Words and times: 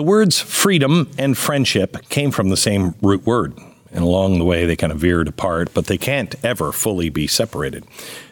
The 0.00 0.04
words 0.04 0.40
freedom 0.40 1.10
and 1.18 1.36
friendship 1.36 2.08
came 2.08 2.30
from 2.30 2.48
the 2.48 2.56
same 2.56 2.94
root 3.02 3.26
word. 3.26 3.52
And 3.92 4.02
along 4.02 4.38
the 4.38 4.46
way, 4.46 4.64
they 4.64 4.74
kind 4.74 4.94
of 4.94 4.98
veered 4.98 5.28
apart, 5.28 5.74
but 5.74 5.88
they 5.88 5.98
can't 5.98 6.34
ever 6.42 6.72
fully 6.72 7.10
be 7.10 7.26
separated. 7.26 7.84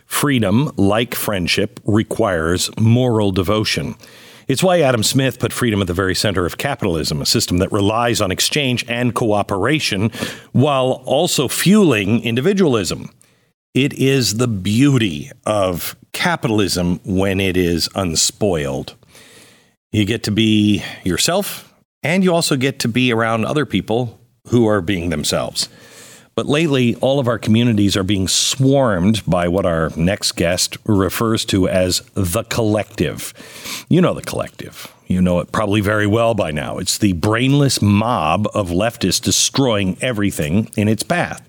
Freedom, 0.06 0.72
like 0.78 1.14
friendship, 1.14 1.78
requires 1.84 2.70
moral 2.78 3.32
devotion. 3.32 3.96
It's 4.46 4.62
why 4.62 4.80
Adam 4.80 5.02
Smith 5.02 5.38
put 5.38 5.52
freedom 5.52 5.82
at 5.82 5.88
the 5.88 5.92
very 5.92 6.14
center 6.14 6.46
of 6.46 6.56
capitalism, 6.56 7.20
a 7.20 7.26
system 7.26 7.58
that 7.58 7.70
relies 7.70 8.22
on 8.22 8.30
exchange 8.30 8.86
and 8.88 9.14
cooperation 9.14 10.08
while 10.52 11.02
also 11.04 11.48
fueling 11.48 12.24
individualism. 12.24 13.10
It 13.74 13.92
is 13.92 14.38
the 14.38 14.48
beauty 14.48 15.30
of 15.44 15.96
capitalism 16.14 17.00
when 17.04 17.40
it 17.40 17.58
is 17.58 17.90
unspoiled. 17.94 18.94
You 19.90 20.04
get 20.04 20.24
to 20.24 20.30
be 20.30 20.82
yourself, 21.02 21.72
and 22.02 22.22
you 22.22 22.34
also 22.34 22.56
get 22.56 22.80
to 22.80 22.88
be 22.88 23.12
around 23.12 23.44
other 23.44 23.64
people 23.64 24.20
who 24.48 24.66
are 24.66 24.80
being 24.80 25.08
themselves. 25.08 25.68
But 26.34 26.46
lately, 26.46 26.94
all 26.96 27.18
of 27.18 27.26
our 27.26 27.38
communities 27.38 27.96
are 27.96 28.04
being 28.04 28.28
swarmed 28.28 29.24
by 29.26 29.48
what 29.48 29.66
our 29.66 29.90
next 29.96 30.32
guest 30.32 30.76
refers 30.84 31.44
to 31.46 31.68
as 31.68 32.00
the 32.14 32.44
collective. 32.44 33.32
You 33.88 34.00
know 34.00 34.14
the 34.14 34.22
collective. 34.22 34.92
You 35.06 35.20
know 35.22 35.40
it 35.40 35.52
probably 35.52 35.80
very 35.80 36.06
well 36.06 36.34
by 36.34 36.52
now. 36.52 36.78
It's 36.78 36.98
the 36.98 37.14
brainless 37.14 37.82
mob 37.82 38.46
of 38.54 38.68
leftists 38.68 39.22
destroying 39.22 39.96
everything 40.00 40.70
in 40.76 40.86
its 40.86 41.02
path. 41.02 41.42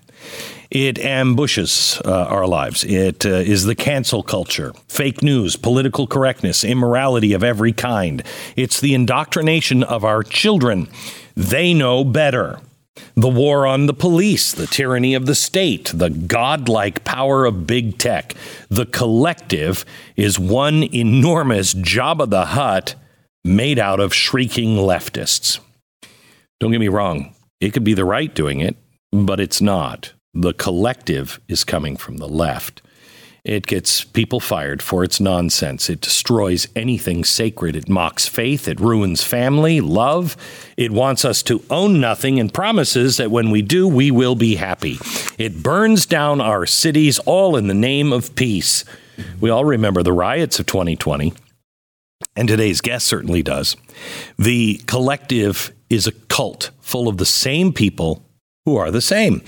It 0.70 1.00
ambushes 1.00 2.00
uh, 2.04 2.26
our 2.26 2.46
lives. 2.46 2.84
It 2.84 3.26
uh, 3.26 3.30
is 3.30 3.64
the 3.64 3.74
cancel 3.74 4.22
culture, 4.22 4.72
fake 4.86 5.20
news, 5.20 5.56
political 5.56 6.06
correctness, 6.06 6.62
immorality 6.62 7.32
of 7.32 7.42
every 7.42 7.72
kind. 7.72 8.22
It's 8.54 8.80
the 8.80 8.94
indoctrination 8.94 9.82
of 9.82 10.04
our 10.04 10.22
children. 10.22 10.88
They 11.34 11.74
know 11.74 12.04
better. 12.04 12.60
The 13.16 13.28
war 13.28 13.66
on 13.66 13.86
the 13.86 13.94
police, 13.94 14.52
the 14.52 14.68
tyranny 14.68 15.14
of 15.14 15.26
the 15.26 15.34
state, 15.34 15.90
the 15.92 16.10
godlike 16.10 17.02
power 17.02 17.46
of 17.46 17.66
big 17.66 17.98
tech. 17.98 18.34
The 18.68 18.86
collective 18.86 19.84
is 20.14 20.38
one 20.38 20.84
enormous 20.94 21.74
Jabba 21.74 22.30
the 22.30 22.46
Hutt 22.46 22.94
made 23.44 23.78
out 23.78 23.98
of 23.98 24.14
shrieking 24.14 24.76
leftists. 24.76 25.58
Don't 26.60 26.70
get 26.70 26.80
me 26.80 26.88
wrong, 26.88 27.34
it 27.60 27.72
could 27.72 27.84
be 27.84 27.94
the 27.94 28.04
right 28.04 28.32
doing 28.32 28.60
it, 28.60 28.76
but 29.10 29.40
it's 29.40 29.60
not 29.60 30.12
the 30.34 30.52
collective 30.52 31.40
is 31.48 31.64
coming 31.64 31.96
from 31.96 32.18
the 32.18 32.28
left. 32.28 32.82
It 33.42 33.66
gets 33.66 34.04
people 34.04 34.38
fired 34.38 34.82
for 34.82 35.02
its 35.02 35.18
nonsense. 35.18 35.88
It 35.88 36.02
destroys 36.02 36.68
anything 36.76 37.24
sacred. 37.24 37.74
It 37.74 37.88
mocks 37.88 38.28
faith. 38.28 38.68
It 38.68 38.78
ruins 38.78 39.24
family, 39.24 39.80
love. 39.80 40.36
It 40.76 40.90
wants 40.90 41.24
us 41.24 41.42
to 41.44 41.64
own 41.70 42.00
nothing 42.00 42.38
and 42.38 42.52
promises 42.52 43.16
that 43.16 43.30
when 43.30 43.50
we 43.50 43.62
do, 43.62 43.88
we 43.88 44.10
will 44.10 44.34
be 44.34 44.56
happy. 44.56 44.98
It 45.38 45.62
burns 45.62 46.04
down 46.04 46.40
our 46.40 46.66
cities, 46.66 47.18
all 47.20 47.56
in 47.56 47.66
the 47.66 47.74
name 47.74 48.12
of 48.12 48.34
peace. 48.34 48.84
We 49.40 49.48
all 49.48 49.64
remember 49.64 50.02
the 50.02 50.12
riots 50.12 50.58
of 50.58 50.66
2020, 50.66 51.32
and 52.36 52.48
today's 52.48 52.80
guest 52.80 53.06
certainly 53.06 53.42
does. 53.42 53.76
The 54.38 54.82
collective 54.86 55.72
is 55.88 56.06
a 56.06 56.12
cult 56.12 56.70
full 56.80 57.08
of 57.08 57.16
the 57.16 57.26
same 57.26 57.72
people 57.72 58.24
who 58.66 58.76
are 58.76 58.90
the 58.90 59.00
same. 59.00 59.42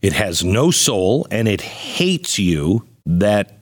It 0.00 0.12
has 0.12 0.44
no 0.44 0.70
soul 0.70 1.26
and 1.30 1.48
it 1.48 1.60
hates 1.60 2.38
you 2.38 2.86
that 3.06 3.58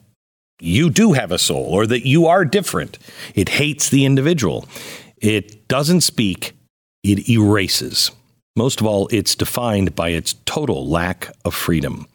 you 0.59 0.89
do 0.89 1.13
have 1.13 1.31
a 1.31 1.37
soul 1.37 1.65
or 1.65 1.85
that 1.87 2.07
you 2.07 2.27
are 2.27 2.45
different. 2.45 2.97
It 3.35 3.49
hates 3.49 3.89
the 3.89 4.05
individual. 4.05 4.67
It 5.17 5.67
doesn't 5.67 6.01
speak, 6.01 6.53
it 7.03 7.29
erases. 7.29 8.11
Most 8.55 8.81
of 8.81 8.87
all, 8.87 9.07
it's 9.11 9.35
defined 9.35 9.95
by 9.95 10.09
its 10.09 10.33
total 10.45 10.87
lack 10.87 11.31
of 11.45 11.53
freedom. 11.53 12.07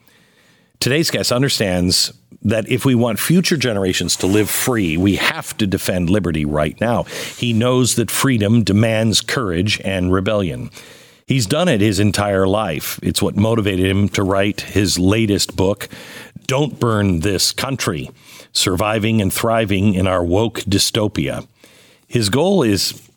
Today's 0.81 1.11
guest 1.11 1.31
understands 1.31 2.13
that 2.43 2.69
if 2.69 2.85
we 2.85 2.97
want 2.97 3.21
future 3.21 3.57
generations 3.57 4.17
to 4.17 4.27
live 4.27 4.51
free, 4.51 4.97
we 4.97 5.15
have 5.17 5.57
to 5.59 5.67
defend 5.67 6.11
liberty 6.11 6.45
right 6.45 6.81
now. 6.81 7.05
He 7.37 7.53
knows 7.53 7.95
that 7.95 8.11
freedom 8.11 8.65
demands 8.65 9.21
courage 9.21 9.81
and 9.85 10.13
rebellion. 10.13 10.71
He's 11.33 11.47
done 11.47 11.71
it 11.71 11.81
his 11.81 11.99
entire 11.99 12.47
life. 12.47 13.01
It's 13.03 13.23
what 13.23 13.37
motivated 13.37 13.87
him 13.87 14.11
to 14.11 14.23
write 14.23 14.61
his 14.61 14.99
latest 14.99 15.57
book, 15.57 15.89
Don't 16.47 16.79
Burn 16.79 17.21
This 17.21 17.53
Country 17.53 18.11
Surviving 18.53 19.23
and 19.23 19.33
Thriving 19.33 19.95
in 19.95 20.07
Our 20.07 20.23
Woke 20.23 20.61
Dystopia. 20.65 21.49
His 22.07 22.29
goal 22.29 22.63
is 22.63 23.09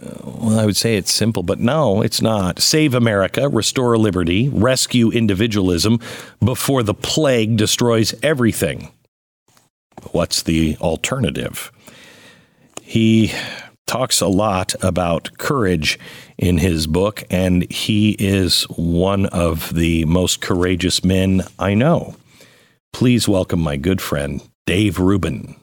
uh, 0.00 0.14
well, 0.22 0.60
I 0.60 0.64
would 0.64 0.76
say 0.76 0.96
it's 0.96 1.10
simple, 1.10 1.42
but 1.42 1.58
no, 1.58 2.02
it's 2.02 2.22
not. 2.22 2.60
Save 2.60 2.94
America, 2.94 3.48
restore 3.48 3.98
liberty, 3.98 4.48
rescue 4.48 5.10
individualism 5.10 5.98
before 6.38 6.84
the 6.84 6.94
plague 6.94 7.56
destroys 7.56 8.14
everything. 8.22 8.92
What's 10.12 10.40
the 10.40 10.76
alternative? 10.80 11.72
He 12.80 13.32
talks 13.86 14.20
a 14.20 14.26
lot 14.26 14.74
about 14.82 15.38
courage 15.38 15.98
in 16.36 16.58
his 16.58 16.86
book, 16.86 17.24
and 17.30 17.70
he 17.70 18.16
is 18.18 18.64
one 18.64 19.26
of 19.26 19.74
the 19.74 20.04
most 20.06 20.40
courageous 20.40 21.04
men 21.04 21.42
I 21.58 21.74
know. 21.74 22.16
Please 22.92 23.28
welcome 23.28 23.60
my 23.60 23.76
good 23.76 24.00
friend, 24.00 24.42
Dave 24.66 24.98
Rubin. 24.98 25.54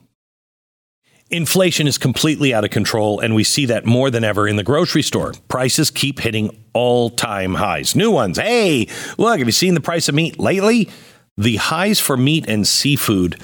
Inflation 1.29 1.87
is 1.87 1.97
completely 1.97 2.53
out 2.53 2.63
of 2.63 2.69
control, 2.69 3.19
and 3.19 3.33
we 3.33 3.43
see 3.43 3.65
that 3.65 3.85
more 3.85 4.11
than 4.11 4.23
ever 4.23 4.47
in 4.47 4.55
the 4.55 4.63
grocery 4.63 5.01
store. 5.01 5.33
Prices 5.47 5.89
keep 5.89 6.19
hitting 6.19 6.63
all 6.73 7.09
time 7.09 7.55
highs. 7.55 7.95
New 7.95 8.11
ones. 8.11 8.37
Hey, 8.37 8.87
look, 9.17 9.39
have 9.39 9.47
you 9.47 9.51
seen 9.51 9.73
the 9.73 9.81
price 9.81 10.07
of 10.07 10.15
meat 10.15 10.39
lately? 10.39 10.89
The 11.35 11.55
highs 11.55 11.99
for 11.99 12.15
meat 12.15 12.45
and 12.47 12.67
seafood 12.67 13.41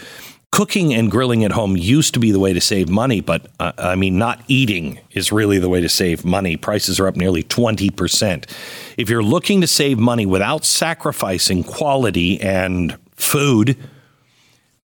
cooking 0.52 0.94
and 0.94 1.12
grilling 1.12 1.44
at 1.44 1.52
home 1.52 1.78
used 1.78 2.14
to 2.14 2.20
be 2.20 2.32
the 2.32 2.40
way 2.40 2.54
to 2.54 2.62
save 2.62 2.90
money, 2.90 3.22
but 3.22 3.48
uh, 3.60 3.72
I 3.78 3.96
mean, 3.96 4.18
not 4.18 4.42
eating 4.48 5.00
is 5.12 5.32
really 5.32 5.60
the 5.60 5.70
way 5.70 5.82
to 5.82 5.90
save 5.90 6.26
money. 6.26 6.58
Prices 6.58 7.00
are 7.00 7.08
up 7.08 7.16
nearly 7.16 7.44
20%. 7.44 8.50
If 8.98 9.10
you're 9.10 9.24
looking 9.24 9.62
to 9.62 9.68
save 9.68 10.00
money 10.00 10.26
without 10.26 10.66
sacrificing 10.66 11.64
quality 11.64 12.42
and 12.42 12.98
food, 13.16 13.78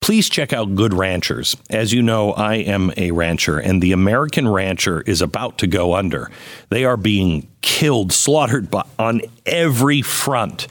please 0.02 0.30
check 0.30 0.52
out 0.52 0.76
Good 0.76 0.94
Ranchers. 0.94 1.56
As 1.70 1.94
you 1.94 2.02
know, 2.02 2.34
I 2.34 2.56
am 2.56 2.92
a 2.98 3.12
rancher, 3.12 3.58
and 3.58 3.82
the 3.82 3.94
American 3.94 4.48
rancher 4.48 5.02
is 5.02 5.22
about 5.22 5.58
to 5.60 5.68
go 5.68 5.96
under. 5.96 6.30
They 6.70 6.84
are 6.84 6.98
being 6.98 7.48
killed, 7.62 8.12
slaughtered 8.12 8.70
by, 8.70 8.86
on 9.00 9.22
every 9.46 10.02
front. 10.02 10.68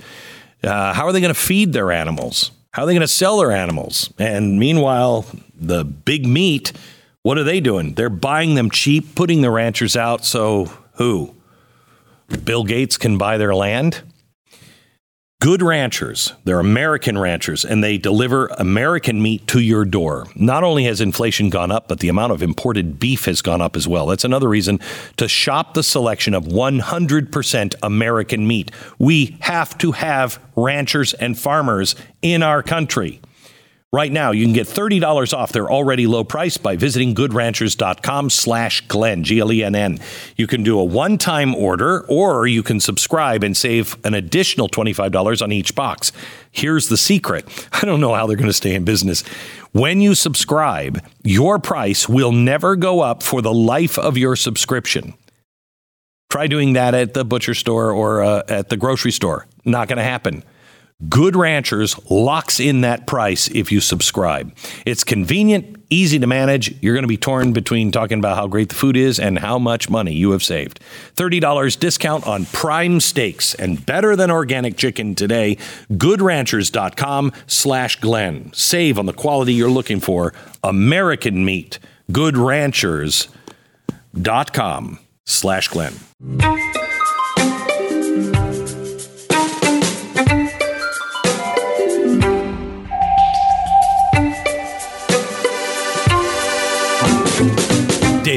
Uh, 0.62 0.92
how 0.92 1.06
are 1.06 1.12
they 1.12 1.20
going 1.20 1.34
to 1.34 1.40
feed 1.40 1.72
their 1.72 1.90
animals? 1.90 2.50
How 2.72 2.84
are 2.84 2.86
they 2.86 2.94
going 2.94 3.02
to 3.02 3.08
sell 3.08 3.36
their 3.36 3.52
animals? 3.52 4.12
And 4.18 4.58
meanwhile, 4.58 5.26
the 5.54 5.84
big 5.84 6.26
meat, 6.26 6.72
what 7.20 7.36
are 7.36 7.44
they 7.44 7.60
doing? 7.60 7.92
They're 7.94 8.08
buying 8.08 8.54
them 8.54 8.70
cheap, 8.70 9.14
putting 9.14 9.42
the 9.42 9.50
ranchers 9.50 9.94
out. 9.94 10.24
So 10.24 10.72
who? 10.94 11.34
Bill 12.44 12.64
Gates 12.64 12.96
can 12.96 13.18
buy 13.18 13.36
their 13.36 13.54
land? 13.54 14.00
Good 15.42 15.60
ranchers, 15.60 16.34
they're 16.44 16.60
American 16.60 17.18
ranchers, 17.18 17.64
and 17.64 17.82
they 17.82 17.98
deliver 17.98 18.46
American 18.58 19.20
meat 19.20 19.44
to 19.48 19.58
your 19.58 19.84
door. 19.84 20.28
Not 20.36 20.62
only 20.62 20.84
has 20.84 21.00
inflation 21.00 21.50
gone 21.50 21.72
up, 21.72 21.88
but 21.88 21.98
the 21.98 22.08
amount 22.08 22.30
of 22.30 22.44
imported 22.44 23.00
beef 23.00 23.24
has 23.24 23.42
gone 23.42 23.60
up 23.60 23.74
as 23.74 23.88
well. 23.88 24.06
That's 24.06 24.22
another 24.22 24.48
reason 24.48 24.78
to 25.16 25.26
shop 25.26 25.74
the 25.74 25.82
selection 25.82 26.34
of 26.34 26.44
100% 26.44 27.74
American 27.82 28.46
meat. 28.46 28.70
We 29.00 29.36
have 29.40 29.76
to 29.78 29.90
have 29.90 30.38
ranchers 30.54 31.12
and 31.12 31.36
farmers 31.36 31.96
in 32.22 32.44
our 32.44 32.62
country. 32.62 33.20
Right 33.94 34.10
now, 34.10 34.30
you 34.30 34.46
can 34.46 34.54
get 34.54 34.66
$30 34.66 35.34
off 35.36 35.52
their 35.52 35.70
already 35.70 36.06
low 36.06 36.24
price 36.24 36.56
by 36.56 36.76
visiting 36.76 37.14
goodranchers.com 37.14 38.30
slash 38.30 38.80
Glenn, 38.88 39.22
G-L-E-N-N. 39.22 39.98
You 40.34 40.46
can 40.46 40.62
do 40.62 40.80
a 40.80 40.84
one-time 40.84 41.54
order, 41.54 42.06
or 42.08 42.46
you 42.46 42.62
can 42.62 42.80
subscribe 42.80 43.44
and 43.44 43.54
save 43.54 43.98
an 44.02 44.14
additional 44.14 44.70
$25 44.70 45.42
on 45.42 45.52
each 45.52 45.74
box. 45.74 46.10
Here's 46.50 46.88
the 46.88 46.96
secret. 46.96 47.68
I 47.74 47.84
don't 47.84 48.00
know 48.00 48.14
how 48.14 48.26
they're 48.26 48.38
going 48.38 48.46
to 48.46 48.54
stay 48.54 48.74
in 48.74 48.86
business. 48.86 49.20
When 49.72 50.00
you 50.00 50.14
subscribe, 50.14 51.04
your 51.22 51.58
price 51.58 52.08
will 52.08 52.32
never 52.32 52.76
go 52.76 53.00
up 53.00 53.22
for 53.22 53.42
the 53.42 53.52
life 53.52 53.98
of 53.98 54.16
your 54.16 54.36
subscription. 54.36 55.12
Try 56.30 56.46
doing 56.46 56.72
that 56.72 56.94
at 56.94 57.12
the 57.12 57.26
butcher 57.26 57.52
store 57.52 57.92
or 57.92 58.22
uh, 58.22 58.42
at 58.48 58.70
the 58.70 58.78
grocery 58.78 59.12
store. 59.12 59.46
Not 59.66 59.88
going 59.88 59.98
to 59.98 60.02
happen. 60.02 60.44
Good 61.08 61.34
Ranchers 61.34 61.98
locks 62.10 62.60
in 62.60 62.82
that 62.82 63.06
price 63.06 63.48
if 63.48 63.72
you 63.72 63.80
subscribe. 63.80 64.54
It's 64.86 65.02
convenient, 65.02 65.82
easy 65.90 66.18
to 66.20 66.26
manage. 66.26 66.80
You're 66.82 66.94
going 66.94 67.02
to 67.02 67.08
be 67.08 67.16
torn 67.16 67.52
between 67.52 67.90
talking 67.90 68.18
about 68.18 68.36
how 68.36 68.46
great 68.46 68.68
the 68.68 68.76
food 68.76 68.96
is 68.96 69.18
and 69.18 69.38
how 69.38 69.58
much 69.58 69.90
money 69.90 70.12
you 70.12 70.30
have 70.30 70.42
saved. 70.44 70.80
$30 71.16 71.78
discount 71.78 72.26
on 72.26 72.44
prime 72.46 73.00
steaks 73.00 73.54
and 73.54 73.84
better 73.84 74.14
than 74.14 74.30
organic 74.30 74.76
chicken 74.76 75.14
today. 75.14 75.56
GoodRanchers.com 75.90 77.32
slash 77.46 78.00
Glenn. 78.00 78.52
Save 78.52 78.98
on 78.98 79.06
the 79.06 79.12
quality 79.12 79.54
you're 79.54 79.70
looking 79.70 80.00
for. 80.00 80.32
American 80.62 81.44
meat. 81.44 81.78
GoodRanchers.com 82.10 84.98
slash 85.24 85.68
Glenn. 85.68 85.94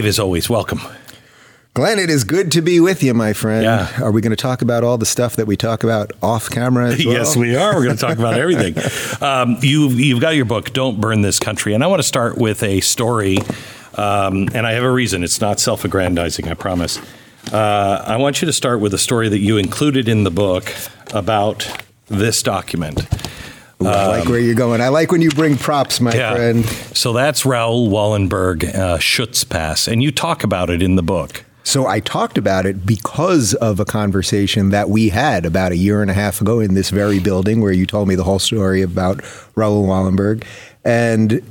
Dave, 0.06 0.10
as 0.10 0.20
always, 0.20 0.48
welcome. 0.48 0.82
Glenn, 1.74 1.98
it 1.98 2.12
is 2.12 2.24
good 2.24 2.52
to 2.52 2.62
be 2.62 2.80
with 2.80 3.02
you, 3.02 3.16
my 3.16 3.34
friend. 3.34 3.64
Yeah. 3.64 4.04
Are 4.04 4.12
we 4.12 4.22
going 4.22 4.30
to 4.30 4.36
talk 4.36 4.62
about 4.62 4.84
all 4.84 5.00
the 5.00 5.06
stuff 5.06 5.36
that 5.38 5.48
we 5.48 5.58
talk 5.58 5.84
about 5.84 6.12
off 6.22 6.48
camera? 6.48 6.90
As 6.90 7.04
well? 7.06 7.16
Yes, 7.16 7.36
we 7.36 7.56
are. 7.56 7.74
We're 7.74 7.86
going 7.86 7.96
to 7.98 8.02
talk 8.02 8.20
about 8.20 8.36
everything. 8.36 8.76
Um, 9.26 9.58
you've, 9.62 10.00
you've 10.00 10.22
got 10.22 10.36
your 10.36 10.46
book, 10.46 10.74
Don't 10.74 11.02
Burn 11.02 11.22
This 11.22 11.40
Country. 11.40 11.74
And 11.74 11.84
I 11.84 11.88
want 11.88 12.00
to 12.00 12.08
start 12.08 12.38
with 12.38 12.62
a 12.62 12.82
story. 12.82 13.38
Um, 13.96 14.50
and 14.54 14.68
I 14.68 14.74
have 14.74 14.84
a 14.84 14.92
reason. 14.92 15.24
It's 15.24 15.42
not 15.42 15.60
self 15.60 15.84
aggrandizing, 15.84 16.48
I 16.48 16.54
promise. 16.54 17.00
Uh, 17.52 18.04
I 18.06 18.18
want 18.18 18.42
you 18.42 18.46
to 18.46 18.54
start 18.54 18.82
with 18.82 18.94
a 18.94 19.00
story 19.00 19.30
that 19.30 19.40
you 19.40 19.58
included 19.58 20.08
in 20.08 20.24
the 20.24 20.32
book 20.32 20.72
about 21.14 21.68
this 22.10 22.44
document. 22.44 23.08
Ooh, 23.86 23.90
I 23.90 24.08
like 24.08 24.28
where 24.28 24.40
you're 24.40 24.56
going. 24.56 24.82
I 24.82 24.90
like 24.90 25.12
when 25.12 25.22
you 25.22 25.30
bring 25.30 25.58
props, 25.58 26.00
my 26.02 26.12
friend. 26.12 26.66
So 26.66 27.14
that's 27.14 27.46
Raoul 27.46 27.90
Wallenberg, 27.90 28.74
uh, 28.76 28.98
Schutzpass. 28.98 29.88
And 29.92 30.02
you 30.02 30.12
talk 30.12 30.44
about 30.44 30.70
it 30.70 30.82
in 30.82 30.96
the 30.96 31.04
book. 31.04 31.44
So 31.64 31.88
I 31.88 32.00
talked 32.00 32.38
about 32.38 32.68
it 32.68 32.86
because 32.86 33.56
of 33.56 33.80
a 33.80 33.86
conversation 33.86 34.70
that 34.70 34.88
we 34.88 35.10
had 35.10 35.46
about 35.48 35.72
a 35.72 35.76
year 35.76 36.04
and 36.04 36.12
a 36.12 36.14
half 36.14 36.40
ago 36.40 36.60
in 36.60 36.76
this 36.76 36.92
very 36.92 37.20
building 37.20 37.60
where 37.60 37.72
you 37.72 37.88
told 37.88 38.08
me 38.08 38.14
the 38.14 38.24
whole 38.24 38.38
story 38.38 38.84
about 38.84 39.22
Raoul 39.56 39.88
Wallenberg. 39.88 40.46
And 40.84 41.42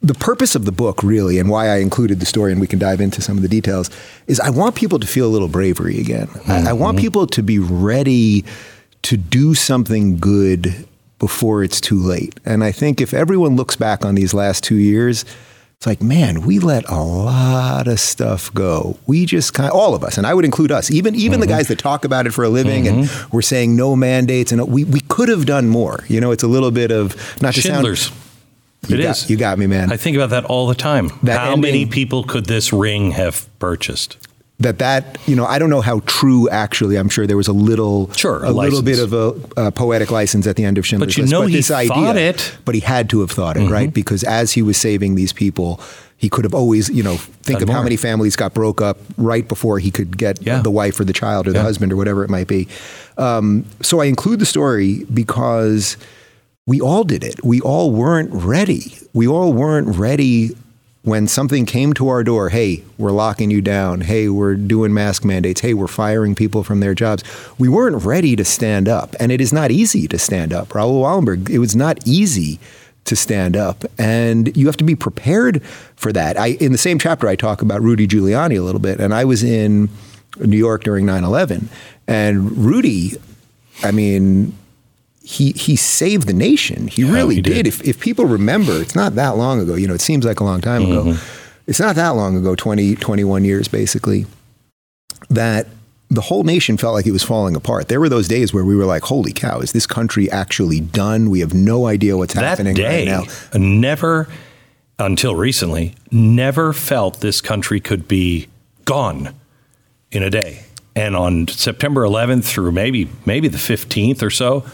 the 0.00 0.14
purpose 0.14 0.54
of 0.54 0.64
the 0.64 0.72
book, 0.72 1.02
really, 1.02 1.38
and 1.38 1.48
why 1.48 1.68
I 1.68 1.78
included 1.78 2.20
the 2.20 2.26
story, 2.26 2.52
and 2.52 2.60
we 2.60 2.68
can 2.68 2.78
dive 2.78 3.00
into 3.00 3.20
some 3.20 3.36
of 3.36 3.42
the 3.42 3.48
details, 3.48 3.90
is 4.26 4.38
I 4.38 4.50
want 4.50 4.74
people 4.74 4.98
to 4.98 5.06
feel 5.06 5.26
a 5.26 5.32
little 5.32 5.48
bravery 5.48 6.00
again. 6.00 6.28
Mm-hmm. 6.28 6.50
I, 6.50 6.70
I 6.70 6.72
want 6.72 6.98
people 6.98 7.26
to 7.26 7.42
be 7.42 7.58
ready 7.58 8.44
to 9.02 9.16
do 9.16 9.54
something 9.54 10.18
good 10.18 10.86
before 11.22 11.62
it's 11.62 11.80
too 11.80 12.00
late. 12.00 12.40
And 12.44 12.64
I 12.64 12.72
think 12.72 13.00
if 13.00 13.14
everyone 13.14 13.54
looks 13.54 13.76
back 13.76 14.04
on 14.04 14.16
these 14.16 14.34
last 14.34 14.64
two 14.64 14.74
years, 14.74 15.24
it's 15.76 15.86
like, 15.86 16.02
man, 16.02 16.40
we 16.42 16.58
let 16.58 16.84
a 16.90 17.00
lot 17.00 17.86
of 17.86 18.00
stuff 18.00 18.52
go. 18.52 18.98
We 19.06 19.24
just 19.24 19.54
kind 19.54 19.70
of, 19.70 19.76
all 19.76 19.94
of 19.94 20.02
us, 20.02 20.18
and 20.18 20.26
I 20.26 20.34
would 20.34 20.44
include 20.44 20.72
us, 20.72 20.90
even 20.90 21.14
even 21.14 21.34
mm-hmm. 21.34 21.42
the 21.42 21.46
guys 21.46 21.68
that 21.68 21.78
talk 21.78 22.04
about 22.04 22.26
it 22.26 22.32
for 22.32 22.42
a 22.42 22.48
living 22.48 22.86
mm-hmm. 22.86 23.24
and 23.24 23.32
we're 23.32 23.40
saying 23.40 23.76
no 23.76 23.94
mandates, 23.94 24.50
and 24.50 24.66
we, 24.66 24.82
we 24.82 25.00
could 25.02 25.28
have 25.28 25.46
done 25.46 25.68
more. 25.68 26.04
You 26.08 26.20
know, 26.20 26.32
it's 26.32 26.42
a 26.42 26.48
little 26.48 26.72
bit 26.72 26.90
of 26.90 27.14
not 27.40 27.54
to 27.54 27.60
Schindler's. 27.60 28.06
sound. 28.06 28.20
You 28.88 28.96
it 28.96 29.02
got, 29.04 29.10
is. 29.10 29.30
You 29.30 29.36
got 29.36 29.58
me, 29.58 29.68
man. 29.68 29.92
I 29.92 29.96
think 29.96 30.16
about 30.16 30.30
that 30.30 30.44
all 30.46 30.66
the 30.66 30.74
time. 30.74 31.12
That 31.22 31.38
How 31.38 31.52
ending, 31.52 31.60
many 31.62 31.86
people 31.86 32.24
could 32.24 32.46
this 32.46 32.72
ring 32.72 33.12
have 33.12 33.48
purchased? 33.60 34.18
That 34.60 34.78
that 34.78 35.18
you 35.26 35.36
know 35.36 35.44
I 35.44 35.58
don't 35.58 35.70
know 35.70 35.80
how 35.80 36.00
true 36.06 36.48
actually 36.48 36.96
I'm 36.96 37.08
sure 37.08 37.26
there 37.26 37.36
was 37.36 37.48
a 37.48 37.52
little 37.52 38.12
sure 38.12 38.44
a, 38.44 38.50
a 38.50 38.52
little 38.52 38.82
bit 38.82 38.98
of 38.98 39.12
a, 39.12 39.66
a, 39.66 39.72
poetic 39.72 40.10
license 40.10 40.46
at 40.46 40.56
the 40.56 40.64
end 40.64 40.78
of 40.78 40.86
Schindler's 40.86 41.14
but 41.14 41.16
you 41.16 41.22
List. 41.24 41.32
know 41.32 41.40
but 41.42 41.50
he 41.50 41.56
this 41.56 41.68
thought 41.68 42.16
it 42.16 42.56
but 42.64 42.74
he 42.74 42.80
had 42.80 43.10
to 43.10 43.20
have 43.20 43.30
thought 43.30 43.56
it 43.56 43.60
mm-hmm. 43.60 43.72
right 43.72 43.94
because 43.94 44.22
as 44.24 44.52
he 44.52 44.62
was 44.62 44.76
saving 44.76 45.14
these 45.14 45.32
people 45.32 45.80
he 46.16 46.28
could 46.28 46.44
have 46.44 46.54
always 46.54 46.88
you 46.88 47.02
know 47.02 47.16
think 47.16 47.58
Done 47.58 47.62
of 47.62 47.68
more. 47.68 47.76
how 47.78 47.82
many 47.82 47.96
families 47.96 48.36
got 48.36 48.54
broke 48.54 48.80
up 48.80 48.98
right 49.16 49.46
before 49.46 49.78
he 49.78 49.90
could 49.90 50.16
get 50.16 50.40
yeah. 50.42 50.62
the 50.62 50.70
wife 50.70 50.98
or 51.00 51.04
the 51.04 51.12
child 51.12 51.48
or 51.48 51.52
the 51.52 51.62
husband 51.62 51.92
or 51.92 51.96
whatever 51.96 52.24
it 52.24 52.30
might 52.30 52.46
be 52.46 52.68
um, 53.18 53.66
so 53.82 54.00
I 54.00 54.06
include 54.06 54.38
the 54.38 54.46
story 54.46 55.04
because 55.12 55.96
we 56.66 56.80
all 56.80 57.04
did 57.04 57.24
it 57.24 57.42
we 57.44 57.60
all 57.60 57.90
weren't 57.90 58.30
ready 58.32 58.96
we 59.12 59.26
all 59.26 59.52
weren't 59.52 59.96
ready 59.96 60.56
when 61.04 61.26
something 61.26 61.66
came 61.66 61.92
to 61.94 62.08
our 62.08 62.22
door, 62.22 62.48
hey, 62.48 62.84
we're 62.96 63.10
locking 63.10 63.50
you 63.50 63.60
down, 63.60 64.02
hey, 64.02 64.28
we're 64.28 64.54
doing 64.54 64.94
mask 64.94 65.24
mandates, 65.24 65.60
hey, 65.60 65.74
we're 65.74 65.88
firing 65.88 66.34
people 66.34 66.62
from 66.62 66.80
their 66.80 66.94
jobs, 66.94 67.24
we 67.58 67.68
weren't 67.68 68.04
ready 68.04 68.36
to 68.36 68.44
stand 68.44 68.88
up. 68.88 69.16
And 69.18 69.32
it 69.32 69.40
is 69.40 69.52
not 69.52 69.70
easy 69.72 70.06
to 70.08 70.18
stand 70.18 70.52
up. 70.52 70.74
Raoul 70.74 71.02
Wallenberg, 71.02 71.50
it 71.50 71.58
was 71.58 71.74
not 71.74 71.98
easy 72.06 72.60
to 73.04 73.16
stand 73.16 73.56
up. 73.56 73.84
And 73.98 74.56
you 74.56 74.66
have 74.66 74.76
to 74.76 74.84
be 74.84 74.94
prepared 74.94 75.62
for 75.96 76.12
that. 76.12 76.38
I, 76.38 76.48
in 76.60 76.70
the 76.70 76.78
same 76.78 77.00
chapter, 77.00 77.26
I 77.26 77.34
talk 77.34 77.62
about 77.62 77.82
Rudy 77.82 78.06
Giuliani 78.06 78.56
a 78.56 78.62
little 78.62 78.80
bit. 78.80 79.00
And 79.00 79.12
I 79.12 79.24
was 79.24 79.42
in 79.42 79.88
New 80.38 80.56
York 80.56 80.84
during 80.84 81.04
9 81.04 81.24
11. 81.24 81.68
And 82.06 82.52
Rudy, 82.56 83.12
I 83.82 83.90
mean, 83.90 84.56
he 85.24 85.52
he 85.52 85.76
saved 85.76 86.26
the 86.26 86.32
nation. 86.32 86.88
He 86.88 87.02
yeah, 87.02 87.12
really 87.12 87.36
he 87.36 87.42
did. 87.42 87.54
did. 87.54 87.66
If 87.66 87.82
if 87.86 88.00
people 88.00 88.24
remember, 88.24 88.80
it's 88.80 88.94
not 88.94 89.14
that 89.14 89.36
long 89.36 89.60
ago. 89.60 89.74
You 89.74 89.86
know, 89.86 89.94
it 89.94 90.00
seems 90.00 90.24
like 90.24 90.40
a 90.40 90.44
long 90.44 90.60
time 90.60 90.82
mm-hmm. 90.82 91.10
ago. 91.10 91.20
It's 91.66 91.78
not 91.78 91.94
that 91.94 92.10
long 92.10 92.36
ago, 92.36 92.56
20, 92.56 92.96
21 92.96 93.44
years 93.44 93.68
basically, 93.68 94.26
that 95.30 95.68
the 96.10 96.20
whole 96.20 96.42
nation 96.42 96.76
felt 96.76 96.92
like 96.92 97.06
it 97.06 97.12
was 97.12 97.22
falling 97.22 97.54
apart. 97.54 97.86
There 97.86 98.00
were 98.00 98.08
those 98.08 98.26
days 98.26 98.52
where 98.52 98.64
we 98.64 98.76
were 98.76 98.84
like, 98.84 99.04
"Holy 99.04 99.32
cow, 99.32 99.60
is 99.60 99.72
this 99.72 99.86
country 99.86 100.30
actually 100.30 100.80
done? 100.80 101.30
We 101.30 101.40
have 101.40 101.54
no 101.54 101.86
idea 101.86 102.16
what's 102.16 102.34
that 102.34 102.42
happening 102.42 102.74
day, 102.74 103.06
right 103.06 103.26
now." 103.52 103.58
Never 103.58 104.28
until 104.98 105.34
recently, 105.34 105.94
never 106.10 106.72
felt 106.72 107.20
this 107.20 107.40
country 107.40 107.80
could 107.80 108.06
be 108.08 108.48
gone 108.84 109.34
in 110.10 110.22
a 110.22 110.30
day. 110.30 110.64
And 110.94 111.16
on 111.16 111.48
September 111.48 112.02
11th 112.02 112.44
through 112.44 112.72
maybe 112.72 113.08
maybe 113.24 113.48
the 113.48 113.58
15th 113.58 114.22
or 114.22 114.30
so, 114.30 114.64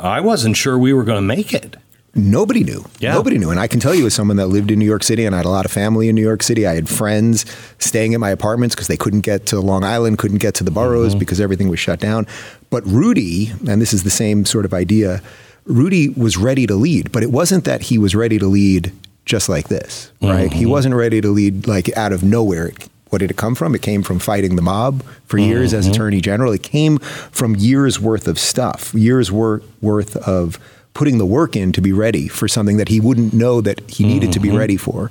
I 0.00 0.20
wasn't 0.20 0.56
sure 0.56 0.78
we 0.78 0.92
were 0.92 1.04
going 1.04 1.18
to 1.18 1.22
make 1.22 1.54
it. 1.54 1.76
Nobody 2.14 2.64
knew. 2.64 2.84
Yeah. 2.98 3.14
Nobody 3.14 3.38
knew. 3.38 3.50
And 3.50 3.60
I 3.60 3.68
can 3.68 3.80
tell 3.80 3.94
you, 3.94 4.06
as 4.06 4.14
someone 4.14 4.38
that 4.38 4.46
lived 4.46 4.70
in 4.70 4.78
New 4.78 4.86
York 4.86 5.04
City 5.04 5.24
and 5.24 5.34
I 5.34 5.38
had 5.38 5.46
a 5.46 5.50
lot 5.50 5.64
of 5.64 5.70
family 5.70 6.08
in 6.08 6.14
New 6.14 6.22
York 6.22 6.42
City, 6.42 6.66
I 6.66 6.74
had 6.74 6.88
friends 6.88 7.44
staying 7.78 8.14
at 8.14 8.20
my 8.20 8.30
apartments 8.30 8.74
because 8.74 8.88
they 8.88 8.96
couldn't 8.96 9.20
get 9.20 9.46
to 9.46 9.60
Long 9.60 9.84
Island, 9.84 10.18
couldn't 10.18 10.38
get 10.38 10.54
to 10.56 10.64
the 10.64 10.70
boroughs 10.70 11.10
mm-hmm. 11.10 11.20
because 11.20 11.40
everything 11.40 11.68
was 11.68 11.78
shut 11.78 12.00
down. 12.00 12.26
But 12.70 12.84
Rudy, 12.86 13.52
and 13.68 13.80
this 13.80 13.92
is 13.92 14.02
the 14.02 14.10
same 14.10 14.44
sort 14.44 14.64
of 14.64 14.74
idea, 14.74 15.22
Rudy 15.64 16.08
was 16.08 16.36
ready 16.36 16.66
to 16.66 16.74
lead, 16.74 17.12
but 17.12 17.22
it 17.22 17.30
wasn't 17.30 17.64
that 17.64 17.82
he 17.82 17.98
was 17.98 18.14
ready 18.14 18.38
to 18.38 18.46
lead 18.46 18.92
just 19.24 19.48
like 19.48 19.68
this, 19.68 20.10
right? 20.22 20.48
Mm-hmm. 20.48 20.58
He 20.58 20.66
wasn't 20.66 20.94
ready 20.94 21.20
to 21.20 21.28
lead 21.28 21.66
like 21.66 21.94
out 21.96 22.12
of 22.12 22.24
nowhere. 22.24 22.72
What 23.10 23.18
did 23.18 23.30
it 23.30 23.36
come 23.36 23.54
from? 23.54 23.74
It 23.74 23.82
came 23.82 24.02
from 24.02 24.18
fighting 24.18 24.56
the 24.56 24.62
mob 24.62 25.02
for 25.24 25.38
years 25.38 25.70
mm-hmm. 25.70 25.78
as 25.78 25.86
Attorney 25.86 26.20
General. 26.20 26.52
It 26.52 26.62
came 26.62 26.98
from 26.98 27.56
years 27.56 28.00
worth 28.00 28.28
of 28.28 28.38
stuff, 28.38 28.92
years 28.94 29.32
wor- 29.32 29.62
worth 29.80 30.16
of 30.16 30.58
putting 30.94 31.18
the 31.18 31.26
work 31.26 31.54
in 31.54 31.72
to 31.72 31.80
be 31.80 31.92
ready 31.92 32.28
for 32.28 32.48
something 32.48 32.76
that 32.76 32.88
he 32.88 33.00
wouldn't 33.00 33.32
know 33.32 33.60
that 33.60 33.88
he 33.88 34.04
needed 34.04 34.26
mm-hmm. 34.26 34.32
to 34.32 34.40
be 34.40 34.48
mm-hmm. 34.48 34.58
ready 34.58 34.76
for. 34.76 35.10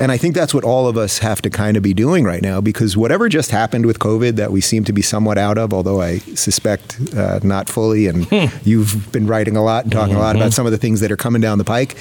And 0.00 0.10
I 0.10 0.16
think 0.16 0.34
that's 0.34 0.54
what 0.54 0.64
all 0.64 0.88
of 0.88 0.96
us 0.96 1.18
have 1.18 1.42
to 1.42 1.50
kind 1.50 1.76
of 1.76 1.82
be 1.82 1.92
doing 1.92 2.24
right 2.24 2.40
now 2.40 2.62
because 2.62 2.96
whatever 2.96 3.28
just 3.28 3.50
happened 3.50 3.84
with 3.84 3.98
COVID 3.98 4.36
that 4.36 4.50
we 4.50 4.62
seem 4.62 4.82
to 4.84 4.94
be 4.94 5.02
somewhat 5.02 5.36
out 5.36 5.58
of, 5.58 5.74
although 5.74 6.00
I 6.00 6.18
suspect 6.18 6.98
uh, 7.14 7.38
not 7.42 7.68
fully, 7.68 8.06
and 8.06 8.24
hmm. 8.24 8.46
you've 8.66 9.12
been 9.12 9.26
writing 9.26 9.58
a 9.58 9.62
lot 9.62 9.84
and 9.84 9.92
talking 9.92 10.14
mm-hmm. 10.14 10.22
a 10.22 10.24
lot 10.24 10.36
about 10.36 10.46
mm-hmm. 10.46 10.52
some 10.52 10.64
of 10.64 10.72
the 10.72 10.78
things 10.78 11.00
that 11.00 11.12
are 11.12 11.18
coming 11.18 11.42
down 11.42 11.58
the 11.58 11.64
pike 11.64 11.96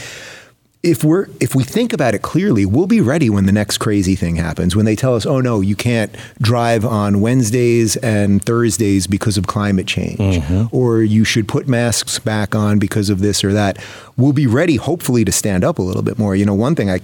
if 0.82 1.04
we're 1.04 1.28
if 1.42 1.56
we 1.56 1.64
think 1.64 1.92
about 1.92 2.14
it 2.14 2.22
clearly, 2.22 2.66
we'll 2.66 2.88
be 2.88 3.02
ready 3.02 3.30
when 3.30 3.46
the 3.46 3.52
next 3.52 3.80
crazy 3.80 4.16
thing 4.16 4.38
happens. 4.38 4.76
When 4.76 4.86
they 4.86 4.96
tell 4.96 5.14
us, 5.16 5.26
"Oh 5.26 5.42
no, 5.42 5.60
you 5.60 5.76
can't 5.76 6.16
drive 6.42 6.86
on 6.86 7.20
Wednesdays 7.20 7.98
and 7.98 8.44
Thursdays 8.44 9.06
because 9.06 9.38
of 9.38 9.46
climate 9.46 9.88
change," 9.88 10.20
mm-hmm. 10.20 10.68
or 10.72 11.02
you 11.02 11.26
should 11.26 11.50
put 11.50 11.68
masks 11.68 12.18
back 12.20 12.56
on 12.56 12.80
because 12.80 13.10
of 13.10 13.20
this 13.20 13.44
or 13.44 13.52
that, 13.52 13.78
we'll 14.16 14.32
be 14.32 14.48
ready, 14.48 14.78
hopefully, 14.78 15.26
to 15.26 15.32
stand 15.34 15.66
up 15.66 15.80
a 15.80 15.82
little 15.82 16.02
bit 16.04 16.18
more. 16.18 16.34
You 16.34 16.46
know, 16.46 16.54
one 16.54 16.76
thing 16.76 16.90
I 16.90 17.02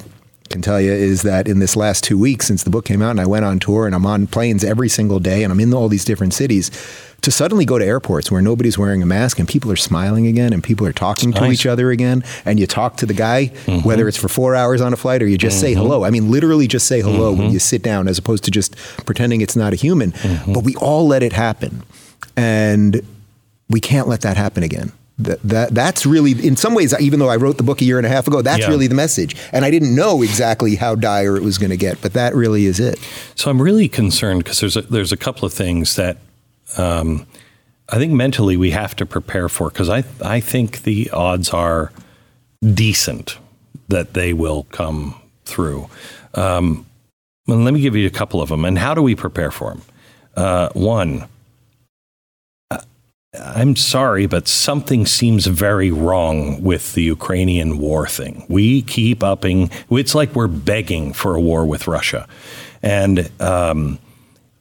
can 0.50 0.62
tell 0.62 0.80
you 0.80 0.92
is 0.92 1.24
that 1.24 1.48
in 1.48 1.60
this 1.60 1.76
last 1.76 2.04
two 2.04 2.18
weeks 2.18 2.48
since 2.48 2.64
the 2.64 2.70
book 2.70 2.86
came 2.86 3.02
out, 3.02 3.12
and 3.12 3.22
I 3.22 3.26
went 3.26 3.46
on 3.46 3.60
tour, 3.60 3.86
and 3.86 3.96
I'm 3.96 4.06
on 4.06 4.28
planes 4.28 4.64
every 4.64 4.90
single 4.90 5.20
day, 5.20 5.44
and 5.44 5.52
I'm 5.52 5.60
in 5.60 5.74
all 5.74 5.90
these 5.90 6.06
different 6.06 6.34
cities 6.34 6.72
to 7.26 7.32
suddenly 7.32 7.66
go 7.66 7.80
to 7.80 7.86
airports 7.86 8.30
where 8.30 8.40
nobody's 8.40 8.78
wearing 8.78 9.02
a 9.02 9.06
mask 9.06 9.40
and 9.40 9.48
people 9.48 9.72
are 9.72 9.76
smiling 9.76 10.28
again 10.28 10.54
and 10.54 10.64
people 10.64 10.86
are 10.86 10.94
talking 10.94 11.34
to 11.34 11.46
each 11.46 11.66
other 11.66 11.90
again 11.90 12.24
and 12.46 12.60
you 12.60 12.68
talk 12.68 12.98
to 12.98 13.06
the 13.08 13.16
guy 13.16 13.48
mm-hmm. 13.48 13.80
whether 13.80 14.08
it's 14.08 14.16
for 14.16 14.28
four 14.28 14.54
hours 14.54 14.80
on 14.80 14.94
a 14.94 14.96
flight 14.96 15.24
or 15.24 15.28
you 15.28 15.36
just 15.36 15.58
mm-hmm. 15.58 15.66
say 15.66 15.74
hello 15.74 16.04
i 16.04 16.12
mean 16.12 16.30
literally 16.30 16.68
just 16.68 16.86
say 16.86 17.02
hello 17.02 17.32
mm-hmm. 17.32 17.42
when 17.42 17.52
you 17.52 17.58
sit 17.58 17.82
down 17.82 18.08
as 18.08 18.20
opposed 18.20 18.44
to 18.44 18.52
just 18.52 18.76
pretending 19.08 19.42
it's 19.42 19.56
not 19.56 19.74
a 19.74 19.76
human 19.76 20.12
mm-hmm. 20.12 20.54
but 20.54 20.64
we 20.64 20.76
all 20.76 21.08
let 21.08 21.24
it 21.24 21.34
happen 21.34 21.82
and 22.38 23.02
we 23.72 23.80
can't 23.80 24.08
let 24.08 24.22
that 24.22 24.38
happen 24.38 24.62
again 24.62 24.92
that, 25.18 25.42
that 25.44 25.74
that's 25.74 26.06
really 26.06 26.32
in 26.46 26.58
some 26.58 26.74
ways 26.74 26.94
even 27.00 27.20
though 27.20 27.30
i 27.30 27.36
wrote 27.36 27.58
the 27.58 27.64
book 27.64 27.82
a 27.82 27.86
year 27.86 27.98
and 27.98 28.06
a 28.06 28.10
half 28.10 28.28
ago 28.28 28.42
that's 28.42 28.64
yeah. 28.64 28.68
really 28.68 28.88
the 28.88 28.96
message 28.96 29.36
and 29.54 29.64
i 29.64 29.72
didn't 29.72 29.96
know 29.96 30.22
exactly 30.22 30.76
how 30.76 30.94
dire 30.94 31.38
it 31.38 31.44
was 31.44 31.58
going 31.58 31.70
to 31.70 31.78
get 31.78 32.02
but 32.02 32.14
that 32.14 32.36
really 32.36 32.66
is 32.66 32.80
it 32.80 33.00
so 33.34 33.50
i'm 33.50 33.62
really 33.62 33.88
concerned 33.88 34.44
because 34.44 34.60
there's 34.60 34.76
a, 34.76 34.82
there's 34.82 35.14
a 35.14 35.18
couple 35.18 35.46
of 35.46 35.54
things 35.54 35.96
that 35.96 36.18
um, 36.78 37.26
I 37.90 37.98
think 37.98 38.14
mentally 38.14 38.58
we 38.58 38.72
have 38.72 38.96
to 38.98 39.06
prepare 39.06 39.50
for 39.50 39.70
because 39.70 39.90
I 39.90 40.04
I 40.24 40.40
think 40.40 40.84
the 40.84 41.10
odds 41.12 41.50
are 41.52 41.92
decent 42.62 43.38
that 43.90 44.14
they 44.14 44.34
will 44.34 44.64
come 44.72 45.22
through. 45.46 45.90
Um, 46.34 46.86
well, 47.48 47.60
let 47.60 47.74
me 47.74 47.82
give 47.82 47.96
you 47.96 48.08
a 48.08 48.12
couple 48.12 48.42
of 48.42 48.50
them. 48.50 48.66
And 48.66 48.80
how 48.80 48.96
do 48.96 49.04
we 49.04 49.14
prepare 49.14 49.52
for 49.52 49.70
them? 49.70 49.82
Uh, 50.36 50.70
one, 50.74 51.28
I'm 53.40 53.76
sorry, 53.76 54.26
but 54.26 54.48
something 54.48 55.06
seems 55.06 55.46
very 55.46 55.92
wrong 55.92 56.62
with 56.62 56.94
the 56.94 57.04
Ukrainian 57.04 57.78
war 57.78 58.08
thing. 58.08 58.46
We 58.50 58.82
keep 58.82 59.24
upping. 59.24 59.70
It's 59.90 60.16
like 60.16 60.36
we're 60.36 60.48
begging 60.48 61.14
for 61.14 61.36
a 61.36 61.42
war 61.42 61.66
with 61.66 61.88
Russia, 61.88 62.28
and 62.82 63.30
um, 63.42 64.00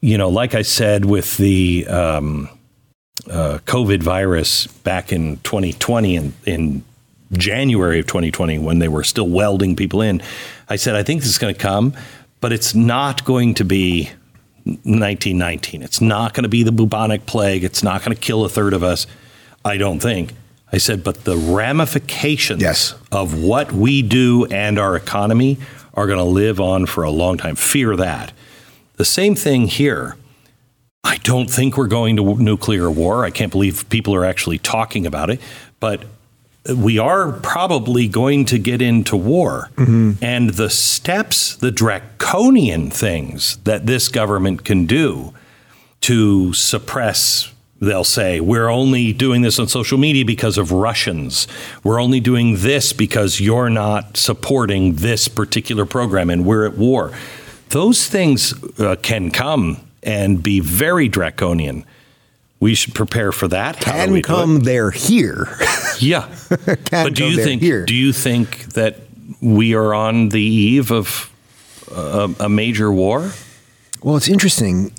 you 0.01 0.19
know, 0.19 0.29
like 0.29 0.55
I 0.55 0.63
said, 0.63 1.05
with 1.05 1.37
the 1.37 1.87
um, 1.87 2.49
uh, 3.31 3.59
COVID 3.65 4.03
virus 4.03 4.67
back 4.67 5.13
in 5.13 5.39
2020 5.39 6.17
and 6.17 6.33
in 6.45 6.85
January 7.33 8.01
of 8.01 8.07
2020, 8.07 8.59
when 8.59 8.79
they 8.79 8.89
were 8.89 9.03
still 9.03 9.29
welding 9.29 9.77
people 9.77 10.03
in, 10.03 10.23
I 10.69 10.77
said, 10.77 10.95
I 10.95 11.03
think 11.03 11.23
this 11.23 11.31
is 11.31 11.39
going 11.39 11.55
to 11.55 11.61
come, 11.61 11.95
but 12.41 12.53
it's 12.53 12.75
not 12.75 13.25
going 13.25 13.55
to 13.55 13.65
be 13.65 14.11
1919. 14.65 15.83
It's 15.83 16.01
not 16.01 16.35
going 16.35 16.43
to 16.43 16.49
be 16.49 16.63
the 16.63 16.73
bubonic 16.73 17.27
plague. 17.27 17.65
It's 17.65 17.83
not 17.83 18.03
going 18.03 18.17
to 18.17 18.21
kill 18.21 18.45
a 18.45 18.49
third 18.49 18.73
of 18.73 18.83
us, 18.83 19.07
I 19.65 19.77
don't 19.77 20.01
think. 20.01 20.33
I 20.73 20.79
said, 20.79 21.05
but 21.05 21.25
the 21.25 21.37
ramifications 21.37 22.63
yes. 22.63 22.95
of 23.13 23.41
what 23.41 23.73
we 23.73 24.03
do 24.03 24.47
and 24.47 24.79
our 24.79 24.97
economy 24.97 25.59
are 25.93 26.07
going 26.07 26.19
to 26.19 26.25
live 26.25 26.61
on 26.61 26.87
for 26.87 27.05
a 27.05 27.11
long 27.11 27.37
time. 27.37 27.55
Fear 27.55 27.97
that. 27.97 28.33
The 28.97 29.05
same 29.05 29.35
thing 29.35 29.67
here. 29.67 30.17
I 31.05 31.19
don't 31.19 31.51
think 31.51 31.77
we're 31.77 31.87
going 31.87 32.17
to 32.17 32.43
nuclear 32.43 32.91
war. 32.91 33.25
I 33.25 33.31
can't 33.31 33.53
believe 33.53 33.89
people 33.91 34.15
are 34.15 34.25
actually 34.25 34.59
talking 34.59 35.07
about 35.07 35.31
it. 35.31 35.41
But 35.79 36.05
we 36.69 36.99
are 36.99 37.33
probably 37.33 38.09
going 38.09 38.45
to 38.47 38.59
get 38.59 38.81
into 38.81 39.17
war. 39.17 39.71
Mm-hmm. 39.77 40.13
And 40.23 40.51
the 40.51 40.71
steps, 40.71 41.57
the 41.57 41.71
draconian 41.71 42.91
things 42.91 43.59
that 43.65 43.87
this 43.87 44.09
government 44.09 44.65
can 44.65 44.87
do 44.87 45.35
to 46.03 46.53
suppress 46.53 47.51
they'll 47.81 48.05
say, 48.05 48.41
we're 48.41 48.69
only 48.69 49.13
doing 49.13 49.43
this 49.43 49.59
on 49.59 49.69
social 49.69 49.99
media 49.99 50.25
because 50.25 50.59
of 50.59 50.73
Russians. 50.73 51.47
We're 51.83 52.01
only 52.01 52.21
doing 52.21 52.57
this 52.59 52.93
because 52.93 53.41
you're 53.41 53.71
not 53.71 54.17
supporting 54.17 54.95
this 54.95 55.29
particular 55.29 55.85
program 55.85 56.31
and 56.31 56.45
we're 56.45 56.67
at 56.67 56.77
war. 56.77 57.13
Those 57.71 58.07
things 58.07 58.55
uh, 58.81 58.97
can 59.03 59.31
come 59.31 59.87
and 60.03 60.43
be 60.43 60.61
very 60.61 61.09
draconian. 61.09 61.85
We 62.61 62.75
should 62.75 62.95
prepare 62.95 63.33
for 63.33 63.49
that. 63.49 63.81
Can 63.81 64.23
come 64.23 64.61
there 64.61 64.91
here. 64.91 65.49
yeah, 65.99 66.35
but 66.91 67.15
do 67.15 67.27
you 67.27 67.43
think 67.43 67.61
here. 67.61 67.85
do 67.85 67.95
you 67.95 68.13
think 68.13 68.73
that 68.75 69.01
we 69.41 69.75
are 69.75 69.93
on 69.93 70.31
the 70.31 70.41
eve 70.41 70.91
of 70.91 71.31
a, 71.95 72.35
a 72.41 72.49
major 72.49 72.91
war? 72.91 73.33
Well, 74.03 74.17
it's 74.17 74.29
interesting. 74.29 74.93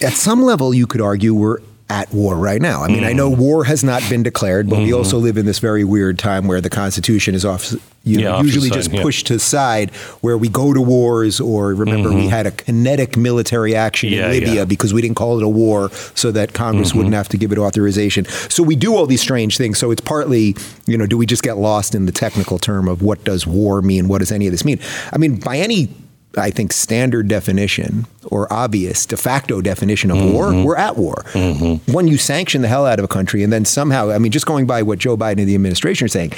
At 0.00 0.14
some 0.14 0.42
level, 0.42 0.74
you 0.74 0.86
could 0.86 1.00
argue 1.00 1.34
we're 1.34 1.58
at 1.92 2.10
war 2.14 2.36
right 2.36 2.62
now. 2.62 2.82
I 2.82 2.88
mean, 2.88 3.02
mm. 3.02 3.06
I 3.06 3.12
know 3.12 3.30
mm. 3.30 3.36
war 3.36 3.64
has 3.64 3.84
not 3.84 4.02
been 4.08 4.22
declared, 4.22 4.70
but 4.70 4.76
mm-hmm. 4.76 4.86
we 4.86 4.92
also 4.94 5.18
live 5.18 5.36
in 5.36 5.44
this 5.44 5.58
very 5.58 5.84
weird 5.84 6.18
time 6.18 6.46
where 6.46 6.58
the 6.58 6.70
Constitution 6.70 7.34
is 7.34 7.44
off, 7.44 7.70
you 8.02 8.18
know, 8.18 8.36
yeah, 8.36 8.42
usually 8.42 8.70
just 8.70 8.90
yeah. 8.90 9.02
pushed 9.02 9.26
to 9.26 9.34
the 9.34 9.38
side, 9.38 9.90
where 10.22 10.38
we 10.38 10.48
go 10.48 10.72
to 10.72 10.80
wars. 10.80 11.38
Or 11.38 11.74
remember, 11.74 12.08
mm-hmm. 12.08 12.18
we 12.20 12.28
had 12.28 12.46
a 12.46 12.50
kinetic 12.50 13.18
military 13.18 13.74
action 13.74 14.08
yeah, 14.08 14.24
in 14.24 14.30
Libya 14.30 14.64
because 14.64 14.94
we 14.94 15.02
didn't 15.02 15.16
call 15.16 15.36
it 15.36 15.44
a 15.44 15.48
war, 15.48 15.90
so 16.14 16.32
that 16.32 16.54
Congress 16.54 16.88
mm-hmm. 16.88 16.98
wouldn't 16.98 17.14
have 17.14 17.28
to 17.28 17.36
give 17.36 17.52
it 17.52 17.58
authorization. 17.58 18.24
So 18.48 18.62
we 18.62 18.74
do 18.74 18.96
all 18.96 19.06
these 19.06 19.20
strange 19.20 19.58
things. 19.58 19.78
So 19.78 19.90
it's 19.90 20.00
partly, 20.00 20.56
you 20.86 20.96
know, 20.96 21.06
do 21.06 21.18
we 21.18 21.26
just 21.26 21.42
get 21.42 21.58
lost 21.58 21.94
in 21.94 22.06
the 22.06 22.12
technical 22.12 22.58
term 22.58 22.88
of 22.88 23.02
what 23.02 23.22
does 23.24 23.46
war 23.46 23.82
mean? 23.82 24.08
What 24.08 24.20
does 24.20 24.32
any 24.32 24.46
of 24.46 24.52
this 24.52 24.64
mean? 24.64 24.80
I 25.12 25.18
mean, 25.18 25.36
by 25.36 25.58
any 25.58 25.90
I 26.36 26.50
think, 26.50 26.72
standard 26.72 27.28
definition 27.28 28.06
or 28.26 28.52
obvious 28.52 29.04
de 29.06 29.16
facto 29.16 29.60
definition 29.60 30.10
of 30.10 30.16
mm-hmm. 30.16 30.32
war, 30.32 30.64
we're 30.64 30.76
at 30.76 30.96
war. 30.96 31.24
Mm-hmm. 31.32 31.92
When 31.92 32.08
you 32.08 32.16
sanction 32.16 32.62
the 32.62 32.68
hell 32.68 32.86
out 32.86 32.98
of 32.98 33.04
a 33.04 33.08
country 33.08 33.42
and 33.42 33.52
then 33.52 33.64
somehow, 33.64 34.10
I 34.10 34.18
mean, 34.18 34.32
just 34.32 34.46
going 34.46 34.66
by 34.66 34.82
what 34.82 34.98
Joe 34.98 35.16
Biden 35.16 35.38
and 35.38 35.48
the 35.48 35.54
administration 35.54 36.06
are 36.06 36.08
saying, 36.08 36.32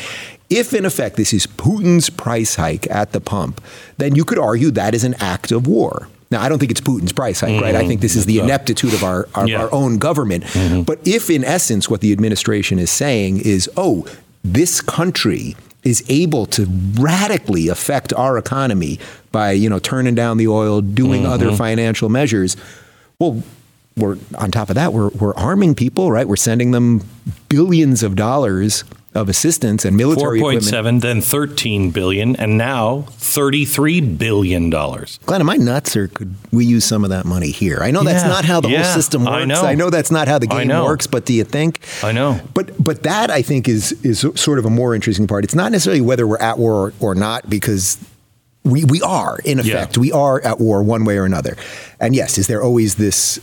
if 0.50 0.74
in 0.74 0.84
effect 0.84 1.16
this 1.16 1.32
is 1.32 1.46
Putin's 1.46 2.10
price 2.10 2.56
hike 2.56 2.90
at 2.90 3.12
the 3.12 3.20
pump, 3.20 3.62
then 3.98 4.14
you 4.14 4.24
could 4.24 4.38
argue 4.38 4.70
that 4.72 4.94
is 4.94 5.04
an 5.04 5.14
act 5.20 5.52
of 5.52 5.66
war. 5.66 6.08
Now, 6.30 6.42
I 6.42 6.48
don't 6.48 6.58
think 6.58 6.72
it's 6.72 6.80
Putin's 6.80 7.12
price 7.12 7.40
hike, 7.40 7.50
mm-hmm. 7.50 7.62
right? 7.62 7.74
I 7.74 7.80
mm-hmm. 7.80 7.88
think 7.88 8.00
this 8.00 8.16
is 8.16 8.26
the 8.26 8.40
ineptitude 8.40 8.92
of 8.94 9.04
our, 9.04 9.28
our, 9.34 9.46
yeah. 9.46 9.62
our 9.62 9.72
own 9.72 9.98
government. 9.98 10.44
Mm-hmm. 10.44 10.82
But 10.82 10.98
if, 11.06 11.30
in 11.30 11.44
essence, 11.44 11.88
what 11.88 12.00
the 12.00 12.12
administration 12.12 12.78
is 12.78 12.90
saying 12.90 13.40
is, 13.42 13.70
oh, 13.76 14.06
this 14.42 14.80
country 14.80 15.56
is 15.84 16.04
able 16.08 16.46
to 16.46 16.66
radically 16.98 17.68
affect 17.68 18.12
our 18.14 18.36
economy 18.38 18.98
by 19.34 19.50
you 19.50 19.68
know 19.68 19.78
turning 19.78 20.14
down 20.14 20.38
the 20.38 20.48
oil, 20.48 20.80
doing 20.80 21.24
mm-hmm. 21.24 21.32
other 21.32 21.52
financial 21.52 22.08
measures. 22.08 22.56
Well, 23.18 23.42
we're 23.96 24.16
on 24.38 24.50
top 24.50 24.70
of 24.70 24.76
that, 24.76 24.94
we're 24.94 25.08
we're 25.08 25.34
arming 25.34 25.74
people, 25.74 26.10
right? 26.10 26.26
We're 26.26 26.36
sending 26.36 26.70
them 26.70 27.02
billions 27.48 28.02
of 28.02 28.16
dollars 28.16 28.84
of 29.14 29.28
assistance 29.28 29.84
and 29.84 29.96
military 29.96 30.40
4.7 30.40 31.00
then 31.00 31.20
13 31.20 31.92
billion 31.92 32.34
and 32.34 32.58
now 32.58 33.02
33 33.12 34.00
billion 34.00 34.70
dollars 34.70 35.20
glenn 35.24 35.40
am 35.40 35.48
i 35.48 35.54
nuts 35.54 35.96
or 35.96 36.08
could 36.08 36.34
we 36.50 36.64
use 36.64 36.84
some 36.84 37.04
of 37.04 37.10
that 37.10 37.24
money 37.24 37.52
here 37.52 37.78
i 37.80 37.92
know 37.92 38.02
yeah, 38.02 38.12
that's 38.12 38.24
not 38.24 38.44
how 38.44 38.60
the 38.60 38.68
yeah, 38.68 38.82
whole 38.82 38.92
system 38.92 39.24
works 39.24 39.34
I 39.36 39.44
know. 39.44 39.62
I 39.62 39.76
know 39.76 39.88
that's 39.88 40.10
not 40.10 40.26
how 40.26 40.40
the 40.40 40.48
game 40.48 40.66
works 40.66 41.06
but 41.06 41.26
do 41.26 41.32
you 41.32 41.44
think 41.44 41.78
i 42.02 42.10
know 42.10 42.40
but 42.54 42.72
but 42.82 43.04
that 43.04 43.30
i 43.30 43.40
think 43.40 43.68
is 43.68 43.92
is 44.04 44.26
sort 44.34 44.58
of 44.58 44.64
a 44.64 44.70
more 44.70 44.96
interesting 44.96 45.28
part 45.28 45.44
it's 45.44 45.54
not 45.54 45.70
necessarily 45.70 46.00
whether 46.00 46.26
we're 46.26 46.38
at 46.38 46.58
war 46.58 46.88
or, 46.88 46.92
or 46.98 47.14
not 47.14 47.48
because 47.48 47.98
we, 48.64 48.84
we 48.84 49.00
are 49.02 49.38
in 49.44 49.58
effect 49.58 49.96
yeah. 49.96 50.00
we 50.00 50.10
are 50.12 50.40
at 50.40 50.58
war 50.58 50.82
one 50.82 51.04
way 51.04 51.18
or 51.18 51.24
another 51.24 51.56
and 52.00 52.14
yes 52.14 52.38
is 52.38 52.46
there 52.46 52.62
always 52.62 52.94
this 52.94 53.38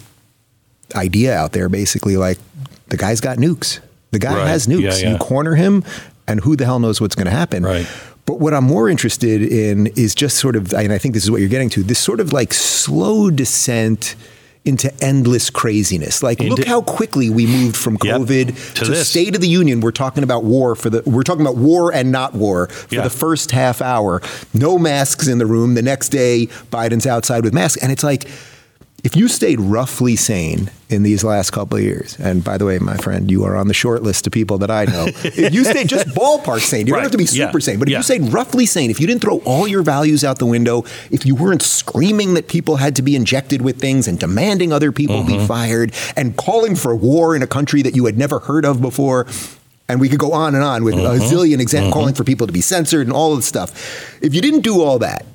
idea 0.96 1.36
out 1.36 1.52
there 1.52 1.70
basically 1.70 2.18
like 2.18 2.40
the 2.88 2.98
guy's 2.98 3.22
got 3.22 3.38
nukes 3.38 3.80
the 4.12 4.20
guy 4.20 4.36
right. 4.36 4.48
has 4.48 4.68
nukes. 4.68 4.82
Yeah, 4.82 4.96
yeah. 4.96 5.12
You 5.14 5.18
corner 5.18 5.56
him, 5.56 5.84
and 6.28 6.42
who 6.42 6.56
the 6.56 6.66
hell 6.66 6.80
knows 6.80 7.02
what's 7.02 7.16
going 7.16 7.26
to 7.26 7.32
happen? 7.32 7.64
Right. 7.64 7.88
But 8.26 8.40
what 8.40 8.54
I'm 8.54 8.66
more 8.66 8.88
interested 8.88 9.42
in 9.42 9.88
is 9.88 10.14
just 10.14 10.38
sort 10.38 10.56
of, 10.56 10.74
and 10.74 10.94
I 10.94 10.98
think 10.98 11.16
this 11.16 11.24
is 11.24 11.32
what 11.32 11.40
you're 11.40 11.50
getting 11.50 11.70
to, 11.72 11.84
this 11.84 12.00
sort 12.00 12.20
of 12.20 12.32
like 12.32 12.54
slow 12.54 13.32
descent 13.32 14.16
into 14.64 14.94
endless 15.04 15.50
craziness. 15.50 16.22
Like, 16.22 16.40
into, 16.40 16.56
look 16.56 16.68
how 16.68 16.82
quickly 16.82 17.30
we 17.30 17.48
moved 17.48 17.76
from 17.76 17.98
COVID 17.98 18.48
yep, 18.48 18.56
to, 18.76 18.86
to 18.86 19.04
State 19.04 19.36
of 19.36 19.42
the 19.42 19.48
Union. 19.48 19.80
We're 19.80 19.92
talking 19.92 20.24
about 20.24 20.44
war 20.44 20.76
for 20.76 20.90
the. 20.90 21.02
We're 21.06 21.24
talking 21.24 21.42
about 21.42 21.58
war 21.58 21.94
and 21.94 22.12
not 22.12 22.34
war 22.34 22.68
for 22.68 22.96
yeah. 22.96 23.02
the 23.02 23.10
first 23.10 23.52
half 23.52 23.82
hour. 23.82 24.22
No 24.54 24.78
masks 24.78 25.28
in 25.28 25.38
the 25.40 25.46
room. 25.46 25.74
The 25.74 25.82
next 25.82 26.10
day, 26.10 26.48
Biden's 26.72 27.08
outside 27.08 27.44
with 27.44 27.54
masks, 27.54 27.82
and 27.82 27.92
it's 27.92 28.04
like 28.04 28.28
if 29.04 29.16
you 29.16 29.28
stayed 29.28 29.60
roughly 29.60 30.16
sane 30.16 30.70
in 30.90 31.02
these 31.02 31.24
last 31.24 31.52
couple 31.52 31.78
of 31.78 31.84
years, 31.84 32.20
and 32.20 32.44
by 32.44 32.58
the 32.58 32.66
way, 32.66 32.78
my 32.78 32.98
friend, 32.98 33.32
you 33.32 33.44
are 33.46 33.56
on 33.56 33.68
the 33.68 33.74
short 33.74 34.04
list 34.04 34.28
of 34.28 34.34
people 34.34 34.60
that 34.60 34.70
I 34.70 34.86
know. 34.86 35.06
if 35.24 35.54
you 35.54 35.64
stayed 35.64 35.90
just 35.90 36.08
ballpark 36.10 36.60
sane, 36.60 36.86
you 36.86 36.94
right. 36.94 36.98
don't 36.98 37.06
have 37.06 37.12
to 37.14 37.18
be 37.18 37.26
super 37.26 37.58
yeah. 37.58 37.64
sane, 37.64 37.80
but 37.80 37.88
if 37.88 37.92
yeah. 37.94 37.98
you 37.98 38.04
stayed 38.04 38.22
roughly 38.32 38.68
sane, 38.68 38.92
if 38.92 39.00
you 39.00 39.08
didn't 39.08 39.22
throw 39.22 39.40
all 39.40 39.68
your 39.68 39.82
values 39.82 40.24
out 40.24 40.38
the 40.38 40.46
window, 40.46 40.84
if 41.10 41.26
you 41.26 41.34
weren't 41.34 41.64
screaming 41.64 42.36
that 42.36 42.48
people 42.48 42.76
had 42.76 42.96
to 42.96 43.02
be 43.02 43.16
injected 43.16 43.64
with 43.64 43.80
things 43.80 44.08
and 44.08 44.20
demanding 44.20 44.72
other 44.72 44.92
people 44.92 45.24
mm-hmm. 45.24 45.40
be 45.40 45.48
fired 45.48 45.94
and 46.16 46.38
calling 46.38 46.76
for 46.76 46.96
war 46.96 47.36
in 47.36 47.42
a 47.42 47.48
country 47.48 47.82
that 47.82 47.96
you 47.96 48.06
had 48.06 48.18
never 48.18 48.40
heard 48.40 48.66
of 48.66 48.82
before, 48.82 49.26
and 49.90 50.00
we 50.00 50.10
could 50.10 50.20
go 50.20 50.32
on 50.34 50.54
and 50.54 50.64
on 50.64 50.84
with 50.84 50.94
mm-hmm. 50.94 51.22
a 51.22 51.26
zillion 51.26 51.60
examples, 51.60 51.92
mm-hmm. 51.92 52.00
calling 52.00 52.14
for 52.14 52.24
people 52.24 52.46
to 52.46 52.54
be 52.54 52.62
censored 52.62 53.08
and 53.08 53.16
all 53.16 53.32
of 53.32 53.40
this 53.40 53.48
stuff. 53.48 54.22
If 54.22 54.36
you 54.36 54.42
didn't 54.42 54.62
do 54.62 54.82
all 54.82 55.00
that, 55.00 55.26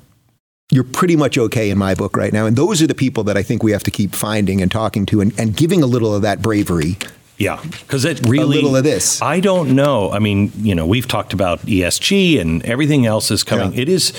you're 0.71 0.85
pretty 0.85 1.17
much 1.17 1.39
okay 1.39 1.71
in 1.71 1.79
my 1.79 1.95
book 1.95 2.17
right 2.17 2.33
now. 2.33 2.47
And 2.47 2.57
those 2.57 2.83
are 2.83 2.87
the 2.87 2.95
people 2.95 3.25
that 3.25 3.37
I 3.37 3.43
think 3.43 3.63
we 3.63 3.73
have 3.73 3.85
to 3.85 3.91
keep 3.91 4.15
finding 4.15 4.61
and 4.61 4.71
talking 4.71 5.07
to 5.07 5.21
and, 5.21 5.39
and 5.39 5.57
giving 5.57 5.83
a 5.83 5.87
little 5.87 6.15
of 6.15 6.23
that 6.23 6.43
bravery. 6.43 6.99
Yeah, 7.39 7.61
because 7.71 8.05
it 8.05 8.27
really 8.27 8.59
a 8.59 8.61
little 8.63 8.77
of 8.77 8.85
this. 8.85 9.21
I 9.21 9.41
don't 9.41 9.77
know. 9.77 10.11
I 10.11 10.19
mean, 10.19 10.51
you 10.57 10.75
know, 10.75 10.87
we've 10.87 11.07
talked 11.07 11.35
about 11.35 11.61
ESG 11.61 12.41
and 12.41 12.65
everything 12.65 13.05
else 13.05 13.31
is 13.31 13.45
coming. 13.45 13.75
Yeah. 13.75 13.83
It 13.83 13.89
is 13.91 14.15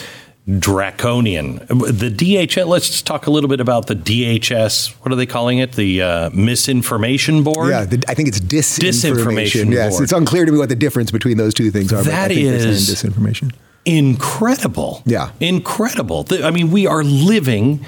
draconian. 0.60 1.56
The 1.56 2.14
DHS. 2.16 2.68
Let's 2.68 3.02
talk 3.02 3.26
a 3.26 3.32
little 3.32 3.50
bit 3.50 3.60
about 3.60 3.88
the 3.88 3.96
DHS. 3.96 4.92
What 5.02 5.12
are 5.12 5.16
they 5.16 5.26
calling 5.26 5.58
it? 5.58 5.74
The 5.74 6.02
uh, 6.02 6.30
misinformation 6.30 7.44
board. 7.44 7.72
Yeah, 7.72 7.86
the, 7.86 8.06
I 8.08 8.14
think 8.14 8.28
it's 8.28 8.40
disinformation. 8.40 9.66
Disinformation. 9.66 9.74
Yes, 9.74 9.94
board. 9.94 10.04
it's 10.04 10.14
unclear 10.14 10.46
to 10.46 10.52
me 10.52 10.60
what 10.60 10.70
the 10.70 10.76
difference 10.76 11.10
between 11.10 11.38
those 11.38 11.56
two 11.56 11.72
things 11.72 11.92
are. 11.92 12.04
That 12.04 12.32
is 12.32 12.88
disinformation 12.88 13.52
incredible. 13.88 15.02
Yeah. 15.06 15.32
Incredible. 15.40 16.28
I 16.44 16.52
mean, 16.52 16.70
we 16.72 16.86
are 16.86 17.04
living 17.04 17.86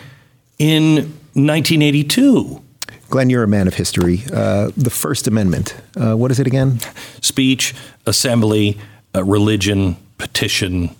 in 0.57 0.95
1982. 1.33 2.61
Glenn, 3.09 3.29
you're 3.29 3.43
a 3.43 3.47
man 3.47 3.67
of 3.67 3.73
history. 3.73 4.23
Uh, 4.31 4.71
the 4.77 4.89
First 4.89 5.27
Amendment, 5.27 5.75
uh, 5.99 6.15
what 6.15 6.31
is 6.31 6.39
it 6.39 6.47
again? 6.47 6.79
Speech, 7.21 7.75
assembly, 8.05 8.77
uh, 9.13 9.23
religion, 9.23 9.97
petition. 10.17 10.95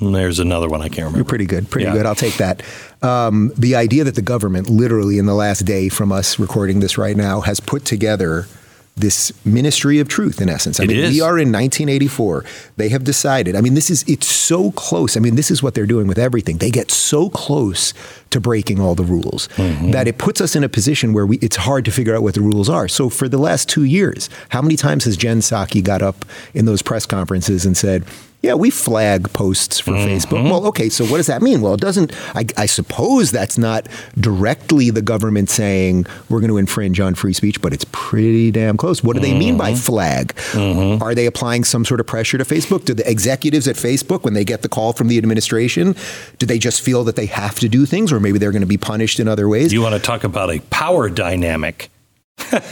There's 0.00 0.40
another 0.40 0.68
one 0.68 0.82
I 0.82 0.88
can't 0.88 0.98
remember. 0.98 1.18
You're 1.18 1.24
pretty 1.24 1.46
good. 1.46 1.70
Pretty 1.70 1.86
yeah. 1.86 1.92
good. 1.92 2.06
I'll 2.06 2.16
take 2.16 2.36
that. 2.38 2.62
Um, 3.02 3.52
the 3.56 3.76
idea 3.76 4.04
that 4.04 4.16
the 4.16 4.22
government, 4.22 4.68
literally 4.68 5.18
in 5.18 5.26
the 5.26 5.34
last 5.34 5.60
day 5.60 5.88
from 5.88 6.10
us 6.10 6.38
recording 6.40 6.80
this 6.80 6.98
right 6.98 7.16
now, 7.16 7.40
has 7.40 7.60
put 7.60 7.84
together 7.84 8.46
this 8.94 9.32
ministry 9.44 9.98
of 10.00 10.08
truth 10.08 10.40
in 10.40 10.48
essence. 10.48 10.78
I 10.78 10.84
it 10.84 10.88
mean, 10.88 10.98
is. 10.98 11.14
we 11.14 11.20
are 11.20 11.38
in 11.38 11.50
1984. 11.50 12.44
They 12.76 12.90
have 12.90 13.04
decided. 13.04 13.56
I 13.56 13.62
mean, 13.62 13.74
this 13.74 13.90
is 13.90 14.04
it's 14.06 14.26
so 14.26 14.70
close. 14.72 15.16
I 15.16 15.20
mean, 15.20 15.34
this 15.34 15.50
is 15.50 15.62
what 15.62 15.74
they're 15.74 15.86
doing 15.86 16.06
with 16.06 16.18
everything. 16.18 16.58
They 16.58 16.70
get 16.70 16.90
so 16.90 17.30
close 17.30 17.94
to 18.30 18.40
breaking 18.40 18.80
all 18.80 18.94
the 18.94 19.04
rules 19.04 19.48
mm-hmm. 19.56 19.92
that 19.92 20.08
it 20.08 20.18
puts 20.18 20.40
us 20.40 20.54
in 20.54 20.62
a 20.62 20.68
position 20.68 21.12
where 21.14 21.26
we 21.26 21.38
it's 21.38 21.56
hard 21.56 21.84
to 21.86 21.90
figure 21.90 22.14
out 22.14 22.22
what 22.22 22.34
the 22.34 22.42
rules 22.42 22.68
are. 22.68 22.86
So 22.86 23.08
for 23.08 23.28
the 23.28 23.38
last 23.38 23.68
2 23.68 23.84
years, 23.84 24.28
how 24.50 24.60
many 24.60 24.76
times 24.76 25.04
has 25.04 25.16
Jen 25.16 25.38
Psaki 25.38 25.82
got 25.82 26.02
up 26.02 26.24
in 26.52 26.66
those 26.66 26.82
press 26.82 27.06
conferences 27.06 27.64
and 27.64 27.76
said, 27.76 28.04
yeah, 28.42 28.54
we 28.54 28.70
flag 28.70 29.32
posts 29.32 29.78
for 29.78 29.92
mm-hmm. 29.92 30.08
Facebook. 30.08 30.42
Well, 30.50 30.66
okay, 30.66 30.88
so 30.88 31.04
what 31.06 31.18
does 31.18 31.28
that 31.28 31.42
mean? 31.42 31.60
Well, 31.60 31.74
it 31.74 31.80
doesn't, 31.80 32.12
I, 32.34 32.44
I, 32.56 32.66
suppose 32.66 33.30
that's 33.30 33.56
not 33.56 33.86
directly 34.18 34.90
the 34.90 35.00
government 35.00 35.48
saying 35.48 36.06
we're 36.28 36.40
going 36.40 36.50
to 36.50 36.56
infringe 36.56 36.98
on 36.98 37.14
free 37.14 37.34
speech, 37.34 37.62
but 37.62 37.72
it's 37.72 37.86
pretty 37.92 38.50
damn 38.50 38.76
close. 38.76 39.04
What 39.04 39.14
do 39.14 39.22
mm-hmm. 39.22 39.32
they 39.32 39.38
mean 39.38 39.56
by 39.56 39.70
mm-hmm. 39.70 39.80
flag? 39.80 40.34
Mm-hmm. 40.52 41.02
Are 41.02 41.14
they 41.14 41.26
applying 41.26 41.62
some 41.62 41.84
sort 41.84 42.00
of 42.00 42.06
pressure 42.08 42.36
to 42.36 42.44
Facebook? 42.44 42.84
Do 42.84 42.94
the 42.94 43.08
executives 43.08 43.68
at 43.68 43.76
Facebook, 43.76 44.24
when 44.24 44.34
they 44.34 44.44
get 44.44 44.62
the 44.62 44.68
call 44.68 44.92
from 44.92 45.06
the 45.06 45.18
administration, 45.18 45.94
do 46.38 46.46
they 46.46 46.58
just 46.58 46.80
feel 46.80 47.04
that 47.04 47.14
they 47.14 47.26
have 47.26 47.60
to 47.60 47.68
do 47.68 47.86
things 47.86 48.12
or 48.12 48.18
maybe 48.18 48.38
they're 48.38 48.50
going 48.50 48.62
to 48.62 48.66
be 48.66 48.76
punished 48.76 49.20
in 49.20 49.28
other 49.28 49.48
ways? 49.48 49.72
You 49.72 49.82
want 49.82 49.94
to 49.94 50.00
talk 50.00 50.24
about 50.24 50.50
a 50.50 50.58
power 50.70 51.08
dynamic? 51.08 51.90
yeah. 52.52 52.62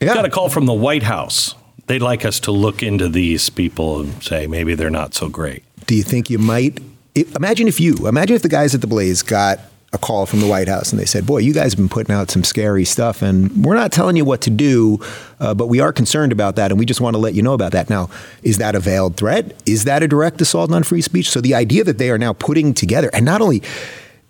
Got 0.00 0.24
a 0.24 0.30
call 0.30 0.48
from 0.48 0.66
the 0.66 0.74
White 0.74 1.04
House. 1.04 1.54
They'd 1.86 2.02
like 2.02 2.24
us 2.24 2.40
to 2.40 2.52
look 2.52 2.82
into 2.82 3.08
these 3.08 3.50
people 3.50 4.00
and 4.00 4.22
say 4.22 4.46
maybe 4.46 4.74
they're 4.74 4.90
not 4.90 5.14
so 5.14 5.28
great. 5.28 5.62
Do 5.86 5.94
you 5.94 6.02
think 6.02 6.30
you 6.30 6.38
might? 6.38 6.80
Imagine 7.14 7.68
if 7.68 7.78
you, 7.78 8.08
imagine 8.08 8.34
if 8.36 8.42
the 8.42 8.48
guys 8.48 8.74
at 8.74 8.80
the 8.80 8.86
Blaze 8.86 9.22
got 9.22 9.60
a 9.94 9.98
call 9.98 10.26
from 10.26 10.40
the 10.40 10.46
White 10.46 10.66
House 10.66 10.90
and 10.92 11.00
they 11.00 11.04
said, 11.04 11.24
Boy, 11.24 11.38
you 11.38 11.54
guys 11.54 11.72
have 11.72 11.78
been 11.78 11.88
putting 11.88 12.14
out 12.14 12.30
some 12.30 12.42
scary 12.42 12.84
stuff 12.84 13.22
and 13.22 13.64
we're 13.64 13.76
not 13.76 13.92
telling 13.92 14.16
you 14.16 14.24
what 14.24 14.40
to 14.42 14.50
do, 14.50 14.98
uh, 15.40 15.54
but 15.54 15.68
we 15.68 15.78
are 15.80 15.92
concerned 15.92 16.32
about 16.32 16.56
that 16.56 16.70
and 16.72 16.78
we 16.78 16.84
just 16.84 17.00
want 17.00 17.14
to 17.14 17.18
let 17.18 17.34
you 17.34 17.42
know 17.42 17.54
about 17.54 17.72
that. 17.72 17.88
Now, 17.88 18.10
is 18.42 18.58
that 18.58 18.74
a 18.74 18.80
veiled 18.80 19.16
threat? 19.16 19.54
Is 19.64 19.84
that 19.84 20.02
a 20.02 20.08
direct 20.08 20.40
assault 20.40 20.72
on 20.72 20.82
free 20.82 21.00
speech? 21.00 21.30
So 21.30 21.40
the 21.40 21.54
idea 21.54 21.84
that 21.84 21.98
they 21.98 22.10
are 22.10 22.18
now 22.18 22.32
putting 22.32 22.74
together, 22.74 23.08
and 23.12 23.24
not 23.24 23.40
only 23.40 23.62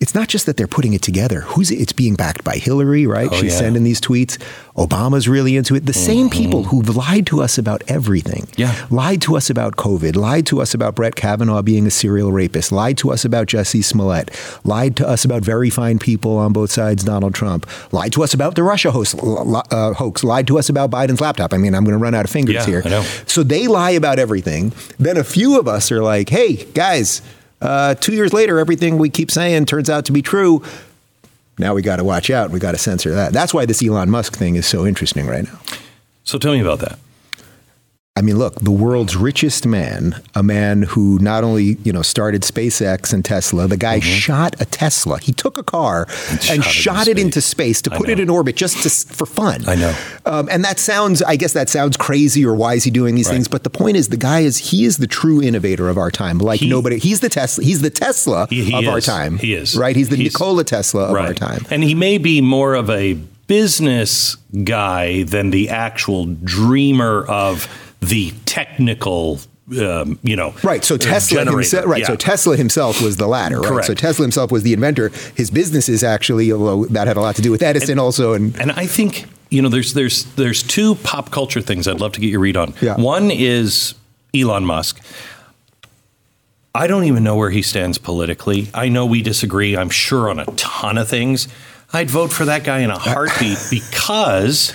it's 0.05 0.15
not 0.15 0.29
just 0.29 0.45
that 0.45 0.59
they're 0.59 0.67
putting 0.67 0.93
it 0.93 1.01
together. 1.01 1.41
Who's 1.41 1.71
it's 1.71 1.95
being 1.95 2.15
backed 2.15 2.45
by 2.45 2.57
Hillary, 2.57 3.07
right? 3.07 3.31
Oh, 3.33 3.37
She's 3.37 3.55
yeah. 3.55 3.61
sending 3.61 3.85
these 3.85 4.03
tweets. 4.03 4.37
Obama's 4.77 5.27
really 5.27 5.57
into 5.57 5.75
it. 5.75 5.87
The 5.87 5.93
mm-hmm. 5.93 6.07
same 6.07 6.29
people 6.29 6.65
who've 6.65 6.95
lied 6.95 7.27
to 7.29 7.41
us 7.41 7.57
about 7.57 7.83
everything. 7.89 8.47
Yeah. 8.59 8.87
Lied 8.91 9.23
to 9.23 9.35
us 9.35 9.49
about 9.49 9.77
COVID, 9.77 10.15
lied 10.15 10.45
to 10.49 10.61
us 10.61 10.75
about 10.75 10.95
Brett 10.95 11.17
Kavanaugh 11.17 11.63
being 11.63 11.87
a 11.87 11.91
serial 11.91 12.33
rapist, 12.33 12.71
lied 12.71 12.99
to 12.99 13.13
us 13.13 13.25
about 13.25 13.47
Jussie 13.47 13.83
Smollett, 13.83 14.31
lied 14.63 14.95
to 14.97 15.09
us 15.09 15.25
about 15.25 15.43
very 15.43 15.71
fine 15.71 15.99
people 15.99 16.37
on 16.37 16.53
both 16.53 16.71
sides, 16.71 17.03
Donald 17.03 17.35
Trump, 17.35 17.67
lied 17.91 18.13
to 18.13 18.23
us 18.23 18.35
about 18.35 18.57
the 18.57 18.63
Russia 18.63 18.91
host, 18.91 19.15
uh, 19.19 19.95
hoax, 19.95 20.23
lied 20.23 20.47
to 20.49 20.59
us 20.59 20.69
about 20.69 20.91
Biden's 20.91 21.23
laptop. 21.23 21.55
I 21.55 21.57
mean, 21.57 21.75
I'm 21.75 21.83
going 21.83 21.97
to 21.97 22.03
run 22.03 22.15
out 22.15 22.27
of 22.27 22.31
fingers 22.31 22.57
yeah, 22.57 22.67
here. 22.67 23.03
So 23.27 23.43
they 23.43 23.69
lie 23.69 23.93
about 23.93 24.19
everything. 24.19 24.75
Then 24.99 25.17
a 25.17 25.25
few 25.25 25.59
of 25.59 25.67
us 25.67 25.91
are 25.91 26.03
like, 26.03 26.29
hey, 26.29 26.57
guys, 26.75 27.23
uh, 27.61 27.95
two 27.95 28.15
years 28.15 28.33
later, 28.33 28.59
everything 28.59 28.99
we 28.99 29.11
keep 29.11 29.31
saying 29.31 29.67
turns 29.67 29.89
out 29.89 30.05
to 30.07 30.13
be 30.13 30.23
true. 30.23 30.63
Now 31.59 31.75
we 31.75 31.83
got 31.83 31.97
to 31.97 32.05
watch 32.05 32.31
out. 32.31 32.51
We 32.51 32.59
got 32.59 32.73
to 32.73 32.79
censor 32.79 33.15
that. 33.15 33.33
That's 33.33 33.55
why 33.55 33.65
this 33.67 33.83
Elon 33.83 34.11
Musk 34.11 34.35
thing 34.35 34.57
is 34.57 34.67
so 34.67 34.87
interesting 34.87 35.27
right 35.27 35.45
now. 35.45 35.59
So 36.25 36.39
tell 36.39 36.53
me 36.53 36.61
about 36.61 36.81
that. 36.81 36.99
I 38.17 38.23
mean, 38.23 38.39
look, 38.39 38.55
the 38.61 38.71
world's 38.71 39.17
richest 39.17 39.67
man, 39.67 40.23
a 40.37 40.43
man 40.45 40.83
who 40.83 41.19
not 41.19 41.43
only, 41.43 41.79
you 41.83 41.93
know, 41.93 42.03
started 42.03 42.43
SpaceX 42.43 43.13
and 43.13 43.25
Tesla, 43.25 43.67
the 43.67 43.77
guy 43.77 43.99
mm-hmm. 43.99 44.09
shot 44.09 44.55
a 44.61 44.65
Tesla. 44.65 45.19
He 45.19 45.33
took 45.33 45.59
a 45.59 45.65
car 45.65 46.07
and, 46.31 46.39
and 46.49 46.63
shot, 46.63 46.73
shot 46.73 47.09
it, 47.09 47.19
into 47.19 47.41
space 47.41 47.83
to 47.83 47.91
put 47.91 48.09
it 48.09 48.21
in 48.21 48.31
orbit 48.31 48.55
just 48.55 48.85
to, 48.85 49.13
for 49.13 49.27
fun. 49.27 49.69
I 49.69 49.75
know. 49.75 49.97
Um, 50.27 50.49
and 50.49 50.65
that 50.65 50.79
sounds, 50.79 51.23
I 51.23 51.35
guess 51.35 51.55
that 51.55 51.69
sounds 51.69 51.97
crazy 51.97 52.47
or 52.47 52.55
why 52.55 52.75
is 52.75 52.85
he 52.85 52.93
doing 52.93 53.17
these 53.17 53.27
right. 53.27 53.33
things? 53.33 53.49
But 53.49 53.65
the 53.65 53.71
point 53.71 53.97
is 53.97 54.11
the 54.11 54.17
guy 54.17 54.41
is, 54.41 54.59
he 54.59 54.85
is 54.85 54.99
the 54.99 55.09
true 55.09 55.43
innovator 55.43 55.89
of 55.89 55.99
our 55.99 56.13
time. 56.13 56.39
Like 56.39 56.61
he, 56.61 56.69
nobody, 56.69 57.01
he's 57.01 57.19
the 57.19 57.29
Tesla, 57.29 57.65
he's 57.65 57.81
the 57.81 57.91
Tesla 57.91 58.47
he, 58.49 58.63
he 58.63 58.75
of 58.75 58.85
is. 58.85 58.89
our 58.91 59.01
time. 59.01 59.39
He 59.39 59.55
is. 59.55 59.77
Right? 59.77 59.97
He's 59.97 60.09
the 60.09 60.15
he's, 60.15 60.35
Nikola 60.35 60.63
Tesla 60.63 61.07
of 61.07 61.15
right. 61.15 61.27
our 61.27 61.35
time. 61.35 61.67
And 61.69 61.83
he 61.83 61.97
may 61.97 62.19
be 62.19 62.41
more 62.41 62.75
of 62.75 62.91
a 62.91 63.15
business 63.49 64.37
guy 64.63 65.25
than 65.25 65.51
the 65.51 65.69
actual 65.69 66.27
dreamer 66.27 67.27
of 67.27 67.69
the 68.05 68.33
technical 68.45 69.41
um, 69.81 70.19
you 70.23 70.37
know, 70.37 70.55
right. 70.63 70.85
So 70.85 70.99
Tesla, 70.99 71.43
himself, 71.43 71.87
right. 71.87 72.03
Yeah. 72.03 72.09
So 72.09 72.17
Tesla 72.17 72.55
himself 72.55 73.01
was 73.01 73.17
the 73.17 73.27
latter, 73.27 73.61
right? 73.61 73.69
Correct. 73.69 73.87
So 73.87 73.95
Tesla 73.95 74.25
himself 74.25 74.53
was 74.53 74.63
the 74.63 74.75
inventor. 74.75 75.11
His 75.37 75.51
businesses 75.51 76.05
actually, 76.05 76.53
although 76.53 76.85
that 76.87 77.07
had 77.07 77.17
a 77.17 77.23
lot 77.23 77.35
to 77.37 77.43
do 77.43 77.51
with 77.51 77.63
Edison, 77.63 77.93
and, 77.93 78.01
also, 78.01 78.35
and 78.35 78.61
and 78.61 78.73
I 78.73 78.87
think 78.87 79.25
you 79.55 79.63
know, 79.63 79.69
there's 79.69 79.95
there's 79.95 80.25
there's 80.35 80.63
two 80.63 80.97
pop 80.97 81.31
culture 81.31 81.61
things 81.61 81.87
I'd 81.87 82.01
love 82.01 82.13
to 82.13 82.21
get 82.21 82.29
your 82.29 82.41
read 82.41 82.57
on. 82.57 82.75
Yeah. 82.81 82.97
One 82.97 83.31
is 83.31 83.95
Elon 84.35 84.65
Musk. 84.65 85.01
I 86.75 86.89
don't 86.89 87.05
even 87.05 87.23
know 87.23 87.37
where 87.37 87.51
he 87.51 87.63
stands 87.63 87.99
politically. 87.99 88.69
I 88.75 88.89
know 88.89 89.07
we 89.07 89.23
disagree. 89.23 89.77
I'm 89.77 89.91
sure 89.91 90.29
on 90.29 90.41
a 90.41 90.45
ton 90.57 90.99
of 90.99 91.09
things. 91.09 91.47
I'd 91.93 92.11
vote 92.11 92.33
for 92.33 92.45
that 92.47 92.65
guy 92.65 92.81
in 92.81 92.91
a 92.91 92.99
heartbeat 92.99 93.59
because 93.71 94.75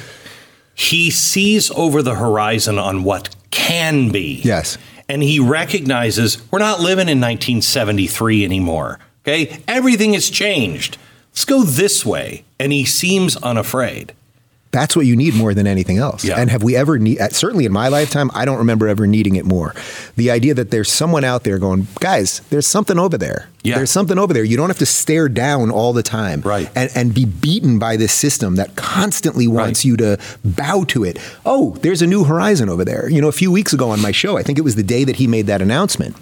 he 0.80 1.12
sees 1.12 1.70
over 1.72 2.02
the 2.02 2.16
horizon 2.16 2.80
on 2.80 3.04
what 3.04 3.36
can 3.52 4.10
be. 4.12 4.40
Yes. 4.46 4.78
And 5.10 5.22
he 5.22 5.38
recognizes 5.38 6.42
we're 6.52 6.60
not 6.60 6.80
living 6.80 7.10
in 7.10 7.20
1973 7.20 8.46
anymore. 8.46 8.98
Okay. 9.24 9.62
Everything 9.68 10.14
has 10.14 10.30
changed. 10.30 10.98
Let's 11.32 11.44
go 11.44 11.64
this 11.64 12.06
way. 12.06 12.46
And 12.58 12.72
he 12.72 12.86
seems 12.86 13.36
unafraid. 13.38 14.14
That's 14.72 14.96
what 14.96 15.08
you 15.08 15.16
need 15.16 15.34
more 15.34 15.56
than 15.56 15.66
anything 15.66 15.98
else. 15.98 16.24
Yeah. 16.24 16.40
And 16.40 16.52
have 16.52 16.62
we 16.62 16.76
ever 16.76 17.00
need 17.00 17.18
certainly 17.32 17.66
in 17.66 17.72
my 17.72 17.88
lifetime, 17.88 18.30
I 18.36 18.46
don't 18.46 18.60
remember 18.60 18.88
ever 18.88 19.08
needing 19.08 19.36
it 19.36 19.46
more. 19.46 19.74
The 20.16 20.30
idea 20.30 20.54
that 20.54 20.70
there's 20.70 20.92
someone 20.92 21.24
out 21.24 21.44
there 21.44 21.58
going, 21.58 21.88
guys, 22.00 22.42
there's 22.52 22.68
something 22.68 23.00
over 23.00 23.18
there. 23.18 23.50
Yeah. 23.64 23.76
There's 23.76 23.90
something 23.90 24.20
over 24.20 24.32
there. 24.32 24.44
You 24.44 24.58
don't 24.58 24.70
have 24.70 24.78
to 24.78 24.86
stare 24.86 25.28
down 25.28 25.72
all 25.72 25.92
the 25.92 26.04
time. 26.04 26.42
Right. 26.42 26.70
And 26.76 26.92
and 26.96 27.14
be 27.14 27.26
beaten 27.26 27.80
by 27.80 27.98
this 27.98 28.14
system 28.14 28.56
that 28.56 28.76
constantly 28.76 29.48
wants 29.48 29.80
right. 29.80 29.86
you 29.86 29.98
to 29.98 30.20
bow 30.46 30.84
to 30.90 31.04
it. 31.04 31.18
Oh, 31.46 31.72
there's 31.82 32.02
a 32.02 32.08
new 32.08 32.24
horizon 32.24 32.70
over 32.70 32.86
there. 32.86 33.10
You 33.10 33.22
know, 33.22 33.28
a 33.28 33.34
few 33.34 33.52
weeks 33.52 33.74
ago 33.74 33.90
on 33.90 34.02
my 34.02 34.12
show, 34.12 34.38
I 34.38 34.44
think 34.44 34.60
it 34.60 34.64
was 34.64 34.76
the 34.76 34.84
day 34.84 35.04
that 35.04 35.16
he 35.16 35.26
made 35.26 35.48
that 35.48 35.62
announcement 35.62 36.16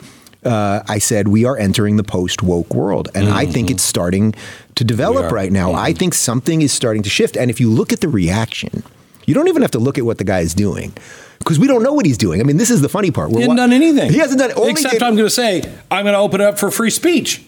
uh, 0.47 0.83
I 0.87 0.99
said 0.99 1.27
we 1.27 1.45
are 1.45 1.57
entering 1.57 1.97
the 1.97 2.03
post 2.03 2.41
woke 2.41 2.73
world, 2.73 3.09
and 3.13 3.27
mm-hmm. 3.27 3.37
I 3.37 3.45
think 3.45 3.67
mm-hmm. 3.67 3.75
it's 3.75 3.83
starting 3.83 4.33
to 4.75 4.83
develop 4.83 5.31
right 5.31 5.51
now. 5.51 5.69
Mm-hmm. 5.69 5.79
I 5.79 5.93
think 5.93 6.13
something 6.13 6.61
is 6.61 6.71
starting 6.71 7.03
to 7.03 7.09
shift, 7.09 7.35
and 7.35 7.51
if 7.51 7.59
you 7.59 7.69
look 7.69 7.91
at 7.91 8.01
the 8.01 8.07
reaction, 8.07 8.83
you 9.25 9.33
don't 9.33 9.47
even 9.47 9.61
have 9.61 9.71
to 9.71 9.79
look 9.79 9.97
at 9.97 10.05
what 10.05 10.17
the 10.17 10.23
guy 10.23 10.39
is 10.39 10.53
doing 10.53 10.93
because 11.39 11.59
we 11.59 11.67
don't 11.67 11.83
know 11.83 11.93
what 11.93 12.05
he's 12.05 12.17
doing. 12.17 12.39
I 12.39 12.43
mean, 12.43 12.57
this 12.57 12.71
is 12.71 12.81
the 12.81 12.89
funny 12.89 13.11
part. 13.11 13.29
We're 13.29 13.39
he 13.39 13.41
hasn't 13.43 13.59
wa- 13.59 13.63
done 13.65 13.73
anything. 13.73 14.11
He 14.11 14.19
hasn't 14.19 14.39
done 14.39 14.51
except 14.69 15.03
I'm 15.03 15.15
going 15.15 15.27
to 15.27 15.29
say 15.29 15.61
I'm 15.91 16.03
going 16.03 16.13
to 16.13 16.19
open 16.19 16.41
it 16.41 16.45
up 16.45 16.57
for 16.57 16.71
free 16.71 16.89
speech. 16.89 17.43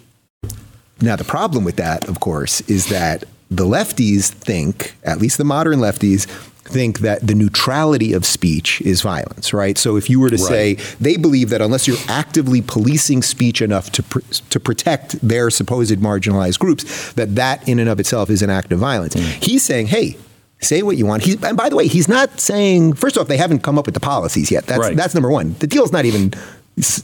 Now 1.01 1.15
the 1.15 1.23
problem 1.23 1.63
with 1.63 1.77
that, 1.77 2.07
of 2.09 2.19
course, 2.19 2.61
is 2.61 2.89
that 2.89 3.23
the 3.49 3.65
lefties 3.65 4.29
think, 4.29 4.95
at 5.03 5.19
least 5.19 5.37
the 5.37 5.43
modern 5.45 5.79
lefties, 5.79 6.27
think 6.69 6.99
that 6.99 7.25
the 7.25 7.35
neutrality 7.35 8.13
of 8.13 8.25
speech 8.25 8.81
is 8.81 9.01
violence, 9.01 9.53
right? 9.53 9.77
So 9.77 9.97
if 9.97 10.09
you 10.09 10.19
were 10.19 10.29
to 10.29 10.37
right. 10.37 10.47
say 10.47 10.73
they 10.99 11.17
believe 11.17 11.49
that 11.49 11.61
unless 11.61 11.87
you're 11.87 11.97
actively 12.07 12.61
policing 12.61 13.23
speech 13.23 13.61
enough 13.61 13.91
to 13.93 14.03
pr- 14.03 14.19
to 14.49 14.59
protect 14.59 15.19
their 15.27 15.49
supposed 15.49 15.99
marginalized 15.99 16.59
groups, 16.59 17.13
that 17.13 17.35
that 17.35 17.67
in 17.67 17.79
and 17.79 17.89
of 17.89 17.99
itself 17.99 18.29
is 18.29 18.41
an 18.41 18.49
act 18.49 18.71
of 18.71 18.79
violence. 18.79 19.15
Mm. 19.15 19.43
He's 19.43 19.63
saying, 19.63 19.87
hey. 19.87 20.17
Say 20.61 20.81
what 20.81 20.97
you 20.97 21.05
want. 21.05 21.23
He's, 21.23 21.41
and 21.41 21.55
by 21.55 21.69
the 21.69 21.77
way, 21.77 21.87
he's 21.87 22.09
not 22.09 22.37
saying. 22.37 22.91
First 22.95 23.17
off, 23.17 23.29
they 23.29 23.37
haven't 23.37 23.59
come 23.59 23.79
up 23.79 23.85
with 23.85 23.93
the 23.93 24.01
policies 24.01 24.51
yet. 24.51 24.65
That's 24.65 24.81
right. 24.81 24.93
that's 24.93 25.13
number 25.13 25.31
one. 25.31 25.55
The 25.59 25.67
deal's 25.67 25.93
not 25.93 26.03
even 26.03 26.33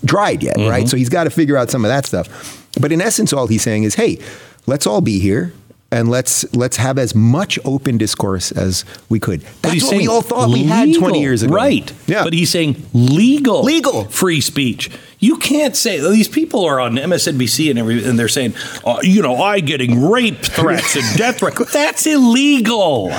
dried 0.04 0.44
yet, 0.44 0.58
mm-hmm. 0.58 0.70
right? 0.70 0.90
So 0.90 0.98
he's 0.98 1.08
got 1.08 1.24
to 1.24 1.30
figure 1.30 1.56
out 1.56 1.72
some 1.72 1.86
of 1.86 1.90
that 1.90 2.06
stuff. 2.06 2.68
But 2.82 2.92
in 2.92 3.00
essence, 3.00 3.32
all 3.32 3.48
he's 3.48 3.62
saying 3.62 3.84
is, 3.84 3.96
hey, 3.96 4.20
let's 4.66 4.86
all 4.86 5.00
be 5.00 5.20
here 5.20 5.54
and 5.92 6.10
let's 6.10 6.52
let's 6.54 6.78
have 6.78 6.98
as 6.98 7.16
much 7.16 7.60
open 7.64 7.98
discourse 7.98 8.52
as 8.52 8.86
we 9.10 9.20
could. 9.20 9.42
That's 9.62 9.84
what 9.84 9.98
we 9.98 10.08
all 10.08 10.22
thought 10.22 10.50
legal, 10.50 10.64
we 10.64 10.92
had 10.92 10.94
20 10.96 11.22
years 11.22 11.44
ago. 11.44 11.54
Right. 11.54 11.92
Yeah. 12.08 12.24
But 12.24 12.34
he's 12.34 12.50
saying 12.50 12.84
legal 12.94 13.64
legal 13.64 14.06
free 14.06 14.42
speech. 14.42 14.90
You 15.20 15.38
can't 15.38 15.76
say 15.76 16.00
these 16.00 16.28
people 16.28 16.66
are 16.66 16.80
on 16.80 16.96
MSNBC 16.96 17.70
and 17.70 17.80
every, 17.80 18.04
and 18.04 18.20
they're 18.20 18.28
saying, 18.28 18.54
uh, 18.86 19.00
you 19.02 19.22
know, 19.22 19.38
I 19.38 19.60
getting 19.60 20.10
rape 20.10 20.40
threats 20.40 20.96
and 20.96 21.04
death 21.18 21.40
threats. 21.40 21.72
That's 21.74 22.06
illegal. 22.06 23.12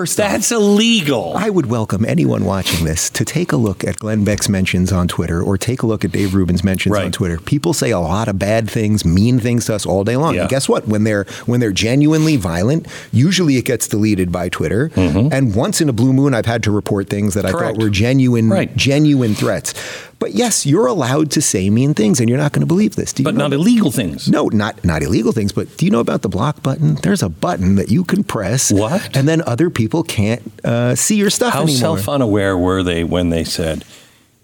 First, 0.00 0.16
that's 0.16 0.50
off, 0.50 0.62
illegal. 0.62 1.34
I 1.36 1.50
would 1.50 1.66
welcome 1.66 2.06
anyone 2.06 2.46
watching 2.46 2.86
this 2.86 3.10
to 3.10 3.22
take 3.22 3.52
a 3.52 3.58
look 3.58 3.84
at 3.84 3.98
Glenn 3.98 4.24
Beck's 4.24 4.48
mentions 4.48 4.92
on 4.92 5.08
Twitter 5.08 5.42
or 5.42 5.58
take 5.58 5.82
a 5.82 5.86
look 5.86 6.06
at 6.06 6.10
Dave 6.10 6.34
Rubin's 6.34 6.64
mentions 6.64 6.94
right. 6.94 7.04
on 7.04 7.12
Twitter. 7.12 7.36
People 7.36 7.74
say 7.74 7.90
a 7.90 8.00
lot 8.00 8.26
of 8.26 8.38
bad 8.38 8.70
things, 8.70 9.04
mean 9.04 9.38
things 9.38 9.66
to 9.66 9.74
us 9.74 9.84
all 9.84 10.02
day 10.02 10.16
long. 10.16 10.34
Yeah. 10.34 10.40
And 10.40 10.48
guess 10.48 10.70
what? 10.70 10.88
When 10.88 11.04
they're 11.04 11.24
when 11.44 11.60
they're 11.60 11.70
genuinely 11.70 12.36
violent, 12.36 12.86
usually 13.12 13.58
it 13.58 13.66
gets 13.66 13.86
deleted 13.88 14.32
by 14.32 14.48
Twitter. 14.48 14.88
Mm-hmm. 14.88 15.34
And 15.34 15.54
once 15.54 15.82
in 15.82 15.90
a 15.90 15.92
blue 15.92 16.14
moon, 16.14 16.32
I've 16.32 16.46
had 16.46 16.62
to 16.62 16.70
report 16.70 17.10
things 17.10 17.34
that 17.34 17.44
Correct. 17.44 17.56
I 17.56 17.72
thought 17.72 17.76
were 17.82 17.90
genuine, 17.90 18.48
right. 18.48 18.74
genuine 18.74 19.34
threats. 19.34 19.74
But 20.20 20.34
yes, 20.34 20.66
you're 20.66 20.86
allowed 20.86 21.30
to 21.32 21.40
say 21.40 21.70
mean 21.70 21.94
things, 21.94 22.20
and 22.20 22.28
you're 22.28 22.38
not 22.38 22.52
going 22.52 22.60
to 22.60 22.66
believe 22.66 22.94
this. 22.94 23.14
but 23.14 23.34
not 23.34 23.54
illegal 23.54 23.90
things. 23.90 24.28
No, 24.28 24.48
not 24.48 24.84
not 24.84 25.02
illegal 25.02 25.32
things. 25.32 25.50
But 25.50 25.74
do 25.78 25.86
you 25.86 25.90
know 25.90 25.98
about 25.98 26.20
the 26.20 26.28
block 26.28 26.62
button? 26.62 26.96
There's 26.96 27.22
a 27.22 27.30
button 27.30 27.76
that 27.76 27.90
you 27.90 28.04
can 28.04 28.22
press. 28.22 28.70
What? 28.70 29.16
And 29.16 29.26
then 29.26 29.40
other 29.46 29.70
people 29.70 29.89
can't 30.02 30.42
uh, 30.64 30.94
see 30.94 31.16
your 31.16 31.30
stuff 31.30 31.52
How 31.52 31.62
anymore. 31.62 31.78
self 31.78 32.08
unaware 32.08 32.56
were 32.56 32.82
they 32.82 33.04
when 33.04 33.30
they 33.30 33.44
said, 33.44 33.84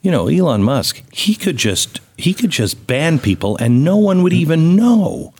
you 0.03 0.11
know, 0.11 0.29
Elon 0.29 0.63
Musk, 0.63 1.03
he 1.13 1.35
could 1.35 1.57
just 1.57 2.01
he 2.17 2.33
could 2.35 2.51
just 2.51 2.87
ban 2.87 3.19
people 3.19 3.57
and 3.59 3.85
no 3.85 3.97
one 3.97 4.23
would 4.23 4.33
even 4.33 4.77
know. 4.77 5.33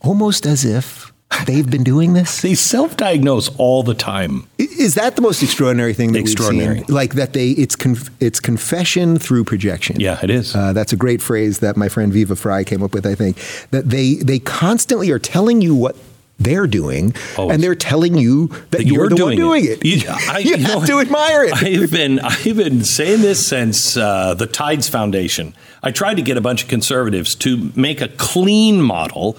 Almost 0.00 0.46
as 0.46 0.64
if 0.64 1.12
they've 1.46 1.68
been 1.68 1.84
doing 1.84 2.14
this. 2.14 2.40
They 2.48 2.54
self-diagnose 2.54 3.54
all 3.58 3.82
the 3.82 3.94
time. 3.94 4.46
Is 4.58 4.94
that 4.94 5.16
the 5.16 5.22
most 5.22 5.42
extraordinary 5.42 5.92
thing 5.92 6.12
that 6.12 6.20
extraordinary. 6.20 6.76
we've 6.76 6.86
seen? 6.86 6.94
Like 6.94 7.14
that 7.14 7.32
they 7.32 7.50
it's 7.50 7.76
conf, 7.76 8.10
it's 8.20 8.40
confession 8.40 9.18
through 9.18 9.44
projection. 9.44 10.00
Yeah, 10.00 10.18
it 10.22 10.30
is. 10.30 10.54
Uh, 10.54 10.72
that's 10.72 10.92
a 10.92 10.96
great 10.96 11.20
phrase 11.20 11.58
that 11.58 11.76
my 11.76 11.88
friend 11.88 12.12
Viva 12.12 12.36
Frei 12.36 12.64
came 12.64 12.82
up 12.82 12.94
with. 12.94 13.06
I 13.06 13.14
think 13.14 13.36
that 13.70 13.90
they 13.90 14.14
they 14.14 14.38
constantly 14.38 15.10
are 15.10 15.18
telling 15.18 15.60
you 15.60 15.74
what 15.74 15.96
they're 16.38 16.66
doing, 16.66 17.14
Always. 17.36 17.54
and 17.54 17.62
they're 17.62 17.74
telling 17.74 18.16
you 18.16 18.46
that, 18.46 18.70
That 18.70 18.86
you're, 18.86 18.94
you're 19.00 19.08
the 19.08 19.16
doing 19.16 19.40
one 19.40 19.48
doing 19.60 19.64
it. 19.64 19.84
it. 19.84 19.84
You- 19.84 20.02
I- 20.08 20.38
you 20.38 20.56
you 20.56 20.64
have 20.64 20.86
to 20.86 21.00
admire 21.00 21.44
it. 21.44 21.54
I've 21.54 21.90
been 21.90 22.20
I've 22.20 22.56
been 22.56 22.84
saying 22.84 23.22
this 23.22 23.44
since 23.46 23.96
uh, 23.96 24.34
the 24.34 24.46
Tides 24.46 24.88
Foundation. 24.88 25.54
I 25.82 25.90
tried 25.90 26.14
to 26.14 26.22
get 26.22 26.36
a 26.36 26.40
bunch 26.40 26.62
of 26.62 26.68
conservatives 26.68 27.34
to 27.36 27.70
make 27.74 28.00
a 28.00 28.08
clean 28.08 28.80
model 28.80 29.36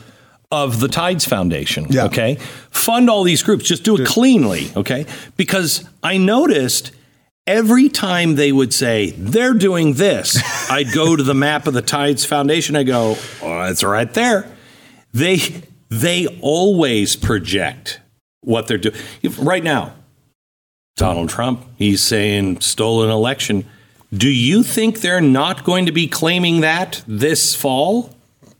of 0.51 0.79
the 0.79 0.87
Tides 0.87 1.25
Foundation. 1.25 1.85
Yeah. 1.89 2.05
Okay, 2.05 2.35
fund 2.71 3.09
all 3.09 3.23
these 3.23 3.43
groups, 3.43 3.65
just 3.65 3.83
do 3.83 3.95
it 3.97 4.05
cleanly. 4.07 4.71
Okay, 4.75 5.05
because 5.37 5.83
I 6.03 6.17
noticed. 6.17 6.91
Every 7.47 7.89
time 7.89 8.35
they 8.35 8.51
would 8.51 8.75
say 8.75 9.09
they're 9.17 9.55
doing 9.55 9.93
this, 9.93 10.37
I'd 10.69 10.93
go 10.93 11.15
to 11.15 11.23
the 11.23 11.33
map 11.33 11.65
of 11.65 11.73
the 11.73 11.81
Tides 11.81 12.23
Foundation. 12.23 12.75
I 12.75 12.83
go, 12.83 13.15
oh, 13.41 13.61
it's 13.63 13.83
right 13.83 14.13
there. 14.13 14.45
They 15.15 15.37
they 15.89 16.27
always 16.41 17.15
project 17.15 17.99
what 18.41 18.67
they're 18.67 18.77
doing. 18.77 18.95
Right 19.39 19.63
now, 19.63 19.93
Donald 20.95 21.29
Trump, 21.29 21.65
he's 21.77 22.01
saying 22.01 22.61
stolen 22.61 23.09
election. 23.09 23.65
Do 24.13 24.29
you 24.29 24.63
think 24.63 25.01
they're 25.01 25.21
not 25.21 25.63
going 25.63 25.85
to 25.85 25.91
be 25.91 26.07
claiming 26.07 26.61
that 26.61 27.03
this 27.07 27.55
fall? 27.55 28.15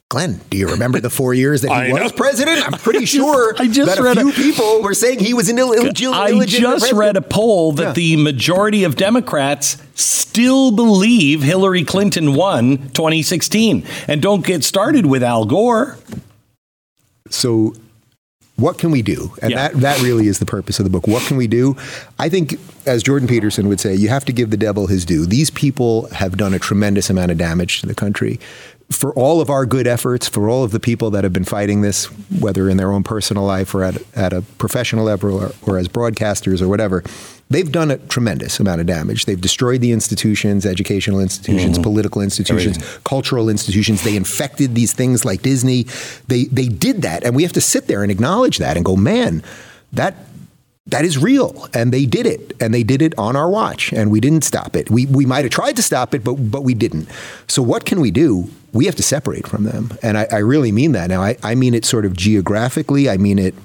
Glenn, 0.10 0.42
do 0.50 0.58
you 0.58 0.68
remember 0.70 1.00
the 1.00 1.10
four 1.10 1.34
years 1.36 1.62
that 1.62 1.68
he 1.70 1.74
I 1.74 1.92
was 1.94 2.12
know. 2.12 2.18
president? 2.18 2.66
I'm 2.66 2.80
pretty 2.80 3.00
I 3.02 3.02
just- 3.02 3.14
sure 3.14 3.56
I 3.60 3.68
just 3.68 3.90
that 3.96 4.00
a 4.00 4.04
read 4.04 4.18
few 4.18 4.30
a- 4.30 4.34
people 4.34 4.82
were 4.82 4.94
saying 4.96 5.20
he 5.20 5.34
was 5.34 5.50
an 5.50 5.60
Ill- 5.60 5.74
Ill- 5.74 6.14
I 6.14 6.30
illegitimate 6.30 6.48
just 6.50 6.80
president. 6.90 6.98
read 7.00 7.18
a 7.18 7.22
poll 7.22 7.74
that 7.74 7.84
Yeah. 7.84 7.94
the 7.94 8.16
majority 8.18 8.84
of 8.86 8.96
Democrats 8.96 9.78
still 9.94 10.72
believe 10.72 11.44
Hillary 11.44 11.84
Clinton 11.84 12.34
won 12.34 12.90
2016. 12.94 13.86
And 14.08 14.22
don't 14.22 14.44
get 14.46 14.64
started 14.64 15.06
with 15.06 15.22
Al 15.24 15.46
Gore. 15.46 15.98
So, 17.30 17.74
what 18.56 18.78
can 18.78 18.92
we 18.92 19.02
do? 19.02 19.32
And 19.42 19.52
Yeah. 19.52 19.70
that, 19.70 19.80
that 19.82 20.02
really 20.02 20.28
is 20.28 20.40
the 20.40 20.46
purpose 20.46 20.80
of 20.80 20.84
the 20.84 20.90
book. 20.90 21.08
What 21.08 21.24
can 21.24 21.38
we 21.38 21.48
do? 21.48 21.78
I 22.18 22.28
think, 22.28 22.60
as 22.86 23.02
Jordan 23.04 23.28
Peterson 23.28 23.70
would 23.70 23.80
say, 23.80 23.96
you 23.96 24.10
have 24.10 24.26
to 24.26 24.34
give 24.34 24.50
the 24.50 24.58
devil 24.58 24.88
his 24.88 25.06
due. 25.06 25.26
These 25.26 25.50
people 25.50 26.10
have 26.10 26.36
done 26.36 26.54
a 26.54 26.60
tremendous 26.60 27.10
amount 27.10 27.32
of 27.32 27.38
damage 27.38 27.80
to 27.82 27.88
the 27.88 27.96
country. 27.96 28.38
For 28.92 29.14
all 29.14 29.40
of 29.40 29.50
our 29.50 29.66
good 29.66 29.88
efforts, 29.88 30.28
for 30.28 30.50
all 30.50 30.64
of 30.64 30.72
the 30.72 30.80
people 30.80 31.10
that 31.12 31.24
have 31.24 31.32
been 31.32 31.46
fighting 31.46 31.82
this, 31.82 32.06
whether 32.40 32.68
in 32.70 32.76
their 32.78 32.92
own 32.92 33.04
personal 33.04 33.44
life 33.44 33.74
or 33.74 33.84
at, 33.84 34.02
at 34.16 34.34
a 34.34 34.42
professional 34.58 35.06
level 35.06 35.36
or, 35.42 35.52
or 35.62 35.78
as 35.78 35.88
broadcasters 35.88 36.60
or 36.62 36.68
whatever, 36.68 37.04
they've 37.50 37.72
done 37.72 37.92
a 37.92 37.98
tremendous 37.98 38.60
amount 38.60 38.82
of 38.82 38.88
damage. 38.88 39.26
They've 39.26 39.40
destroyed 39.40 39.82
the 39.82 39.92
institutions, 39.92 40.66
educational 40.66 41.20
institutions, 41.20 41.74
mm-hmm. 41.74 41.84
political 41.84 42.22
institutions, 42.22 42.78
cultural 43.04 43.50
institutions. 43.50 44.04
They 44.04 44.16
infected 44.16 44.76
these 44.76 44.94
things 44.94 45.26
like 45.26 45.42
Disney. 45.42 45.84
They 46.28 46.46
they 46.46 46.68
did 46.68 47.02
that, 47.02 47.24
and 47.24 47.36
we 47.36 47.44
have 47.44 47.54
to 47.54 47.62
sit 47.62 47.88
there 47.88 48.04
and 48.04 48.12
acknowledge 48.12 48.58
that 48.58 48.76
and 48.76 48.86
go, 48.86 48.96
man, 48.96 49.44
that 49.94 50.16
that 50.88 51.06
is 51.06 51.18
real, 51.18 51.68
and 51.74 51.94
they 51.94 52.06
did 52.06 52.26
it, 52.26 52.54
and 52.60 52.74
they 52.74 52.84
did 52.84 53.02
it 53.02 53.18
on 53.18 53.36
our 53.36 53.50
watch, 53.50 53.94
and 53.94 54.10
we 54.12 54.20
didn't 54.20 54.44
stop 54.44 54.76
it. 54.76 54.90
We 54.90 55.06
we 55.06 55.26
might 55.26 55.46
have 55.46 55.52
tried 55.52 55.76
to 55.76 55.84
stop 55.84 56.14
it, 56.14 56.24
but 56.24 56.36
but 56.36 56.64
we 56.64 56.74
didn't. 56.74 57.08
So 57.48 57.62
what 57.62 57.86
can 57.86 58.02
we 58.02 58.12
do? 58.12 58.50
We 58.72 58.86
have 58.86 58.96
to 58.96 59.04
separate 59.04 59.48
from 59.48 59.64
them, 59.64 59.98
and 60.02 60.18
I, 60.18 60.28
I 60.32 60.38
really 60.38 60.72
mean 60.72 60.92
that. 60.94 61.10
Now, 61.10 61.22
I, 61.22 61.38
I 61.44 61.56
mean 61.56 61.74
it 61.74 61.86
sort 61.86 62.06
of 62.06 62.16
geographically. 62.16 63.10
I 63.10 63.18
mean 63.18 63.40
it. 63.40 63.56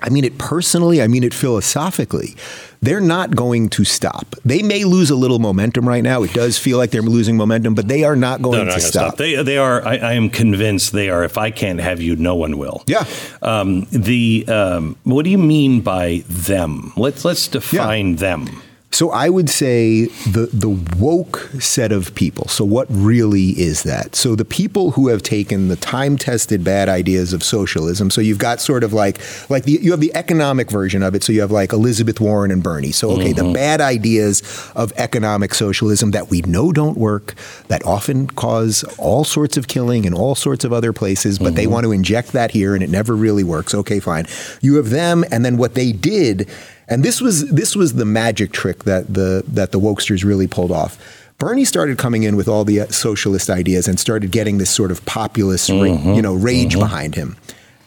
I 0.00 0.10
mean 0.10 0.24
it 0.24 0.38
personally. 0.38 1.02
I 1.02 1.08
mean 1.08 1.24
it 1.24 1.34
philosophically. 1.34 2.36
They're 2.80 3.00
not 3.00 3.34
going 3.34 3.68
to 3.70 3.84
stop. 3.84 4.36
They 4.44 4.62
may 4.62 4.84
lose 4.84 5.10
a 5.10 5.16
little 5.16 5.40
momentum 5.40 5.88
right 5.88 6.02
now. 6.02 6.22
It 6.22 6.32
does 6.32 6.56
feel 6.56 6.78
like 6.78 6.92
they're 6.92 7.02
losing 7.02 7.36
momentum, 7.36 7.74
but 7.74 7.88
they 7.88 8.04
are 8.04 8.14
not 8.14 8.40
going 8.40 8.58
They're 8.58 8.66
not 8.66 8.74
to 8.74 8.80
stop. 8.80 9.16
They, 9.16 9.42
they 9.42 9.58
are, 9.58 9.84
I, 9.84 9.96
I 9.96 10.12
am 10.12 10.30
convinced 10.30 10.92
they 10.92 11.10
are. 11.10 11.24
If 11.24 11.36
I 11.36 11.50
can't 11.50 11.80
have 11.80 12.00
you, 12.00 12.14
no 12.14 12.36
one 12.36 12.56
will. 12.56 12.84
Yeah. 12.86 13.04
Um, 13.42 13.88
the, 13.90 14.44
um, 14.46 14.96
what 15.02 15.24
do 15.24 15.30
you 15.30 15.38
mean 15.38 15.80
by 15.80 16.22
them? 16.28 16.92
Let's, 16.96 17.24
let's 17.24 17.48
define 17.48 18.16
them. 18.16 18.62
So 18.90 19.10
I 19.10 19.28
would 19.28 19.50
say 19.50 20.06
the 20.06 20.48
the 20.52 20.70
woke 20.98 21.50
set 21.60 21.92
of 21.92 22.14
people. 22.14 22.48
So 22.48 22.64
what 22.64 22.86
really 22.88 23.50
is 23.50 23.82
that? 23.82 24.16
So 24.16 24.34
the 24.34 24.46
people 24.46 24.92
who 24.92 25.08
have 25.08 25.22
taken 25.22 25.68
the 25.68 25.76
time 25.76 26.16
tested 26.16 26.64
bad 26.64 26.88
ideas 26.88 27.32
of 27.34 27.42
socialism. 27.42 28.10
So 28.10 28.20
you've 28.20 28.38
got 28.38 28.60
sort 28.60 28.82
of 28.82 28.94
like 28.94 29.20
like 29.50 29.64
the, 29.64 29.72
you 29.72 29.90
have 29.90 30.00
the 30.00 30.14
economic 30.14 30.70
version 30.70 31.02
of 31.02 31.14
it. 31.14 31.22
So 31.22 31.32
you 31.32 31.42
have 31.42 31.50
like 31.50 31.72
Elizabeth 31.72 32.18
Warren 32.18 32.50
and 32.50 32.62
Bernie. 32.62 32.92
So 32.92 33.10
okay, 33.12 33.32
the 33.32 33.42
mm-hmm. 33.42 33.52
bad 33.52 33.80
ideas 33.82 34.42
of 34.74 34.92
economic 34.96 35.54
socialism 35.54 36.12
that 36.12 36.30
we 36.30 36.40
know 36.42 36.72
don't 36.72 36.96
work, 36.96 37.34
that 37.68 37.84
often 37.84 38.26
cause 38.26 38.84
all 38.96 39.22
sorts 39.22 39.58
of 39.58 39.68
killing 39.68 40.06
in 40.06 40.14
all 40.14 40.34
sorts 40.34 40.64
of 40.64 40.72
other 40.72 40.94
places, 40.94 41.38
but 41.38 41.54
they 41.54 41.64
mm-hmm. 41.64 41.72
want 41.72 41.84
to 41.84 41.92
inject 41.92 42.32
that 42.32 42.52
here 42.52 42.74
and 42.74 42.82
it 42.82 42.90
never 42.90 43.14
really 43.14 43.44
works. 43.44 43.74
Okay, 43.74 44.00
fine. 44.00 44.26
You 44.62 44.76
have 44.76 44.88
them, 44.88 45.24
and 45.30 45.44
then 45.44 45.58
what 45.58 45.74
they 45.74 45.92
did. 45.92 46.48
And 46.88 47.02
this 47.02 47.20
was 47.20 47.48
this 47.50 47.76
was 47.76 47.94
the 47.94 48.04
magic 48.04 48.52
trick 48.52 48.84
that 48.84 49.12
the 49.12 49.44
that 49.48 49.72
the 49.72 49.80
wokesters 49.80 50.24
really 50.24 50.46
pulled 50.46 50.72
off. 50.72 51.24
Bernie 51.38 51.64
started 51.64 51.98
coming 51.98 52.24
in 52.24 52.34
with 52.34 52.48
all 52.48 52.64
the 52.64 52.80
uh, 52.80 52.86
socialist 52.88 53.48
ideas 53.48 53.86
and 53.86 54.00
started 54.00 54.32
getting 54.32 54.58
this 54.58 54.70
sort 54.70 54.90
of 54.90 55.04
populist, 55.04 55.68
ra- 55.68 55.76
mm-hmm. 55.76 56.14
you 56.14 56.22
know, 56.22 56.34
rage 56.34 56.72
mm-hmm. 56.72 56.80
behind 56.80 57.14
him. 57.14 57.36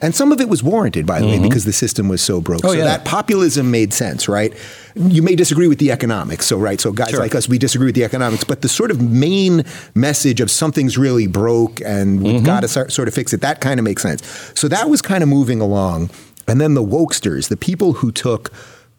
And 0.04 0.16
some 0.16 0.32
of 0.32 0.42
it 0.42 0.50
was 0.50 0.64
warranted, 0.64 1.06
by 1.06 1.20
the 1.20 1.28
way, 1.28 1.34
mm-hmm. 1.34 1.44
because 1.44 1.66
the 1.66 1.74
system 1.74 2.08
was 2.08 2.22
so 2.22 2.42
broke. 2.42 2.66
Oh, 2.66 2.70
so 2.70 2.74
yeah. 2.74 2.86
that 2.86 3.06
populism 3.06 3.70
made 3.70 3.94
sense, 3.94 4.28
right? 4.28 4.52
You 4.96 5.22
may 5.22 5.36
disagree 5.36 5.68
with 5.68 5.78
the 5.78 5.92
economics, 5.92 6.48
so 6.48 6.58
right. 6.58 6.82
So 6.82 6.92
guys 6.92 7.12
Sure. 7.12 7.20
like 7.20 7.36
us, 7.36 7.48
we 7.48 7.60
disagree 7.60 7.86
with 7.86 7.96
the 7.96 8.04
economics, 8.04 8.44
but 8.44 8.62
the 8.62 8.70
sort 8.70 8.90
of 8.90 9.00
main 9.00 9.64
message 9.94 10.42
of 10.42 10.50
something's 10.50 10.98
really 10.98 11.28
broke 11.28 11.82
and 11.82 12.24
we've 12.24 12.44
got 12.44 12.62
to 12.62 12.68
sort 12.68 13.08
of 13.08 13.14
fix 13.14 13.32
it, 13.32 13.42
that 13.42 13.62
kind 13.62 13.80
of 13.80 13.84
makes 13.84 14.02
sense. 14.02 14.24
So 14.56 14.68
that 14.70 14.90
was 14.90 15.04
kind 15.04 15.22
of 15.22 15.30
moving 15.30 15.62
along. 15.62 16.10
And 16.48 16.60
then 16.60 16.74
the 16.74 16.84
wokesters, 16.84 17.50
the 17.50 17.58
people 17.58 17.94
who 17.94 18.12
took 18.12 18.52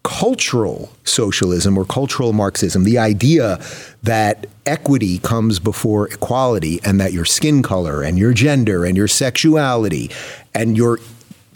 cultural 0.03 0.91
socialism 1.05 1.77
or 1.77 1.85
cultural 1.85 2.33
Marxism, 2.33 2.83
the 2.83 2.97
idea 2.97 3.59
that 4.03 4.47
equity 4.65 5.17
comes 5.19 5.59
before 5.59 6.07
equality 6.09 6.79
and 6.83 6.99
that 6.99 7.13
your 7.13 7.25
skin 7.25 7.63
color 7.63 8.01
and 8.01 8.19
your 8.19 8.33
gender 8.33 8.85
and 8.85 8.97
your 8.97 9.07
sexuality 9.07 10.11
and 10.53 10.77
your 10.77 10.99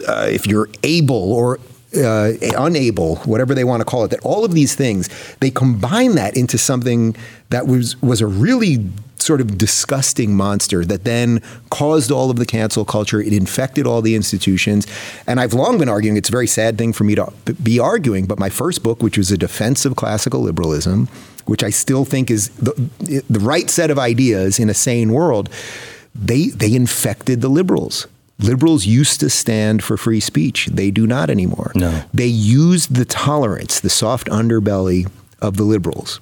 uh, 0.06 0.26
if 0.30 0.46
you're 0.46 0.68
able 0.82 1.32
or 1.32 1.58
uh, 1.96 2.32
unable, 2.58 3.16
whatever 3.16 3.54
they 3.54 3.64
want 3.64 3.80
to 3.80 3.84
call 3.84 4.04
it, 4.04 4.08
that 4.08 4.20
all 4.20 4.44
of 4.44 4.52
these 4.52 4.74
things 4.74 5.08
they 5.40 5.50
combine 5.50 6.14
that 6.14 6.36
into 6.36 6.58
something 6.58 7.16
that 7.50 7.66
was 7.66 8.00
was 8.02 8.20
a 8.20 8.26
really 8.26 8.78
sort 9.22 9.40
of 9.40 9.58
disgusting 9.58 10.34
monster 10.36 10.84
that 10.84 11.04
then 11.04 11.42
caused 11.70 12.10
all 12.10 12.30
of 12.30 12.36
the 12.36 12.46
cancel 12.46 12.84
culture. 12.84 13.20
It 13.20 13.32
infected 13.32 13.86
all 13.86 14.02
the 14.02 14.14
institutions, 14.14 14.86
and 15.26 15.40
I've 15.40 15.52
long 15.52 15.78
been 15.78 15.88
arguing. 15.88 16.16
It's 16.16 16.28
a 16.28 16.32
very 16.32 16.46
sad 16.46 16.78
thing 16.78 16.92
for 16.92 17.04
me 17.04 17.14
to 17.14 17.32
be 17.62 17.78
arguing, 17.78 18.26
but 18.26 18.38
my 18.38 18.48
first 18.48 18.82
book, 18.82 19.02
which 19.02 19.18
was 19.18 19.30
a 19.30 19.38
defense 19.38 19.84
of 19.84 19.96
classical 19.96 20.40
liberalism, 20.40 21.08
which 21.46 21.64
I 21.64 21.70
still 21.70 22.04
think 22.04 22.30
is 22.30 22.50
the, 22.50 22.72
the 23.28 23.40
right 23.40 23.70
set 23.70 23.90
of 23.90 23.98
ideas 23.98 24.58
in 24.58 24.68
a 24.68 24.74
sane 24.74 25.12
world, 25.12 25.48
they 26.14 26.48
they 26.48 26.74
infected 26.74 27.40
the 27.40 27.48
liberals. 27.48 28.06
Liberals 28.40 28.86
used 28.86 29.18
to 29.20 29.30
stand 29.30 29.82
for 29.82 29.96
free 29.96 30.20
speech. 30.20 30.66
They 30.66 30.92
do 30.92 31.06
not 31.06 31.28
anymore. 31.28 31.72
No. 31.74 32.04
They 32.14 32.26
used 32.26 32.94
the 32.94 33.04
tolerance, 33.04 33.80
the 33.80 33.90
soft 33.90 34.28
underbelly 34.28 35.10
of 35.40 35.56
the 35.56 35.64
liberals, 35.64 36.20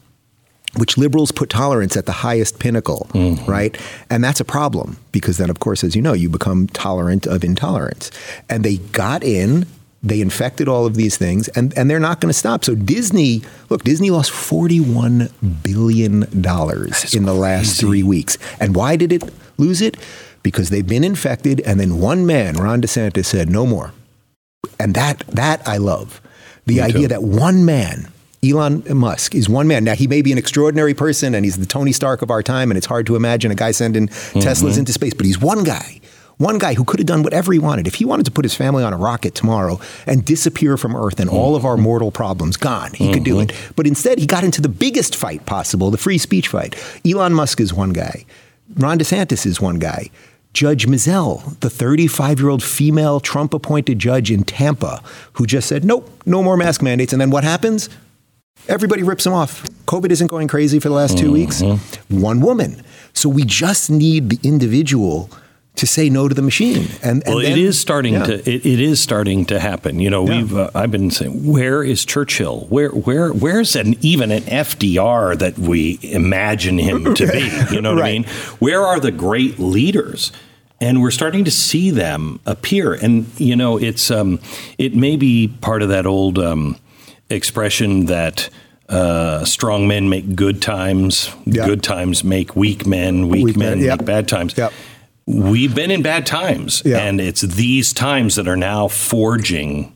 which 0.77 0.99
liberals 0.99 1.33
put 1.33 1.51
tolerance 1.51 1.97
at 1.97 2.07
the 2.07 2.13
highest 2.13 2.59
pinnacle, 2.59 3.09
right? 3.47 3.77
And 4.11 4.23
that's 4.23 4.41
a 4.41 4.45
problem 4.45 4.97
because 5.13 5.39
then, 5.39 5.51
of 5.51 5.61
course, 5.61 5.83
as 5.83 5.97
you 5.97 6.03
know, 6.03 6.13
you 6.13 6.29
become 6.29 6.67
tolerant 6.69 7.27
of 7.27 7.45
intolerance. 7.45 8.11
And 8.49 8.65
they 8.65 8.77
got 8.93 9.23
in, 9.25 9.67
they 10.03 10.21
infected 10.21 10.69
all 10.69 10.87
of 10.87 10.95
these 10.95 11.17
things, 11.17 11.49
and, 11.49 11.77
and 11.77 11.91
they're 11.91 11.99
not 11.99 12.21
going 12.21 12.31
to 12.31 12.39
stop. 12.39 12.65
So 12.65 12.75
Disney, 12.75 13.43
look, 13.71 13.83
Disney 13.85 14.11
lost 14.11 14.31
$41 14.31 15.33
billion 15.63 16.23
in 16.25 17.25
the 17.25 17.35
last 17.35 17.81
three 17.81 18.03
weeks. 18.03 18.39
And 18.61 18.77
why 18.77 18.97
did 18.97 19.13
it 19.13 19.23
lose 19.57 19.81
it? 19.81 19.97
Because 20.43 20.71
they've 20.71 20.87
been 20.87 21.03
infected, 21.03 21.61
and 21.63 21.81
then 21.81 21.99
one 21.99 22.25
man, 22.25 22.55
Ron 22.55 22.81
DeSantis, 22.81 23.25
said, 23.25 23.49
no 23.49 23.67
more. 23.67 23.93
And 24.79 24.95
that 24.95 25.25
that 25.29 25.67
I 25.67 25.79
love. 25.79 26.21
The 26.67 26.81
idea 26.81 27.09
that 27.09 27.23
one 27.23 27.65
man, 27.65 28.09
Elon 28.51 28.85
Musk, 28.97 29.35
is 29.35 29.49
one 29.49 29.67
man. 29.67 29.85
Now 29.85 29.95
he 29.95 30.07
may 30.07 30.23
be 30.23 30.33
an 30.33 30.39
extraordinary 30.39 30.95
person 30.95 31.35
and 31.35 31.45
he's 31.45 31.59
the 31.59 31.67
Tony 31.67 31.93
Stark 31.93 32.23
of 32.23 32.31
our 32.31 32.43
time, 32.43 32.71
and 32.71 32.79
it's 32.79 32.87
hard 32.87 33.07
to 33.07 33.17
imagine 33.17 33.51
a 33.51 33.55
guy 33.55 33.71
sending 33.71 34.09
Teslas 34.09 34.71
mm-hmm. 34.71 34.81
into 34.81 34.93
space, 34.93 35.15
but 35.15 35.27
he's 35.27 35.41
one 35.41 35.65
guy. 35.65 36.01
One 36.39 36.59
guy 36.59 36.75
who 36.75 36.85
could 36.85 37.01
have 37.01 37.07
done 37.07 37.23
whatever 37.23 37.55
he 37.55 37.59
wanted. 37.59 37.87
If 37.87 37.95
he 37.95 38.05
wanted 38.05 38.27
to 38.27 38.31
put 38.31 38.45
his 38.45 38.55
family 38.55 38.85
on 38.85 38.93
a 38.93 38.99
rocket 38.99 39.35
tomorrow 39.35 39.81
and 40.07 40.23
disappear 40.23 40.77
from 40.77 40.95
Earth 40.95 41.19
and 41.19 41.31
all 41.31 41.57
of 41.57 41.65
our 41.65 41.79
mortal 41.79 42.11
problems 42.11 42.59
gone, 42.59 42.93
he 42.93 43.11
could 43.11 43.25
do 43.25 43.37
mm-hmm. 43.37 43.51
it. 43.51 43.73
But 43.75 43.87
instead, 43.87 44.19
he 44.19 44.27
got 44.27 44.45
into 44.45 44.61
the 44.61 44.69
biggest 44.69 45.17
fight 45.17 45.47
possible, 45.47 45.91
the 45.91 45.97
free 45.97 46.19
speech 46.19 46.49
fight. 46.49 46.77
Elon 47.07 47.33
Musk 47.33 47.59
is 47.59 47.73
one 47.73 47.95
guy. 47.95 48.27
Ron 48.75 48.99
DeSantis 48.99 49.47
is 49.47 49.63
one 49.63 49.79
guy. 49.79 50.11
Judge 50.53 50.87
Mizelle, 50.87 51.59
the 51.61 51.71
35 51.71 52.41
year 52.41 52.49
old 52.49 52.63
female 52.63 53.21
Trump 53.21 53.55
appointed 53.55 53.99
judge 53.99 54.31
in 54.31 54.43
Tampa, 54.43 55.03
who 55.35 55.47
just 55.47 55.69
said, 55.69 55.85
nope, 55.85 56.11
no 56.27 56.43
more 56.43 56.57
mask 56.57 56.83
mandates. 56.83 57.13
And 57.13 57.21
then 57.21 57.31
what 57.31 57.45
happens? 57.45 57.89
Everybody 58.69 59.03
rips 59.03 59.25
them 59.25 59.33
off. 59.33 59.63
COVID 59.87 60.11
isn't 60.11 60.27
going 60.27 60.49
crazy 60.49 60.79
for 60.81 60.89
the 60.89 60.95
last 60.95 61.19
2 61.19 61.27
mm-hmm. 61.27 61.33
weeks. 61.33 61.63
One 62.09 62.41
woman. 62.41 62.83
So 63.13 63.29
we 63.29 63.45
just 63.45 63.91
need 63.91 64.31
the 64.31 64.39
individual 64.43 65.31
to 65.77 65.87
say 65.87 66.09
no 66.09 66.27
to 66.27 66.35
the 66.35 66.43
machine. 66.43 66.89
And, 67.03 67.23
and 67.25 67.35
well, 67.35 67.39
then, 67.39 67.53
it 67.53 67.59
is 67.59 67.79
starting 67.79 68.15
yeah. 68.15 68.25
to 68.25 68.35
it, 68.51 68.67
it 68.67 68.81
is 68.81 69.01
starting 69.01 69.45
to 69.47 69.61
happen. 69.61 70.01
You 70.01 70.11
know, 70.11 70.27
yeah. 70.27 70.37
we've 70.37 70.57
uh, 70.57 70.71
I've 70.75 70.91
been 70.91 71.11
saying, 71.11 71.47
where 71.47 71.83
is 71.83 72.05
Churchill? 72.05 72.67
Where 72.69 72.91
where 72.91 73.33
where's 73.33 73.77
an 73.77 73.95
even 74.01 74.31
an 74.31 74.43
FDR 74.43 75.39
that 75.39 75.59
we 75.59 75.99
imagine 76.03 76.79
him 76.79 77.15
to 77.15 77.27
be? 77.27 77.51
You 77.77 77.81
know 77.81 77.95
what 77.95 78.01
right. 78.01 78.09
I 78.09 78.13
mean? 78.13 78.25
Where 78.59 78.83
are 78.83 79.01
the 79.01 79.11
great 79.11 79.59
leaders? 79.59 80.33
And 80.81 81.03
we're 81.03 81.11
starting 81.11 81.45
to 81.45 81.51
see 81.51 81.91
them 81.91 82.41
appear. 82.47 82.95
And 82.95 83.27
you 83.39 83.57
know, 83.57 83.77
it's 83.77 84.11
um, 84.11 84.41
it 84.79 84.95
may 84.95 85.17
be 85.17 85.49
part 85.61 85.83
of 85.83 85.89
that 85.89 86.07
old 86.07 86.39
um, 86.39 86.77
expression 87.31 88.07
that. 88.07 88.49
Uh, 88.89 89.45
strong 89.45 89.89
men 89.89 90.09
make 90.09 90.37
good 90.37 90.63
times. 90.63 91.35
Good 91.51 91.83
times 91.83 92.23
make 92.23 92.55
weak 92.55 92.87
men. 92.87 93.27
Weak, 93.27 93.47
weak 93.47 93.57
men, 93.57 93.79
men 93.79 93.81
yep. 93.81 93.99
make 93.99 94.07
bad 94.07 94.29
times. 94.29 94.57
Yep 94.57 94.73
we've 95.27 95.75
been 95.75 95.91
in 95.91 96.03
bad 96.03 96.25
times, 96.25 96.83
and 96.83 97.21
it's 97.21 97.41
these 97.41 97.93
times 97.93 98.37
that 98.37 98.49
are 98.49 98.57
now 98.57 98.89
forging 98.89 99.96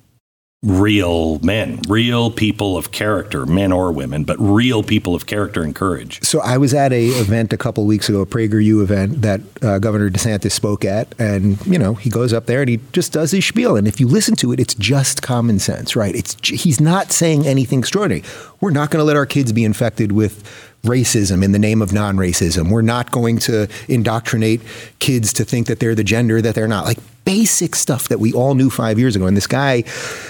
real 0.63 1.39
men, 1.39 1.81
real 1.89 2.31
people 2.31 2.77
of 2.77 2.93
character, 2.93 3.47
men 3.47 3.73
or 3.73 3.91
women, 3.91 4.25
but 4.25 4.37
real 4.39 4.83
people 4.83 5.15
of 5.15 5.25
character 5.25 5.63
and 5.63 5.75
courage. 5.75 6.23
So 6.23 6.41
I 6.41 6.59
was 6.59 6.75
at 6.75 6.93
a 6.93 7.07
event 7.07 7.55
a 7.55 7.57
couple 7.57 7.87
weeks 7.87 8.11
ago, 8.11 8.21
a 8.21 8.27
PragerU 8.27 8.83
event 8.83 9.23
that 9.23 9.41
uh, 9.63 9.79
Governor 9.79 10.11
DeSantis 10.11 10.53
spoke 10.53 10.85
at, 10.85 11.15
and 11.19 11.65
you 11.67 11.79
know 11.79 11.95
he 11.95 12.11
goes 12.11 12.35
up 12.35 12.45
there 12.45 12.61
and 12.61 12.69
he 12.69 12.79
just 12.93 13.13
does 13.13 13.31
his 13.31 13.47
spiel, 13.47 13.75
and 13.75 13.89
if 13.89 14.01
you 14.01 14.07
listen 14.07 14.37
to 14.37 14.53
it, 14.53 14.61
it's 14.61 14.75
just 14.75 15.23
common 15.23 15.59
sense, 15.59 15.97
right? 15.97 16.15
It's 16.15 16.37
he's 16.47 16.81
not 16.81 17.11
saying 17.11 17.47
anything 17.47 17.79
extraordinary. 17.79 18.23
We're 18.61 18.71
not 18.71 18.91
going 18.91 19.01
to 19.01 19.05
let 19.05 19.17
our 19.17 19.27
kids 19.27 19.53
be 19.53 19.65
infected 19.65 20.13
with 20.13 20.70
racism 20.83 21.45
in 21.45 21.53
the 21.53 21.59
name 21.59 21.83
of 21.83 21.93
non 21.93 22.17
racism. 22.17 22.71
We're 22.71 22.83
not 22.83 23.11
going 23.11 23.39
to 23.41 23.69
indoctrinate 23.89 24.61
kids 24.99 25.33
to 25.35 25.45
think 25.45 25.67
that 25.67 25.81
they're 25.81 25.95
the 25.95 26.05
gender 26.05 26.41
that 26.41 26.55
they're 26.55 26.69
not. 26.69 26.85
Like 26.85 26.99
basic 27.25 27.75
stuff 27.75 28.09
that 28.09 28.19
we 28.19 28.33
all 28.33 28.55
knew 28.55 28.71
five 28.71 28.99
years 28.99 29.15
ago. 29.15 29.27
And 29.27 29.37
this 29.37 29.47
guy 29.47 29.83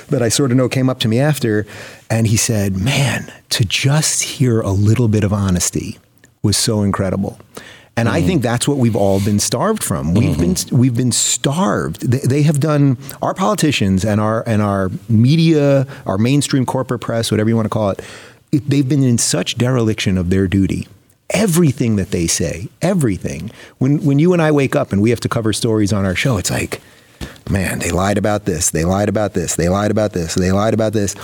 that 0.08 0.22
I 0.22 0.28
sort 0.28 0.50
of 0.50 0.56
know 0.56 0.68
came 0.68 0.90
up 0.90 0.98
to 1.00 1.08
me 1.08 1.18
after 1.18 1.66
and 2.08 2.26
he 2.26 2.36
said, 2.36 2.76
Man, 2.76 3.32
to 3.50 3.64
just 3.64 4.22
hear 4.22 4.60
a 4.60 4.70
little 4.70 5.08
bit 5.08 5.24
of 5.24 5.32
honesty 5.32 5.98
was 6.42 6.56
so 6.56 6.82
incredible. 6.82 7.38
And 7.96 8.08
mm-hmm. 8.08 8.16
I 8.16 8.22
think 8.22 8.42
that's 8.42 8.66
what 8.66 8.78
we've 8.78 8.96
all 8.96 9.20
been 9.20 9.38
starved 9.38 9.84
from. 9.84 10.14
We've 10.14 10.36
mm-hmm. 10.36 10.68
been 10.68 10.78
we've 10.78 10.96
been 10.96 11.12
starved. 11.12 12.10
They, 12.10 12.18
they, 12.18 12.42
have 12.42 12.60
done 12.60 12.96
our 13.20 13.34
politicians 13.34 14.04
and 14.04 14.20
our 14.20 14.42
and 14.48 14.62
our 14.62 14.90
media, 15.08 15.86
our 16.06 16.16
mainstream 16.16 16.64
corporate 16.66 17.00
press, 17.00 17.30
whatever 17.30 17.50
you 17.50 17.56
want 17.56 17.66
to 17.66 17.70
call 17.70 17.90
it 17.90 18.00
they've 18.52 18.88
been 18.88 19.02
in 19.02 19.18
such 19.18 19.56
dereliction 19.56 20.18
of 20.18 20.30
their 20.30 20.46
duty. 20.46 20.88
Everything 21.30 21.96
that 21.96 22.10
they 22.10 22.26
say, 22.26 22.68
everything. 22.82 23.50
When 23.78 24.04
when 24.04 24.18
you 24.18 24.32
and 24.32 24.42
I 24.42 24.50
wake 24.50 24.74
up 24.74 24.92
and 24.92 25.00
we 25.00 25.10
have 25.10 25.20
to 25.20 25.28
cover 25.28 25.52
stories 25.52 25.92
on 25.92 26.04
our 26.04 26.16
show, 26.16 26.38
it's 26.38 26.50
like, 26.50 26.80
man, 27.48 27.78
they 27.78 27.90
lied 27.90 28.18
about 28.18 28.46
this, 28.46 28.70
they 28.70 28.84
lied 28.84 29.08
about 29.08 29.34
this, 29.34 29.54
they 29.54 29.68
lied 29.68 29.90
about 29.90 30.12
this, 30.12 30.34
they 30.34 30.50
lied 30.50 30.74
about 30.74 30.92
this. 30.92 31.14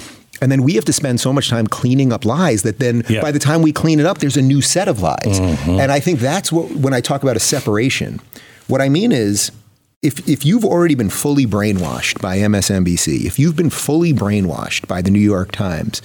And 0.41 0.53
then 0.53 0.63
we 0.63 0.75
have 0.75 0.85
to 0.85 0.93
spend 0.93 1.19
so 1.19 1.33
much 1.33 1.49
time 1.49 1.67
cleaning 1.67 2.13
up 2.13 2.25
lies 2.25 2.63
that 2.63 2.79
then 2.79 3.05
yeah. 3.09 3.23
by 3.23 3.33
the 3.33 3.39
time 3.39 3.63
we 3.63 3.73
clean 3.73 3.99
it 3.99 4.07
up, 4.07 4.19
there's 4.19 4.37
a 4.37 4.43
new 4.43 4.61
set 4.61 4.87
of 4.87 5.01
lies. 5.01 5.19
Mm-hmm. 5.25 5.81
And 5.81 5.91
I 5.91 5.99
think 5.99 6.21
that's 6.21 6.53
what, 6.53 6.71
when 6.73 6.93
I 6.93 7.01
talk 7.01 7.23
about 7.23 7.37
a 7.37 7.41
separation, 7.41 8.21
what 8.67 8.83
I 8.83 8.89
mean 8.91 9.13
is 9.13 9.51
if, 10.03 10.29
if 10.29 10.45
you've 10.45 10.65
already 10.65 10.95
been 10.95 11.09
fully 11.09 11.47
brainwashed 11.47 12.21
by 12.21 12.37
MSNBC, 12.39 13.25
if 13.25 13.39
you've 13.39 13.57
been 13.57 13.71
fully 13.71 14.13
brainwashed 14.13 14.87
by 14.87 15.01
the 15.01 15.11
New 15.11 15.21
York 15.21 15.53
Times, 15.53 16.03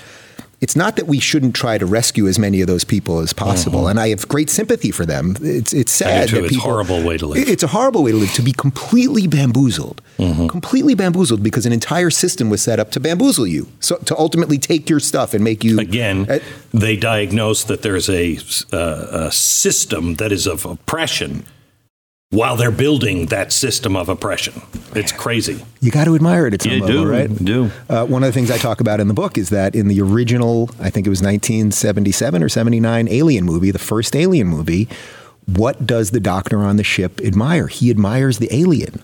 it's 0.61 0.75
not 0.75 0.95
that 0.95 1.07
we 1.07 1.19
shouldn't 1.19 1.55
try 1.55 1.79
to 1.79 1.87
rescue 1.87 2.27
as 2.27 2.37
many 2.37 2.61
of 2.61 2.67
those 2.67 2.83
people 2.83 3.19
as 3.19 3.33
possible, 3.33 3.81
mm-hmm. 3.81 3.89
and 3.89 3.99
I 3.99 4.09
have 4.09 4.27
great 4.27 4.49
sympathy 4.49 4.91
for 4.91 5.07
them. 5.07 5.35
It's 5.41 5.73
it's 5.73 5.91
sad 5.91 6.29
that 6.29 6.37
it's 6.43 6.49
people, 6.49 6.69
a 6.69 6.71
horrible 6.71 7.03
way 7.03 7.17
to 7.17 7.25
live. 7.25 7.49
It's 7.49 7.63
a 7.63 7.67
horrible 7.67 8.03
way 8.03 8.11
to 8.11 8.17
live 8.17 8.33
to 8.33 8.43
be 8.43 8.53
completely 8.53 9.25
bamboozled, 9.25 10.01
mm-hmm. 10.19 10.47
completely 10.47 10.93
bamboozled 10.93 11.41
because 11.41 11.65
an 11.65 11.73
entire 11.73 12.11
system 12.11 12.51
was 12.51 12.61
set 12.61 12.79
up 12.79 12.91
to 12.91 12.99
bamboozle 12.99 13.47
you, 13.47 13.69
so 13.79 13.97
to 13.97 14.17
ultimately 14.17 14.59
take 14.59 14.87
your 14.87 14.99
stuff 14.99 15.33
and 15.33 15.43
make 15.43 15.63
you 15.63 15.79
again. 15.79 16.29
Uh, 16.29 16.39
they 16.71 16.95
diagnose 16.95 17.63
that 17.63 17.81
there's 17.81 18.07
a, 18.09 18.37
uh, 18.71 19.27
a 19.27 19.31
system 19.31 20.15
that 20.15 20.31
is 20.31 20.45
of 20.45 20.65
oppression 20.65 21.45
while 22.31 22.55
they're 22.55 22.71
building 22.71 23.27
that 23.27 23.51
system 23.51 23.95
of 23.95 24.09
oppression. 24.09 24.61
It's 24.95 25.11
crazy. 25.11 25.63
You 25.81 25.91
got 25.91 26.05
to 26.05 26.15
admire 26.15 26.47
it 26.47 26.53
at 26.53 26.61
some 26.61 26.71
you 26.71 26.81
level, 26.81 27.03
do, 27.03 27.11
right? 27.11 27.29
You 27.29 27.35
do. 27.35 27.71
Uh, 27.89 28.05
one 28.05 28.23
of 28.23 28.27
the 28.27 28.33
things 28.33 28.49
I 28.49 28.57
talk 28.57 28.79
about 28.79 28.99
in 29.01 29.09
the 29.09 29.13
book 29.13 29.37
is 29.37 29.49
that 29.49 29.75
in 29.75 29.89
the 29.89 30.01
original, 30.01 30.69
I 30.79 30.89
think 30.89 31.05
it 31.05 31.09
was 31.09 31.21
1977 31.21 32.41
or 32.41 32.49
79 32.49 33.07
Alien 33.09 33.45
movie, 33.45 33.69
the 33.71 33.79
first 33.79 34.15
Alien 34.15 34.47
movie, 34.47 34.87
what 35.45 35.85
does 35.85 36.11
the 36.11 36.19
doctor 36.21 36.59
on 36.59 36.77
the 36.77 36.83
ship 36.83 37.19
admire? 37.21 37.67
He 37.67 37.89
admires 37.89 38.37
the 38.37 38.47
alien. 38.55 39.01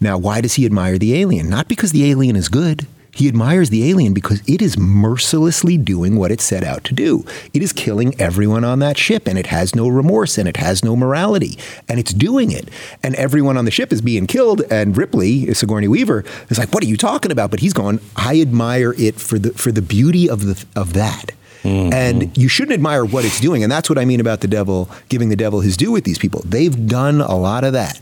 Now, 0.00 0.16
why 0.16 0.40
does 0.40 0.54
he 0.54 0.64
admire 0.64 0.96
the 0.96 1.14
alien? 1.14 1.48
Not 1.48 1.68
because 1.68 1.92
the 1.92 2.10
alien 2.10 2.36
is 2.36 2.48
good. 2.48 2.86
He 3.14 3.28
admires 3.28 3.68
the 3.68 3.88
alien 3.90 4.14
because 4.14 4.42
it 4.48 4.62
is 4.62 4.78
mercilessly 4.78 5.76
doing 5.76 6.16
what 6.16 6.30
it 6.30 6.40
set 6.40 6.64
out 6.64 6.82
to 6.84 6.94
do. 6.94 7.26
It 7.52 7.62
is 7.62 7.72
killing 7.72 8.18
everyone 8.18 8.64
on 8.64 8.78
that 8.78 8.96
ship, 8.96 9.28
and 9.28 9.38
it 9.38 9.48
has 9.48 9.74
no 9.74 9.86
remorse 9.86 10.38
and 10.38 10.48
it 10.48 10.56
has 10.56 10.82
no 10.82 10.96
morality, 10.96 11.58
and 11.88 12.00
it's 12.00 12.14
doing 12.14 12.50
it. 12.50 12.70
And 13.02 13.14
everyone 13.16 13.58
on 13.58 13.66
the 13.66 13.70
ship 13.70 13.92
is 13.92 14.00
being 14.00 14.26
killed. 14.26 14.62
And 14.70 14.96
Ripley, 14.96 15.52
Sigourney 15.52 15.88
Weaver, 15.88 16.24
is 16.48 16.58
like, 16.58 16.72
"What 16.72 16.82
are 16.82 16.86
you 16.86 16.96
talking 16.96 17.30
about?" 17.30 17.50
But 17.50 17.60
he's 17.60 17.74
going, 17.74 18.00
"I 18.16 18.40
admire 18.40 18.94
it 18.96 19.20
for 19.20 19.38
the 19.38 19.50
for 19.50 19.70
the 19.70 19.82
beauty 19.82 20.28
of 20.28 20.46
the 20.46 20.64
of 20.74 20.94
that." 20.94 21.32
Mm-hmm. 21.64 21.92
And 21.92 22.36
you 22.36 22.48
shouldn't 22.48 22.74
admire 22.74 23.04
what 23.04 23.24
it's 23.24 23.40
doing. 23.40 23.62
And 23.62 23.70
that's 23.70 23.88
what 23.88 23.98
I 23.98 24.04
mean 24.04 24.20
about 24.20 24.40
the 24.40 24.48
devil 24.48 24.90
giving 25.08 25.28
the 25.28 25.36
devil 25.36 25.60
his 25.60 25.76
due 25.76 25.92
with 25.92 26.04
these 26.04 26.18
people. 26.18 26.42
They've 26.44 26.86
done 26.88 27.20
a 27.20 27.36
lot 27.36 27.62
of 27.62 27.72
that. 27.74 28.00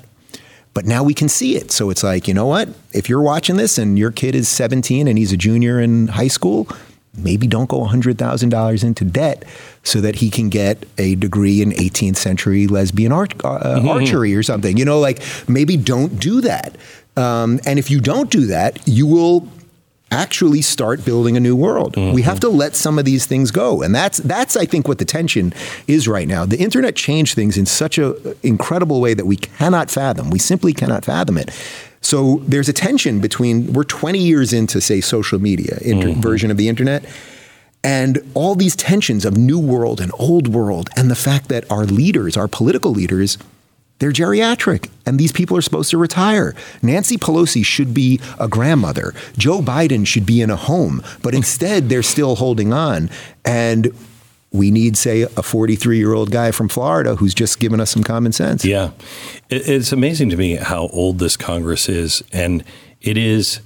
But 0.72 0.86
now 0.86 1.02
we 1.02 1.14
can 1.14 1.28
see 1.28 1.56
it. 1.56 1.72
So 1.72 1.90
it's 1.90 2.02
like, 2.02 2.28
you 2.28 2.34
know 2.34 2.46
what? 2.46 2.68
If 2.92 3.08
you're 3.08 3.22
watching 3.22 3.56
this 3.56 3.76
and 3.76 3.98
your 3.98 4.12
kid 4.12 4.34
is 4.34 4.48
17 4.48 5.08
and 5.08 5.18
he's 5.18 5.32
a 5.32 5.36
junior 5.36 5.80
in 5.80 6.08
high 6.08 6.28
school, 6.28 6.68
maybe 7.16 7.46
don't 7.46 7.68
go 7.68 7.80
$100,000 7.80 8.84
into 8.84 9.04
debt 9.04 9.44
so 9.82 10.00
that 10.00 10.16
he 10.16 10.30
can 10.30 10.48
get 10.48 10.84
a 10.96 11.16
degree 11.16 11.60
in 11.60 11.70
18th 11.72 12.16
century 12.16 12.66
lesbian 12.66 13.10
art, 13.12 13.34
uh, 13.44 13.58
mm-hmm. 13.58 13.88
archery 13.88 14.34
or 14.34 14.42
something. 14.42 14.76
You 14.76 14.84
know, 14.84 15.00
like 15.00 15.22
maybe 15.48 15.76
don't 15.76 16.20
do 16.20 16.40
that. 16.42 16.76
Um, 17.16 17.58
and 17.66 17.78
if 17.78 17.90
you 17.90 18.00
don't 18.00 18.30
do 18.30 18.46
that, 18.46 18.86
you 18.86 19.06
will 19.06 19.48
actually 20.10 20.62
start 20.62 21.04
building 21.04 21.36
a 21.36 21.40
new 21.40 21.54
world. 21.54 21.94
Mm-hmm. 21.94 22.14
We 22.14 22.22
have 22.22 22.40
to 22.40 22.48
let 22.48 22.74
some 22.74 22.98
of 22.98 23.04
these 23.04 23.26
things 23.26 23.50
go. 23.50 23.82
And 23.82 23.94
that's 23.94 24.18
that's 24.18 24.56
I 24.56 24.66
think 24.66 24.88
what 24.88 24.98
the 24.98 25.04
tension 25.04 25.52
is 25.86 26.08
right 26.08 26.26
now. 26.26 26.44
The 26.44 26.58
internet 26.58 26.96
changed 26.96 27.34
things 27.34 27.56
in 27.56 27.66
such 27.66 27.98
an 27.98 28.14
incredible 28.42 29.00
way 29.00 29.14
that 29.14 29.26
we 29.26 29.36
cannot 29.36 29.90
fathom. 29.90 30.30
We 30.30 30.38
simply 30.38 30.72
cannot 30.72 31.04
fathom 31.04 31.38
it. 31.38 31.50
So 32.00 32.38
there's 32.46 32.68
a 32.68 32.72
tension 32.72 33.20
between 33.20 33.72
we're 33.72 33.84
20 33.84 34.18
years 34.18 34.52
into 34.52 34.80
say 34.80 35.00
social 35.00 35.38
media 35.38 35.78
inter- 35.82 36.08
mm-hmm. 36.08 36.20
version 36.20 36.50
of 36.50 36.56
the 36.56 36.68
internet 36.68 37.04
and 37.82 38.18
all 38.34 38.54
these 38.54 38.76
tensions 38.76 39.24
of 39.24 39.36
new 39.36 39.58
world 39.58 40.00
and 40.00 40.12
old 40.18 40.48
world 40.48 40.90
and 40.96 41.10
the 41.10 41.16
fact 41.16 41.48
that 41.48 41.70
our 41.70 41.84
leaders, 41.84 42.36
our 42.36 42.48
political 42.48 42.90
leaders 42.90 43.38
they're 44.00 44.12
geriatric, 44.12 44.90
and 45.04 45.20
these 45.20 45.30
people 45.30 45.56
are 45.58 45.62
supposed 45.62 45.90
to 45.90 45.98
retire. 45.98 46.54
Nancy 46.82 47.18
Pelosi 47.18 47.64
should 47.64 47.92
be 47.92 48.18
a 48.38 48.48
grandmother. 48.48 49.14
Joe 49.36 49.60
Biden 49.60 50.06
should 50.06 50.24
be 50.24 50.40
in 50.40 50.50
a 50.50 50.56
home, 50.56 51.02
but 51.22 51.34
instead 51.34 51.90
they're 51.90 52.02
still 52.02 52.36
holding 52.36 52.72
on. 52.72 53.10
And 53.44 53.92
we 54.52 54.70
need, 54.70 54.96
say, 54.96 55.22
a 55.22 55.42
43 55.42 55.98
year 55.98 56.14
old 56.14 56.30
guy 56.30 56.50
from 56.50 56.68
Florida 56.68 57.16
who's 57.16 57.34
just 57.34 57.60
given 57.60 57.78
us 57.78 57.90
some 57.90 58.02
common 58.02 58.32
sense. 58.32 58.64
Yeah. 58.64 58.92
It's 59.50 59.92
amazing 59.92 60.30
to 60.30 60.36
me 60.36 60.56
how 60.56 60.88
old 60.88 61.18
this 61.18 61.36
Congress 61.36 61.88
is. 61.88 62.22
And 62.32 62.64
it 63.02 63.18
is, 63.18 63.60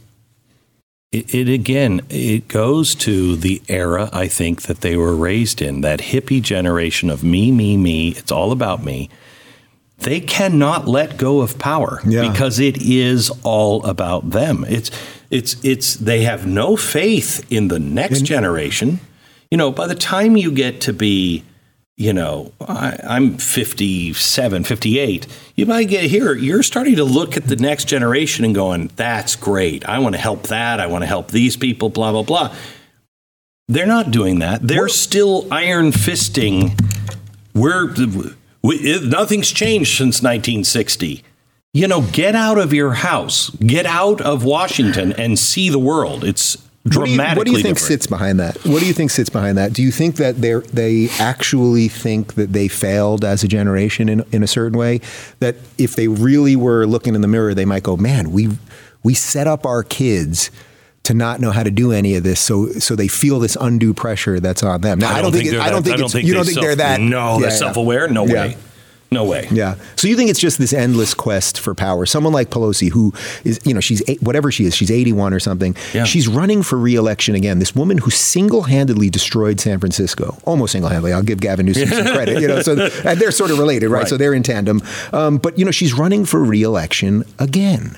it, 1.12 1.32
it, 1.32 1.48
again, 1.48 2.00
it 2.10 2.48
goes 2.48 2.96
to 2.96 3.36
the 3.36 3.62
era, 3.68 4.10
I 4.12 4.26
think, 4.26 4.62
that 4.62 4.80
they 4.80 4.96
were 4.96 5.14
raised 5.14 5.62
in 5.62 5.80
that 5.82 6.00
hippie 6.00 6.42
generation 6.42 7.08
of 7.08 7.22
me, 7.22 7.52
me, 7.52 7.76
me. 7.76 8.08
It's 8.10 8.32
all 8.32 8.50
about 8.50 8.82
me 8.82 9.08
they 9.98 10.20
cannot 10.20 10.86
let 10.86 11.16
go 11.16 11.40
of 11.40 11.58
power 11.58 12.00
yeah. 12.06 12.30
because 12.30 12.58
it 12.58 12.82
is 12.82 13.30
all 13.42 13.84
about 13.86 14.30
them. 14.30 14.64
It's 14.68 14.90
it's 15.30 15.62
it's 15.64 15.94
they 15.94 16.22
have 16.22 16.46
no 16.46 16.76
faith 16.76 17.46
in 17.50 17.68
the 17.68 17.78
next 17.78 18.18
and, 18.18 18.26
generation. 18.26 19.00
You 19.50 19.58
know, 19.58 19.70
by 19.70 19.86
the 19.86 19.94
time 19.94 20.36
you 20.36 20.50
get 20.50 20.80
to 20.82 20.92
be, 20.92 21.44
you 21.96 22.12
know, 22.12 22.52
I, 22.60 22.98
I'm 23.04 23.38
57, 23.38 24.64
58, 24.64 25.26
you 25.54 25.66
might 25.66 25.88
get 25.88 26.04
here, 26.04 26.34
you're 26.34 26.64
starting 26.64 26.96
to 26.96 27.04
look 27.04 27.36
at 27.36 27.44
the 27.44 27.56
next 27.56 27.84
generation 27.86 28.44
and 28.44 28.54
going, 28.54 28.90
that's 28.96 29.36
great. 29.36 29.84
I 29.88 30.00
want 30.00 30.16
to 30.16 30.20
help 30.20 30.48
that. 30.48 30.80
I 30.80 30.86
want 30.86 31.02
to 31.02 31.06
help 31.06 31.30
these 31.30 31.56
people, 31.56 31.88
blah, 31.88 32.10
blah, 32.10 32.22
blah. 32.22 32.54
They're 33.68 33.86
not 33.86 34.10
doing 34.10 34.40
that. 34.40 34.66
They're 34.66 34.88
still 34.88 35.46
iron 35.52 35.92
fisting. 35.92 36.78
We're 37.54 37.86
we, 38.64 38.76
it, 38.76 39.04
nothing's 39.04 39.52
changed 39.52 39.96
since 39.98 40.22
1960. 40.22 41.22
you 41.74 41.88
know, 41.88 42.02
get 42.12 42.34
out 42.36 42.56
of 42.56 42.72
your 42.72 42.92
house, 42.92 43.50
get 43.50 43.84
out 43.84 44.20
of 44.20 44.44
Washington 44.44 45.12
and 45.12 45.38
see 45.38 45.68
the 45.68 45.78
world. 45.78 46.22
It's 46.24 46.56
dramatically 46.86 47.16
what 47.16 47.26
do 47.26 47.26
you, 47.26 47.36
what 47.36 47.44
do 47.46 47.50
you 47.50 47.56
think 47.56 47.76
different. 47.78 48.00
sits 48.02 48.06
behind 48.06 48.40
that? 48.40 48.56
What 48.64 48.80
do 48.80 48.86
you 48.86 48.92
think 48.92 49.10
sits 49.10 49.28
behind 49.28 49.58
that? 49.58 49.72
Do 49.72 49.82
you 49.82 49.90
think 49.90 50.16
that 50.16 50.36
they 50.40 50.54
they 50.72 51.08
actually 51.18 51.88
think 51.88 52.34
that 52.34 52.52
they 52.52 52.68
failed 52.68 53.24
as 53.24 53.42
a 53.42 53.48
generation 53.48 54.08
in 54.08 54.24
in 54.32 54.42
a 54.44 54.46
certain 54.46 54.78
way? 54.78 55.00
That 55.40 55.56
if 55.78 55.96
they 55.96 56.08
really 56.08 56.56
were 56.56 56.86
looking 56.86 57.14
in 57.16 57.22
the 57.22 57.28
mirror, 57.28 57.54
they 57.54 57.64
might 57.64 57.82
go, 57.82 57.96
"Man, 57.96 58.30
we 58.32 58.50
we 59.02 59.14
set 59.14 59.46
up 59.46 59.66
our 59.66 59.82
kids." 59.82 60.50
To 61.04 61.14
not 61.14 61.40
know 61.40 61.50
how 61.52 61.62
to 61.62 61.70
do 61.70 61.92
any 61.92 62.14
of 62.16 62.22
this, 62.24 62.40
so 62.40 62.68
so 62.72 62.96
they 62.96 63.08
feel 63.08 63.38
this 63.38 63.56
undue 63.60 63.94
pressure 63.94 64.40
that's 64.40 64.62
on 64.62 64.80
them. 64.80 64.98
Now, 64.98 65.14
I 65.14 65.22
don't, 65.22 65.32
think, 65.32 65.52
I 65.54 65.70
don't 65.70 65.82
think, 65.82 65.98
you 66.26 66.34
don't 66.34 66.44
think 66.44 66.60
they're 66.60 66.76
that. 66.76 67.00
No, 67.00 67.38
they're 67.40 67.50
self-aware. 67.50 68.08
No 68.08 68.26
Yeah. 68.26 68.32
way. 68.34 68.56
No 69.10 69.22
way. 69.24 69.46
Yeah. 69.52 69.76
So 69.94 70.08
you 70.08 70.16
think 70.16 70.28
it's 70.30 70.40
just 70.40 70.58
this 70.58 70.72
endless 70.72 71.14
quest 71.14 71.60
for 71.60 71.72
power? 71.72 72.04
Someone 72.04 72.32
like 72.32 72.50
Pelosi, 72.50 72.90
who 72.90 73.12
is, 73.44 73.60
you 73.64 73.72
know, 73.72 73.78
she's 73.78 74.02
eight, 74.08 74.20
whatever 74.20 74.50
she 74.50 74.64
is, 74.64 74.74
she's 74.74 74.90
81 74.90 75.32
or 75.32 75.38
something. 75.38 75.76
Yeah. 75.92 76.02
She's 76.02 76.26
running 76.26 76.64
for 76.64 76.76
reelection 76.78 77.36
again. 77.36 77.60
This 77.60 77.76
woman 77.76 77.98
who 77.98 78.10
single-handedly 78.10 79.10
destroyed 79.10 79.60
San 79.60 79.78
Francisco, 79.78 80.36
almost 80.46 80.72
single-handedly. 80.72 81.12
I'll 81.12 81.22
give 81.22 81.38
Gavin 81.38 81.66
Newsom 81.66 81.90
some 81.90 82.06
credit. 82.14 82.40
You 82.40 82.48
know, 82.48 82.60
so 82.62 82.72
and 83.04 83.20
they're 83.20 83.30
sort 83.30 83.52
of 83.52 83.58
related, 83.60 83.88
right? 83.88 84.00
Right. 84.00 84.08
So 84.08 84.16
they're 84.16 84.34
in 84.34 84.42
tandem. 84.42 84.82
Um, 85.12 85.36
but 85.38 85.56
you 85.60 85.64
know, 85.64 85.70
she's 85.70 85.94
running 85.94 86.24
for 86.24 86.42
reelection 86.42 87.24
again. 87.38 87.96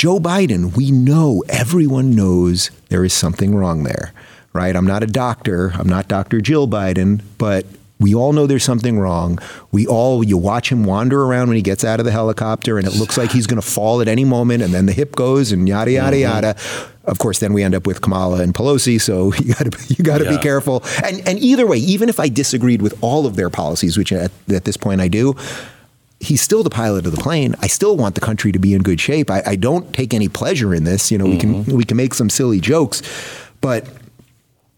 Joe 0.00 0.18
Biden, 0.18 0.74
we 0.78 0.90
know, 0.90 1.44
everyone 1.50 2.16
knows 2.16 2.70
there 2.88 3.04
is 3.04 3.12
something 3.12 3.54
wrong 3.54 3.82
there, 3.82 4.14
right? 4.54 4.74
I'm 4.74 4.86
not 4.86 5.02
a 5.02 5.06
doctor. 5.06 5.72
I'm 5.74 5.90
not 5.90 6.08
Dr. 6.08 6.40
Jill 6.40 6.66
Biden, 6.66 7.20
but 7.36 7.66
we 7.98 8.14
all 8.14 8.32
know 8.32 8.46
there's 8.46 8.64
something 8.64 8.98
wrong. 8.98 9.38
We 9.72 9.86
all, 9.86 10.24
you 10.24 10.38
watch 10.38 10.72
him 10.72 10.84
wander 10.84 11.22
around 11.22 11.48
when 11.48 11.56
he 11.56 11.62
gets 11.62 11.84
out 11.84 12.00
of 12.00 12.06
the 12.06 12.12
helicopter 12.12 12.78
and 12.78 12.88
it 12.88 12.94
looks 12.94 13.18
like 13.18 13.30
he's 13.30 13.46
going 13.46 13.60
to 13.60 13.68
fall 13.68 14.00
at 14.00 14.08
any 14.08 14.24
moment 14.24 14.62
and 14.62 14.72
then 14.72 14.86
the 14.86 14.94
hip 14.94 15.14
goes 15.14 15.52
and 15.52 15.68
yada, 15.68 15.90
yada, 15.90 16.16
mm-hmm. 16.16 16.34
yada. 16.34 16.56
Of 17.04 17.18
course, 17.18 17.40
then 17.40 17.52
we 17.52 17.62
end 17.62 17.74
up 17.74 17.86
with 17.86 18.00
Kamala 18.00 18.40
and 18.40 18.54
Pelosi, 18.54 18.98
so 18.98 19.34
you 19.38 19.52
got 19.52 19.70
to 19.70 19.94
you 19.94 20.02
got 20.02 20.18
to 20.18 20.24
Yeah. 20.24 20.38
be 20.38 20.38
careful. 20.38 20.82
And 21.04 21.20
and 21.28 21.38
either 21.40 21.66
way, 21.66 21.76
even 21.76 22.08
if 22.08 22.18
I 22.18 22.30
disagreed 22.30 22.80
with 22.80 22.96
all 23.02 23.26
of 23.26 23.36
their 23.36 23.50
policies, 23.50 23.98
which 23.98 24.14
at, 24.14 24.30
at 24.48 24.64
this 24.64 24.78
point 24.78 25.02
I 25.02 25.08
do, 25.08 25.36
he's 26.20 26.40
still 26.42 26.62
the 26.62 26.70
pilot 26.70 27.06
of 27.06 27.12
the 27.16 27.20
plane. 27.22 27.54
I 27.60 27.66
still 27.66 27.96
want 27.96 28.14
the 28.14 28.20
country 28.20 28.52
to 28.52 28.58
be 28.58 28.74
in 28.74 28.82
good 28.82 29.00
shape. 29.00 29.30
I, 29.30 29.42
I 29.46 29.56
don't 29.56 29.92
take 29.94 30.12
any 30.14 30.28
pleasure 30.28 30.74
in 30.74 30.84
this. 30.84 31.10
You 31.10 31.18
know, 31.18 31.24
we 31.26 31.38
can 31.38 31.64
we 31.64 31.84
can 31.84 31.96
make 31.96 32.14
some 32.14 32.28
silly 32.30 32.60
jokes, 32.60 33.02
but 33.60 33.86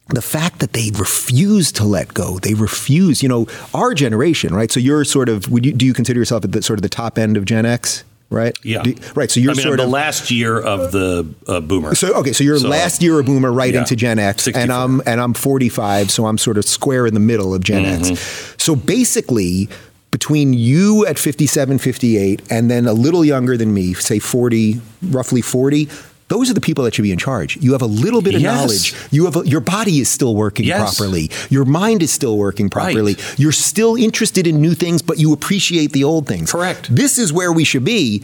the 0.08 0.22
fact 0.22 0.58
that 0.58 0.72
they 0.72 0.90
refuse 0.98 1.72
to 1.72 1.84
let 1.84 2.12
go, 2.14 2.38
they 2.38 2.54
refuse. 2.54 3.22
You 3.22 3.28
know, 3.28 3.46
our 3.74 3.94
generation, 3.94 4.54
right? 4.54 4.70
So 4.70 4.78
you're 4.80 5.04
sort 5.04 5.28
of. 5.28 5.48
Would 5.50 5.64
you 5.66 5.72
do 5.72 5.84
you 5.86 5.94
consider 5.94 6.18
yourself 6.20 6.44
at 6.44 6.52
the 6.52 6.62
sort 6.62 6.78
of 6.78 6.82
the 6.82 6.88
top 6.88 7.18
end 7.18 7.36
of 7.36 7.44
Gen 7.44 7.66
X? 7.66 8.04
Right. 8.30 8.56
Yeah. 8.64 8.82
Do- 8.82 8.94
right. 9.14 9.30
So 9.30 9.40
you're 9.40 9.50
I 9.52 9.54
mean, 9.54 9.62
sort 9.62 9.78
I'm 9.78 9.84
of 9.84 9.90
the 9.90 9.92
last 9.92 10.30
year 10.30 10.58
of 10.58 10.90
the 10.90 11.28
uh, 11.46 11.60
boomer. 11.60 11.94
so 11.94 12.14
okay, 12.20 12.32
so 12.32 12.42
you're 12.44 12.58
So- 12.58 12.68
last 12.68 13.02
year 13.02 13.18
of 13.20 13.26
boomer 13.26 13.52
right 13.52 13.74
Yeah. 13.74 13.80
into 13.80 13.94
Gen 13.94 14.18
X, 14.18 14.44
64. 14.44 14.62
and 14.62 14.72
I'm 14.72 15.02
and 15.06 15.20
I'm 15.20 15.34
45, 15.34 16.10
so 16.10 16.24
I'm 16.24 16.38
sort 16.38 16.56
of 16.56 16.64
square 16.64 17.06
in 17.06 17.12
the 17.14 17.20
middle 17.20 17.52
of 17.54 17.62
Gen 17.62 17.84
Mm-hmm. 17.84 18.12
X. 18.12 18.54
So 18.62 18.74
basically, 18.74 19.68
between 20.12 20.52
you 20.52 21.04
at 21.06 21.18
57, 21.18 21.78
58, 21.78 22.42
and 22.50 22.70
then 22.70 22.86
a 22.86 22.92
little 22.92 23.24
younger 23.24 23.56
than 23.56 23.74
me, 23.74 23.94
say 23.94 24.20
40, 24.20 24.80
roughly 25.08 25.40
40. 25.40 25.88
Those 26.28 26.50
are 26.50 26.54
the 26.54 26.60
people 26.60 26.84
that 26.84 26.94
should 26.94 27.02
be 27.02 27.12
in 27.12 27.18
charge. 27.18 27.56
You 27.56 27.72
have 27.72 27.82
a 27.82 27.86
little 27.86 28.22
bit 28.22 28.34
of 28.34 28.40
Yes. 28.40 28.54
knowledge. 28.54 28.94
You 29.10 29.24
have 29.24 29.36
a, 29.36 29.46
your 29.48 29.60
body 29.60 29.98
is 30.00 30.08
still 30.08 30.34
working 30.36 30.64
Yes. 30.66 30.96
properly. 30.96 31.30
Your 31.50 31.64
mind 31.64 32.02
is 32.02 32.10
still 32.10 32.38
working 32.38 32.70
properly. 32.70 33.16
You're 33.36 33.52
still 33.52 33.96
interested 33.96 34.46
in 34.46 34.60
new 34.60 34.74
things, 34.74 35.02
but 35.02 35.18
you 35.18 35.32
appreciate 35.32 35.92
the 35.92 36.04
old 36.04 36.26
things. 36.26 36.52
Correct. 36.52 36.94
This 36.94 37.18
is 37.18 37.32
where 37.32 37.52
we 37.52 37.64
should 37.64 37.84
be. 37.84 38.22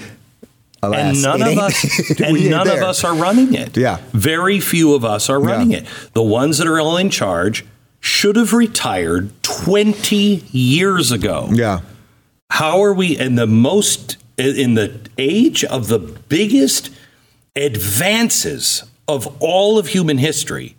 Alas, 0.82 0.98
and 1.00 1.22
none 1.22 1.42
of 1.42 1.58
us 1.58 1.84
and 2.20 2.50
none 2.50 2.66
there. 2.66 2.76
of 2.76 2.82
us 2.88 3.02
are 3.02 3.14
running 3.14 3.52
it. 3.54 3.76
Yeah. 3.76 3.98
Very 4.12 4.60
few 4.60 4.94
of 4.94 5.04
us 5.04 5.28
are 5.28 5.40
running 5.40 5.72
Yeah. 5.72 5.78
it. 5.78 5.86
The 6.12 6.22
ones 6.22 6.58
that 6.58 6.66
are 6.68 6.78
all 6.80 6.96
in 6.96 7.10
charge 7.10 7.64
should 8.00 8.36
have 8.36 8.52
retired 8.52 9.30
20 9.42 10.16
years 10.50 11.12
ago. 11.12 11.48
Yeah. 11.52 11.80
How 12.50 12.82
are 12.82 12.94
we 12.94 13.18
in 13.18 13.34
the 13.34 13.46
most 13.46 14.16
in 14.36 14.74
the 14.74 15.00
age 15.18 15.64
of 15.64 15.88
the 15.88 15.98
biggest 15.98 16.90
advances 17.56 18.84
of 19.06 19.26
all 19.40 19.78
of 19.78 19.88
human 19.88 20.18
history? 20.18 20.76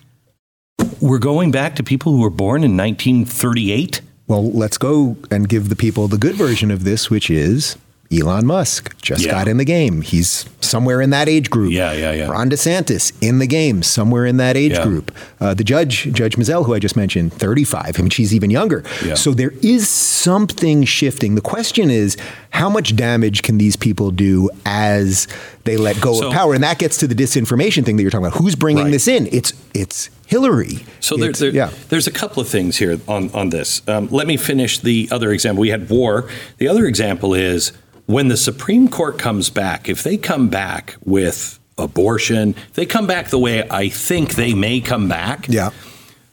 We're 1.01 1.19
going 1.19 1.51
back 1.51 1.75
to 1.75 1.83
people 1.83 2.13
who 2.13 2.21
were 2.21 2.29
born 2.29 2.63
in 2.63 2.75
1938. 2.75 4.01
Well, 4.27 4.51
let's 4.51 4.77
go 4.77 5.17
and 5.31 5.47
give 5.49 5.69
the 5.69 5.75
people 5.75 6.07
the 6.07 6.17
good 6.17 6.35
version 6.35 6.71
of 6.71 6.83
this, 6.83 7.09
which 7.09 7.29
is 7.29 7.77
Elon 8.11 8.45
Musk 8.47 8.95
just 9.03 9.23
Yeah. 9.25 9.31
got 9.31 9.47
in 9.47 9.57
the 9.57 9.65
game. 9.65 10.01
He's 10.01 10.45
somewhere 10.61 10.99
in 10.99 11.11
that 11.11 11.29
age 11.29 11.51
group. 11.51 11.71
Yeah, 11.71 11.91
yeah, 11.93 12.11
yeah. 12.11 12.27
Ron 12.27 12.49
DeSantis 12.49 13.11
in 13.21 13.37
the 13.37 13.45
game, 13.45 13.83
somewhere 13.83 14.25
in 14.25 14.37
that 14.37 14.57
age 14.57 14.71
Yeah. 14.71 14.83
group. 14.83 15.11
Uh, 15.39 15.53
the 15.53 15.63
judge, 15.63 16.09
Judge 16.11 16.35
Mizelle, 16.35 16.65
who 16.65 16.73
I 16.73 16.79
just 16.79 16.95
mentioned, 16.95 17.33
35. 17.33 17.95
I 17.97 18.01
mean, 18.01 18.09
she's 18.09 18.33
even 18.33 18.49
younger. 18.49 18.83
Yeah. 19.05 19.13
So 19.13 19.33
there 19.35 19.53
is 19.61 19.87
something 19.87 20.85
shifting. 20.85 21.35
The 21.35 21.41
question 21.41 21.91
is, 21.91 22.17
how 22.49 22.67
much 22.67 22.95
damage 22.95 23.43
can 23.43 23.59
these 23.59 23.75
people 23.75 24.09
do 24.09 24.49
as 24.65 25.27
they 25.65 25.77
let 25.77 26.01
go 26.01 26.15
So- 26.19 26.27
of 26.27 26.33
power? 26.33 26.55
And 26.55 26.63
that 26.63 26.79
gets 26.79 26.97
to 26.97 27.07
the 27.07 27.15
disinformation 27.15 27.85
thing 27.85 27.95
that 27.97 28.01
you're 28.01 28.09
talking 28.11 28.25
about. 28.25 28.39
Who's 28.39 28.55
bringing 28.55 28.85
Right. 28.85 28.91
this 28.91 29.07
in? 29.07 29.29
It's 29.31 29.53
it's 29.75 30.09
Hillary. 30.25 30.79
So 30.99 31.15
there, 31.15 31.31
there- 31.31 31.51
yeah. 31.51 31.69
there's 31.89 32.07
a 32.07 32.11
couple 32.11 32.41
of 32.41 32.47
things 32.49 32.77
here 32.77 32.99
on, 33.07 33.29
on 33.35 33.49
this. 33.51 33.81
Um, 33.87 34.07
let 34.11 34.25
me 34.27 34.35
finish 34.35 34.79
the 34.79 35.07
other 35.11 35.31
example. 35.31 35.61
We 35.61 35.69
had 35.69 35.89
war. 35.89 36.25
The 36.57 36.67
other 36.67 36.85
example 36.85 37.33
is 37.35 37.71
when 38.09 38.27
the 38.27 38.35
Supreme 38.37 38.87
Court 38.87 39.19
comes 39.19 39.51
back, 39.51 39.87
if 39.87 40.01
they 40.01 40.17
come 40.17 40.49
back 40.49 40.95
with 41.05 41.59
abortion, 41.77 42.55
if 42.57 42.73
they 42.73 42.87
come 42.87 43.05
back 43.05 43.27
the 43.29 43.37
way 43.37 43.67
I 43.69 43.87
think 43.87 44.33
they 44.33 44.55
may 44.55 44.81
come 44.81 45.07
back, 45.07 45.45
Yeah. 45.47 45.69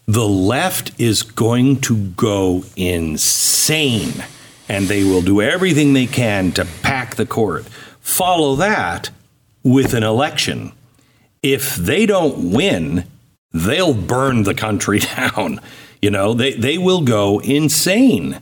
the 0.06 0.26
left 0.26 0.98
is 0.98 1.22
going 1.22 1.82
to 1.82 1.94
go 1.98 2.64
insane 2.76 4.24
and 4.70 4.88
they 4.88 5.04
will 5.04 5.20
do 5.20 5.42
everything 5.42 5.92
they 5.92 6.06
can 6.06 6.50
to 6.52 6.64
pack 6.82 7.16
the 7.16 7.26
court. 7.26 7.66
Follow 8.00 8.56
that 8.56 9.10
with 9.62 9.92
an 9.92 10.02
election. 10.02 10.72
If 11.42 11.76
they 11.76 12.06
don't 12.06 12.52
win, 12.52 13.04
they'll 13.52 13.92
burn 13.92 14.44
the 14.44 14.54
country 14.54 14.98
down. 15.16 15.60
You 16.00 16.10
know, 16.10 16.32
they, 16.32 16.54
they 16.54 16.78
will 16.78 17.02
go 17.02 17.38
insane. 17.40 18.40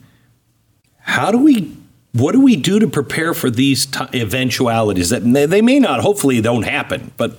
How 1.00 1.32
do 1.32 1.38
we, 1.38 1.76
what 2.14 2.33
do 2.33 2.40
we 2.40 2.57
do 2.57 2.79
to 2.79 2.87
prepare 2.88 3.35
for 3.35 3.50
these 3.50 3.87
t- 3.87 4.05
eventualities 4.14 5.11
that 5.11 5.20
they, 5.20 5.61
may 5.61 5.79
not, 5.79 6.00
hopefully, 6.00 6.40
don't 6.40 6.62
happen, 6.62 7.11
but 7.16 7.38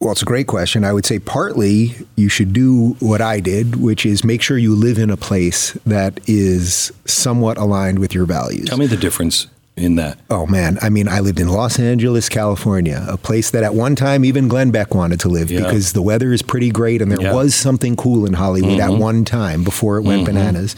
Well, 0.00 0.12
it's 0.12 0.22
a 0.22 0.26
great 0.26 0.46
question. 0.46 0.82
I 0.84 0.92
would 0.94 1.04
say 1.04 1.18
partly 1.18 1.94
you 2.16 2.28
should 2.30 2.52
do 2.54 2.96
what 3.00 3.20
I 3.20 3.38
did, 3.40 3.76
which 3.76 4.06
is 4.06 4.24
make 4.24 4.40
sure 4.42 4.56
you 4.56 4.74
live 4.74 4.96
in 4.98 5.10
a 5.10 5.16
place 5.16 5.72
that 5.84 6.20
is 6.26 6.90
somewhat 7.04 7.58
aligned 7.58 7.98
with 7.98 8.14
your 8.14 8.24
values. 8.24 8.68
tell 8.70 8.78
me 8.78 8.86
the 8.86 8.96
difference 8.96 9.46
in 9.76 9.96
that. 9.96 10.18
Oh 10.30 10.46
man, 10.46 10.78
I 10.82 10.88
mean, 10.88 11.06
I 11.06 11.20
lived 11.20 11.38
in 11.38 11.48
Los 11.48 11.78
Angeles, 11.78 12.28
California, 12.30 13.04
a 13.08 13.16
place 13.18 13.50
that 13.50 13.62
at 13.62 13.74
one 13.74 13.94
time 13.94 14.24
even 14.24 14.48
Glenn 14.48 14.70
Beck 14.70 14.94
wanted 14.94 15.20
to 15.20 15.28
live 15.28 15.50
Yeah. 15.50 15.60
because 15.60 15.92
the 15.92 16.02
weather 16.02 16.32
is 16.32 16.40
pretty 16.42 16.70
great 16.70 17.00
and 17.02 17.10
there 17.12 17.20
Yeah. 17.20 17.28
Mm-hmm. 17.28 17.36
was 17.36 17.54
something 17.54 17.94
cool 17.94 18.24
in 18.26 18.32
Hollywood 18.32 18.80
at 18.80 18.90
one 18.92 19.24
time 19.26 19.64
before 19.64 19.98
it 19.98 20.02
went 20.02 20.24
bananas. 20.24 20.76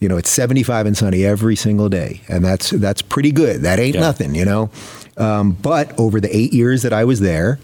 You 0.00 0.08
know, 0.08 0.16
it's 0.18 0.28
75 0.30 0.86
and 0.86 0.96
sunny 0.96 1.24
every 1.24 1.56
single 1.56 1.88
day, 1.88 2.20
and 2.28 2.44
that's 2.44 2.70
that's 2.70 3.00
pretty 3.02 3.32
good. 3.32 3.62
That 3.62 3.78
ain't 3.78 3.94
Yeah. 3.94 4.02
nothing, 4.02 4.34
you 4.34 4.44
know. 4.44 4.70
Um, 5.16 5.52
but 5.62 5.98
over 5.98 6.20
the 6.20 6.34
eight 6.36 6.52
years 6.52 6.82
that 6.82 6.92
I 6.92 7.04
was 7.04 7.20
there, 7.20 7.58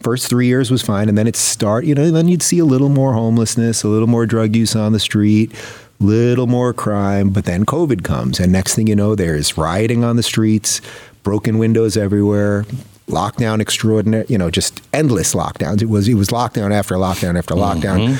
first 0.00 0.26
three 0.28 0.46
years 0.48 0.70
was 0.70 0.82
fine, 0.82 1.08
and 1.08 1.16
then 1.16 1.26
it 1.28 1.36
start. 1.36 1.84
You 1.84 1.94
know, 1.94 2.10
then 2.10 2.26
you'd 2.26 2.42
see 2.42 2.58
a 2.58 2.64
little 2.64 2.88
more 2.88 3.12
homelessness, 3.14 3.84
a 3.84 3.88
little 3.88 4.08
more 4.08 4.26
drug 4.26 4.56
use 4.56 4.74
on 4.74 4.92
the 4.92 4.98
street, 4.98 5.52
little 6.00 6.48
more 6.48 6.72
crime. 6.72 7.30
But 7.30 7.44
then 7.44 7.64
COVID 7.64 8.02
comes, 8.02 8.40
and 8.40 8.50
next 8.50 8.74
thing 8.74 8.88
you 8.88 8.96
know, 8.96 9.14
there's 9.14 9.56
rioting 9.56 10.02
on 10.02 10.16
the 10.16 10.22
streets, 10.24 10.80
broken 11.22 11.58
windows 11.58 11.96
everywhere, 11.96 12.64
lockdown 13.08 13.60
extraordinary. 13.60 14.26
You 14.28 14.38
know, 14.38 14.50
just 14.50 14.82
endless 14.92 15.32
lockdowns. 15.34 15.80
It 15.82 15.88
was 15.88 16.08
it 16.08 16.14
was 16.14 16.30
lockdown 16.30 16.72
after 16.72 16.96
lockdown 16.96 17.38
after 17.38 17.54
lockdown. 17.54 18.18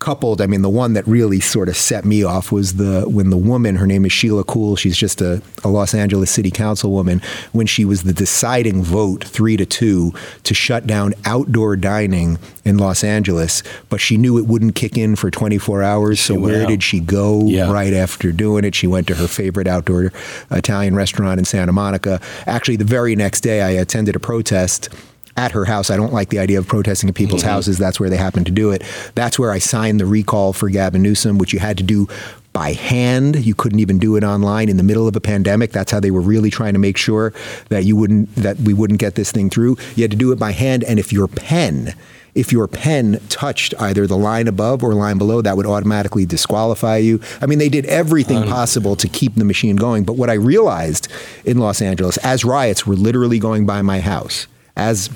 Coupled, 0.00 0.40
I 0.40 0.46
mean, 0.46 0.62
the 0.62 0.70
one 0.70 0.94
that 0.94 1.06
really 1.06 1.40
sort 1.40 1.68
of 1.68 1.76
set 1.76 2.06
me 2.06 2.22
off 2.24 2.50
was 2.50 2.76
the 2.76 3.02
when 3.06 3.28
the 3.28 3.36
woman, 3.36 3.76
her 3.76 3.86
name 3.86 4.06
is 4.06 4.12
Sheila 4.12 4.44
Kuehl, 4.44 4.78
she's 4.78 4.96
just 4.96 5.20
a, 5.20 5.42
a 5.62 5.68
Los 5.68 5.92
Angeles 5.92 6.30
City 6.30 6.50
Councilwoman, 6.50 7.22
when 7.52 7.66
she 7.66 7.84
was 7.84 8.04
the 8.04 8.14
deciding 8.14 8.82
vote, 8.82 9.22
three 9.22 9.58
to 9.58 9.66
two, 9.66 10.14
to 10.44 10.54
shut 10.54 10.86
down 10.86 11.12
outdoor 11.26 11.76
dining 11.76 12.38
in 12.64 12.78
Los 12.78 13.04
Angeles, 13.04 13.62
but 13.90 14.00
she 14.00 14.16
knew 14.16 14.38
it 14.38 14.46
wouldn't 14.46 14.74
kick 14.74 14.96
in 14.96 15.16
for 15.16 15.30
24 15.30 15.82
hours. 15.82 16.18
So 16.18 16.38
where 16.38 16.62
out. 16.62 16.68
did 16.68 16.82
she 16.82 16.98
go 17.00 17.42
Yeah. 17.44 17.70
right 17.70 17.92
after 17.92 18.32
doing 18.32 18.64
it? 18.64 18.74
She 18.74 18.86
went 18.86 19.06
to 19.08 19.16
her 19.16 19.28
favorite 19.28 19.66
outdoor 19.66 20.12
Italian 20.50 20.94
restaurant 20.94 21.38
in 21.38 21.44
Santa 21.44 21.72
Monica. 21.72 22.22
Actually, 22.46 22.76
the 22.76 22.84
very 22.84 23.14
next 23.16 23.42
day, 23.42 23.60
I 23.60 23.70
attended 23.70 24.16
a 24.16 24.20
protest 24.20 24.88
at 25.40 25.52
her 25.52 25.64
house. 25.64 25.88
I 25.88 25.96
don't 25.96 26.12
like 26.12 26.28
the 26.28 26.38
idea 26.38 26.58
of 26.58 26.68
protesting 26.68 27.08
at 27.08 27.14
people's 27.14 27.40
mm-hmm. 27.40 27.50
houses. 27.50 27.78
That's 27.78 27.98
where 27.98 28.10
they 28.10 28.18
happen 28.18 28.44
to 28.44 28.50
do 28.50 28.70
it. 28.70 28.82
That's 29.14 29.38
where 29.38 29.50
I 29.50 29.58
signed 29.58 29.98
the 29.98 30.06
recall 30.06 30.52
for 30.52 30.68
Gavin 30.68 31.02
Newsom, 31.02 31.38
which 31.38 31.54
you 31.54 31.58
had 31.58 31.78
to 31.78 31.82
do 31.82 32.08
by 32.52 32.72
hand. 32.74 33.36
You 33.36 33.54
couldn't 33.54 33.80
even 33.80 33.98
do 33.98 34.16
it 34.16 34.24
online 34.24 34.68
in 34.68 34.76
the 34.76 34.82
middle 34.82 35.08
of 35.08 35.16
a 35.16 35.20
pandemic. 35.20 35.72
That's 35.72 35.90
how 35.90 36.00
they 36.00 36.10
were 36.10 36.20
really 36.20 36.50
trying 36.50 36.74
to 36.74 36.78
make 36.78 36.98
sure 36.98 37.32
that 37.70 37.84
you 37.84 37.96
wouldn't 37.96 38.34
that 38.34 38.58
we 38.58 38.74
wouldn't 38.74 39.00
get 39.00 39.14
this 39.14 39.32
thing 39.32 39.48
through. 39.48 39.78
You 39.96 40.04
had 40.04 40.10
to 40.10 40.16
do 40.16 40.30
it 40.30 40.38
by 40.38 40.52
hand, 40.52 40.84
and 40.84 40.98
if 40.98 41.12
your 41.12 41.26
pen 41.26 41.94
if 42.34 42.52
your 42.52 42.68
pen 42.68 43.20
touched 43.28 43.74
either 43.80 44.06
the 44.06 44.16
line 44.16 44.46
above 44.46 44.84
or 44.84 44.94
line 44.94 45.18
below, 45.18 45.42
that 45.42 45.56
would 45.56 45.66
automatically 45.66 46.24
disqualify 46.24 46.96
you. 46.98 47.20
I 47.40 47.46
mean, 47.46 47.58
they 47.58 47.68
did 47.68 47.86
everything 47.86 48.44
possible 48.44 48.94
to 48.96 49.08
keep 49.08 49.34
the 49.34 49.44
machine 49.44 49.74
going. 49.76 50.04
But 50.04 50.12
what 50.12 50.30
I 50.30 50.34
realized 50.34 51.08
in 51.44 51.58
Los 51.58 51.82
Angeles, 51.82 52.18
as 52.18 52.44
riots 52.44 52.86
were 52.86 52.94
literally 52.94 53.38
going 53.40 53.66
by 53.66 53.82
my 53.82 54.00
house, 54.00 54.46
as 54.76 55.10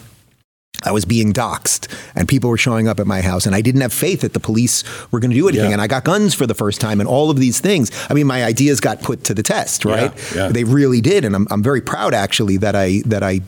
I 0.83 0.93
was 0.93 1.05
being 1.05 1.33
doxxed 1.33 1.89
and 2.15 2.29
people 2.29 2.51
were 2.51 2.59
showing 2.59 2.89
up 2.89 3.01
at 3.01 3.07
my 3.07 3.23
house 3.23 3.47
and 3.47 3.55
I 3.55 3.61
didn't 3.61 3.81
have 3.81 3.93
faith 3.93 4.21
that 4.21 4.35
the 4.35 4.41
police 4.41 4.85
were 5.11 5.21
going 5.21 5.31
to 5.31 5.37
do 5.37 5.49
anything. 5.49 5.69
Yeah. 5.69 5.73
And 5.73 5.81
I 5.81 5.87
got 5.87 6.05
guns 6.05 6.35
for 6.35 6.47
the 6.47 6.55
first 6.55 6.81
time 6.81 7.01
and 7.01 7.09
all 7.09 7.31
of 7.31 7.39
these 7.39 7.61
things. 7.61 7.91
I 8.11 8.15
mean, 8.15 8.27
my 8.27 8.45
ideas 8.45 8.81
got 8.81 9.01
put 9.01 9.25
to 9.25 9.35
the 9.35 9.43
test, 9.43 9.85
right? 9.85 10.13
Yeah, 10.35 10.47
yeah. 10.47 10.49
They 10.49 10.65
really 10.65 11.01
did. 11.01 11.25
And 11.25 11.35
I'm, 11.35 11.47
I'm 11.51 11.63
very 11.63 11.81
proud 11.81 12.13
actually 12.13 12.59
that 12.59 12.75
I, 12.75 13.03
that 13.07 13.23
I 13.23 13.41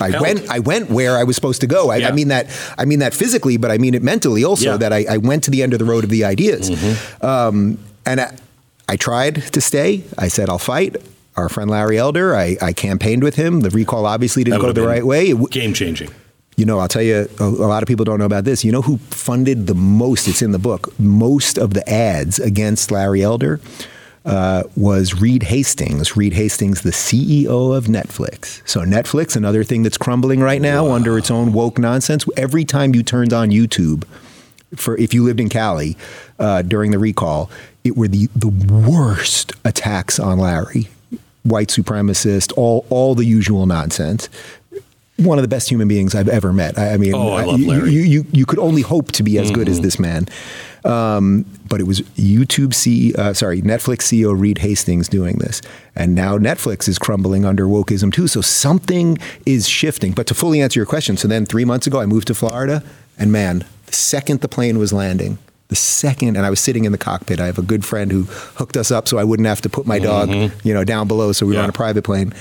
I 0.00 0.18
went. 0.18 0.48
I 0.48 0.60
went 0.60 0.90
where 0.90 1.18
I 1.18 1.24
was 1.24 1.36
supposed 1.36 1.60
to 1.60 1.66
go. 1.66 1.90
I. 1.90 1.96
I, 2.04 2.12
mean 2.12 2.28
that. 2.28 2.46
I 2.78 2.84
mean 2.84 3.00
that 3.00 3.12
physically, 3.12 3.56
but 3.56 3.70
I 3.70 3.76
mean 3.76 3.94
it 3.94 4.02
mentally 4.02 4.44
also. 4.44 4.78
That 4.78 4.92
I, 4.92 5.04
I, 5.10 5.16
went 5.18 5.44
to 5.44 5.50
the 5.50 5.62
end 5.62 5.72
of 5.74 5.78
the 5.78 5.84
road 5.84 6.04
of 6.04 6.10
the 6.10 6.24
ideas, 6.24 6.70
mm-hmm. 6.70 7.26
um, 7.26 7.78
and 8.06 8.20
I, 8.20 8.36
I, 8.88 8.96
tried 8.96 9.42
to 9.52 9.60
stay. 9.60 10.04
I 10.16 10.28
said 10.28 10.48
I'll 10.48 10.58
fight. 10.58 10.96
Our 11.36 11.48
friend 11.48 11.70
Larry 11.70 11.98
Elder. 11.98 12.34
I, 12.34 12.56
I 12.60 12.72
campaigned 12.72 13.22
with 13.22 13.36
him. 13.36 13.60
The 13.60 13.70
recall 13.70 14.06
obviously 14.06 14.42
didn't 14.44 14.60
go 14.60 14.72
the 14.72 14.86
right 14.86 15.04
way. 15.04 15.32
Game 15.32 15.74
changing. 15.74 16.10
You 16.60 16.66
know, 16.66 16.78
I'll 16.78 16.88
tell 16.88 17.00
you, 17.00 17.26
a, 17.40 17.44
a, 17.44 17.68
lot 17.72 17.82
of 17.82 17.86
people 17.86 18.04
don't 18.04 18.18
know 18.18 18.26
about 18.26 18.44
this. 18.44 18.66
You 18.66 18.70
know 18.70 18.82
who 18.82 18.98
funded 18.98 19.66
the 19.66 19.74
most? 19.74 20.28
It's 20.28 20.42
in 20.42 20.52
the 20.52 20.58
book. 20.58 20.92
Most 21.00 21.56
of 21.56 21.72
the 21.72 21.88
ads 21.88 22.38
against 22.38 22.90
Larry 22.90 23.22
Elder 23.22 23.62
uh, 24.26 24.64
was 24.76 25.18
Reed 25.18 25.44
Hastings. 25.44 26.18
Reed 26.18 26.34
Hastings, 26.34 26.82
the 26.82 26.90
CEO 26.90 27.74
of 27.74 27.86
Netflix. 27.86 28.60
So 28.68 28.80
Netflix, 28.80 29.36
another 29.36 29.64
thing 29.64 29.84
that's 29.84 29.96
crumbling 29.96 30.40
right 30.40 30.60
now 30.60 30.88
wow. 30.88 30.96
under 30.96 31.16
its 31.16 31.30
own 31.30 31.54
woke 31.54 31.78
nonsense. 31.78 32.26
Every 32.36 32.66
time 32.66 32.94
you 32.94 33.02
turned 33.02 33.32
on 33.32 33.48
YouTube, 33.48 34.04
for 34.76 34.98
if 34.98 35.14
you 35.14 35.24
lived 35.24 35.40
in 35.40 35.48
Cali 35.48 35.96
uh, 36.38 36.60
during 36.60 36.90
the 36.90 36.98
recall, 36.98 37.50
it 37.84 37.96
were 37.96 38.06
the 38.06 38.28
the 38.36 38.48
worst 38.48 39.52
attacks 39.64 40.20
on 40.20 40.38
Larry, 40.38 40.88
white 41.42 41.68
supremacist, 41.68 42.52
all 42.54 42.84
all 42.90 43.14
the 43.14 43.24
usual 43.24 43.64
nonsense 43.64 44.28
one 45.20 45.38
of 45.38 45.42
the 45.42 45.48
best 45.48 45.70
human 45.70 45.88
beings 45.88 46.14
I've 46.14 46.28
ever 46.28 46.52
met. 46.52 46.78
I, 46.78 46.94
I 46.94 46.96
mean, 46.96 47.14
oh, 47.14 47.32
I 47.32 47.44
love 47.44 47.60
Larry. 47.60 47.92
You, 47.92 48.00
you, 48.02 48.26
you, 48.32 48.46
could 48.46 48.58
only 48.58 48.82
hope 48.82 49.12
to 49.12 49.22
be 49.22 49.38
as 49.38 49.46
mm-hmm. 49.46 49.54
good 49.54 49.68
as 49.68 49.76
mm-hmm. 49.76 49.84
this 49.84 49.98
man. 49.98 50.26
Um, 50.84 51.44
but 51.68 51.80
it 51.80 51.84
was 51.84 52.00
YouTube 52.00 52.70
CEO, 52.70 53.14
uh, 53.16 53.34
sorry, 53.34 53.60
Netflix 53.60 54.02
CEO 54.02 54.38
Reed 54.38 54.58
Hastings 54.58 55.08
doing 55.08 55.36
this. 55.36 55.60
And 55.94 56.14
now 56.14 56.38
Netflix 56.38 56.88
is 56.88 56.98
crumbling 56.98 57.44
under 57.44 57.66
wokeism 57.66 58.12
too. 58.12 58.28
So 58.28 58.40
something 58.40 59.18
is 59.44 59.68
shifting. 59.68 60.12
But 60.12 60.26
to 60.28 60.34
fully 60.34 60.60
answer 60.60 60.78
your 60.78 60.86
question, 60.86 61.16
so 61.16 61.28
then 61.28 61.44
three 61.44 61.64
months 61.64 61.86
ago, 61.86 62.00
I 62.00 62.06
moved 62.06 62.28
to 62.28 62.34
Florida, 62.34 62.82
and 63.18 63.30
man, 63.30 63.64
the 63.86 63.92
second 63.92 64.40
the 64.40 64.48
plane 64.48 64.78
was 64.78 64.92
landing, 64.92 65.38
the 65.68 65.76
second, 65.76 66.36
and 66.36 66.46
I 66.46 66.50
was 66.50 66.60
sitting 66.60 66.84
in 66.84 66.92
the 66.92 66.98
cockpit. 66.98 67.40
I 67.40 67.46
have 67.46 67.58
a 67.58 67.62
good 67.62 67.84
friend 67.84 68.10
who 68.10 68.22
hooked 68.24 68.76
us 68.76 68.90
up 68.90 69.06
so 69.06 69.18
I 69.18 69.24
wouldn't 69.24 69.48
have 69.48 69.60
to 69.62 69.68
put 69.68 69.86
my 69.86 69.98
dog, 69.98 70.30
mm-hmm. 70.30 70.66
you 70.66 70.72
know, 70.72 70.84
down 70.84 71.08
below. 71.08 71.32
So 71.32 71.44
we 71.44 71.54
yeah. 71.54 71.60
were 71.60 71.64
on 71.64 71.70
a 71.70 71.74
private 71.74 72.04
plane 72.04 72.32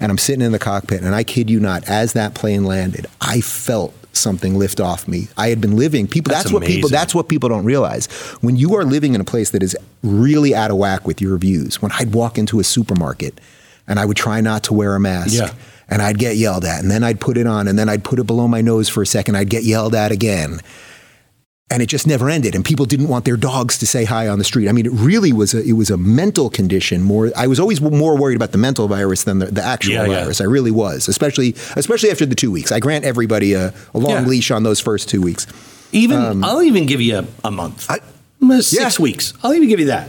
and 0.00 0.10
I'm 0.10 0.18
sitting 0.18 0.42
in 0.42 0.52
the 0.52 0.58
cockpit, 0.58 1.02
and 1.02 1.14
I 1.14 1.24
kid 1.24 1.50
you 1.50 1.60
not, 1.60 1.88
as 1.88 2.12
that 2.12 2.34
plane 2.34 2.64
landed, 2.64 3.06
I 3.20 3.40
felt 3.40 3.94
something 4.12 4.58
lift 4.58 4.80
off 4.80 5.08
me. 5.08 5.28
I 5.36 5.48
had 5.48 5.60
been 5.60 5.76
living 5.76 6.06
people 6.06 6.30
that's, 6.32 6.44
that's 6.44 6.52
what 6.52 6.64
people 6.64 6.90
that's 6.90 7.14
what 7.14 7.28
people 7.28 7.48
don't 7.48 7.64
realize. 7.64 8.06
When 8.40 8.56
you 8.56 8.74
are 8.74 8.84
living 8.84 9.14
in 9.14 9.20
a 9.20 9.24
place 9.24 9.50
that 9.50 9.62
is 9.62 9.76
really 10.02 10.54
out 10.54 10.70
of 10.70 10.76
whack 10.76 11.06
with 11.06 11.20
your 11.20 11.38
views. 11.38 11.80
When 11.80 11.92
I'd 11.92 12.12
walk 12.12 12.36
into 12.36 12.60
a 12.60 12.64
supermarket 12.64 13.40
and 13.88 13.98
I 13.98 14.04
would 14.04 14.16
try 14.16 14.40
not 14.40 14.64
to 14.64 14.74
wear 14.74 14.94
a 14.94 15.00
mask. 15.00 15.34
Yeah. 15.34 15.52
And 15.88 16.00
I'd 16.00 16.18
get 16.18 16.36
yelled 16.36 16.64
at, 16.64 16.80
and 16.80 16.90
then 16.90 17.04
I'd 17.04 17.20
put 17.20 17.36
it 17.36 17.46
on, 17.46 17.68
and 17.68 17.78
then 17.78 17.90
I'd 17.90 18.02
put 18.02 18.18
it 18.18 18.26
below 18.26 18.48
my 18.48 18.62
nose 18.62 18.88
for 18.88 19.02
a 19.02 19.06
second. 19.06 19.36
I'd 19.36 19.50
get 19.50 19.62
yelled 19.62 19.94
at 19.94 20.10
again 20.10 20.60
and 21.70 21.82
it 21.82 21.86
just 21.86 22.06
never 22.06 22.28
ended. 22.28 22.54
And 22.54 22.64
people 22.64 22.84
didn't 22.84 23.08
want 23.08 23.24
their 23.24 23.36
dogs 23.36 23.78
to 23.78 23.86
say 23.86 24.04
hi 24.04 24.28
on 24.28 24.38
the 24.38 24.44
street. 24.44 24.68
I 24.68 24.72
mean 24.72 24.86
it 24.86 24.92
really 24.92 25.32
was 25.32 25.54
a 25.54 25.62
it 25.62 25.72
was 25.72 25.90
a 25.90 25.96
mental 25.96 26.50
condition 26.50 27.02
more 27.02 27.30
i 27.36 27.46
was 27.46 27.58
always 27.58 27.80
more 27.80 28.16
worried 28.16 28.36
about 28.36 28.52
the 28.52 28.58
mental 28.58 28.88
virus 28.88 29.24
than 29.24 29.38
the, 29.38 29.46
the 29.46 29.62
actual 29.62 29.94
yeah, 29.94 30.06
virus. 30.06 30.40
Yeah. 30.40 30.46
i 30.46 30.48
really 30.48 30.70
was 30.70 31.08
especially 31.08 31.54
especially 31.76 32.10
after 32.10 32.26
the 32.26 32.34
two 32.34 32.50
weeks. 32.50 32.72
I 32.72 32.80
grant 32.80 33.04
everybody 33.04 33.54
a, 33.54 33.72
a 33.94 33.98
long 33.98 34.22
yeah. 34.22 34.26
leash 34.26 34.50
on 34.50 34.62
those 34.62 34.80
first 34.80 35.08
two 35.08 35.22
weeks. 35.22 35.46
Even 35.92 36.18
um, 36.18 36.44
i'll 36.44 36.62
even 36.62 36.86
give 36.86 37.00
you 37.00 37.18
a, 37.18 37.26
a 37.44 37.50
month. 37.50 37.90
I, 37.90 38.00
six 38.60 38.98
weeks. 38.98 39.34
I'll 39.42 39.54
even 39.54 39.68
give 39.68 39.80
you 39.80 39.86
that. 39.86 40.08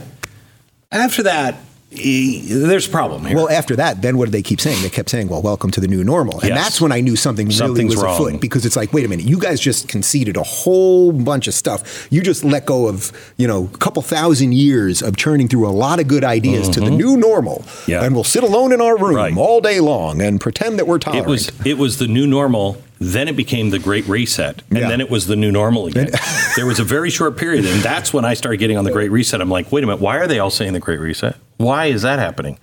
After 0.90 1.22
that 1.24 1.56
there's 1.94 2.86
a 2.86 2.90
problem 2.90 3.24
here. 3.24 3.36
Well, 3.36 3.48
after 3.48 3.76
that, 3.76 4.02
then 4.02 4.18
what 4.18 4.26
did 4.26 4.32
they 4.32 4.42
keep 4.42 4.60
saying? 4.60 4.82
They 4.82 4.90
kept 4.90 5.10
saying, 5.10 5.28
"Well, 5.28 5.42
welcome 5.42 5.70
to 5.72 5.80
the 5.80 5.88
new 5.88 6.02
normal," 6.04 6.40
and 6.40 6.50
yes. 6.50 6.58
that's 6.58 6.80
when 6.80 6.92
I 6.92 7.00
knew 7.00 7.16
something 7.16 7.48
really 7.48 7.84
was 7.84 7.96
wrong. 7.96 8.14
afoot 8.14 8.40
because 8.40 8.66
it's 8.66 8.76
like, 8.76 8.92
wait 8.92 9.04
a 9.04 9.08
minute, 9.08 9.26
you 9.26 9.38
guys 9.38 9.60
just 9.60 9.88
conceded 9.88 10.36
a 10.36 10.42
whole 10.42 11.12
bunch 11.12 11.48
of 11.48 11.54
stuff. 11.54 12.08
You 12.10 12.22
just 12.22 12.44
let 12.44 12.66
go 12.66 12.88
of 12.88 13.12
you 13.36 13.46
know 13.46 13.70
a 13.72 13.78
couple 13.78 14.02
thousand 14.02 14.54
years 14.54 15.02
of 15.02 15.16
churning 15.16 15.48
through 15.48 15.68
a 15.68 15.70
lot 15.70 16.00
of 16.00 16.08
good 16.08 16.24
ideas 16.24 16.64
mm-hmm. 16.64 16.72
to 16.72 16.80
the 16.80 16.86
mm-hmm. 16.86 16.96
new 16.96 17.16
normal, 17.16 17.64
yeah. 17.86 18.04
and 18.04 18.14
we'll 18.14 18.24
sit 18.24 18.42
alone 18.42 18.72
in 18.72 18.80
our 18.80 18.96
room 18.96 19.16
right. 19.16 19.36
all 19.36 19.60
day 19.60 19.80
long 19.80 20.20
and 20.20 20.40
pretend 20.40 20.78
that 20.78 20.86
we're 20.86 20.98
tolerant. 20.98 21.26
It 21.26 21.30
was 21.30 21.66
it 21.66 21.78
was 21.78 21.98
the 21.98 22.08
new 22.08 22.26
normal 22.26 22.82
then 23.12 23.28
it 23.28 23.36
became 23.36 23.70
the 23.70 23.78
Great 23.78 24.06
Reset, 24.06 24.62
and 24.70 24.78
yeah. 24.78 24.88
then 24.88 25.00
it 25.00 25.10
was 25.10 25.26
the 25.26 25.36
new 25.36 25.50
normal 25.50 25.86
again. 25.86 26.10
there 26.56 26.66
was 26.66 26.78
a 26.78 26.84
very 26.84 27.10
short 27.10 27.36
period, 27.36 27.64
and 27.64 27.80
that's 27.82 28.12
when 28.12 28.24
I 28.24 28.34
started 28.34 28.58
getting 28.58 28.76
on 28.76 28.84
the 28.84 28.92
Great 28.92 29.10
Reset. 29.10 29.40
I'm 29.40 29.50
like, 29.50 29.70
wait 29.72 29.84
a 29.84 29.86
minute, 29.86 30.00
why 30.00 30.18
are 30.18 30.26
they 30.26 30.38
all 30.38 30.50
saying 30.50 30.72
the 30.72 30.80
Great 30.80 31.00
Reset? 31.00 31.36
Why 31.56 31.86
is 31.86 32.02
that 32.02 32.18
happening? 32.18 32.58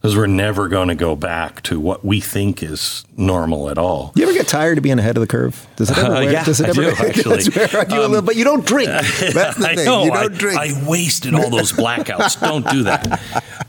Because 0.00 0.16
we're 0.16 0.26
never 0.26 0.68
going 0.68 0.88
to 0.88 0.94
go 0.94 1.16
back 1.16 1.62
to 1.62 1.80
what 1.80 2.04
we 2.04 2.20
think 2.20 2.62
is 2.62 3.04
normal 3.16 3.70
at 3.70 3.78
all. 3.78 4.12
You 4.14 4.24
ever 4.24 4.32
get 4.32 4.46
tired 4.46 4.78
of 4.78 4.84
being 4.84 4.98
ahead 4.98 5.16
of 5.16 5.20
the 5.20 5.26
curve? 5.26 5.66
Does 5.76 5.90
it 5.90 5.98
ever? 5.98 6.14
Uh, 6.16 6.20
yeah, 6.20 6.44
does 6.44 6.60
it 6.60 6.68
ever? 6.68 6.82
I 7.02 7.10
do, 7.10 7.32
actually. 7.32 7.96
um, 7.96 8.10
little, 8.10 8.22
but 8.22 8.36
you 8.36 8.44
don't 8.44 8.64
drink. 8.64 8.88
That's 8.88 9.56
the 9.56 9.72
thing. 9.74 9.84
Know, 9.84 10.04
you 10.04 10.10
don't 10.10 10.34
I, 10.34 10.36
drink. 10.36 10.60
I 10.60 10.88
wasted 10.88 11.34
all 11.34 11.50
those 11.50 11.72
blackouts. 11.72 12.40
don't 12.40 12.68
do 12.70 12.84
that. 12.84 13.20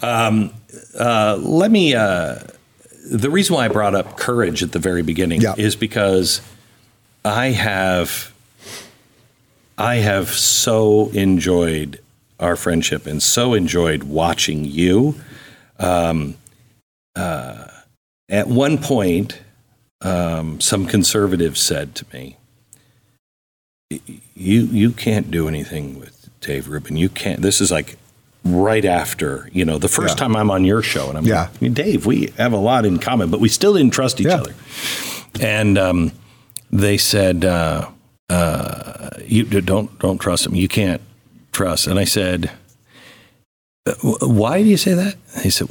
Um, 0.01 0.53
uh, 0.99 1.37
let 1.41 1.71
me. 1.71 1.95
Uh, 1.95 2.39
the 3.09 3.29
reason 3.29 3.55
why 3.55 3.65
I 3.65 3.67
brought 3.69 3.95
up 3.95 4.17
courage 4.17 4.63
at 4.63 4.71
the 4.71 4.79
very 4.79 5.01
beginning 5.01 5.41
yeah. 5.41 5.55
is 5.57 5.75
because 5.75 6.41
I 7.23 7.47
have 7.47 8.33
I 9.77 9.95
have 9.95 10.29
so 10.29 11.09
enjoyed 11.09 12.01
our 12.39 12.55
friendship 12.55 13.05
and 13.05 13.21
so 13.21 13.53
enjoyed 13.53 14.03
watching 14.03 14.65
you. 14.65 15.15
Um, 15.79 16.35
uh, 17.15 17.67
at 18.29 18.47
one 18.47 18.77
point, 18.77 19.39
um, 20.01 20.59
some 20.59 20.85
conservatives 20.85 21.59
said 21.59 21.95
to 21.95 22.05
me, 22.13 22.37
"You 23.89 24.61
you 24.65 24.91
can't 24.91 25.31
do 25.31 25.47
anything 25.47 25.99
with 25.99 26.29
Dave 26.41 26.67
Rubin. 26.67 26.97
You 26.97 27.09
can't." 27.09 27.41
This 27.41 27.61
is 27.61 27.71
like 27.71 27.97
right 28.43 28.85
after, 28.85 29.49
you 29.51 29.65
know, 29.65 29.77
the 29.77 29.87
first 29.87 30.17
yeah. 30.17 30.23
time 30.23 30.35
I'm 30.35 30.51
on 30.51 30.63
your 30.63 30.81
show, 30.81 31.09
and 31.09 31.17
I'm 31.17 31.25
yeah. 31.25 31.49
like, 31.61 31.73
Dave, 31.73 32.05
we 32.05 32.27
have 32.37 32.53
a 32.53 32.57
lot 32.57 32.85
in 32.85 32.99
common, 32.99 33.29
but 33.29 33.39
we 33.39 33.49
still 33.49 33.73
didn't 33.73 33.93
trust 33.93 34.19
each 34.21 34.27
yeah. 34.27 34.35
other. 34.35 34.53
And 35.39 35.77
um, 35.77 36.11
they 36.71 36.97
said, 36.97 37.45
uh, 37.45 37.89
uh, 38.29 39.09
"You 39.25 39.43
don't 39.43 39.97
don't 39.99 40.17
trust 40.17 40.45
him. 40.45 40.55
You 40.55 40.67
can't 40.67 41.01
trust." 41.51 41.87
And 41.87 41.99
I 41.99 42.05
said, 42.05 42.51
uh, 43.85 43.93
"Why 44.21 44.61
do 44.61 44.67
you 44.67 44.77
say 44.77 44.93
that?" 44.93 45.15
he 45.43 45.49
said, 45.49 45.67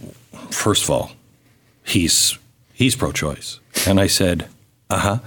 first 0.50 0.84
of 0.84 0.90
all, 0.90 1.12
he's 1.84 2.38
he's 2.72 2.94
pro-choice." 2.94 3.60
And 3.86 3.98
I 4.00 4.06
said, 4.06 4.48
"Uh 4.90 4.98
huh." 4.98 5.18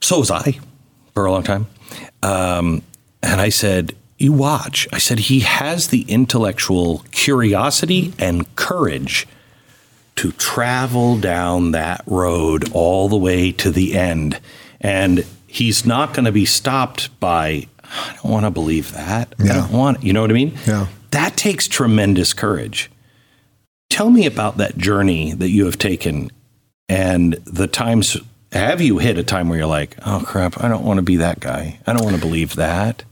So 0.00 0.18
was 0.18 0.30
I 0.30 0.58
for 1.14 1.26
a 1.26 1.32
long 1.32 1.42
time. 1.42 1.66
Um, 2.22 2.82
and 3.22 3.40
I 3.40 3.50
said, 3.50 3.94
you 4.22 4.32
watch. 4.32 4.86
I 4.92 4.98
said, 4.98 5.18
he 5.18 5.40
has 5.40 5.88
the 5.88 6.02
intellectual 6.02 7.04
curiosity 7.10 8.14
and 8.18 8.54
courage 8.56 9.26
to 10.16 10.32
travel 10.32 11.18
down 11.18 11.72
that 11.72 12.02
road 12.06 12.70
all 12.72 13.08
the 13.08 13.16
way 13.16 13.50
to 13.52 13.70
the 13.70 13.94
end. 13.94 14.40
And 14.80 15.26
he's 15.46 15.84
not 15.84 16.14
going 16.14 16.26
to 16.26 16.32
be 16.32 16.44
stopped 16.44 17.18
by, 17.20 17.66
I 17.82 18.18
don't 18.22 18.32
want 18.32 18.44
to 18.44 18.50
believe 18.50 18.92
that. 18.92 19.34
Yeah. 19.38 19.52
I 19.52 19.56
don't 19.56 19.72
want, 19.72 20.02
you 20.02 20.12
know 20.12 20.20
what 20.20 20.30
I 20.30 20.34
mean? 20.34 20.56
Yeah. 20.66 20.86
That 21.10 21.36
takes 21.36 21.68
tremendous 21.68 22.32
courage. 22.32 22.90
Tell 23.90 24.10
me 24.10 24.24
about 24.26 24.56
that 24.56 24.78
journey 24.78 25.32
that 25.32 25.50
you 25.50 25.66
have 25.66 25.78
taken 25.78 26.30
and 26.88 27.34
the 27.44 27.66
times. 27.66 28.16
Have 28.52 28.80
you 28.80 28.98
hit 28.98 29.18
a 29.18 29.22
time 29.22 29.48
where 29.48 29.58
you're 29.58 29.66
like, 29.66 29.96
oh 30.06 30.22
crap, 30.26 30.62
I 30.62 30.68
don't 30.68 30.84
want 30.84 30.98
to 30.98 31.02
be 31.02 31.16
that 31.16 31.40
guy. 31.40 31.78
I 31.86 31.92
don't 31.92 32.04
want 32.04 32.16
to 32.16 32.22
believe 32.22 32.56
that? 32.56 33.04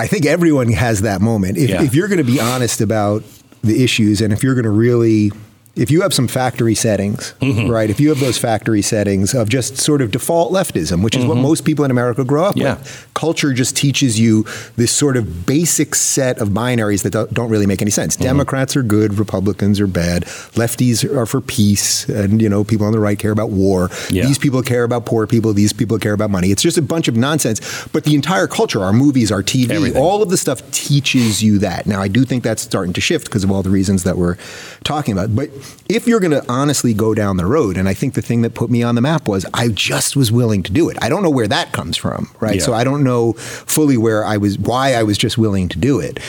I 0.00 0.06
think 0.06 0.24
everyone 0.24 0.72
has 0.72 1.02
that 1.02 1.20
moment. 1.20 1.58
If, 1.58 1.68
yeah. 1.68 1.82
if 1.82 1.94
you're 1.94 2.08
going 2.08 2.18
to 2.18 2.24
be 2.24 2.40
honest 2.40 2.80
about 2.80 3.22
the 3.62 3.84
issues 3.84 4.22
and 4.22 4.32
if 4.32 4.42
you're 4.42 4.54
going 4.54 4.64
to 4.64 4.70
really 4.70 5.30
if 5.76 5.90
you 5.90 6.02
have 6.02 6.12
some 6.12 6.26
factory 6.26 6.74
settings, 6.74 7.32
mm-hmm. 7.40 7.70
right? 7.70 7.90
If 7.90 8.00
you 8.00 8.08
have 8.08 8.18
those 8.18 8.36
factory 8.36 8.82
settings 8.82 9.34
of 9.34 9.48
just 9.48 9.76
sort 9.76 10.02
of 10.02 10.10
default 10.10 10.52
leftism, 10.52 11.02
which 11.02 11.14
is 11.14 11.20
mm-hmm. 11.20 11.28
what 11.28 11.38
most 11.38 11.64
people 11.64 11.84
in 11.84 11.90
America 11.90 12.24
grow 12.24 12.44
up 12.44 12.56
yeah. 12.56 12.76
with, 12.76 13.08
culture 13.14 13.52
just 13.52 13.76
teaches 13.76 14.18
you 14.18 14.44
this 14.76 14.90
sort 14.90 15.16
of 15.16 15.46
basic 15.46 15.94
set 15.94 16.38
of 16.38 16.48
binaries 16.48 17.02
that 17.04 17.12
don't, 17.32 17.50
really 17.50 17.66
make 17.66 17.82
any 17.82 17.90
sense. 17.90 18.14
Mm-hmm. 18.16 18.24
Democrats 18.24 18.76
are 18.76 18.82
good, 18.82 19.14
Republicans 19.18 19.80
are 19.80 19.86
bad, 19.86 20.24
lefties 20.54 21.04
are 21.04 21.26
for 21.26 21.40
peace, 21.40 22.08
and 22.08 22.40
you 22.40 22.48
know 22.48 22.62
people 22.62 22.86
on 22.86 22.92
the 22.92 23.00
right 23.00 23.18
care 23.18 23.32
about 23.32 23.50
war. 23.50 23.90
Yeah. 24.10 24.26
These 24.26 24.38
people 24.38 24.62
care 24.62 24.84
about 24.84 25.06
poor 25.06 25.26
people. 25.26 25.52
These 25.52 25.72
people 25.72 25.98
care 25.98 26.12
about 26.12 26.30
money. 26.30 26.50
It's 26.50 26.62
just 26.62 26.78
a 26.78 26.82
bunch 26.82 27.08
of 27.08 27.16
nonsense. 27.16 27.60
But 27.92 28.04
the 28.04 28.14
entire 28.14 28.46
culture, 28.46 28.82
our 28.82 28.92
movies, 28.92 29.32
our 29.32 29.42
TV, 29.42 29.70
Everything. 29.70 30.00
all 30.00 30.22
of 30.22 30.30
the 30.30 30.36
stuff 30.36 30.68
teaches 30.70 31.42
you 31.42 31.58
that. 31.58 31.86
Now, 31.86 32.00
I 32.00 32.08
do 32.08 32.24
think 32.24 32.44
that's 32.44 32.62
starting 32.62 32.92
to 32.94 33.00
shift 33.00 33.26
because 33.26 33.44
of 33.44 33.50
all 33.50 33.62
the 33.62 33.70
reasons 33.70 34.04
that 34.04 34.16
we're 34.16 34.36
talking 34.84 35.12
about. 35.12 35.34
But 35.34 35.50
if 35.88 36.06
you're 36.06 36.20
going 36.20 36.32
to 36.32 36.44
honestly 36.48 36.94
go 36.94 37.14
down 37.14 37.36
the 37.36 37.46
road, 37.46 37.76
and 37.76 37.88
I 37.88 37.94
think 37.94 38.14
the 38.14 38.22
thing 38.22 38.42
that 38.42 38.54
put 38.54 38.70
me 38.70 38.82
on 38.82 38.94
the 38.94 39.00
map 39.00 39.28
was 39.28 39.46
I 39.54 39.68
just 39.68 40.16
was 40.16 40.30
willing 40.30 40.62
to 40.64 40.72
do 40.72 40.88
it. 40.88 40.96
I 41.02 41.08
don't 41.08 41.22
know 41.22 41.30
where 41.30 41.48
that 41.48 41.72
comes 41.72 41.96
from, 41.96 42.30
right? 42.40 42.56
Yeah. 42.56 42.62
So 42.62 42.74
I 42.74 42.84
don't 42.84 43.04
know 43.04 43.32
fully 43.34 43.96
where 43.96 44.24
I 44.24 44.36
was, 44.36 44.58
why 44.58 44.94
I 44.94 45.02
was 45.02 45.18
just 45.18 45.38
willing 45.38 45.68
to 45.70 45.78
do 45.78 46.00
it. 46.00 46.20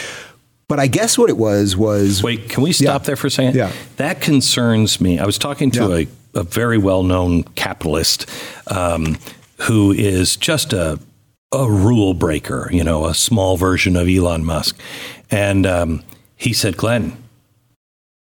But 0.67 0.79
I 0.79 0.87
guess 0.87 1.17
what 1.17 1.29
it 1.29 1.37
was 1.37 1.75
was. 1.75 2.23
Wait, 2.23 2.47
can 2.47 2.63
we 2.63 2.71
stop 2.71 3.01
yeah. 3.01 3.05
there 3.05 3.15
for 3.17 3.27
a 3.27 3.31
second? 3.31 3.55
Yeah. 3.55 3.73
That 3.97 4.21
concerns 4.21 5.01
me. 5.01 5.19
I 5.19 5.25
was 5.25 5.37
talking 5.37 5.69
to 5.71 5.89
yeah. 5.89 6.05
a, 6.35 6.39
a, 6.39 6.43
very 6.43 6.77
well 6.77 7.03
known 7.03 7.43
capitalist 7.43 8.29
um, 8.67 9.17
who 9.63 9.91
is 9.91 10.37
just 10.37 10.71
a, 10.71 10.97
a 11.51 11.69
rule 11.69 12.13
breaker, 12.13 12.69
you 12.71 12.85
know, 12.85 13.05
a 13.05 13.13
small 13.13 13.57
version 13.57 13.97
of 13.97 14.07
Elon 14.07 14.45
Musk. 14.45 14.79
And 15.29 15.65
um, 15.65 16.03
he 16.37 16.53
said, 16.53 16.77
Glenn, 16.77 17.20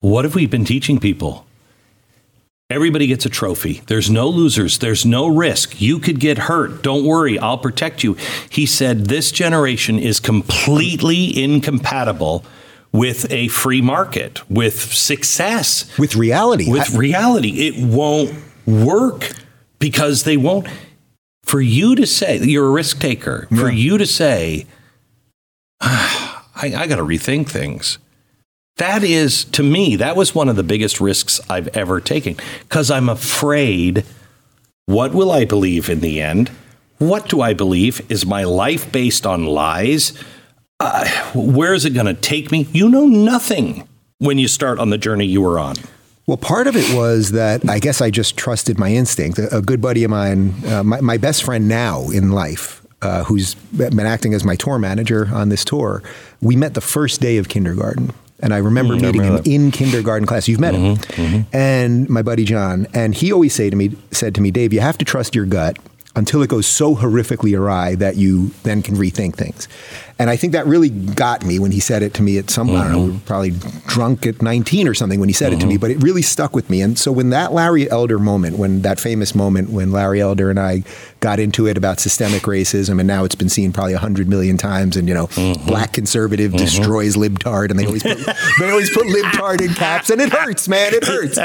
what 0.06 0.24
have 0.24 0.36
we 0.36 0.46
been 0.46 0.64
teaching 0.64 1.00
people? 1.00 1.44
Everybody 2.70 3.08
gets 3.08 3.26
a 3.26 3.28
trophy. 3.28 3.82
There's 3.88 4.08
no 4.08 4.28
losers. 4.28 4.78
There's 4.78 5.04
no 5.04 5.26
risk. 5.26 5.80
You 5.80 5.98
could 5.98 6.20
get 6.20 6.38
hurt. 6.38 6.80
Don't 6.84 7.04
worry. 7.04 7.40
I'll 7.40 7.58
protect 7.58 8.04
you. 8.04 8.16
He 8.48 8.66
said 8.66 9.06
this 9.06 9.32
generation 9.32 9.98
is 9.98 10.20
completely 10.20 11.42
incompatible 11.42 12.44
with 12.92 13.28
a 13.32 13.48
free 13.48 13.80
market, 13.82 14.48
with 14.48 14.80
success, 14.94 15.90
with 15.98 16.14
reality. 16.14 16.70
With 16.70 16.94
I- 16.94 16.98
reality. 16.98 17.66
It 17.66 17.84
won't 17.84 18.32
work 18.64 19.32
because 19.80 20.22
they 20.22 20.36
won't. 20.36 20.68
For 21.42 21.60
you 21.60 21.96
to 21.96 22.06
say, 22.06 22.38
you're 22.38 22.68
a 22.68 22.70
risk 22.70 23.00
taker, 23.00 23.48
yeah. 23.50 23.60
for 23.60 23.70
you 23.70 23.98
to 23.98 24.06
say, 24.06 24.66
ah, 25.80 26.48
I, 26.54 26.74
I 26.74 26.86
got 26.86 26.96
to 26.96 27.04
rethink 27.04 27.48
things 27.48 27.98
that 28.76 29.02
is, 29.02 29.44
to 29.46 29.62
me, 29.62 29.96
that 29.96 30.16
was 30.16 30.34
one 30.34 30.48
of 30.48 30.56
the 30.56 30.62
biggest 30.62 31.00
risks 31.00 31.40
I've 31.48 31.68
ever 31.68 32.00
taken 32.00 32.36
because 32.60 32.90
I'm 32.90 33.08
afraid 33.08 34.04
what 34.86 35.12
will 35.14 35.32
I 35.32 35.44
believe 35.44 35.88
in 35.88 36.00
the 36.00 36.20
end? 36.20 36.50
What 36.98 37.28
do 37.28 37.40
I 37.40 37.54
believe? 37.54 38.00
Is 38.10 38.24
my 38.24 38.44
life 38.44 38.90
based 38.92 39.26
on 39.26 39.46
lies? 39.46 40.12
Uh, 40.78 41.08
where 41.34 41.74
is 41.74 41.84
it 41.84 41.90
going 41.90 42.06
to 42.06 42.14
take 42.14 42.52
me? 42.52 42.68
You 42.72 42.88
know 42.88 43.06
nothing 43.06 43.88
when 44.18 44.38
you 44.38 44.46
start 44.46 44.78
on 44.78 44.90
the 44.90 44.98
journey 44.98 45.26
you 45.26 45.40
were 45.40 45.58
on. 45.58 45.76
Well, 46.26 46.36
part 46.36 46.66
of 46.66 46.76
it 46.76 46.94
was 46.94 47.32
that 47.32 47.68
I 47.68 47.78
guess 47.78 48.00
I 48.00 48.10
just 48.10 48.36
trusted 48.36 48.78
my 48.78 48.92
instinct. 48.92 49.38
A, 49.38 49.62
good 49.62 49.80
buddy 49.80 50.04
of 50.04 50.10
mine, 50.10 50.54
uh, 50.66 50.82
my, 50.82 51.00
my, 51.00 51.16
best 51.16 51.44
friend 51.44 51.68
now 51.68 52.10
in 52.10 52.32
life, 52.32 52.84
uh, 53.00 53.24
who's 53.24 53.54
been 53.54 54.00
acting 54.00 54.34
as 54.34 54.44
my 54.44 54.56
tour 54.56 54.78
manager 54.78 55.28
on 55.32 55.50
this 55.50 55.64
tour, 55.64 56.02
we 56.40 56.56
met 56.56 56.74
the 56.74 56.80
first 56.80 57.20
day 57.20 57.36
of 57.36 57.48
kindergarten. 57.48 58.12
And 58.40 58.52
I 58.52 58.58
remember 58.58 58.96
mm, 58.96 59.02
meeting 59.02 59.22
him 59.22 59.40
in 59.44 59.70
kindergarten 59.70 60.26
class. 60.26 60.46
You've 60.46 60.60
met 60.60 60.74
mm-hmm, 60.74 61.22
him, 61.22 61.42
mm-hmm. 61.42 61.56
and 61.56 62.08
my 62.10 62.22
buddy 62.22 62.44
John. 62.44 62.86
And 62.92 63.14
he 63.14 63.32
always 63.32 63.54
say 63.54 63.70
to 63.70 63.76
me, 63.76 63.96
said 64.10 64.34
to 64.34 64.40
me, 64.40 64.50
Dave, 64.50 64.72
you 64.72 64.80
have 64.80 64.98
to 64.98 65.04
trust 65.04 65.34
your 65.34 65.46
gut 65.46 65.78
until 66.16 66.42
it 66.42 66.48
goes 66.48 66.66
so 66.66 66.96
horrifically 66.96 67.56
awry 67.56 67.94
that 67.94 68.16
you 68.16 68.48
then 68.62 68.82
can 68.82 68.96
rethink 68.96 69.36
things. 69.36 69.68
And 70.18 70.30
I 70.30 70.36
think 70.36 70.54
that 70.54 70.66
really 70.66 70.88
got 70.88 71.44
me 71.44 71.58
when 71.58 71.72
he 71.72 71.78
said 71.78 72.02
it 72.02 72.14
to 72.14 72.22
me 72.22 72.38
at 72.38 72.48
some, 72.48 72.68
mm-hmm. 72.68 72.76
I 72.76 72.82
don't 72.84 72.92
know, 72.92 73.04
we 73.04 73.10
mm-hmm. 73.10 73.26
probably 73.26 73.50
drunk 73.86 74.26
at 74.26 74.40
19 74.40 74.88
or 74.88 74.94
something 74.94 75.20
when 75.20 75.28
he 75.28 75.34
said 75.34 75.52
mm-hmm. 75.52 75.58
it 75.58 75.60
to 75.60 75.66
me, 75.66 75.74
mm-hmm. 75.74 75.80
but 75.82 75.90
it 75.90 76.02
really 76.02 76.22
stuck 76.22 76.56
with 76.56 76.70
me. 76.70 76.80
And 76.80 76.98
so 76.98 77.12
when 77.12 77.30
that 77.30 77.52
Larry 77.52 77.88
Elder 77.90 78.18
moment, 78.18 78.56
when 78.56 78.80
that 78.80 78.98
famous 78.98 79.34
moment 79.34 79.68
when 79.68 79.92
Larry 79.92 80.22
Elder 80.22 80.48
and 80.48 80.58
I 80.58 80.84
got 81.20 81.40
into 81.40 81.66
it 81.66 81.76
about 81.76 82.00
systemic 82.00 82.42
racism, 82.42 82.98
and 82.98 83.06
now 83.06 83.24
it's 83.24 83.34
been 83.34 83.48
seen 83.48 83.72
probably 83.72 83.94
100 83.94 84.28
million 84.28 84.56
times, 84.56 84.96
and, 84.96 85.08
you 85.08 85.14
know, 85.14 85.26
mm-hmm. 85.28 85.66
black 85.66 85.92
conservative 85.92 86.52
mm-hmm. 86.52 86.64
destroys 86.64 87.16
libtard, 87.16 87.70
and 87.70 87.78
they 87.78 87.86
always, 87.86 88.02
put, 88.02 88.18
they 88.58 88.70
always 88.70 88.90
put 88.90 89.06
libtard 89.06 89.60
in 89.60 89.72
caps, 89.74 90.10
and 90.10 90.20
it 90.20 90.30
hurts, 90.30 90.68
man, 90.68 90.92
it 90.94 91.04
hurts. 91.04 91.38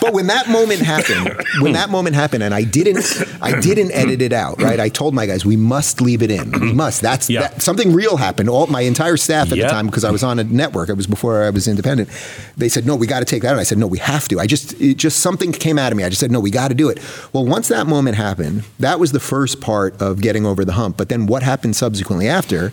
But 0.00 0.12
when 0.12 0.28
that 0.28 0.48
moment 0.48 0.80
happened, 0.80 1.36
when 1.60 1.72
that 1.72 1.90
moment 1.90 2.14
happened, 2.14 2.42
and 2.42 2.54
I 2.54 2.64
didn't, 2.64 3.22
I 3.42 3.60
didn't 3.60 3.92
edit 3.92 4.22
it 4.22 4.32
out, 4.32 4.60
right? 4.62 4.78
I 4.80 4.88
told 4.88 5.14
my 5.14 5.26
guys, 5.26 5.44
we 5.44 5.56
must 5.56 6.00
leave 6.00 6.22
it 6.22 6.30
in. 6.30 6.52
We 6.52 6.72
must. 6.72 7.00
That's 7.02 7.28
yeah. 7.28 7.42
that, 7.42 7.62
something 7.62 7.92
real 7.92 8.16
happened. 8.16 8.48
All 8.48 8.66
my 8.68 8.82
entire 8.82 9.16
staff 9.16 9.50
at 9.50 9.58
yep. 9.58 9.68
the 9.68 9.72
time, 9.72 9.86
because 9.86 10.04
I 10.04 10.10
was 10.10 10.22
on 10.22 10.38
a 10.38 10.44
network, 10.44 10.88
it 10.88 10.94
was 10.94 11.06
before 11.06 11.44
I 11.44 11.50
was 11.50 11.68
independent. 11.68 12.08
They 12.56 12.68
said, 12.68 12.86
"No, 12.86 12.96
we 12.96 13.06
got 13.06 13.20
to 13.20 13.24
take 13.24 13.42
that." 13.42 13.54
out. 13.54 13.58
I 13.58 13.64
said, 13.64 13.78
"No, 13.78 13.86
we 13.86 13.98
have 13.98 14.28
to." 14.28 14.40
I 14.40 14.46
just, 14.46 14.80
it 14.80 14.96
just 14.96 15.18
something 15.18 15.52
came 15.52 15.78
out 15.78 15.92
of 15.92 15.98
me. 15.98 16.04
I 16.04 16.08
just 16.08 16.20
said, 16.20 16.30
"No, 16.30 16.40
we 16.40 16.50
got 16.50 16.68
to 16.68 16.74
do 16.74 16.88
it." 16.88 16.98
Well, 17.32 17.44
once 17.44 17.68
that 17.68 17.86
moment 17.86 18.16
happened, 18.16 18.64
that 18.78 19.00
was 19.00 19.07
the 19.12 19.20
first 19.20 19.60
part 19.60 20.00
of 20.00 20.20
getting 20.20 20.46
over 20.46 20.64
the 20.64 20.72
hump. 20.72 20.96
But 20.96 21.08
then, 21.08 21.26
what 21.26 21.42
happened 21.42 21.76
subsequently 21.76 22.28
after? 22.28 22.72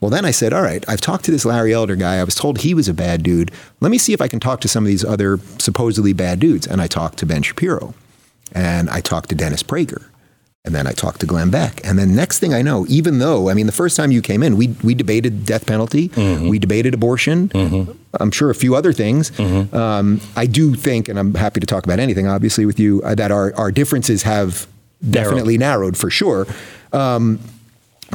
Well, 0.00 0.10
then 0.10 0.24
I 0.24 0.30
said, 0.30 0.52
all 0.52 0.62
right, 0.62 0.84
I've 0.88 1.00
talked 1.00 1.24
to 1.24 1.30
this 1.30 1.44
Larry 1.44 1.72
Elder 1.72 1.96
guy. 1.96 2.18
I 2.18 2.24
was 2.24 2.36
told 2.36 2.58
he 2.58 2.72
was 2.72 2.88
a 2.88 2.94
bad 2.94 3.22
dude. 3.22 3.50
Let 3.80 3.90
me 3.90 3.98
see 3.98 4.12
if 4.12 4.20
I 4.20 4.28
can 4.28 4.38
talk 4.38 4.60
to 4.60 4.68
some 4.68 4.84
of 4.84 4.88
these 4.88 5.04
other 5.04 5.38
supposedly 5.58 6.12
bad 6.12 6.38
dudes. 6.38 6.66
And 6.66 6.80
I 6.80 6.86
talked 6.86 7.18
to 7.18 7.26
Ben 7.26 7.42
Shapiro 7.42 7.94
and 8.52 8.88
I 8.90 9.00
talked 9.00 9.28
to 9.30 9.34
Dennis 9.34 9.62
Prager. 9.62 10.04
And 10.64 10.74
then 10.74 10.86
I 10.86 10.92
talked 10.92 11.20
to 11.20 11.26
Glenn 11.26 11.50
Beck. 11.50 11.80
And 11.84 11.98
then 11.98 12.14
next 12.14 12.40
thing 12.40 12.52
I 12.52 12.62
know, 12.62 12.84
even 12.88 13.20
though, 13.20 13.48
I 13.48 13.54
mean, 13.54 13.66
the 13.66 13.72
first 13.72 13.96
time 13.96 14.10
you 14.10 14.20
came 14.20 14.42
in, 14.42 14.56
we, 14.56 14.68
we 14.84 14.94
debated 14.94 15.46
death 15.46 15.66
penalty, 15.66 16.10
mm-hmm. 16.10 16.48
we 16.48 16.58
debated 16.58 16.94
abortion, 16.94 17.48
mm-hmm. 17.48 17.92
I'm 18.20 18.30
sure 18.30 18.50
a 18.50 18.54
few 18.54 18.76
other 18.76 18.92
things. 18.92 19.30
Mm-hmm. 19.30 19.74
Um, 19.74 20.20
I 20.36 20.46
do 20.46 20.74
think, 20.74 21.08
and 21.08 21.18
I'm 21.18 21.34
happy 21.34 21.60
to 21.60 21.66
talk 21.66 21.84
about 21.84 22.00
anything, 22.00 22.26
obviously, 22.26 22.66
with 22.66 22.78
you, 22.78 23.00
uh, 23.02 23.14
that 23.14 23.30
our, 23.30 23.54
our 23.56 23.72
differences 23.72 24.24
have 24.24 24.66
definitely 25.08 25.58
narrowed, 25.58 25.80
narrowed 25.80 25.96
for 25.96 26.10
sure. 26.10 26.46
Um, 26.92 27.40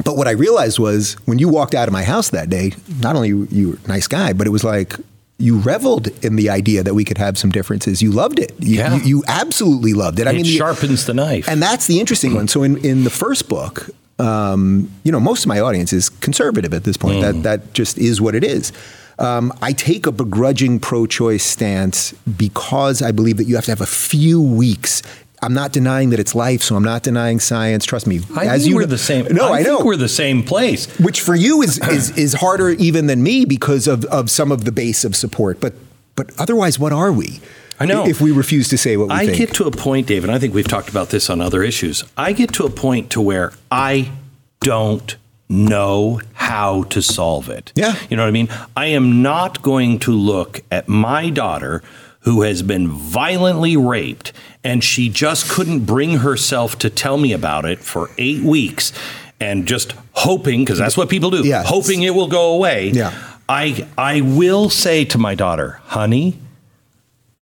but 0.04 0.16
what 0.16 0.26
I 0.26 0.32
realized 0.32 0.78
was 0.78 1.14
when 1.24 1.38
you 1.38 1.48
walked 1.48 1.74
out 1.74 1.88
of 1.88 1.92
my 1.92 2.02
house 2.02 2.30
that 2.30 2.50
day, 2.50 2.72
not 3.00 3.14
only 3.14 3.28
you 3.28 3.70
were 3.70 3.78
a 3.84 3.88
nice 3.88 4.08
guy, 4.08 4.32
but 4.32 4.46
it 4.46 4.50
was 4.50 4.64
like, 4.64 4.96
you 5.36 5.58
reveled 5.58 6.08
in 6.24 6.36
the 6.36 6.48
idea 6.48 6.82
that 6.84 6.94
we 6.94 7.04
could 7.04 7.18
have 7.18 7.36
some 7.36 7.50
differences. 7.50 8.00
You 8.00 8.12
loved 8.12 8.38
it. 8.38 8.52
You, 8.60 8.76
yeah. 8.76 8.94
you, 8.96 9.02
you 9.02 9.24
absolutely 9.26 9.92
loved 9.92 10.20
it. 10.20 10.28
I 10.28 10.30
it 10.30 10.36
mean, 10.36 10.44
sharpens 10.44 11.06
the 11.06 11.14
knife. 11.14 11.48
And 11.48 11.60
that's 11.60 11.88
the 11.88 11.98
interesting 11.98 12.34
one. 12.34 12.46
So 12.46 12.62
in, 12.62 12.76
in 12.84 13.02
the 13.02 13.10
first 13.10 13.48
book, 13.48 13.90
um, 14.20 14.88
you 15.02 15.10
know, 15.10 15.18
most 15.18 15.42
of 15.44 15.48
my 15.48 15.58
audience 15.58 15.92
is 15.92 16.08
conservative 16.08 16.72
at 16.72 16.84
this 16.84 16.96
point. 16.96 17.16
Mm. 17.16 17.20
That 17.20 17.42
that 17.42 17.72
just 17.74 17.98
is 17.98 18.20
what 18.20 18.36
it 18.36 18.44
is. 18.44 18.72
Um, 19.18 19.52
I 19.60 19.72
take 19.72 20.06
a 20.06 20.12
begrudging 20.12 20.78
pro-choice 20.78 21.42
stance 21.42 22.12
because 22.36 23.02
I 23.02 23.10
believe 23.10 23.36
that 23.38 23.44
you 23.44 23.56
have 23.56 23.64
to 23.64 23.72
have 23.72 23.80
a 23.80 23.86
few 23.86 24.40
weeks 24.40 25.02
I'm 25.44 25.54
not 25.54 25.72
denying 25.72 26.10
that 26.10 26.18
it's 26.18 26.34
life, 26.34 26.62
so 26.62 26.74
I'm 26.74 26.82
not 26.82 27.02
denying 27.02 27.38
science. 27.38 27.84
Trust 27.84 28.06
me. 28.06 28.20
I 28.34 28.46
as 28.46 28.66
you 28.66 28.76
we're 28.76 28.86
the 28.86 28.98
same. 28.98 29.26
No, 29.26 29.52
I, 29.52 29.58
I 29.58 29.62
know 29.62 29.84
we're 29.84 29.96
the 29.96 30.08
same 30.08 30.42
place. 30.42 30.86
Which 30.98 31.20
for 31.20 31.34
you 31.34 31.62
is, 31.62 31.78
is 31.88 32.16
is 32.16 32.32
harder 32.34 32.70
even 32.70 33.06
than 33.06 33.22
me 33.22 33.44
because 33.44 33.86
of 33.86 34.04
of 34.06 34.30
some 34.30 34.50
of 34.50 34.64
the 34.64 34.72
base 34.72 35.04
of 35.04 35.14
support. 35.14 35.60
But 35.60 35.74
but 36.16 36.30
otherwise, 36.38 36.78
what 36.78 36.92
are 36.92 37.12
we? 37.12 37.40
I 37.78 37.86
know. 37.86 38.06
If 38.06 38.20
we 38.20 38.30
refuse 38.30 38.68
to 38.68 38.78
say 38.78 38.96
what 38.96 39.08
we 39.08 39.14
I 39.14 39.26
think. 39.26 39.38
get 39.38 39.54
to 39.54 39.64
a 39.64 39.70
point, 39.70 40.06
David. 40.06 40.30
I 40.30 40.38
think 40.38 40.54
we've 40.54 40.68
talked 40.68 40.88
about 40.88 41.10
this 41.10 41.28
on 41.28 41.40
other 41.40 41.62
issues. 41.62 42.04
I 42.16 42.32
get 42.32 42.52
to 42.54 42.64
a 42.64 42.70
point 42.70 43.10
to 43.10 43.20
where 43.20 43.52
I 43.70 44.12
don't 44.60 45.16
know 45.48 46.20
how 46.34 46.84
to 46.84 47.02
solve 47.02 47.48
it. 47.48 47.72
Yeah. 47.74 47.96
You 48.08 48.16
know 48.16 48.22
what 48.22 48.28
I 48.28 48.32
mean? 48.32 48.48
I 48.76 48.86
am 48.86 49.22
not 49.22 49.62
going 49.62 49.98
to 50.00 50.12
look 50.12 50.62
at 50.70 50.88
my 50.88 51.30
daughter 51.30 51.82
who 52.24 52.42
has 52.42 52.62
been 52.62 52.88
violently 52.88 53.76
raped 53.76 54.32
and 54.62 54.82
she 54.82 55.08
just 55.08 55.50
couldn't 55.50 55.80
bring 55.80 56.18
herself 56.18 56.78
to 56.78 56.90
tell 56.90 57.18
me 57.18 57.32
about 57.32 57.64
it 57.64 57.78
for 57.78 58.10
eight 58.18 58.42
weeks 58.42 58.92
and 59.40 59.66
just 59.66 59.94
hoping 60.12 60.60
because 60.60 60.78
that's 60.78 60.96
what 60.96 61.08
people 61.08 61.30
do 61.30 61.46
yes. 61.46 61.68
hoping 61.68 62.02
it 62.02 62.14
will 62.14 62.28
go 62.28 62.54
away 62.54 62.90
yeah. 62.90 63.12
i 63.48 63.86
i 63.98 64.20
will 64.20 64.70
say 64.70 65.04
to 65.04 65.18
my 65.18 65.34
daughter 65.34 65.80
honey 65.84 66.38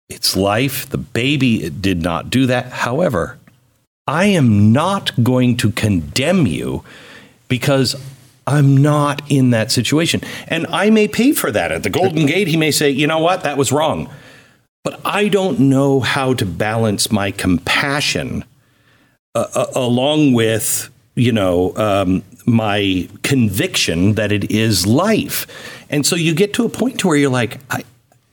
it's 0.09 0.35
life 0.35 0.89
the 0.89 0.97
baby 0.97 1.69
did 1.69 2.01
not 2.01 2.29
do 2.29 2.45
that 2.45 2.71
however 2.71 3.37
i 4.07 4.25
am 4.25 4.71
not 4.71 5.11
going 5.23 5.55
to 5.55 5.71
condemn 5.71 6.47
you 6.47 6.83
because 7.47 7.95
I'm 8.47 8.77
not 8.77 9.23
in 9.31 9.49
that 9.49 9.71
situation. 9.71 10.21
And 10.47 10.67
I 10.67 10.91
may 10.91 11.07
pay 11.07 11.31
for 11.31 11.51
that. 11.51 11.71
At 11.71 11.81
the 11.81 11.89
Golden 11.89 12.27
Gate, 12.27 12.47
he 12.47 12.57
may 12.57 12.69
say, 12.69 12.91
you 12.91 13.07
know 13.07 13.17
what, 13.17 13.41
that 13.41 13.57
was 13.57 13.71
wrong. 13.71 14.07
But 14.85 15.01
I 15.03 15.29
don't 15.29 15.61
know 15.61 15.99
how 15.99 16.35
to 16.35 16.45
balance 16.45 17.11
my 17.11 17.31
compassion 17.31 18.45
uh, 19.33 19.47
uh, 19.55 19.65
along 19.73 20.33
with, 20.33 20.91
you 21.15 21.31
know, 21.31 21.75
um, 21.75 22.23
my 22.45 23.09
conviction 23.23 24.13
that 24.13 24.31
it 24.31 24.51
is 24.51 24.85
life. 24.85 25.47
And 25.89 26.05
so 26.05 26.15
you 26.15 26.35
get 26.35 26.53
to 26.53 26.65
a 26.65 26.69
point 26.69 26.99
to 26.99 27.07
where 27.07 27.17
you're 27.17 27.31
like, 27.31 27.57
I, 27.71 27.83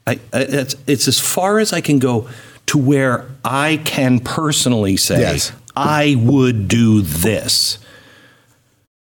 I, 0.06 0.20
it's, 0.34 0.76
it's 0.86 1.08
as 1.08 1.18
far 1.18 1.58
as 1.58 1.72
I 1.72 1.80
can 1.80 1.98
go 1.98 2.28
to 2.66 2.76
where 2.76 3.26
I 3.42 3.80
can 3.86 4.20
personally 4.20 4.98
say, 4.98 5.20
yes. 5.20 5.52
I 5.74 6.16
would 6.18 6.68
do 6.68 7.00
this. 7.00 7.78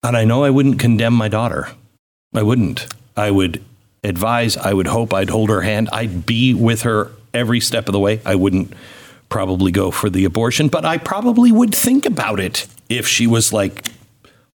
And 0.04 0.16
I 0.16 0.24
know 0.24 0.46
I 0.46 0.52
wouldn't 0.52 0.80
condemn 0.80 1.14
my 1.14 1.28
daughter. 1.28 1.68
I 2.34 2.44
wouldn't. 2.44 2.88
I 3.18 3.30
would 3.30 3.62
advise, 4.06 4.56
I 4.56 4.72
would 4.72 4.88
hope 4.88 5.14
I'd 5.14 5.30
hold 5.30 5.50
her 5.50 5.62
hand. 5.62 5.90
I'd 5.92 6.26
be 6.26 6.54
with 6.54 6.84
her 6.84 7.12
every 7.36 7.60
step 7.60 7.88
of 7.88 7.94
the 7.94 8.00
way. 8.00 8.22
I 8.26 8.36
wouldn't 8.36 8.74
probably 9.30 9.72
go 9.72 9.92
for 9.92 10.10
the 10.10 10.26
abortion, 10.26 10.68
but 10.68 10.86
I 10.86 10.98
probably 10.98 11.52
would 11.52 11.76
think 11.76 12.06
about 12.06 12.40
it 12.40 12.68
if 12.90 13.08
she 13.08 13.28
was 13.28 13.52
like 13.52 13.88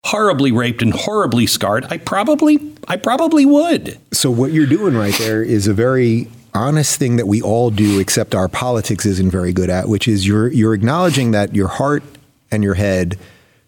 horribly 0.05 0.51
raped 0.51 0.83
and 0.83 0.93
horribly 0.93 1.47
scarred. 1.47 1.85
I 1.91 1.99
probably 1.99 2.59
I 2.89 2.97
probably 2.97 3.45
would. 3.45 3.99
So 4.13 4.31
what 4.31 4.53
you're 4.53 4.67
doing 4.67 4.97
right 4.97 5.15
there 5.15 5.43
is 5.43 5.67
a 5.67 5.75
very 5.75 6.29
honest 6.55 6.99
thing 6.99 7.17
that 7.17 7.27
we 7.27 7.41
all 7.41 7.71
do 7.71 8.01
except 8.01 8.35
our 8.35 8.49
politics 8.49 9.07
isn't 9.07 9.31
very 9.31 9.53
good 9.53 9.71
at, 9.71 9.89
which 9.89 10.09
is 10.09 10.27
you're 10.27 10.49
you're 10.49 10.75
acknowledging 10.75 11.33
that 11.33 11.55
your 11.55 11.69
heart 11.69 12.03
and 12.51 12.65
your 12.65 12.75
head 12.75 13.19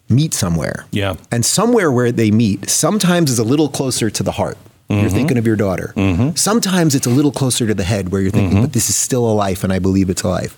meet 0.09 0.33
somewhere. 0.33 0.85
Yeah. 0.91 1.15
And 1.31 1.45
somewhere 1.45 1.91
where 1.91 2.11
they 2.11 2.31
meet 2.31 2.69
sometimes 2.69 3.31
is 3.31 3.39
a 3.39 3.43
little 3.43 3.69
closer 3.69 4.09
to 4.09 4.23
the 4.23 4.33
heart. 4.33 4.57
Mm-hmm. 4.93 5.01
You're 5.01 5.09
thinking 5.09 5.37
of 5.37 5.47
your 5.47 5.55
daughter. 5.55 5.93
Mm-hmm. 5.95 6.35
Sometimes 6.35 6.95
it's 6.95 7.07
a 7.07 7.09
little 7.09 7.31
closer 7.31 7.67
to 7.67 7.73
the 7.73 7.83
head 7.83 8.11
where 8.11 8.21
you're 8.21 8.31
thinking, 8.31 8.57
mm-hmm. 8.57 8.61
but 8.61 8.73
this 8.73 8.89
is 8.89 8.95
still 8.95 9.29
a 9.29 9.33
life 9.33 9.63
and 9.63 9.73
I 9.73 9.79
believe 9.79 10.09
it's 10.09 10.23
a 10.23 10.29
life. 10.29 10.57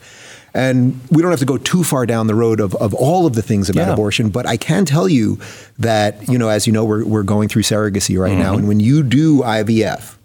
And 0.54 1.02
we 1.12 1.22
don't 1.22 1.32
have 1.32 1.42
to 1.42 1.46
go 1.46 1.58
too 1.58 1.84
far 1.84 2.06
down 2.06 2.28
the 2.28 2.36
road 2.36 2.62
of, 2.62 2.76
of 2.76 2.94
all 2.94 3.26
of 3.26 3.36
the 3.36 3.42
things 3.42 3.70
about 3.70 3.88
yeah. 3.88 3.94
abortion, 3.94 4.30
but 4.30 4.48
I 4.48 4.56
can 4.56 4.86
tell 4.86 5.10
you 5.10 5.38
that, 5.80 6.30
you 6.30 6.38
know, 6.38 6.48
as 6.48 6.66
you 6.66 6.72
know, 6.72 6.86
we're, 6.86 7.04
we're 7.04 7.24
going 7.24 7.50
through 7.50 7.64
surrogacy 7.64 8.18
right 8.18 8.38
now. 8.38 8.52
Mm-hmm. 8.52 8.60
And 8.60 8.68
when 8.70 8.80
you 8.80 9.04
do 9.04 9.42
IVF, 9.42 10.16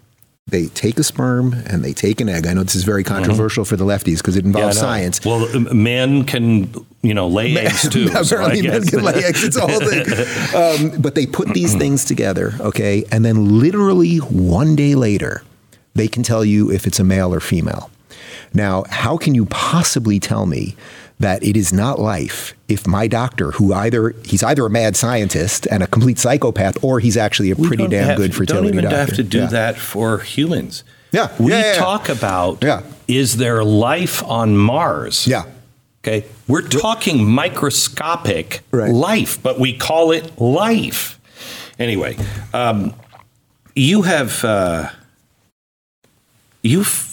they 0.47 0.67
take 0.67 0.99
a 0.99 1.05
sperm 1.05 1.55
and 1.67 1.85
they 1.85 1.93
take 1.93 2.21
an 2.21 2.29
egg. 2.29 2.47
I 2.47 2.55
know 2.55 2.63
this 2.63 2.75
is 2.75 2.85
very 2.85 3.05
mm-hmm. 3.05 3.15
controversial 3.15 3.65
mm-hmm. 3.65 3.69
for 3.69 3.77
the 3.77 3.85
lefties 3.85 4.19
because 4.19 4.37
it 4.37 4.45
involves 4.45 4.77
yeah, 4.77 4.83
science. 4.83 5.25
Well, 5.25 5.49
men 5.73 6.25
can, 6.25 6.73
you 7.03 7.15
know, 7.15 7.29
lay 7.29 7.57
eggs 7.67 7.89
too. 7.89 8.07
Apparently, 8.07 8.63
so 8.63 8.69
men 8.69 8.83
can 8.85 9.03
lay 9.03 9.25
eggs. 9.25 9.45
It's 9.45 9.57
a 9.57 9.67
whole 9.67 9.81
thing. 9.81 10.95
Um, 10.95 11.01
but 11.01 11.15
they 11.15 11.27
put 11.27 11.49
these 11.49 11.75
things 11.79 12.05
together, 12.05 12.55
okay, 12.61 13.05
and 13.13 13.25
then 13.25 13.61
literally 13.61 14.19
one 14.19 14.77
day 14.77 14.95
later, 14.95 15.43
they 15.95 16.09
can 16.09 16.23
tell 16.23 16.45
you 16.45 16.71
if 16.71 16.87
it's 16.87 16.99
a 16.99 17.05
male 17.05 17.33
or 17.33 17.41
female. 17.41 17.91
Now, 18.53 18.85
how 18.89 19.17
can 19.17 19.35
you 19.35 19.47
possibly 19.47 20.19
tell 20.19 20.47
me 20.47 20.75
that 21.21 21.43
it 21.45 21.57
is 21.57 21.73
not 21.73 21.99
life 21.99 22.55
if 22.67 22.87
my 22.87 23.07
doctor, 23.07 23.53
who 23.53 23.73
either 23.73 24.15
he's 24.25 24.43
either 24.43 24.67
a 24.67 24.71
mad 24.71 24.97
scientist 24.97 25.69
and 25.71 25.83
a 25.83 25.87
complete 25.87 26.19
psychopath, 26.19 26.83
or 26.83 26.99
he's 26.99 27.17
actually 27.17 27.51
a 27.51 27.57
pretty 27.57 27.87
damn 27.87 28.09
have, 28.09 28.17
good 28.17 28.35
fertility 28.35 28.73
doctor. 28.73 28.83
Don't 28.83 28.93
even 28.93 29.07
have 29.07 29.17
to 29.17 29.23
do 29.23 29.39
yeah. 29.41 29.47
that 29.47 29.77
for 29.77 30.19
humans. 30.19 30.83
Yeah, 31.13 31.31
we 31.39 31.53
yeah, 31.53 31.73
yeah, 31.73 31.75
talk 31.75 32.09
about 32.09 32.65
is 33.07 33.37
there 33.37 33.63
life 33.63 34.23
on 34.25 34.57
Mars? 34.57 35.27
Yeah. 35.27 35.45
Okay, 36.03 36.25
we're 36.49 36.67
talking 36.67 37.29
microscopic 37.29 38.63
right. 38.71 38.91
life, 38.91 39.43
but 39.43 39.61
we 39.61 39.77
call 39.77 40.13
it 40.13 40.41
life. 40.41 41.21
Anyway, 41.79 42.17
um, 42.55 42.95
you 43.75 44.03
have 44.03 44.43
uh, 44.43 44.89
you've 46.63 47.10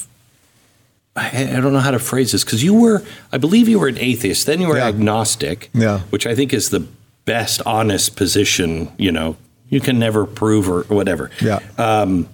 I, 1.17 1.59
don't 1.59 1.73
know 1.73 1.79
how 1.79 1.91
to 1.91 1.99
phrase 1.99 2.31
this 2.31 2.43
because 2.43 2.63
you 2.63 2.73
were, 2.73 3.03
I 3.31 3.37
believe 3.37 3.67
you 3.67 3.79
were 3.79 3.87
an 3.87 3.97
atheist, 3.97 4.45
then 4.45 4.61
you 4.61 4.67
were 4.67 4.77
yeah. 4.77 4.87
agnostic, 4.87 5.69
yeah. 5.73 5.99
which 6.11 6.27
I 6.27 6.35
think 6.35 6.53
is 6.53 6.69
the 6.69 6.87
best 7.25 7.61
honest 7.65 8.15
position. 8.15 8.91
You 8.97 9.11
know, 9.11 9.35
you 9.69 9.79
can 9.81 9.97
never 9.99 10.25
prove 10.25 10.69
or 10.69 10.83
whatever. 10.83 11.31
Yeah. 11.41 11.59
Um, 11.77 12.29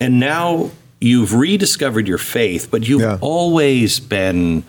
and 0.00 0.18
now 0.18 0.70
you've 1.00 1.34
rediscovered 1.34 2.08
your 2.08 2.18
faith, 2.18 2.68
but 2.70 2.86
you've 2.86 3.02
yeah. 3.02 3.18
always 3.20 4.00
been 4.00 4.64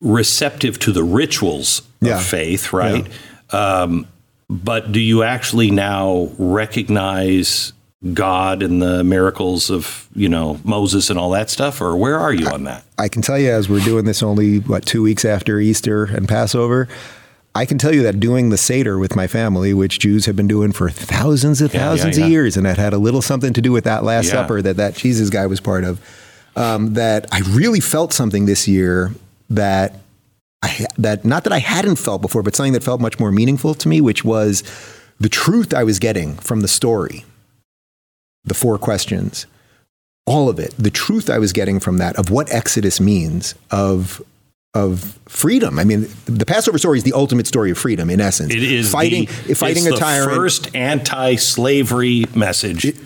receptive 0.00 0.78
to 0.80 0.92
the 0.92 1.02
rituals 1.02 1.80
of 2.02 2.08
yeah. 2.08 2.20
faith, 2.20 2.72
right? 2.72 3.06
Um, 3.50 4.06
but 4.50 4.92
do 4.92 5.00
you 5.00 5.22
actually 5.22 5.70
now 5.70 6.30
recognize 6.38 7.72
God 8.12 8.62
and 8.62 8.82
the 8.82 9.02
miracles 9.02 9.70
of, 9.70 10.08
you 10.14 10.28
know, 10.28 10.60
Moses 10.64 11.08
and 11.08 11.18
all 11.18 11.30
that 11.30 11.48
stuff? 11.48 11.80
Or 11.80 11.96
where 11.96 12.18
are 12.18 12.32
you 12.32 12.46
on 12.48 12.64
that? 12.64 12.84
I 12.98 13.08
can 13.08 13.22
tell 13.22 13.38
you, 13.38 13.50
as 13.50 13.68
we're 13.68 13.84
doing 13.84 14.04
this 14.04 14.22
only, 14.22 14.58
what, 14.58 14.84
two 14.84 15.02
weeks 15.02 15.24
after 15.24 15.58
Easter 15.58 16.04
and 16.04 16.28
Passover, 16.28 16.88
I 17.54 17.64
can 17.66 17.78
tell 17.78 17.94
you 17.94 18.02
that 18.02 18.18
doing 18.18 18.50
the 18.50 18.58
Seder 18.58 18.98
with 18.98 19.14
my 19.14 19.26
family, 19.26 19.72
which 19.72 20.00
Jews 20.00 20.26
have 20.26 20.34
been 20.34 20.48
doing 20.48 20.72
for 20.72 20.90
thousands 20.90 21.60
and 21.60 21.70
thousands 21.70 22.18
yeah, 22.18 22.22
yeah. 22.22 22.26
of 22.26 22.32
years, 22.32 22.56
and 22.56 22.66
that 22.66 22.78
had 22.78 22.92
a 22.92 22.98
little 22.98 23.22
something 23.22 23.52
to 23.52 23.62
do 23.62 23.70
with 23.70 23.84
that 23.84 24.02
Last 24.02 24.28
Supper 24.28 24.60
that 24.60 24.76
that 24.76 24.96
Jesus 24.96 25.30
guy 25.30 25.46
was 25.46 25.60
part 25.60 25.84
of, 25.84 26.00
um, 26.56 26.94
that 26.94 27.26
I 27.32 27.40
really 27.40 27.80
felt 27.80 28.12
something 28.12 28.46
this 28.46 28.66
year 28.66 29.12
that 29.50 29.94
I, 30.62 30.86
that 30.98 31.24
not 31.24 31.44
that 31.44 31.52
I 31.52 31.60
hadn't 31.60 31.96
felt 31.96 32.22
before, 32.22 32.42
but 32.42 32.56
something 32.56 32.72
that 32.72 32.82
felt 32.82 33.00
much 33.00 33.20
more 33.20 33.30
meaningful 33.30 33.74
to 33.74 33.88
me, 33.88 34.00
which 34.00 34.24
was 34.24 34.64
the 35.20 35.28
truth 35.28 35.72
I 35.72 35.84
was 35.84 36.00
getting 36.00 36.34
from 36.34 36.60
the 36.60 36.68
story 36.68 37.24
the 38.44 38.54
four 38.54 38.78
questions, 38.78 39.46
all 40.26 40.48
of 40.48 40.58
it, 40.58 40.74
the 40.78 40.90
truth 40.90 41.28
I 41.28 41.38
was 41.38 41.52
getting 41.52 41.80
from 41.80 41.98
that 41.98 42.16
of 42.16 42.30
what 42.30 42.50
Exodus 42.52 43.00
means, 43.00 43.54
of 43.70 44.22
of 44.74 45.18
freedom. 45.26 45.78
I 45.78 45.84
mean, 45.84 46.08
the 46.24 46.44
Passover 46.44 46.78
story 46.78 46.98
is 46.98 47.04
the 47.04 47.12
ultimate 47.12 47.46
story 47.46 47.70
of 47.70 47.78
freedom 47.78 48.10
in 48.10 48.20
essence. 48.20 48.52
It 48.52 48.62
is 48.62 48.90
fighting 48.90 49.26
the, 49.46 49.54
fighting 49.54 49.86
a 49.86 49.92
tyrant. 49.92 50.32
First 50.32 50.74
anti-slavery 50.74 52.24
message. 52.34 52.84
It, 52.84 52.96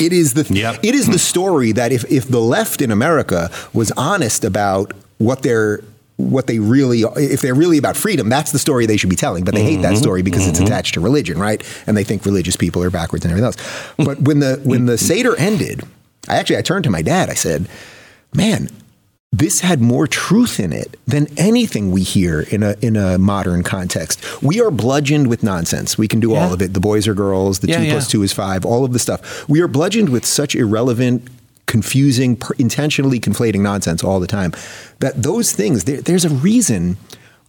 it 0.00 0.12
is 0.12 0.34
the 0.34 0.52
yep. 0.52 0.80
it 0.82 0.94
is 0.94 1.06
the 1.06 1.18
story 1.18 1.72
that 1.72 1.92
if 1.92 2.10
if 2.10 2.28
the 2.28 2.40
left 2.40 2.80
in 2.80 2.90
America 2.90 3.50
was 3.72 3.92
honest 3.92 4.44
about 4.44 4.92
what 5.18 5.42
their 5.42 5.82
what 6.30 6.46
they 6.46 6.58
really 6.58 7.02
if 7.16 7.40
they're 7.40 7.54
really 7.54 7.78
about 7.78 7.96
freedom 7.96 8.28
that's 8.28 8.52
the 8.52 8.58
story 8.58 8.86
they 8.86 8.96
should 8.96 9.10
be 9.10 9.16
telling 9.16 9.44
but 9.44 9.54
they 9.54 9.60
mm-hmm. 9.60 9.68
hate 9.68 9.82
that 9.82 9.92
mm-hmm. 9.92 10.02
story 10.02 10.22
because 10.22 10.42
mm-hmm. 10.42 10.50
it's 10.50 10.60
attached 10.60 10.94
to 10.94 11.00
religion 11.00 11.38
right 11.38 11.62
and 11.86 11.96
they 11.96 12.04
think 12.04 12.24
religious 12.24 12.56
people 12.56 12.82
are 12.82 12.90
backwards 12.90 13.24
and 13.24 13.32
everything 13.32 13.46
else 13.46 13.56
but 13.96 14.20
when 14.20 14.38
the 14.40 14.60
when 14.64 14.86
the 14.86 14.98
seder 14.98 15.36
ended 15.36 15.82
i 16.28 16.36
actually 16.36 16.56
i 16.56 16.62
turned 16.62 16.84
to 16.84 16.90
my 16.90 17.02
dad 17.02 17.28
i 17.28 17.34
said 17.34 17.68
man 18.34 18.68
this 19.32 19.60
had 19.60 19.80
more 19.80 20.06
truth 20.06 20.60
in 20.60 20.74
it 20.74 20.98
than 21.06 21.26
anything 21.38 21.90
we 21.90 22.02
hear 22.02 22.42
in 22.42 22.62
a 22.62 22.76
in 22.82 22.96
a 22.96 23.16
modern 23.16 23.62
context. 23.62 24.42
We 24.42 24.60
are 24.60 24.70
bludgeoned 24.70 25.28
with 25.28 25.42
nonsense. 25.42 25.96
We 25.96 26.06
can 26.06 26.20
do 26.20 26.32
yeah. 26.32 26.44
all 26.44 26.52
of 26.52 26.60
it. 26.60 26.74
The 26.74 26.80
boys 26.80 27.08
are 27.08 27.14
girls. 27.14 27.60
The 27.60 27.68
yeah, 27.68 27.78
two 27.78 27.84
yeah. 27.84 27.92
plus 27.92 28.08
two 28.10 28.22
is 28.22 28.32
five. 28.34 28.66
All 28.66 28.84
of 28.84 28.92
the 28.92 28.98
stuff. 28.98 29.48
We 29.48 29.62
are 29.62 29.68
bludgeoned 29.68 30.10
with 30.10 30.26
such 30.26 30.54
irrelevant 30.54 31.26
confusing, 31.66 32.36
per, 32.36 32.54
intentionally 32.58 33.20
conflating 33.20 33.60
nonsense 33.60 34.04
all 34.04 34.20
the 34.20 34.26
time. 34.26 34.52
That 35.00 35.22
those 35.22 35.52
things, 35.52 35.84
there, 35.84 36.00
there's 36.00 36.24
a 36.24 36.30
reason. 36.30 36.96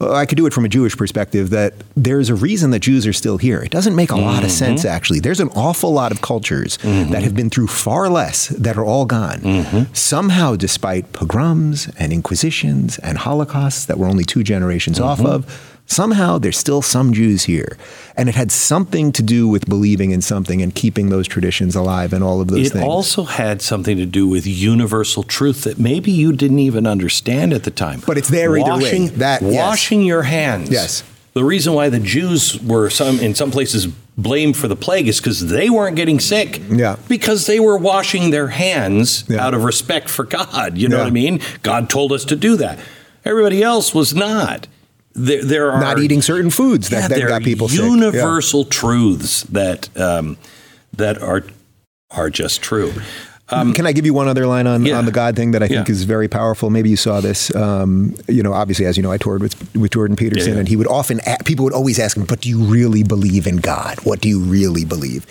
I 0.02 0.26
could 0.26 0.38
do 0.38 0.46
it 0.46 0.54
from 0.54 0.66
a 0.66 0.70
Jewish 0.70 0.98
perspective 0.98 1.52
that 1.52 1.76
there's 1.96 2.30
a 2.30 2.36
reason 2.36 2.72
that 2.72 2.80
Jews 2.80 3.08
are 3.08 3.14
still 3.14 3.38
here. 3.38 3.62
It 3.62 3.72
doesn't 3.72 3.96
make 3.96 4.10
a 4.10 4.16
mm-hmm. 4.16 4.24
lot 4.24 4.44
of 4.44 4.50
mm-hmm. 4.50 4.58
sense, 4.58 4.86
actually. 4.86 5.20
There's 5.20 5.40
an 5.40 5.50
awful 5.50 5.94
lot 5.94 6.12
of 6.12 6.22
cultures 6.22 6.78
mm-hmm. 6.80 7.12
that 7.12 7.24
have 7.24 7.36
been 7.36 7.50
through 7.50 7.68
far 7.68 8.10
less 8.10 8.48
that 8.50 8.76
are 8.76 8.84
all 8.84 9.06
gone. 9.06 9.40
Mm-hmm. 9.40 9.94
Somehow, 9.94 10.56
despite 10.56 11.14
pogroms 11.14 11.90
and 11.98 12.12
inquisitions 12.12 13.00
and 13.00 13.18
holocausts 13.20 13.86
that 13.86 13.98
we're 13.98 14.10
only 14.10 14.26
two 14.26 14.44
generations 14.44 15.00
off 15.00 15.20
mm-hmm. 15.20 15.28
of, 15.28 15.73
somehow 15.86 16.38
there's 16.38 16.58
still 16.58 16.82
some 16.82 17.14
Jews 17.14 17.44
here. 17.44 17.78
And 18.16 18.30
it 18.30 18.36
had 18.36 18.52
something 18.52 19.12
to 19.14 19.24
do 19.24 19.48
with 19.48 19.68
believing 19.68 20.12
in 20.12 20.22
something 20.22 20.62
and 20.62 20.74
keeping 20.74 21.10
those 21.10 21.28
traditions 21.28 21.76
alive 21.76 22.14
and 22.14 22.24
all 22.24 22.42
of 22.42 22.48
those 22.48 22.68
it 22.68 22.74
things. 22.74 22.86
It 22.86 22.88
also 22.88 23.24
had 23.24 23.62
something 23.62 23.98
to 23.98 24.06
do 24.06 24.28
with 24.28 24.46
universal 24.46 25.24
truth 25.24 25.64
that 25.64 25.80
maybe 25.80 26.12
you 26.12 26.32
didn't 26.34 26.60
even 26.60 26.86
understand 26.86 27.54
at 27.54 27.64
the 27.64 27.72
time. 27.72 28.02
But 28.06 28.18
it's 28.18 28.30
there 28.30 28.52
washing, 28.52 29.04
either 29.04 29.12
way. 29.12 29.18
That, 29.18 29.42
washing 29.42 30.02
yes. 30.02 30.08
your 30.08 30.24
hands. 30.24 30.70
Yes. 30.70 31.04
The 31.34 31.44
reason 31.44 31.74
why 31.74 31.90
the 31.90 32.00
Jews 32.00 32.62
were 32.62 32.92
some 32.92 33.20
in 33.20 33.34
some 33.34 33.50
places 33.50 33.88
blamed 33.88 34.56
for 34.56 34.68
the 34.68 34.76
plague 34.76 35.08
is 35.08 35.20
because 35.20 35.48
they 35.48 35.68
weren't 35.70 35.96
getting 35.96 36.20
sick. 36.20 36.62
Yeah. 36.70 36.98
Because 37.08 37.48
they 37.48 37.60
were 37.60 37.78
washing 37.78 38.30
their 38.30 38.50
hands 38.50 39.26
yeah. 39.28 39.44
out 39.44 39.56
of 39.56 39.64
respect 39.64 40.10
for 40.10 40.26
God. 40.26 40.78
You 40.78 40.88
know 40.90 40.98
yeah. 40.98 41.04
what 41.04 41.08
I 41.08 41.12
mean? 41.12 41.42
God 41.64 41.90
told 41.90 42.12
us 42.12 42.24
to 42.26 42.36
do 42.36 42.56
that. 42.58 42.78
Everybody 43.26 43.64
else 43.64 43.96
was 43.96 44.14
not 44.14 44.68
there, 45.14 45.44
there 45.44 45.72
are 45.72 45.80
not 45.80 46.00
eating 46.00 46.22
certain 46.22 46.50
foods 46.50 46.90
that, 46.90 47.10
yeah, 47.10 47.20
that 47.20 47.28
got 47.28 47.44
people 47.44 47.70
universal 47.70 48.66
truths 48.66 49.44
that 49.44 49.96
um, 49.98 50.38
that 50.94 51.22
are 51.22 51.44
are 52.12 52.30
just 52.30 52.62
true. 52.62 52.94
Um, 53.50 53.74
Can 53.74 53.86
I 53.86 53.92
give 53.92 54.06
you 54.06 54.14
one 54.14 54.28
other 54.28 54.48
line 54.48 54.68
on, 54.68 54.86
yeah. 54.86 54.98
on 54.98 55.06
the 55.06 55.12
God 55.12 55.36
thing 55.36 55.52
that 55.52 55.62
I 55.62 55.68
think 55.68 55.88
yeah. 55.88 55.92
is 55.92 56.06
very 56.06 56.28
powerful? 56.28 56.70
Maybe 56.70 56.90
you 56.90 56.96
saw 56.96 57.20
this. 57.20 57.54
Um, 57.54 58.16
you 58.28 58.42
know, 58.42 58.54
obviously, 58.54 58.86
as 58.86 58.98
you 58.98 59.04
know, 59.04 59.12
I 59.12 59.18
toured 59.18 59.42
with 59.42 59.76
with 59.76 59.92
Jordan 59.92 60.16
Peterson, 60.16 60.58
and 60.58 60.68
he 60.68 60.76
would 60.76 60.88
often 60.88 61.20
people 61.46 61.66
would 61.66 61.74
always 61.74 62.00
ask 62.00 62.18
him, 62.18 62.26
"But 62.26 62.42
do 62.42 62.50
you 62.50 62.64
really 62.64 63.04
believe 63.04 63.46
in 63.46 63.58
God? 63.58 64.00
What 64.06 64.22
do 64.22 64.30
you 64.30 64.40
really 64.40 64.86
believe?" 64.86 65.26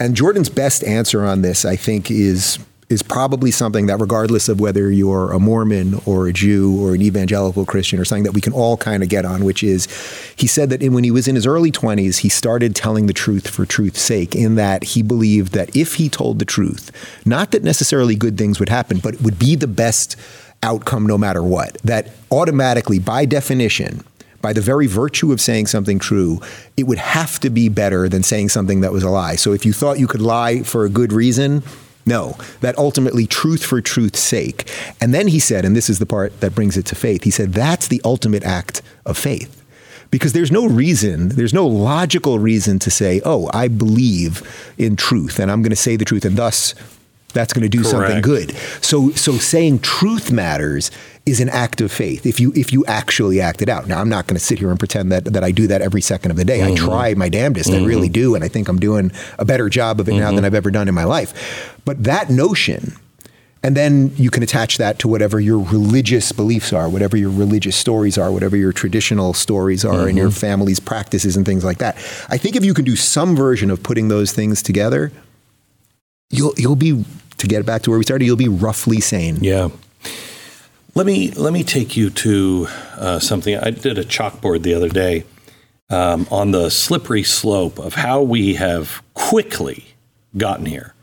And 0.00 0.14
Jordan's 0.14 0.48
best 0.48 0.84
answer 0.84 1.24
on 1.24 1.42
this, 1.42 1.64
I 1.64 1.74
think, 1.76 2.10
is 2.10 2.58
is 2.88 3.02
probably 3.02 3.50
something 3.50 3.86
that, 3.86 4.00
regardless 4.00 4.48
of 4.48 4.60
whether 4.60 4.90
you're 4.90 5.30
a 5.32 5.38
Mormon 5.38 6.00
or 6.06 6.26
a 6.26 6.32
Jew 6.32 6.82
or 6.82 6.94
an 6.94 7.02
evangelical 7.02 7.66
Christian 7.66 7.98
or 7.98 8.04
something 8.04 8.24
that 8.24 8.32
we 8.32 8.40
can 8.40 8.54
all 8.54 8.78
kind 8.78 9.02
of 9.02 9.10
get 9.10 9.26
on, 9.26 9.44
which 9.44 9.62
is 9.62 9.86
he 10.36 10.46
said 10.46 10.70
that 10.70 10.82
when 10.82 11.04
he 11.04 11.10
was 11.10 11.28
in 11.28 11.34
his 11.34 11.46
early 11.46 11.70
20s, 11.70 12.18
he 12.18 12.30
started 12.30 12.74
telling 12.74 13.06
the 13.06 13.12
truth 13.12 13.48
for 13.48 13.66
truth's 13.66 14.00
sake, 14.00 14.34
in 14.34 14.54
that 14.54 14.84
he 14.84 15.02
believed 15.02 15.52
that 15.52 15.74
if 15.76 15.94
he 15.96 16.08
told 16.08 16.38
the 16.38 16.46
truth, 16.46 16.90
not 17.26 17.50
that 17.50 17.62
necessarily 17.62 18.14
good 18.14 18.38
things 18.38 18.58
would 18.58 18.70
happen, 18.70 18.98
but 18.98 19.14
it 19.14 19.22
would 19.22 19.38
be 19.38 19.54
the 19.54 19.66
best 19.66 20.16
outcome 20.62 21.06
no 21.06 21.18
matter 21.18 21.42
what. 21.42 21.76
That 21.84 22.10
automatically, 22.30 22.98
by 22.98 23.26
definition, 23.26 24.02
by 24.40 24.54
the 24.54 24.60
very 24.62 24.86
virtue 24.86 25.30
of 25.30 25.42
saying 25.42 25.66
something 25.66 25.98
true, 25.98 26.40
it 26.76 26.84
would 26.84 26.98
have 26.98 27.38
to 27.40 27.50
be 27.50 27.68
better 27.68 28.08
than 28.08 28.22
saying 28.22 28.48
something 28.48 28.80
that 28.80 28.92
was 28.92 29.02
a 29.02 29.10
lie. 29.10 29.36
So 29.36 29.52
if 29.52 29.66
you 29.66 29.74
thought 29.74 29.98
you 29.98 30.06
could 30.06 30.22
lie 30.22 30.62
for 30.62 30.84
a 30.84 30.88
good 30.88 31.12
reason, 31.12 31.62
no, 32.08 32.36
that 32.60 32.76
ultimately 32.78 33.26
truth 33.26 33.64
for 33.64 33.80
truth's 33.80 34.20
sake. 34.20 34.68
And 35.00 35.14
then 35.14 35.28
he 35.28 35.38
said, 35.38 35.64
and 35.64 35.76
this 35.76 35.88
is 35.88 35.98
the 35.98 36.06
part 36.06 36.40
that 36.40 36.54
brings 36.54 36.76
it 36.76 36.86
to 36.86 36.94
faith, 36.94 37.24
he 37.24 37.30
said, 37.30 37.52
that's 37.52 37.88
the 37.88 38.00
ultimate 38.04 38.42
act 38.42 38.82
of 39.06 39.16
faith. 39.16 39.54
Because 40.10 40.32
there's 40.32 40.50
no 40.50 40.66
reason, 40.66 41.28
there's 41.28 41.52
no 41.52 41.66
logical 41.66 42.38
reason 42.38 42.78
to 42.78 42.90
say, 42.90 43.20
oh, 43.24 43.50
I 43.52 43.68
believe 43.68 44.42
in 44.78 44.96
truth 44.96 45.38
and 45.38 45.50
I'm 45.50 45.60
going 45.60 45.70
to 45.70 45.76
say 45.76 45.96
the 45.96 46.04
truth 46.04 46.24
and 46.24 46.36
thus 46.36 46.74
that's 47.32 47.52
going 47.52 47.62
to 47.62 47.68
do 47.68 47.82
Correct. 47.82 47.90
something 47.90 48.20
good. 48.22 48.56
So 48.82 49.10
so 49.10 49.32
saying 49.32 49.80
truth 49.80 50.32
matters 50.32 50.90
is 51.26 51.40
an 51.40 51.48
act 51.50 51.80
of 51.80 51.92
faith 51.92 52.24
if 52.24 52.40
you 52.40 52.52
if 52.54 52.72
you 52.72 52.84
actually 52.86 53.40
act 53.40 53.60
it 53.60 53.68
out. 53.68 53.86
Now 53.86 54.00
I'm 54.00 54.08
not 54.08 54.26
going 54.26 54.36
to 54.36 54.44
sit 54.44 54.58
here 54.58 54.70
and 54.70 54.78
pretend 54.78 55.12
that 55.12 55.26
that 55.26 55.44
I 55.44 55.50
do 55.50 55.66
that 55.66 55.82
every 55.82 56.00
second 56.00 56.30
of 56.30 56.36
the 56.36 56.44
day. 56.44 56.60
Mm-hmm. 56.60 56.72
I 56.72 56.86
try 56.86 57.14
my 57.14 57.28
damnedest. 57.28 57.70
Mm-hmm. 57.70 57.84
I 57.84 57.86
really 57.86 58.08
do 58.08 58.34
and 58.34 58.42
I 58.42 58.48
think 58.48 58.68
I'm 58.68 58.78
doing 58.78 59.12
a 59.38 59.44
better 59.44 59.68
job 59.68 60.00
of 60.00 60.08
it 60.08 60.12
mm-hmm. 60.12 60.20
now 60.20 60.32
than 60.32 60.44
I've 60.44 60.54
ever 60.54 60.70
done 60.70 60.88
in 60.88 60.94
my 60.94 61.04
life. 61.04 61.78
But 61.84 62.04
that 62.04 62.30
notion 62.30 62.96
and 63.62 63.76
then 63.76 64.12
you 64.16 64.30
can 64.30 64.42
attach 64.42 64.78
that 64.78 65.00
to 65.00 65.08
whatever 65.08 65.40
your 65.40 65.58
religious 65.58 66.30
beliefs 66.30 66.72
are, 66.72 66.88
whatever 66.88 67.16
your 67.16 67.30
religious 67.30 67.76
stories 67.76 68.16
are, 68.16 68.30
whatever 68.30 68.56
your 68.56 68.72
traditional 68.72 69.34
stories 69.34 69.84
are, 69.84 70.06
and 70.06 70.16
your 70.16 70.28
mm-hmm. 70.28 70.38
family's 70.38 70.78
practices 70.78 71.36
and 71.36 71.44
things 71.44 71.64
like 71.64 71.78
that. 71.78 71.96
I 72.28 72.38
think 72.38 72.54
if 72.54 72.64
you 72.64 72.72
can 72.72 72.84
do 72.84 72.94
some 72.94 73.34
version 73.34 73.70
of 73.70 73.82
putting 73.82 74.08
those 74.08 74.32
things 74.32 74.62
together, 74.62 75.10
you'll 76.30 76.54
you'll 76.56 76.76
be 76.76 77.04
to 77.38 77.46
get 77.46 77.64
back 77.64 77.82
to 77.82 77.90
where 77.90 77.98
we 77.98 78.04
started. 78.04 78.24
You'll 78.24 78.36
be 78.36 78.48
roughly 78.48 79.00
sane. 79.00 79.38
Yeah. 79.40 79.68
Let 80.94 81.06
me 81.06 81.30
let 81.32 81.52
me 81.52 81.62
take 81.62 81.96
you 81.96 82.10
to 82.10 82.66
uh, 82.96 83.18
something. 83.18 83.56
I 83.56 83.70
did 83.70 83.98
a 83.98 84.04
chalkboard 84.04 84.62
the 84.62 84.74
other 84.74 84.88
day 84.88 85.24
um, 85.90 86.26
on 86.30 86.50
the 86.50 86.70
slippery 86.70 87.22
slope 87.22 87.78
of 87.78 87.94
how 87.94 88.22
we 88.22 88.54
have 88.54 89.02
quickly 89.14 89.94
gotten 90.36 90.66
here. 90.66 90.94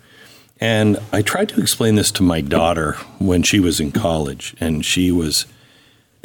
And 0.60 0.98
I 1.12 1.22
tried 1.22 1.50
to 1.50 1.62
explain 1.62 1.96
this 1.96 2.12
to 2.14 2.24
my 2.24 2.42
daughter 2.42 2.94
when 3.20 3.44
she 3.44 3.60
was 3.60 3.80
in 3.80 3.92
college, 3.92 4.56
and 4.60 4.86
she 4.86 5.12
was 5.12 5.46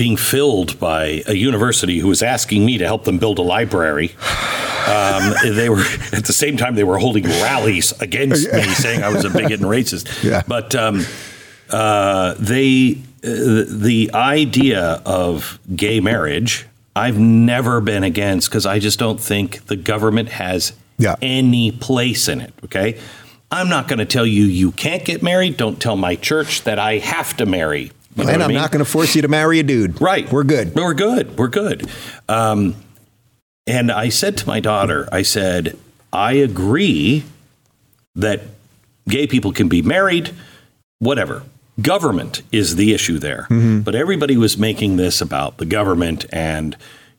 being 0.01 0.17
filled 0.17 0.81
by 0.81 1.23
a 1.27 1.35
university 1.35 1.99
who 1.99 2.09
was 2.09 2.23
asking 2.23 2.65
me 2.65 2.79
to 2.79 2.87
help 2.87 3.05
them 3.05 3.19
build 3.19 3.39
a 3.39 3.43
library. 3.43 4.11
Um, 4.89 5.35
they 5.55 5.69
were 5.69 5.85
at 6.15 6.25
the 6.25 6.33
same 6.33 6.57
time 6.57 6.75
they 6.75 6.85
were 6.85 6.97
holding 6.97 7.25
rallies 7.25 7.93
against 8.01 8.51
me, 8.51 8.63
saying 8.77 9.03
I 9.03 9.11
was 9.11 9.27
a 9.27 9.29
bigot 9.29 9.61
and 9.61 9.69
racist. 9.69 10.25
Yeah. 10.25 10.43
But 10.49 10.75
um, 10.75 11.05
uh, 11.69 12.35
they 12.39 12.93
uh, 13.23 13.67
the 13.69 14.11
idea 14.15 15.03
of 15.05 15.61
gay 15.77 16.01
marriage, 16.01 16.67
I've 16.97 17.19
never 17.19 17.83
been 17.83 18.03
against 18.03 18.49
because 18.49 18.65
I 18.65 18.79
just 18.79 18.99
don't 18.99 19.21
think 19.21 19.67
the 19.67 19.77
government 19.77 20.31
has 20.31 20.73
yeah. 20.97 21.17
any 21.21 21.73
place 21.73 22.27
in 22.27 22.41
it. 22.41 22.55
Okay. 22.65 22.99
I'm 23.53 23.69
not 23.69 23.87
going 23.87 23.99
to 23.99 24.07
tell 24.07 24.25
you 24.25 24.45
you 24.45 24.73
can't 24.73 25.05
get 25.05 25.23
married. 25.23 25.59
Don't 25.59 25.79
tell 25.79 25.97
my 25.97 26.17
church 26.17 26.63
that 26.63 26.79
I 26.79 26.99
have 26.99 27.37
to 27.37 27.45
marry 27.45 27.93
you 28.17 28.29
and 28.29 28.43
I'm 28.43 28.49
mean? 28.49 28.57
not 28.57 28.73
going 28.73 28.85
to 28.85 28.91
force 28.91 29.15
you 29.15 29.23
to 29.23 29.29
marry 29.29 29.59
a 29.61 29.63
dude. 29.63 30.01
Right. 30.01 30.31
We're 30.31 30.45
good. 30.45 30.75
We're 30.75 30.95
good. 30.95 31.39
We're 31.39 31.49
good. 31.49 31.89
Um, 32.29 32.75
and 33.67 33.93
I 33.93 34.09
said 34.09 34.37
to 34.39 34.47
my 34.47 34.61
daughter, 34.61 35.09
I 35.13 35.23
said, 35.23 35.79
I 36.13 36.33
agree 36.33 37.25
that 38.17 38.43
gay 39.09 39.27
people 39.27 39.53
can 39.53 39.69
be 39.69 39.83
married, 39.83 40.35
whatever. 40.99 41.45
Government 41.81 42.43
is 42.53 42.77
the 42.77 42.93
issue 42.93 43.19
there. 43.19 43.43
Mm-hmm. 43.43 43.81
But 43.81 43.95
everybody 43.95 44.37
was 44.37 44.59
making 44.59 44.97
this 44.97 45.21
about 45.21 45.59
the 45.59 45.65
government 45.65 46.27
and, 46.33 46.77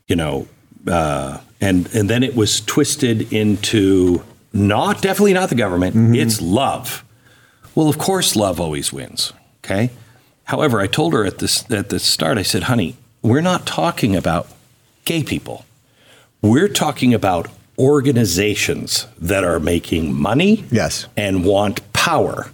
you 0.07 0.15
know, 0.15 0.47
uh, 0.87 1.39
and 1.59 1.93
and 1.93 2.09
then 2.09 2.23
it 2.23 2.35
was 2.35 2.61
twisted 2.61 3.31
into 3.31 4.23
not 4.51 5.01
definitely 5.01 5.33
not 5.33 5.49
the 5.49 5.55
government. 5.55 5.95
Mm-hmm. 5.95 6.15
It's 6.15 6.41
love. 6.41 7.05
Well, 7.75 7.87
of 7.87 7.97
course, 7.97 8.35
love 8.35 8.59
always 8.59 8.91
wins. 8.91 9.31
Okay, 9.63 9.91
However, 10.51 10.81
I 10.81 10.87
told 10.87 11.13
her 11.13 11.23
at 11.23 11.37
this 11.37 11.63
at 11.71 11.87
the 11.87 11.97
start, 11.97 12.37
I 12.37 12.41
said, 12.41 12.63
honey, 12.63 12.97
we're 13.21 13.39
not 13.39 13.65
talking 13.65 14.17
about 14.17 14.49
gay 15.05 15.23
people. 15.23 15.63
We're 16.41 16.67
talking 16.67 17.13
about 17.13 17.47
organizations 17.79 19.07
that 19.17 19.45
are 19.45 19.61
making 19.61 20.13
money 20.13 20.65
yes. 20.69 21.07
and 21.15 21.45
want 21.45 21.93
power. 21.93 22.51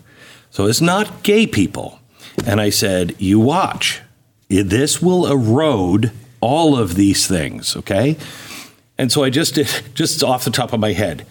So 0.52 0.68
it's 0.68 0.80
not 0.80 1.24
gay 1.24 1.48
people. 1.48 2.00
And 2.46 2.62
I 2.62 2.70
said, 2.70 3.16
you 3.18 3.40
watch. 3.40 4.02
This 4.48 5.02
will 5.02 5.26
erode 5.26 6.12
all 6.40 6.78
of 6.78 6.94
these 6.94 7.26
things, 7.26 7.76
okay? 7.78 8.16
And 9.00 9.12
so 9.12 9.24
I 9.24 9.32
just 9.32 9.56
did, 9.56 9.70
just 9.96 10.22
off 10.24 10.46
the 10.46 10.52
top 10.52 10.72
of 10.72 10.80
my 10.80 10.94
head, 10.94 11.26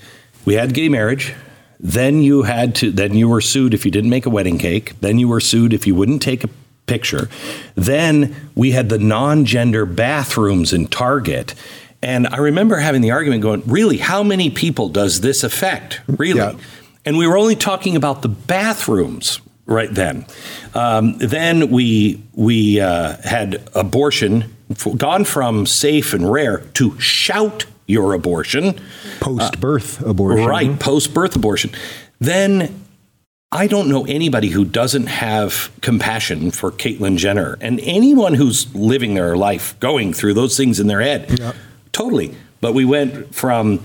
we 0.45 0.55
had 0.55 0.75
gay 0.75 0.89
marriage, 0.89 1.33
then 1.79 2.23
you 2.23 2.43
had 2.43 2.75
to 2.77 2.91
then 2.91 3.15
you 3.15 3.29
were 3.29 3.41
sued 3.41 3.75
if 3.75 3.85
you 3.85 3.91
didn't 3.91 4.11
make 4.11 4.27
a 4.27 4.31
wedding 4.31 4.59
cake. 4.59 4.99
Then 5.01 5.19
you 5.19 5.29
were 5.29 5.41
sued 5.41 5.73
if 5.73 5.87
you 5.87 5.95
wouldn't 5.95 6.23
take 6.23 6.45
a 6.45 6.49
picture. 6.87 7.29
Then 7.75 8.35
we 8.55 8.73
had 8.73 8.89
the 8.89 8.99
non-gender 8.99 9.87
bathrooms 9.87 10.73
in 10.73 10.87
Target. 10.87 11.55
And 12.03 12.27
I 12.27 12.37
remember 12.37 12.77
having 12.77 13.03
the 13.03 13.11
argument 13.11 13.43
going, 13.43 13.63
really, 13.67 13.97
how 13.97 14.23
many 14.23 14.51
people 14.51 14.89
does 14.89 15.21
this 15.21 15.43
affect? 15.43 16.01
Really? 16.07 16.39
Yeah. 16.39 16.55
And 17.05 17.19
we 17.19 17.27
were 17.27 17.39
only 17.39 17.57
talking 17.57 17.97
about 17.97 18.23
the 18.23 18.29
bathrooms 18.29 19.41
right 19.67 19.93
then. 19.93 20.27
Um, 20.75 21.19
then 21.19 21.71
we 21.71 22.23
we 22.35 22.81
uh, 22.81 23.17
had 23.23 23.69
abortion 23.75 24.57
gone 24.97 25.25
from 25.25 25.67
safe 25.67 26.13
and 26.13 26.31
rare 26.31 26.59
to 26.75 26.99
shout 26.99 27.67
your 27.87 28.15
abortion. 28.15 28.79
Post 29.21 29.61
birth 29.61 30.03
uh, 30.03 30.11
abortion. 30.11 30.47
Right, 30.47 30.79
post 30.79 31.15
birth 31.15 31.37
abortion. 31.37 31.71
Then 32.19 32.87
I 33.53 33.67
don't 33.69 33.89
know 33.89 34.05
anybody 34.07 34.49
who 34.49 34.65
doesn't 34.65 35.07
have 35.07 35.71
compassion 35.81 36.51
for 36.51 36.73
Caitlyn 36.73 37.17
Jenner 37.17 37.57
and 37.61 37.81
anyone 37.81 38.35
who's 38.35 38.75
living 38.75 39.15
their 39.15 39.37
life 39.37 39.79
going 39.81 40.13
through 40.13 40.35
those 40.35 40.57
things 40.57 40.81
in 40.81 40.89
their 40.89 41.01
head. 41.01 41.39
Yeah. 41.39 41.53
Totally. 41.93 42.35
But 42.61 42.75
we 42.75 42.85
went 42.85 43.35
from 43.35 43.83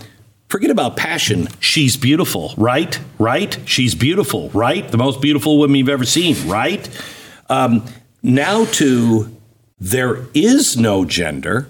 forget 0.49 0.71
about 0.71 0.97
passion. 0.97 1.47
She's 1.59 1.95
beautiful, 1.95 2.53
right? 2.57 2.99
Right? 3.19 3.57
She's 3.65 3.95
beautiful, 3.95 4.49
right? 4.49 4.85
The 4.89 4.97
most 4.97 5.21
beautiful 5.21 5.59
woman 5.59 5.75
you've 5.75 5.89
ever 5.89 6.05
seen, 6.05 6.47
right? 6.49 6.89
Um, 7.49 7.85
now 8.23 8.65
to 8.65 9.35
there 9.79 10.25
is 10.33 10.75
no 10.75 11.05
gender 11.05 11.69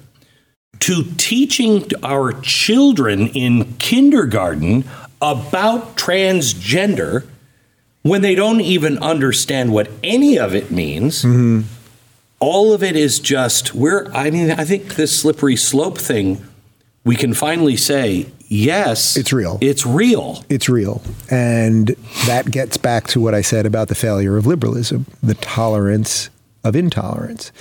to 0.81 1.03
teaching 1.17 1.85
our 2.03 2.33
children 2.41 3.27
in 3.27 3.73
kindergarten 3.75 4.83
about 5.21 5.95
transgender 5.95 7.25
when 8.01 8.21
they 8.21 8.35
don't 8.35 8.61
even 8.61 8.97
understand 8.97 9.71
what 9.71 9.89
any 10.03 10.37
of 10.37 10.55
it 10.55 10.71
means. 10.71 11.23
Mm-hmm. 11.23 11.61
All 12.39 12.73
of 12.73 12.81
it 12.81 12.95
is 12.95 13.19
just 13.19 13.75
we're. 13.75 14.11
I 14.11 14.31
mean, 14.31 14.51
I 14.51 14.65
think 14.65 14.95
this 14.95 15.17
slippery 15.19 15.55
slope 15.55 15.97
thing. 15.97 16.43
We 17.03 17.15
can 17.15 17.33
finally 17.33 17.77
say 17.77 18.27
yes, 18.47 19.15
it's 19.17 19.31
real. 19.31 19.59
It's 19.61 19.85
real. 19.85 20.43
It's 20.49 20.67
real, 20.67 21.03
and 21.29 21.89
that 22.25 22.49
gets 22.49 22.77
back 22.77 23.07
to 23.07 23.21
what 23.21 23.35
I 23.35 23.41
said 23.41 23.67
about 23.67 23.87
the 23.87 23.95
failure 23.95 24.37
of 24.37 24.47
liberalism, 24.47 25.05
the 25.21 25.35
tolerance 25.35 26.31
of 26.63 26.75
intolerance 26.75 27.51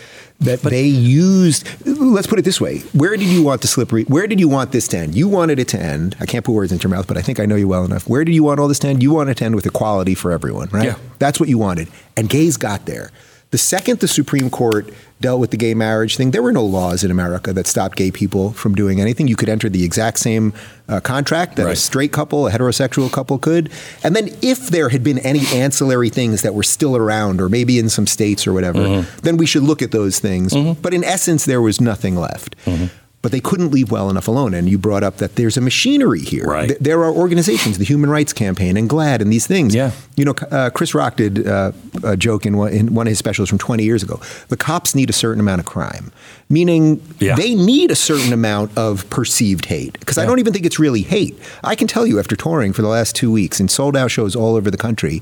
that 0.41 0.63
but, 0.63 0.71
they 0.71 0.85
used. 0.85 1.67
Let's 1.87 2.27
put 2.27 2.39
it 2.39 2.45
this 2.45 2.61
way: 2.61 2.79
Where 2.93 3.17
did 3.17 3.29
you 3.29 3.43
want 3.43 3.61
the 3.61 3.67
slippery? 3.67 4.05
Where 4.05 4.27
did 4.27 4.41
you 4.41 4.49
want 4.49 4.73
this 4.73 4.89
to 4.89 4.99
end? 4.99 5.15
You 5.15 5.29
wanted 5.29 5.59
it 5.59 5.69
to 5.69 5.81
end. 5.81 6.17
I 6.21 6.27
can't 6.27 6.45
put 6.45 6.53
words 6.53 6.73
into 6.73 6.89
your 6.89 6.97
mouth, 6.97 7.07
but 7.07 7.17
I 7.17 7.23
think 7.23 7.41
I 7.41 7.47
know 7.47 7.57
you 7.57 7.69
well 7.69 7.85
enough. 7.85 8.09
Where 8.09 8.25
did 8.25 8.35
you 8.35 8.43
want 8.43 8.61
all 8.61 8.69
this 8.69 8.79
to 8.81 8.89
end? 8.89 9.03
You 9.03 9.13
wanted 9.13 9.37
to 9.39 9.45
end 9.45 9.55
with 9.55 9.67
equality 9.67 10.15
for 10.15 10.33
everyone, 10.33 10.69
right? 10.71 10.87
Yeah. 10.87 10.99
That's 11.19 11.39
what 11.39 11.49
you 11.49 11.59
wanted, 11.59 11.89
and 12.17 12.29
gays 12.29 12.57
got 12.57 12.87
there. 12.87 13.11
The 13.51 13.59
second 13.59 13.99
the 13.99 14.09
Supreme 14.09 14.49
Court 14.49 14.93
dealt 15.21 15.41
with 15.41 15.51
the 15.51 15.57
gay 15.57 15.75
marriage 15.75 16.17
thing, 16.17 16.31
there 16.31 16.43
were 16.43 16.53
no 16.53 16.65
laws 16.65 17.05
in 17.05 17.11
America 17.11 17.53
that 17.53 17.67
stopped 17.67 17.97
gay 17.97 18.11
people 18.11 18.53
from 18.53 18.75
doing 18.75 19.01
anything. 19.01 19.29
You 19.29 19.37
could 19.37 19.49
enter 19.49 19.69
the 19.69 19.85
exact 19.85 20.19
same 20.19 20.53
uh, 20.89 21.01
contract 21.01 21.57
that 21.57 21.65
right. 21.65 21.73
a 21.73 21.77
straight 21.77 22.13
couple, 22.13 22.47
a 22.47 22.51
heterosexual 22.51 23.11
couple 23.13 23.39
could. 23.39 23.71
And 24.03 24.15
then 24.15 24.31
if 24.41 24.69
there 24.69 24.89
had 24.89 25.03
been 25.03 25.19
any 25.19 25.47
ancillary 25.53 26.11
things 26.11 26.43
that 26.43 26.55
were 26.55 26.63
still 26.63 26.97
around, 26.97 27.41
or 27.41 27.49
maybe 27.49 27.79
in 27.79 27.89
some 27.89 28.07
states 28.07 28.47
or 28.47 28.53
whatever, 28.53 28.79
mm-hmm. 28.79 29.19
then 29.23 29.37
we 29.37 29.47
should 29.47 29.63
look 29.63 29.83
at 29.83 29.91
those 29.91 30.21
things. 30.21 30.53
Mm-hmm. 30.53 30.81
But 30.81 30.95
in 30.95 31.05
essence, 31.05 31.45
there 31.45 31.61
was 31.61 31.81
nothing 31.81 32.17
left. 32.17 32.57
Mm-hmm. 32.65 32.87
But 33.23 33.33
they 33.33 33.41
couldn't 33.41 33.71
leave 33.71 33.91
well 33.91 34.09
enough 34.09 34.29
alone. 34.29 34.55
And 34.55 34.67
you 34.67 34.79
brought 34.79 35.03
up 35.05 35.19
that 35.19 35.37
there's 35.37 35.59
a 35.59 35.61
machinery 35.61 36.21
here. 36.21 36.47
Right. 36.47 36.69
Th- 36.69 36.81
there 36.81 37.05
are 37.05 37.13
organizations, 37.13 37.77
the 37.77 37.85
Human 37.85 38.09
Rights 38.09 38.33
Campaign 38.33 38.79
and 38.79 38.89
GLAAD 38.89 39.21
and 39.21 39.31
these 39.31 39.47
things. 39.47 39.75
Yeah. 39.75 39.91
You 40.17 40.25
know, 40.25 40.35
uh, 40.51 40.71
Chris 40.71 40.95
Rock 40.95 41.17
did 41.17 41.47
uh, 41.47 41.73
a 42.03 42.17
joke 42.17 42.47
in 42.47 42.57
one, 42.57 42.73
in 42.73 42.95
one 42.95 43.07
of 43.07 43.11
his 43.11 43.19
specials 43.19 43.51
from 43.51 43.59
20 43.59 43.85
years 43.85 44.03
ago. 44.03 44.19
The 44.49 44.57
cops 44.57 44.95
need 44.95 45.11
a 45.11 45.13
certain 45.13 45.39
amount 45.41 45.61
of 45.61 45.67
crime, 45.67 46.13
meaning 46.49 47.03
Yeah. 47.19 47.35
they 47.37 47.55
need 47.55 47.91
a 47.91 47.95
certain 47.97 48.33
amount 48.33 48.77
of 48.79 49.09
perceived 49.11 49.67
hate. 49.67 50.01
Because 50.01 50.17
I 50.17 50.25
don't 50.25 50.39
even 50.39 50.55
think 50.55 50.65
it's 50.65 50.79
really 50.79 51.03
hate. 51.03 51.39
I 51.63 51.75
can 51.75 51.89
tell 51.89 52.07
you 52.07 52.19
after 52.21 52.37
touring 52.37 52.73
for 52.73 52.81
the 52.81 52.89
last 52.89 53.15
two 53.15 53.31
weeks 53.31 53.61
in 53.61 53.69
sold 53.69 53.99
out 53.99 54.11
shows 54.11 54.35
all 54.35 54.57
over 54.57 54.71
the 54.71 54.79
country, 54.79 55.21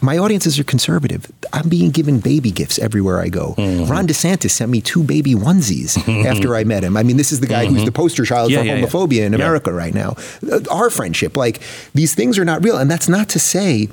my 0.00 0.18
audiences 0.18 0.58
are 0.58 0.64
conservative. 0.64 1.30
I'm 1.52 1.68
being 1.68 1.90
given 1.90 2.18
baby 2.18 2.50
gifts 2.50 2.78
everywhere 2.78 3.20
I 3.20 3.28
go. 3.28 3.54
Mm-hmm. 3.56 3.90
Ron 3.90 4.06
DeSantis 4.08 4.50
sent 4.50 4.70
me 4.70 4.80
two 4.80 5.04
baby 5.04 5.34
onesies 5.34 5.96
after 6.26 6.56
I 6.56 6.64
met 6.64 6.82
him. 6.82 6.96
I 6.96 7.02
mean, 7.02 7.18
this 7.18 7.30
is 7.30 7.40
the 7.40 7.46
guy 7.46 7.66
who's 7.66 7.84
the 7.84 7.92
poster 7.92 8.24
child 8.24 8.50
Mm-hmm. 8.50 8.54
Yeah, 8.54 8.60
for 8.62 8.66
yeah, 8.66 8.76
yeah. 8.76 8.86
homophobia 8.86 9.26
in 9.26 9.32
Yeah. 9.32 9.36
America 9.38 9.72
right 9.72 9.94
now. 9.94 10.16
Uh, 10.50 10.60
Our 10.70 10.90
friendship, 10.90 11.36
like 11.36 11.60
these 11.94 12.14
things 12.14 12.38
are 12.38 12.44
not 12.44 12.64
real. 12.64 12.78
And 12.78 12.90
that's 12.90 13.08
not 13.08 13.28
to 13.30 13.38
say 13.38 13.88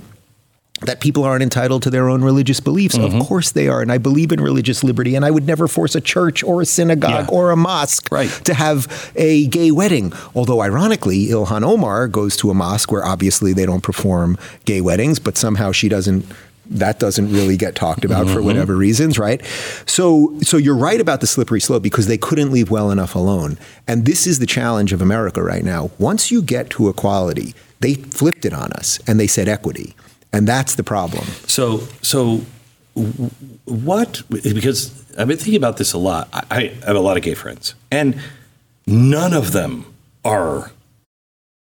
that 0.86 1.02
people 1.02 1.24
aren't 1.24 1.44
entitled 1.44 1.84
to 1.84 1.90
their 1.90 2.08
own 2.10 2.24
religious 2.24 2.60
beliefs. 2.60 2.98
Mm-hmm. 2.98 3.20
Of 3.20 3.28
course 3.28 3.52
they 3.52 3.68
are. 3.68 3.82
And 3.82 3.92
I 3.92 3.98
believe 3.98 4.32
in 4.32 4.40
religious 4.42 4.84
liberty. 4.84 5.16
And 5.16 5.26
I 5.26 5.32
would 5.32 5.46
never 5.46 5.68
force 5.68 5.94
a 5.96 6.02
church 6.02 6.44
or 6.44 6.62
a 6.62 6.66
synagogue 6.66 7.26
Yeah. 7.30 7.36
or 7.36 7.52
a 7.52 7.56
mosque 7.58 8.08
Right. 8.12 8.30
to 8.46 8.54
have 8.54 9.12
a 9.16 9.48
gay 9.48 9.72
wedding. 9.72 10.14
Although, 10.36 10.62
ironically, 10.62 11.28
Ilhan 11.28 11.64
Omar 11.64 12.08
goes 12.08 12.38
to 12.38 12.50
a 12.50 12.54
mosque 12.54 12.92
where 12.92 13.06
obviously 13.06 13.52
they 13.54 13.66
don't 13.66 13.84
perform 13.84 14.38
gay 14.66 14.80
weddings, 14.82 15.20
but 15.20 15.38
somehow 15.38 15.72
she 15.72 15.90
doesn't. 15.90 16.26
That 16.72 17.00
doesn't 17.00 17.32
really 17.34 17.58
get 17.58 17.74
talked 17.74 18.06
about 18.06 18.26
Mm-hmm. 18.28 18.36
for 18.36 18.44
whatever 18.44 18.76
reasons, 18.78 19.18
right? 19.18 19.42
So, 19.88 20.36
so 20.44 20.56
you're 20.58 20.78
right 20.78 21.02
about 21.02 21.20
the 21.20 21.26
slippery 21.26 21.60
slope 21.60 21.82
because 21.82 22.06
they 22.06 22.18
couldn't 22.18 22.52
leave 22.52 22.70
well 22.70 22.92
enough 22.92 23.16
alone. 23.16 23.58
And 23.88 24.06
this 24.06 24.28
is 24.28 24.38
the 24.38 24.46
challenge 24.46 24.94
of 24.94 25.02
America 25.02 25.42
right 25.42 25.64
now. 25.64 25.90
Once 25.98 26.30
you 26.32 26.44
get 26.44 26.70
to 26.72 26.88
equality, 26.88 27.56
they 27.80 27.96
flipped 27.96 28.46
it 28.46 28.54
on 28.54 28.72
us 28.74 29.00
and 29.08 29.20
they 29.20 29.26
said 29.26 29.48
equity, 29.50 29.96
and 30.34 30.48
that's 30.48 30.76
the 30.76 30.84
problem. 30.84 31.26
So, 31.48 31.80
so 32.02 32.42
what? 33.66 34.22
Because 34.30 34.94
I've 35.18 35.28
been 35.28 35.38
thinking 35.38 35.56
about 35.56 35.78
this 35.78 35.94
a 35.94 35.98
lot. 35.98 36.30
I, 36.34 36.44
I 36.84 36.86
have 36.86 36.96
a 36.96 37.00
lot 37.00 37.18
of 37.18 37.24
gay 37.24 37.34
friends, 37.34 37.76
and 37.92 38.20
none 38.88 39.34
of 39.34 39.52
them 39.52 39.86
are 40.26 40.72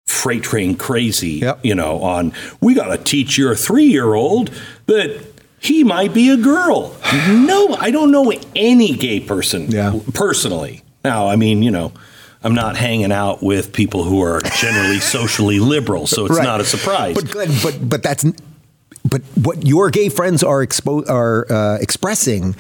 freight 0.06 0.42
train 0.42 0.76
crazy. 0.76 1.34
Yep. 1.40 1.60
You 1.64 1.74
know, 1.74 2.02
on 2.02 2.32
we 2.60 2.74
got 2.74 2.94
to 2.96 3.02
teach 3.02 3.38
your 3.38 3.54
three 3.54 3.86
year 3.86 4.14
old 4.14 4.50
that 4.86 5.24
he 5.60 5.84
might 5.84 6.12
be 6.12 6.30
a 6.30 6.36
girl. 6.36 6.96
no, 7.28 7.74
I 7.78 7.90
don't 7.90 8.10
know 8.10 8.32
any 8.56 8.92
gay 8.94 9.20
person 9.20 9.70
Yeah. 9.70 9.98
personally. 10.14 10.82
Now, 11.04 11.28
I 11.28 11.36
mean, 11.36 11.62
you 11.62 11.70
know. 11.70 11.92
I'm 12.44 12.56
not 12.56 12.74
hanging 12.76 13.12
out 13.12 13.40
with 13.40 13.72
people 13.72 14.02
who 14.02 14.20
are 14.24 14.40
generally 14.40 14.98
socially 15.14 15.60
liberal, 15.60 16.08
so 16.08 16.26
it's 16.26 16.34
Right. 16.38 16.42
not 16.42 16.60
a 16.60 16.64
surprise. 16.64 17.14
But 17.14 17.48
but 17.62 17.88
but 17.88 18.02
that's 18.02 18.24
but 19.12 19.20
what 19.44 19.66
your 19.66 19.90
gay 19.90 20.08
friends 20.08 20.42
are 20.42 20.64
expo- 20.66 21.06
are 21.08 21.46
uh, 21.52 21.76
expressing 21.80 22.56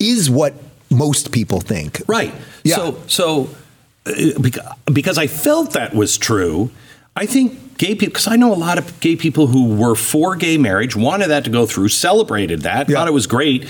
is 0.00 0.28
what 0.28 0.54
most 0.90 1.30
people 1.30 1.60
think. 1.60 2.02
Right. 2.08 2.34
Yeah. 2.64 2.74
So, 2.76 3.02
so 3.06 3.50
uh, 4.06 4.38
because 4.92 5.18
I 5.18 5.28
felt 5.28 5.72
that 5.74 5.94
was 5.94 6.18
true, 6.18 6.70
I 7.14 7.26
think 7.26 7.78
gay 7.78 7.94
people, 7.94 8.08
because 8.08 8.26
I 8.26 8.34
know 8.34 8.52
a 8.52 8.58
lot 8.58 8.76
of 8.78 8.98
gay 8.98 9.14
people 9.14 9.46
who 9.46 9.76
were 9.76 9.94
for 9.94 10.34
gay 10.34 10.58
marriage, 10.58 10.96
wanted 10.96 11.28
that 11.28 11.44
to 11.44 11.50
go 11.50 11.64
through, 11.64 11.88
celebrated 11.90 12.62
that, 12.62 12.88
Yeah. 12.88 12.96
thought 12.96 13.06
it 13.06 13.14
was 13.14 13.28
great. 13.28 13.64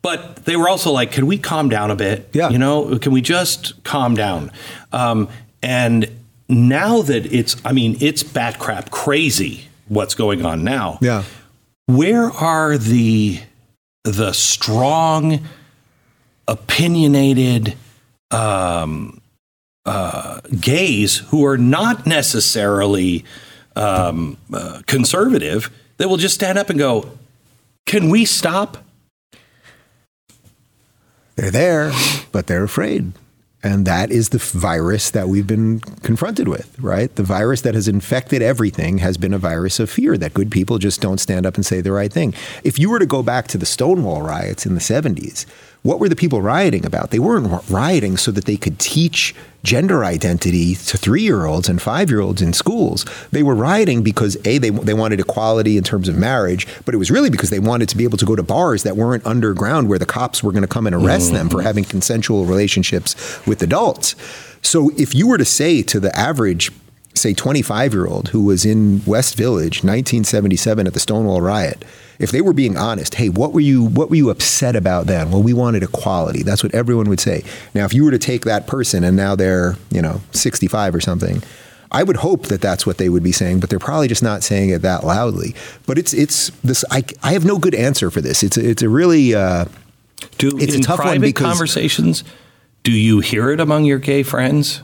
But 0.00 0.46
they 0.46 0.56
were 0.56 0.68
also 0.70 0.90
like, 0.90 1.12
can 1.12 1.26
we 1.26 1.36
calm 1.38 1.68
down 1.68 1.90
a 1.90 1.96
bit? 1.96 2.30
Yeah. 2.32 2.48
You 2.48 2.58
know, 2.58 2.98
can 2.98 3.12
we 3.12 3.20
just 3.20 3.84
calm 3.84 4.14
down? 4.14 4.50
Um, 4.92 5.28
and 5.62 6.08
now 6.48 7.02
that 7.02 7.26
it's, 7.32 7.56
I 7.64 7.72
mean, 7.72 7.98
it's 8.00 8.22
bat 8.22 8.58
crap 8.58 8.90
crazy 8.90 9.68
what's 9.88 10.14
going 10.14 10.46
on 10.46 10.64
now 10.64 10.98
Yeah. 11.02 11.24
Where 11.86 12.30
are 12.30 12.78
the 12.78 13.40
the 14.04 14.32
strong 14.32 15.40
opinionated 16.48 17.76
um, 18.30 19.20
uh, 19.86 20.40
gays 20.60 21.18
who 21.18 21.44
are 21.44 21.58
not 21.58 22.06
necessarily 22.06 23.24
um, 23.76 24.36
uh, 24.52 24.82
conservative 24.86 25.70
that 25.98 26.08
will 26.08 26.16
just 26.16 26.34
stand 26.34 26.58
up 26.58 26.68
and 26.68 26.78
go 26.78 27.10
can 27.86 28.10
we 28.10 28.24
stop 28.24 28.78
They're 31.36 31.50
there, 31.50 31.92
but 32.30 32.46
they're 32.46 32.64
afraid. 32.64 33.12
And 33.64 33.86
that 33.86 34.10
is 34.10 34.30
the 34.30 34.38
virus 34.38 35.10
that 35.10 35.28
we've 35.28 35.46
been 35.46 35.78
confronted 36.02 36.48
with, 36.48 36.76
right? 36.80 37.14
The 37.14 37.22
virus 37.22 37.60
that 37.60 37.74
has 37.74 37.86
infected 37.86 38.42
everything 38.42 38.98
has 38.98 39.16
been 39.16 39.32
a 39.32 39.38
virus 39.38 39.78
of 39.78 39.88
fear 39.88 40.18
that 40.18 40.34
good 40.34 40.50
people 40.50 40.78
just 40.78 41.00
don't 41.00 41.18
stand 41.18 41.46
up 41.46 41.54
and 41.54 41.64
say 41.64 41.80
the 41.80 41.92
right 41.92 42.12
thing. 42.12 42.34
If 42.64 42.78
you 42.78 42.90
were 42.90 42.98
to 42.98 43.06
go 43.06 43.22
back 43.22 43.46
to 43.48 43.58
the 43.58 43.66
Stonewall 43.66 44.22
riots 44.22 44.66
in 44.66 44.74
the 44.74 44.80
70s, 44.80 45.46
what 45.82 45.98
were 45.98 46.08
the 46.08 46.16
people 46.16 46.40
rioting 46.40 46.86
about? 46.86 47.10
They 47.10 47.18
weren't 47.18 47.68
rioting 47.68 48.16
so 48.16 48.30
that 48.30 48.44
they 48.44 48.56
could 48.56 48.78
teach 48.78 49.34
gender 49.64 50.04
identity 50.04 50.74
to 50.74 50.96
three 50.96 51.22
year 51.22 51.44
olds 51.44 51.68
and 51.68 51.82
five 51.82 52.08
year 52.08 52.20
olds 52.20 52.40
in 52.40 52.52
schools. 52.52 53.04
They 53.32 53.42
were 53.42 53.54
rioting 53.54 54.02
because, 54.02 54.36
A, 54.44 54.58
they, 54.58 54.70
they 54.70 54.94
wanted 54.94 55.18
equality 55.18 55.76
in 55.76 55.84
terms 55.84 56.08
of 56.08 56.16
marriage, 56.16 56.66
but 56.84 56.94
it 56.94 56.98
was 56.98 57.10
really 57.10 57.30
because 57.30 57.50
they 57.50 57.58
wanted 57.58 57.88
to 57.88 57.96
be 57.96 58.04
able 58.04 58.18
to 58.18 58.24
go 58.24 58.36
to 58.36 58.42
bars 58.42 58.84
that 58.84 58.96
weren't 58.96 59.26
underground 59.26 59.88
where 59.88 59.98
the 59.98 60.06
cops 60.06 60.42
were 60.42 60.52
going 60.52 60.62
to 60.62 60.68
come 60.68 60.86
and 60.86 60.94
arrest 60.94 61.32
them 61.32 61.48
for 61.48 61.58
mm. 61.58 61.64
having 61.64 61.84
consensual 61.84 62.44
relationships 62.44 63.44
with 63.46 63.62
adults. 63.62 64.14
So 64.62 64.90
if 64.96 65.14
you 65.14 65.26
were 65.26 65.38
to 65.38 65.44
say 65.44 65.82
to 65.82 65.98
the 65.98 66.16
average, 66.16 66.70
say 67.14 67.34
25 67.34 67.92
year 67.92 68.06
old 68.06 68.28
who 68.28 68.42
was 68.44 68.64
in 68.64 69.02
West 69.06 69.36
Village 69.36 69.84
1977 69.84 70.86
at 70.86 70.94
the 70.94 71.00
Stonewall 71.00 71.40
riot 71.40 71.84
if 72.18 72.30
they 72.30 72.40
were 72.40 72.52
being 72.52 72.76
honest 72.76 73.14
hey 73.16 73.28
what 73.28 73.52
were 73.52 73.60
you 73.60 73.84
what 73.84 74.08
were 74.10 74.16
you 74.16 74.30
upset 74.30 74.74
about 74.76 75.06
then 75.06 75.30
well 75.30 75.42
we 75.42 75.52
wanted 75.52 75.82
equality 75.82 76.42
that's 76.42 76.62
what 76.62 76.74
everyone 76.74 77.08
would 77.08 77.20
say 77.20 77.44
now 77.74 77.84
if 77.84 77.92
you 77.92 78.04
were 78.04 78.10
to 78.10 78.18
take 78.18 78.44
that 78.44 78.66
person 78.66 79.04
and 79.04 79.16
now 79.16 79.34
they're 79.36 79.76
you 79.90 80.00
know 80.02 80.20
65 80.32 80.94
or 80.94 81.00
something 81.00 81.42
I 81.94 82.02
would 82.02 82.16
hope 82.16 82.46
that 82.46 82.62
that's 82.62 82.86
what 82.86 82.96
they 82.96 83.10
would 83.10 83.22
be 83.22 83.32
saying, 83.32 83.60
but 83.60 83.68
they're 83.68 83.78
probably 83.78 84.08
just 84.08 84.22
not 84.22 84.42
saying 84.42 84.70
it 84.70 84.80
that 84.80 85.04
loudly. 85.04 85.54
But 85.84 85.98
it's 85.98 86.14
it's 86.14 86.48
this. 86.64 86.86
I, 86.90 87.04
I 87.22 87.34
have 87.34 87.44
no 87.44 87.58
good 87.58 87.74
answer 87.74 88.10
for 88.10 88.22
this. 88.22 88.42
It's 88.42 88.56
a, 88.56 88.66
it's 88.66 88.80
a 88.80 88.88
really 88.88 89.34
uh, 89.34 89.66
do 90.38 90.56
It's 90.58 90.72
a 90.72 90.76
in 90.76 90.82
tough 90.82 91.00
one 91.00 91.08
private 91.08 91.20
because- 91.20 91.44
conversations 91.46 92.24
do 92.82 92.92
you 92.92 93.20
hear 93.20 93.50
it 93.50 93.60
among 93.60 93.84
your 93.84 93.98
gay 93.98 94.22
friends 94.22 94.80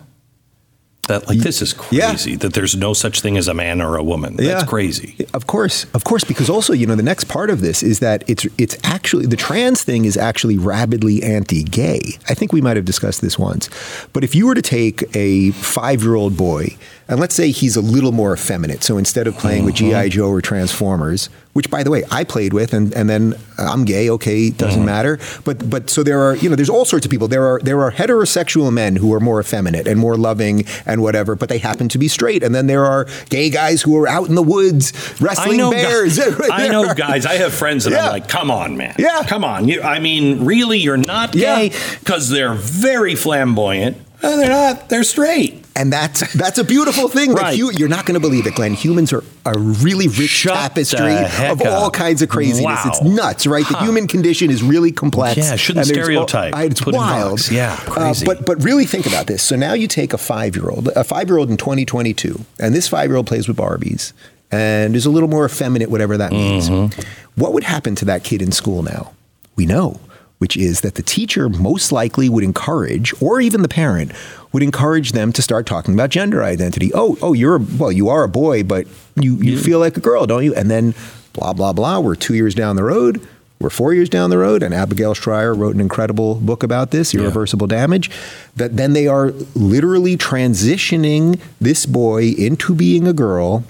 that 1.09 1.26
like 1.28 1.38
this 1.38 1.61
is 1.61 1.74
Yeah. 1.90 2.09
crazy 2.11 2.36
that 2.36 2.52
there's 2.54 2.76
no 2.76 2.92
such 2.94 3.20
thing 3.20 3.36
as 3.36 3.48
a 3.48 3.54
man 3.54 3.80
or 3.80 3.96
a 3.96 4.02
woman 4.02 4.36
that's 4.36 4.62
Yeah. 4.62 4.64
crazy 4.64 5.16
Of 5.34 5.46
course, 5.46 5.86
of 5.94 6.04
course, 6.04 6.24
because 6.24 6.48
also 6.48 6.72
you 6.72 6.86
know 6.86 6.94
the 6.94 7.02
next 7.02 7.24
part 7.24 7.50
of 7.50 7.61
this 7.61 7.82
is 7.82 7.98
that 7.98 8.22
it's 8.26 8.46
it's 8.56 8.76
actually 8.84 9.26
the 9.26 9.36
trans 9.36 9.82
thing 9.82 10.04
is 10.04 10.16
actually 10.16 10.56
rabidly 10.56 11.22
anti-gay. 11.22 12.18
I 12.28 12.34
think 12.34 12.52
we 12.52 12.61
might 12.61 12.76
have 12.76 12.84
discussed 12.84 13.20
this 13.20 13.38
once, 13.38 13.68
but 14.12 14.22
if 14.24 14.34
you 14.34 14.46
were 14.46 14.54
to 14.54 14.62
take 14.62 15.04
a 15.14 15.50
five-year-old 15.52 16.36
boy 16.36 16.76
and 17.09 17.18
let's 17.18 17.34
say 17.34 17.50
he's 17.50 17.74
a 17.76 17.80
little 17.80 18.12
more 18.12 18.34
effeminate, 18.34 18.84
so 18.84 18.98
instead 18.98 19.26
of 19.26 19.36
playing 19.38 19.64
with 19.64 19.74
GI 19.76 19.90
mm-hmm. 19.92 20.09
Joe 20.11 20.28
or 20.28 20.40
Transformers, 20.42 21.30
which 21.59 21.70
by 21.70 21.82
the 21.82 21.90
way 21.90 22.04
I 22.12 22.22
played 22.22 22.52
with, 22.52 22.72
and 22.72 22.94
and 22.94 23.11
then 23.11 23.34
I'm 23.59 23.84
gay, 23.84 24.09
okay, 24.11 24.50
doesn't 24.50 24.84
matter, 24.84 25.18
but 25.42 25.68
but 25.68 25.90
so 25.90 26.04
there 26.04 26.20
are 26.20 26.36
you 26.36 26.48
know 26.48 26.54
there's 26.54 26.70
all 26.70 26.84
sorts 26.84 27.04
of 27.04 27.11
people. 27.11 27.26
There 27.26 27.44
are 27.44 27.59
there 27.59 27.80
are 27.82 27.90
heterosexual 27.90 28.72
men 28.72 28.94
who 28.94 29.12
are 29.12 29.18
more 29.18 29.40
effeminate 29.40 29.88
and 29.88 29.98
more 29.98 30.16
loving 30.16 30.66
and 30.86 31.02
whatever, 31.02 31.34
but 31.34 31.48
they 31.48 31.59
happen 31.59 31.88
to 31.88 31.98
be 31.98 32.06
straight, 32.06 32.44
and 32.44 32.54
then 32.54 32.68
there 32.68 32.84
are 32.84 33.09
gay 33.28 33.50
guys 33.50 33.82
who 33.82 33.98
are 33.98 34.06
out 34.06 34.28
in 34.28 34.36
the 34.36 34.42
woods 34.42 34.92
wrestling 35.20 35.61
I 35.61 35.70
bears. 35.72 36.16
Guys, 36.16 36.48
I 36.52 36.68
know 36.68 36.94
guys. 36.94 37.26
I 37.26 37.34
have 37.34 37.52
friends 37.52 37.82
that 37.82 37.90
Yeah. 37.90 38.06
I'm 38.06 38.12
like, 38.12 38.28
come 38.28 38.52
on, 38.52 38.76
man. 38.76 38.94
Yeah. 38.96 39.24
Come 39.26 39.42
on. 39.42 39.66
You, 39.66 39.82
I 39.82 39.98
mean, 39.98 40.44
really, 40.44 40.78
you're 40.78 40.96
not 40.96 41.32
gay 41.32 41.72
because 41.98 42.28
they're 42.28 42.54
very 42.54 43.16
flamboyant. 43.16 43.96
Uh, 44.22 44.36
they're 44.36 44.48
not. 44.48 44.88
They're 44.88 45.02
straight. 45.02 45.57
And 45.78 45.92
that's 45.92 46.32
that's 46.34 46.58
a 46.58 46.64
beautiful 46.64 47.08
thing. 47.08 47.32
Right. 47.32 47.56
hu- 47.58 47.70
you're 47.72 47.88
not 47.88 48.04
going 48.04 48.14
to 48.14 48.20
believe 48.20 48.46
it, 48.48 48.54
Glenn. 48.56 48.74
Humans 48.74 49.12
are 49.12 49.22
a 49.46 49.56
really 49.56 50.08
rich 50.08 50.28
Shut 50.28 50.54
tapestry 50.54 51.14
of 51.46 51.62
all 51.62 51.90
kinds 51.90 52.20
of 52.20 52.28
craziness. 52.28 52.80
It's 52.84 53.00
nuts, 53.02 53.46
right? 53.46 53.66
The 53.66 53.78
human 53.78 54.08
condition 54.08 54.50
is 54.50 54.62
really 54.62 54.90
complex. 54.90 55.36
Yeah, 55.38 55.54
shouldn't 55.56 55.86
there's 55.86 55.96
all- 55.98 56.26
stereotype, 56.28 56.54
it's 56.70 56.84
wild. 56.84 57.48
Yeah, 57.50 57.74
Uh, 57.86 57.90
crazy. 57.90 58.26
but 58.26 58.44
but 58.44 58.62
really 58.64 58.86
think 58.86 59.06
about 59.06 59.28
this. 59.28 59.42
So 59.42 59.54
now 59.56 59.72
you 59.74 59.86
take 59.86 60.12
a 60.12 60.18
five 60.18 60.56
year 60.56 60.68
old, 60.68 60.88
a 60.88 61.04
five 61.04 61.28
year 61.28 61.38
old 61.38 61.48
in 61.48 61.56
2022, 61.56 62.44
and 62.58 62.74
this 62.74 62.88
five 62.88 63.08
year 63.08 63.16
old 63.16 63.26
plays 63.28 63.46
with 63.46 63.56
Barbies 63.56 64.12
and 64.50 64.96
is 64.96 65.06
a 65.06 65.10
little 65.10 65.28
more 65.28 65.44
effeminate, 65.44 65.90
whatever 65.90 66.16
that 66.16 66.32
means. 66.32 66.68
Mm-hmm. 66.68 67.00
What 67.40 67.52
would 67.52 67.64
happen 67.64 67.94
to 67.96 68.04
that 68.06 68.24
kid 68.24 68.42
in 68.42 68.50
school 68.50 68.82
now? 68.82 69.12
We 69.54 69.64
know. 69.66 70.00
Which 70.39 70.57
is 70.57 70.82
that 70.82 70.95
the 70.95 71.03
teacher 71.03 71.49
most 71.49 71.91
likely 71.91 72.28
would 72.28 72.45
encourage, 72.45 73.12
or 73.20 73.41
even 73.41 73.62
the 73.62 73.68
parent 73.68 74.12
would 74.53 74.62
encourage 74.62 75.11
them 75.11 75.32
to 75.32 75.43
start 75.43 75.66
talking 75.66 75.95
about 75.95 76.11
gender 76.11 76.45
identity. 76.45 76.93
Oh, 76.95 77.18
oh, 77.20 77.32
you're 77.32 77.57
a, 77.57 77.61
well, 77.76 77.91
you 77.91 78.09
are 78.09 78.22
a 78.22 78.28
boy, 78.28 78.62
but 78.62 78.86
you, 79.16 79.34
you 79.36 79.59
feel 79.59 79.80
like 79.80 79.97
a 79.97 80.01
girl, 80.01 80.26
don't 80.26 80.45
you? 80.45 80.55
And 80.55 80.70
then 80.70 80.95
blah 81.32 81.53
blah 81.53 81.72
blah. 81.72 81.99
We're 81.99 82.14
two 82.14 82.34
years 82.34 82.55
down 82.55 82.76
the 82.76 82.84
road. 82.84 83.26
we're 83.61 83.70
four 83.70 83.93
years 83.93 84.09
down 84.09 84.30
the 84.30 84.39
road, 84.39 84.62
and 84.62 84.72
Abigail 84.72 85.14
Shrier 85.14 85.55
wrote 85.55 85.74
an 85.74 85.80
incredible 85.80 86.36
book 86.36 86.62
about 86.62 86.91
this, 86.91 87.14
Irreversible 87.14 87.66
yeah. 87.68 87.78
Damage, 87.78 88.11
that 88.55 88.76
then 88.76 88.93
they 88.93 89.07
are 89.07 89.32
literally 89.55 90.16
transitioning 90.16 91.41
this 91.61 91.84
boy 91.84 92.34
into 92.39 92.74
being 92.74 93.09
a 93.09 93.12
girl 93.12 93.64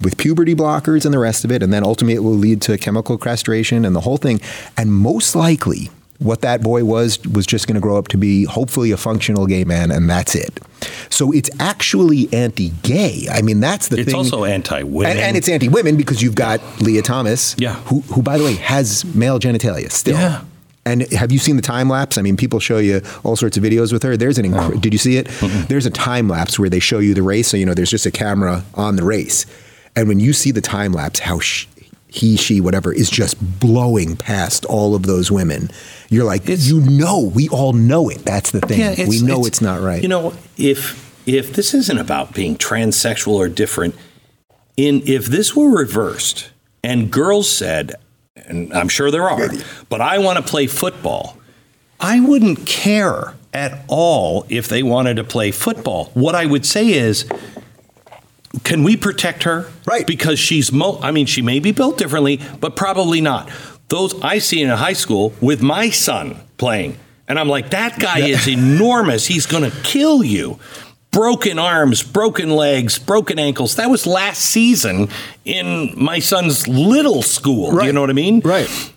with 0.00 0.16
puberty 0.18 0.54
blockers 0.54 1.04
and 1.04 1.12
the 1.12 1.18
rest 1.18 1.44
of 1.44 1.50
it, 1.50 1.62
and 1.62 1.72
then 1.72 1.82
ultimately 1.82 2.14
it 2.14 2.22
will 2.22 2.32
lead 2.32 2.62
to 2.62 2.78
chemical 2.78 3.18
castration 3.18 3.84
and 3.84 3.96
the 3.96 4.02
whole 4.02 4.18
thing. 4.18 4.40
And 4.76 4.92
most 4.92 5.34
likely, 5.34 5.90
what 6.18 6.40
that 6.42 6.62
boy 6.62 6.84
was 6.84 7.18
was 7.26 7.46
just 7.46 7.66
going 7.66 7.74
to 7.74 7.80
grow 7.80 7.98
up 7.98 8.08
to 8.08 8.16
be 8.16 8.44
hopefully 8.44 8.90
a 8.90 8.96
functional 8.96 9.46
gay 9.46 9.64
man, 9.64 9.90
and 9.90 10.08
that's 10.08 10.34
it. 10.34 10.60
So 11.10 11.32
it's 11.32 11.50
actually 11.58 12.32
anti-gay. 12.32 13.28
I 13.30 13.42
mean, 13.42 13.60
that's 13.60 13.88
the 13.88 13.98
it's 13.98 14.10
thing. 14.10 14.20
It's 14.20 14.32
also 14.32 14.44
anti-women, 14.44 15.10
and, 15.10 15.20
and, 15.20 15.36
it's 15.36 15.48
anti-women 15.48 15.96
because 15.96 16.22
you've 16.22 16.34
got 16.34 16.60
Lia 16.80 17.02
Thomas, 17.02 17.56
yeah. 17.58 17.74
who, 17.84 18.00
who 18.02 18.22
by 18.22 18.38
the 18.38 18.44
way 18.44 18.54
has 18.54 19.04
male 19.14 19.38
genitalia 19.38 19.90
still. 19.90 20.18
Yeah. 20.18 20.42
And 20.84 21.10
have 21.12 21.32
you 21.32 21.40
seen 21.40 21.56
the 21.56 21.62
time 21.62 21.88
lapse? 21.88 22.16
I 22.16 22.22
mean, 22.22 22.36
people 22.36 22.60
show 22.60 22.78
you 22.78 23.02
all 23.24 23.34
sorts 23.34 23.56
of 23.56 23.64
videos 23.64 23.92
with 23.92 24.04
her. 24.04 24.16
There's 24.16 24.38
an 24.38 24.46
inc- 24.46 24.76
oh. 24.76 24.78
did 24.78 24.92
you 24.92 24.98
see 24.98 25.16
it? 25.16 25.26
Mm-hmm. 25.26 25.66
There's 25.66 25.84
a 25.84 25.90
time 25.90 26.28
lapse 26.28 26.60
where 26.60 26.70
they 26.70 26.78
show 26.78 27.00
you 27.00 27.12
the 27.12 27.24
race. 27.24 27.48
So 27.48 27.56
you 27.56 27.66
know, 27.66 27.74
there's 27.74 27.90
just 27.90 28.06
a 28.06 28.12
camera 28.12 28.64
on 28.74 28.94
the 28.94 29.04
race, 29.04 29.46
and 29.96 30.06
when 30.06 30.20
you 30.20 30.32
see 30.32 30.52
the 30.52 30.60
time 30.60 30.92
lapse, 30.92 31.18
how 31.18 31.40
sh- 31.40 31.66
he, 32.16 32.36
she, 32.36 32.60
whatever, 32.60 32.92
is 32.92 33.10
just 33.10 33.36
blowing 33.60 34.16
past 34.16 34.64
all 34.64 34.94
of 34.94 35.04
those 35.04 35.30
women. 35.30 35.70
You're 36.08 36.24
like, 36.24 36.48
it's, 36.48 36.68
you 36.68 36.80
know, 36.80 37.30
we 37.34 37.48
all 37.48 37.72
know 37.72 38.08
it. 38.08 38.24
That's 38.24 38.50
the 38.50 38.60
thing. 38.60 38.80
Yeah, 38.80 39.06
we 39.06 39.20
know 39.20 39.40
it's, 39.40 39.48
it's 39.48 39.60
not 39.60 39.80
right. 39.80 40.02
You 40.02 40.08
know, 40.08 40.34
if 40.56 41.04
if 41.26 41.54
this 41.54 41.74
isn't 41.74 41.98
about 41.98 42.34
being 42.34 42.56
transsexual 42.56 43.34
or 43.34 43.48
different, 43.48 43.94
in 44.76 45.02
if 45.06 45.26
this 45.26 45.54
were 45.56 45.68
reversed 45.68 46.50
and 46.82 47.10
girls 47.10 47.50
said, 47.50 47.94
and 48.36 48.72
I'm 48.72 48.88
sure 48.88 49.10
there 49.10 49.28
are, 49.28 49.50
but 49.88 50.00
I 50.00 50.18
want 50.18 50.38
to 50.38 50.42
play 50.42 50.66
football, 50.66 51.36
I 51.98 52.20
wouldn't 52.20 52.66
care 52.66 53.34
at 53.52 53.84
all 53.88 54.46
if 54.48 54.68
they 54.68 54.82
wanted 54.82 55.16
to 55.16 55.24
play 55.24 55.50
football. 55.50 56.10
What 56.14 56.34
I 56.34 56.46
would 56.46 56.64
say 56.66 56.88
is 56.88 57.26
can 58.64 58.82
we 58.82 58.96
protect 58.96 59.42
her? 59.44 59.70
Right. 59.84 60.06
Because 60.06 60.38
she's, 60.38 60.72
mo- 60.72 60.98
I 61.02 61.10
mean, 61.10 61.26
she 61.26 61.42
may 61.42 61.58
be 61.58 61.72
built 61.72 61.98
differently, 61.98 62.40
but 62.60 62.76
probably 62.76 63.20
not. 63.20 63.50
Those 63.88 64.20
I 64.22 64.38
see 64.38 64.62
in 64.62 64.70
a 64.70 64.76
high 64.76 64.94
school 64.94 65.32
with 65.40 65.62
my 65.62 65.90
son 65.90 66.36
playing. 66.58 66.98
And 67.28 67.38
I'm 67.38 67.48
like, 67.48 67.70
that 67.70 67.98
guy 67.98 68.20
is 68.20 68.48
enormous. 68.48 69.26
He's 69.26 69.46
going 69.46 69.68
to 69.68 69.76
kill 69.82 70.22
you. 70.24 70.58
Broken 71.10 71.58
arms, 71.58 72.02
broken 72.02 72.50
legs, 72.50 72.98
broken 72.98 73.38
ankles. 73.38 73.76
That 73.76 73.88
was 73.88 74.06
last 74.06 74.42
season 74.42 75.08
in 75.44 75.92
my 75.96 76.18
son's 76.18 76.68
little 76.68 77.22
school. 77.22 77.72
Right. 77.72 77.86
You 77.86 77.92
know 77.92 78.02
what 78.02 78.10
I 78.10 78.14
mean? 78.14 78.40
Right. 78.40 78.92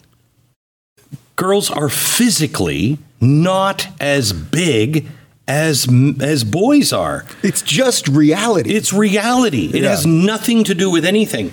Girls 1.37 1.71
are 1.71 1.87
physically 1.87 2.97
not 3.21 3.87
as 4.01 4.33
big 4.33 5.07
as 5.49 5.87
as 6.21 6.43
boys 6.45 6.93
are. 6.93 7.25
It's 7.43 7.61
just 7.61 8.07
reality. 8.07 8.73
It's 8.73 8.93
reality. 8.93 9.71
It 9.73 9.81
yeah. 9.83 9.89
has 9.89 10.05
nothing 10.05 10.63
to 10.65 10.75
do 10.75 10.89
with 10.89 11.03
anything. 11.03 11.51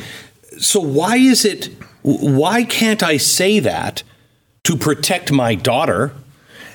So 0.59 0.79
why 0.79 1.17
is 1.17 1.45
it 1.45 1.71
why 2.03 2.63
can't 2.63 3.03
I 3.03 3.17
say 3.17 3.59
that 3.61 4.05
to 4.65 4.77
protect 4.77 5.33
my 5.33 5.57
daughter? 5.57 6.13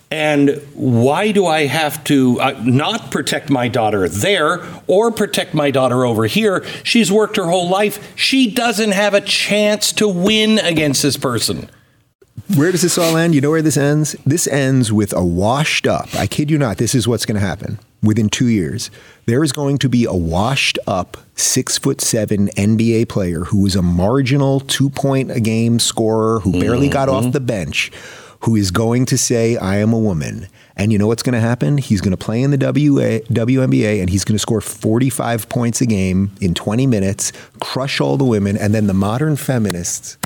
And 0.09 0.61
why 0.73 1.31
do 1.31 1.45
I 1.45 1.67
have 1.67 2.03
to 2.05 2.37
uh, 2.41 2.61
not 2.61 3.11
protect 3.11 3.49
my 3.49 3.69
daughter 3.69 4.09
there 4.09 4.61
or 4.85 5.09
protect 5.09 5.53
my 5.53 5.71
daughter 5.71 6.03
over 6.03 6.25
here? 6.25 6.65
She's 6.83 7.09
worked 7.09 7.37
her 7.37 7.45
whole 7.45 7.69
life. 7.69 8.11
She 8.17 8.51
doesn't 8.51 8.91
have 8.91 9.13
a 9.13 9.21
chance 9.21 9.93
to 9.93 10.09
win 10.09 10.59
against 10.59 11.01
this 11.01 11.15
person. 11.15 11.69
Where 12.55 12.71
does 12.71 12.81
this 12.81 12.97
all 12.97 13.15
end? 13.15 13.33
You 13.33 13.39
know 13.39 13.49
where 13.49 13.61
this 13.61 13.77
ends? 13.77 14.13
This 14.25 14.45
ends 14.45 14.91
with 14.91 15.13
a 15.13 15.23
washed 15.23 15.87
up. 15.87 16.13
I 16.15 16.27
kid 16.27 16.51
you 16.51 16.57
not, 16.57 16.77
this 16.77 16.93
is 16.93 17.07
what's 17.07 17.25
going 17.25 17.39
to 17.39 17.45
happen 17.45 17.79
within 18.03 18.27
two 18.27 18.47
years. 18.47 18.91
There 19.25 19.41
is 19.41 19.53
going 19.53 19.77
to 19.77 19.87
be 19.87 20.03
a 20.03 20.13
washed 20.13 20.77
up 20.85 21.17
six 21.35 21.77
foot 21.77 22.01
seven 22.01 22.49
NBA 22.49 23.07
player 23.07 23.45
who 23.45 23.65
is 23.65 23.75
a 23.75 23.81
marginal 23.81 24.59
two 24.59 24.89
point 24.89 25.31
a 25.31 25.39
game 25.39 25.79
scorer 25.79 26.41
who 26.41 26.51
barely 26.51 26.87
mm-hmm. 26.87 26.93
got 26.93 27.07
off 27.07 27.23
mm-hmm. 27.23 27.31
the 27.31 27.39
bench, 27.39 27.89
who 28.41 28.57
is 28.57 28.69
going 28.69 29.05
to 29.05 29.17
say, 29.17 29.55
I 29.55 29.77
am 29.77 29.93
a 29.93 29.99
woman. 29.99 30.47
And 30.75 30.91
you 30.91 30.97
know 30.97 31.07
what's 31.07 31.23
going 31.23 31.33
to 31.33 31.39
happen? 31.39 31.77
He's 31.77 32.01
going 32.01 32.11
to 32.11 32.17
play 32.17 32.41
in 32.41 32.51
the 32.51 32.57
WA, 32.57 33.23
WNBA 33.33 34.01
and 34.01 34.09
he's 34.09 34.25
going 34.25 34.35
to 34.35 34.39
score 34.39 34.59
45 34.59 35.47
points 35.47 35.79
a 35.79 35.85
game 35.85 36.31
in 36.41 36.53
20 36.53 36.85
minutes, 36.85 37.31
crush 37.61 38.01
all 38.01 38.17
the 38.17 38.25
women, 38.25 38.57
and 38.57 38.73
then 38.73 38.87
the 38.87 38.93
modern 38.93 39.37
feminists 39.37 40.17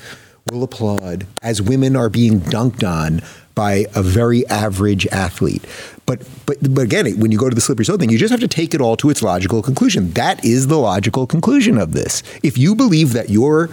will 0.52 0.62
applaud 0.62 1.26
as 1.42 1.60
women 1.60 1.96
are 1.96 2.08
being 2.08 2.40
dunked 2.40 2.88
on 2.88 3.20
by 3.56 3.88
a 3.96 4.04
very 4.04 4.46
average 4.48 5.08
athlete. 5.08 5.66
But 6.06 6.22
but 6.46 6.58
but 6.72 6.84
again, 6.84 7.20
when 7.20 7.32
you 7.32 7.40
go 7.40 7.50
to 7.50 7.56
the 7.56 7.62
slippery 7.62 7.86
slope 7.86 8.00
thing, 8.00 8.12
you 8.12 8.20
just 8.20 8.30
have 8.30 8.42
to 8.42 8.48
take 8.48 8.76
it 8.76 8.82
all 8.82 8.96
to 8.98 9.10
its 9.10 9.24
logical 9.24 9.64
conclusion. 9.64 10.12
That 10.12 10.46
is 10.46 10.68
the 10.68 10.78
logical 10.78 11.26
conclusion 11.26 11.80
of 11.80 11.94
this. 11.94 12.22
If 12.44 12.60
you 12.60 12.76
believe 12.76 13.14
that 13.14 13.32
your 13.32 13.72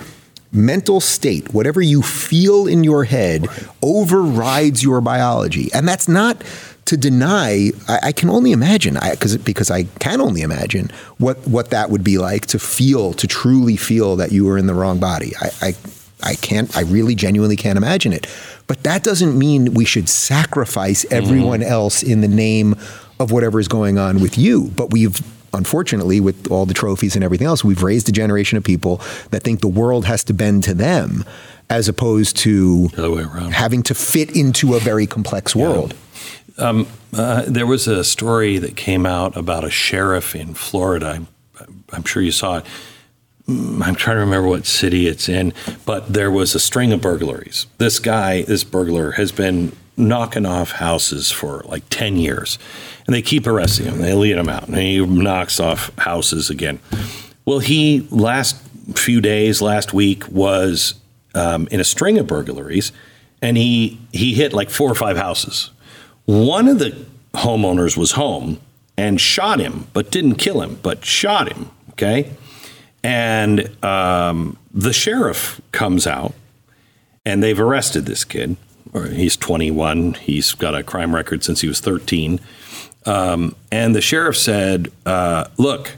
mental 0.50 1.00
state, 1.00 1.52
whatever 1.52 1.82
you 1.82 2.00
feel 2.00 2.66
in 2.66 2.84
your 2.84 3.04
head, 3.04 3.48
overrides 3.82 4.82
your 4.82 5.02
biology, 5.02 5.70
and 5.74 5.86
that's 5.86 6.08
not 6.08 6.42
to 6.86 6.96
deny. 6.96 7.72
I, 7.86 7.98
I 8.04 8.12
can 8.12 8.30
only 8.30 8.52
imagine, 8.52 8.94
because 9.10 9.36
because 9.36 9.70
I 9.70 9.84
can 10.00 10.22
only 10.22 10.40
imagine 10.40 10.90
what 11.18 11.36
what 11.46 11.68
that 11.68 11.90
would 11.90 12.02
be 12.02 12.16
like 12.16 12.46
to 12.46 12.58
feel, 12.58 13.12
to 13.12 13.26
truly 13.26 13.76
feel 13.76 14.16
that 14.16 14.32
you 14.32 14.46
were 14.46 14.56
in 14.56 14.68
the 14.68 14.74
wrong 14.74 14.98
body. 14.98 15.32
I, 15.38 15.50
I 15.60 15.74
I 16.22 16.34
can't, 16.36 16.74
I 16.76 16.82
really 16.82 17.14
genuinely 17.14 17.56
can't 17.56 17.76
imagine 17.76 18.12
it. 18.12 18.26
But 18.66 18.82
that 18.84 19.02
doesn't 19.02 19.38
mean 19.38 19.74
we 19.74 19.84
should 19.84 20.08
sacrifice 20.08 21.04
mm-hmm. 21.04 21.14
everyone 21.14 21.60
mm-hmm. 21.60 21.72
else 21.72 22.02
in 22.02 22.20
the 22.20 22.28
name 22.28 22.74
of 23.18 23.30
whatever 23.30 23.60
is 23.60 23.68
going 23.68 23.98
on 23.98 24.20
with 24.20 24.38
you. 24.38 24.70
But 24.76 24.90
we've, 24.90 25.20
unfortunately, 25.52 26.20
with 26.20 26.50
all 26.50 26.66
the 26.66 26.74
trophies 26.74 27.14
and 27.14 27.24
everything 27.24 27.46
else, 27.46 27.64
we've 27.64 27.82
raised 27.82 28.08
a 28.08 28.12
generation 28.12 28.58
of 28.58 28.64
people 28.64 29.00
that 29.30 29.42
think 29.42 29.60
the 29.60 29.68
world 29.68 30.06
has 30.06 30.24
to 30.24 30.34
bend 30.34 30.64
to 30.64 30.74
them 30.74 31.24
as 31.70 31.88
opposed 31.88 32.36
to 32.38 32.88
having 33.52 33.82
to 33.84 33.94
fit 33.94 34.36
into 34.36 34.74
a 34.74 34.80
very 34.80 35.06
complex 35.06 35.56
world. 35.56 35.94
Yeah. 36.58 36.68
Um, 36.68 36.86
uh, 37.14 37.44
there 37.46 37.66
was 37.66 37.88
a 37.88 38.04
story 38.04 38.58
that 38.58 38.76
came 38.76 39.06
out 39.06 39.36
about 39.36 39.64
a 39.64 39.70
sheriff 39.70 40.34
in 40.34 40.54
Florida. 40.54 41.08
I'm, 41.08 41.28
I'm 41.92 42.04
sure 42.04 42.22
you 42.22 42.32
saw 42.32 42.58
it 42.58 42.66
I'm 43.48 43.94
trying 43.96 44.16
to 44.16 44.20
remember 44.20 44.48
what 44.48 44.66
city 44.66 45.06
it's 45.08 45.28
in, 45.28 45.52
but 45.84 46.12
there 46.12 46.30
was 46.30 46.54
a 46.54 46.60
string 46.60 46.92
of 46.92 47.00
burglaries. 47.00 47.66
This 47.78 47.98
guy, 47.98 48.42
this 48.42 48.64
burglar, 48.64 49.12
has 49.12 49.32
been 49.32 49.72
knocking 49.96 50.46
off 50.46 50.72
houses 50.72 51.30
for 51.30 51.62
like 51.64 51.82
10 51.90 52.16
years. 52.16 52.58
And 53.06 53.14
they 53.14 53.22
keep 53.22 53.46
arresting 53.46 53.86
him. 53.86 53.98
They 53.98 54.14
lead 54.14 54.38
him 54.38 54.48
out, 54.48 54.68
and 54.68 54.76
he 54.76 55.04
knocks 55.04 55.58
off 55.58 55.96
houses 55.98 56.50
again. 56.50 56.78
Well, 57.44 57.58
he, 57.58 58.06
last 58.10 58.56
few 58.94 59.20
days, 59.20 59.60
last 59.60 59.92
week, 59.92 60.28
was 60.28 60.94
um, 61.34 61.66
in 61.70 61.80
a 61.80 61.84
string 61.84 62.18
of 62.18 62.26
burglaries, 62.26 62.92
and 63.40 63.56
he, 63.56 64.00
he 64.12 64.34
hit 64.34 64.52
like 64.52 64.70
four 64.70 64.90
or 64.90 64.94
five 64.94 65.16
houses. 65.16 65.70
One 66.26 66.68
of 66.68 66.78
the 66.78 66.96
homeowners 67.34 67.96
was 67.96 68.12
home 68.12 68.60
and 68.96 69.20
shot 69.20 69.58
him, 69.58 69.88
but 69.92 70.12
didn't 70.12 70.36
kill 70.36 70.62
him, 70.62 70.78
but 70.82 71.04
shot 71.04 71.52
him. 71.52 71.70
Okay. 71.90 72.32
And 73.04 73.84
um, 73.84 74.56
the 74.72 74.92
sheriff 74.92 75.60
comes 75.72 76.06
out 76.06 76.34
and 77.24 77.42
they've 77.42 77.58
arrested 77.58 78.06
this 78.06 78.24
kid. 78.24 78.56
He's 79.10 79.36
21. 79.36 80.14
He's 80.14 80.52
got 80.54 80.74
a 80.74 80.82
crime 80.82 81.14
record 81.14 81.42
since 81.44 81.62
he 81.62 81.68
was 81.68 81.80
13. 81.80 82.40
Um, 83.06 83.56
and 83.70 83.94
the 83.94 84.00
sheriff 84.00 84.36
said, 84.36 84.92
uh, 85.06 85.46
Look, 85.56 85.96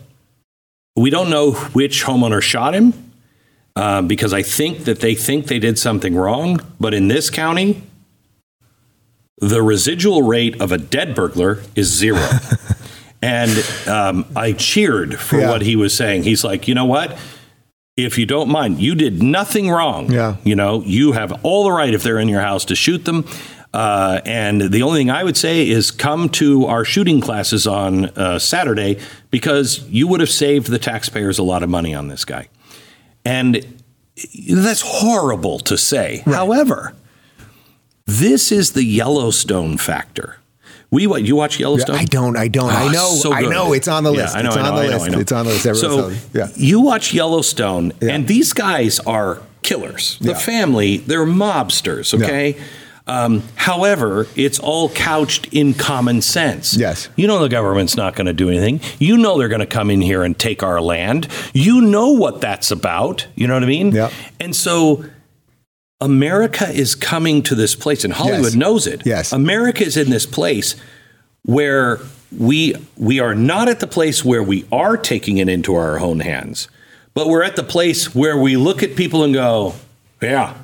we 0.96 1.11
don't 1.11 1.28
know 1.28 1.52
which 1.52 2.05
homeowner 2.05 2.40
shot 2.40 2.74
him 2.74 2.94
uh, 3.76 4.02
because 4.02 4.32
I 4.32 4.42
think 4.42 4.84
that 4.84 5.00
they 5.00 5.14
think 5.14 5.46
they 5.46 5.59
did 5.59 5.78
something 5.78 6.14
wrong. 6.14 6.61
But 6.78 6.94
in 6.94 7.09
this 7.09 7.30
county, 7.30 7.82
the 9.38 9.62
residual 9.62 10.22
rate 10.22 10.61
of 10.61 10.70
a 10.72 10.78
dead 10.78 11.14
burglar 11.14 11.61
is 11.74 11.88
zero. 11.88 12.20
And 13.24 13.88
um, 13.88 14.26
I 14.36 14.52
cheered 14.52 15.18
for 15.18 15.40
yeah. 15.40 15.48
what 15.48 15.62
he 15.62 15.76
was 15.76 15.96
saying. 15.96 16.24
He's 16.24 16.44
like, 16.44 16.68
you 16.68 16.74
know 16.74 16.84
what? 16.84 17.18
If 17.96 18.18
you 18.18 18.26
don't 18.26 18.50
mind, 18.50 18.80
you 18.80 18.94
did 18.94 19.22
nothing 19.22 19.70
wrong. 19.70 20.12
Yeah. 20.12 20.36
You 20.44 20.54
know, 20.54 20.82
you 20.82 21.12
have 21.12 21.42
all 21.42 21.64
the 21.64 21.72
right 21.72 21.94
if 21.94 22.02
they're 22.02 22.18
in 22.18 22.28
your 22.28 22.42
house 22.42 22.66
to 22.66 22.74
shoot 22.76 23.06
them. 23.06 23.26
Uh, 23.72 24.20
and 24.26 24.60
the 24.60 24.82
only 24.82 25.00
thing 25.00 25.10
I 25.10 25.24
would 25.24 25.38
say 25.38 25.66
is 25.66 25.90
come 25.90 26.28
to 26.30 26.66
our 26.66 26.84
shooting 26.84 27.22
classes 27.22 27.66
on 27.66 28.10
uh, 28.10 28.38
Saturday 28.38 29.00
because 29.30 29.82
you 29.88 30.06
would 30.06 30.20
have 30.20 30.28
saved 30.28 30.66
the 30.66 30.78
taxpayers 30.78 31.38
a 31.38 31.42
lot 31.42 31.62
of 31.62 31.70
money 31.70 31.94
on 31.94 32.08
this 32.08 32.26
guy. 32.26 32.48
And 33.24 33.82
that's 34.50 34.82
horrible 34.84 35.60
to 35.60 35.78
say. 35.78 36.22
Right. 36.26 36.36
However, 36.36 36.94
this 38.04 38.52
is 38.52 38.72
the 38.72 38.84
Yellowstone 38.84 39.78
factor. 39.78 40.40
We 40.95 41.09
what 41.09 41.22
you 41.22 41.34
watch 41.34 41.59
Yellowstone? 41.59 41.97
I 41.97 42.05
don't. 42.05 42.36
I 42.36 42.47
don't. 42.47 42.70
Oh, 42.70 42.76
I 42.76 42.92
know. 42.92 43.11
So 43.14 43.32
I 43.32 43.40
know. 43.40 43.72
It's 43.72 43.88
on 43.88 44.05
the 44.05 44.12
list. 44.12 44.34
Yeah, 44.34 44.38
I 44.38 44.42
know, 44.42 44.49
it's 44.51 44.57
on 44.57 44.64
I 44.64 44.70
know, 44.70 44.76
the 44.76 44.99
list. 44.99 45.11
Know, 45.11 45.18
It's 45.18 45.32
on 45.32 45.45
the 45.45 45.51
list. 45.51 45.80
so 45.80 46.12
yeah. 46.32 46.49
you 46.55 46.80
watch 46.82 47.12
Yellowstone, 47.12 47.92
yeah. 48.01 48.12
and 48.12 48.28
these 48.28 48.53
guys 48.53 49.01
are 49.01 49.42
killers. 49.62 50.18
The 50.20 50.30
yeah. 50.30 50.38
family, 50.38 50.99
they're 50.99 51.26
mobsters, 51.26 52.14
okay? 52.14 52.57
Um, 53.09 53.42
however, 53.57 54.28
it's 54.36 54.61
all 54.61 54.88
couched 54.88 55.53
in 55.53 55.74
common 55.74 56.22
sense. 56.22 56.76
Yes. 56.76 57.09
You 57.16 57.26
know 57.26 57.40
the 57.40 57.49
government's 57.49 57.97
not 57.97 58.14
going 58.14 58.28
to 58.28 58.32
do 58.32 58.49
anything. 58.49 58.80
You 59.01 59.18
know 59.18 59.36
they're 59.36 59.49
going 59.49 59.61
to 59.61 59.66
come 59.66 59.90
in 59.90 60.01
here 60.01 60.22
and 60.22 60.38
take 60.38 60.62
our 60.62 60.80
land. 60.80 61.26
You 61.53 61.80
know 61.80 62.12
what 62.12 62.40
that's 62.40 62.70
about. 62.70 63.26
You 63.34 63.49
know 63.49 63.55
what 63.55 63.64
I 63.64 63.66
mean? 63.66 63.90
Yeah. 63.90 64.11
And 64.38 64.55
so 64.55 65.05
America 66.05 66.68
is 66.68 66.94
coming 66.94 67.42
to 67.44 67.55
this 67.55 67.74
place, 67.74 68.05
and 68.05 68.12
Hollywood 68.12 68.44
yes. 68.44 68.55
knows 68.55 68.86
it. 68.86 69.07
Yes. 69.07 69.32
America 69.32 69.82
is 69.82 69.96
in 69.96 70.11
this 70.11 70.26
place 70.26 70.76
where 71.46 71.98
we 72.36 72.74
we 72.96 73.20
are 73.20 73.34
not 73.34 73.70
at 73.70 73.80
the 73.80 73.86
place 73.86 74.22
where 74.22 74.42
we 74.42 74.66
are 74.70 74.98
taking 74.98 75.38
it 75.38 75.48
into 75.48 75.74
our 75.74 75.98
own 75.98 76.20
hands, 76.20 76.68
but 77.14 77.28
we're 77.28 77.42
at 77.42 77.57
the 77.57 77.62
place 77.62 78.14
where 78.14 78.36
we 78.36 78.59
look 78.59 78.82
at 78.82 78.96
people 78.96 79.24
and 79.24 79.32
go, 79.32 79.74
"Yeah, 80.20 80.55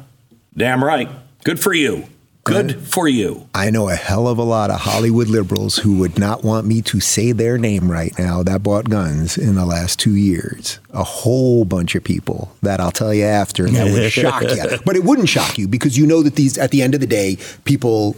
damn 0.54 0.84
right, 0.84 1.08
good 1.42 1.58
for 1.58 1.72
you." 1.72 2.04
Good 2.50 2.80
for 2.80 3.08
you. 3.08 3.48
I 3.54 3.70
know 3.70 3.88
a 3.88 3.94
hell 3.94 4.28
of 4.28 4.38
a 4.38 4.42
lot 4.42 4.70
of 4.70 4.80
Hollywood 4.80 5.28
liberals 5.28 5.76
who 5.76 5.98
would 5.98 6.18
not 6.18 6.42
want 6.44 6.66
me 6.66 6.82
to 6.82 7.00
say 7.00 7.32
their 7.32 7.58
name 7.58 7.90
right 7.90 8.12
now 8.18 8.42
that 8.42 8.62
bought 8.62 8.88
guns 8.88 9.38
in 9.38 9.54
the 9.54 9.66
last 9.66 9.98
two 9.98 10.16
years. 10.16 10.78
A 10.90 11.04
whole 11.04 11.64
bunch 11.64 11.94
of 11.94 12.04
people 12.04 12.54
that 12.62 12.80
I'll 12.80 12.90
tell 12.90 13.14
you 13.14 13.24
after 13.24 13.68
that 13.68 13.92
would 13.92 14.12
shock 14.12 14.42
you. 14.42 14.78
But 14.84 14.96
it 14.96 15.04
wouldn't 15.04 15.28
shock 15.28 15.58
you 15.58 15.68
because 15.68 15.96
you 15.96 16.06
know 16.06 16.22
that 16.22 16.36
these, 16.36 16.58
at 16.58 16.70
the 16.70 16.82
end 16.82 16.94
of 16.94 17.00
the 17.00 17.06
day, 17.06 17.38
people 17.64 18.16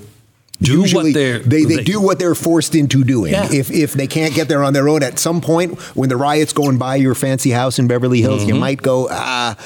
do 0.61 0.81
usually 0.81 1.13
they, 1.13 1.39
they, 1.39 1.65
they 1.65 1.83
do 1.83 2.01
what 2.01 2.19
they're 2.19 2.35
forced 2.35 2.75
into 2.75 3.05
doing. 3.05 3.33
Yeah. 3.33 3.49
If 3.53 3.71
if 3.71 3.93
they 3.95 4.07
can't 4.07 4.35
get 4.35 4.49
there 4.49 4.63
on 4.63 4.73
their 4.73 4.89
own, 4.89 5.03
at 5.03 5.19
some 5.19 5.41
point 5.41 5.79
when 5.97 6.09
the 6.09 6.17
riot's 6.17 6.53
going 6.53 6.79
by 6.79 6.97
your 6.97 7.15
fancy 7.15 7.51
house 7.51 7.79
in 7.79 7.89
Beverly 7.89 8.21
Hills, 8.21 8.43
mm-hmm. 8.43 8.51
you 8.51 8.55
might 8.55 8.81
go 8.81 9.09
ah 9.11 9.57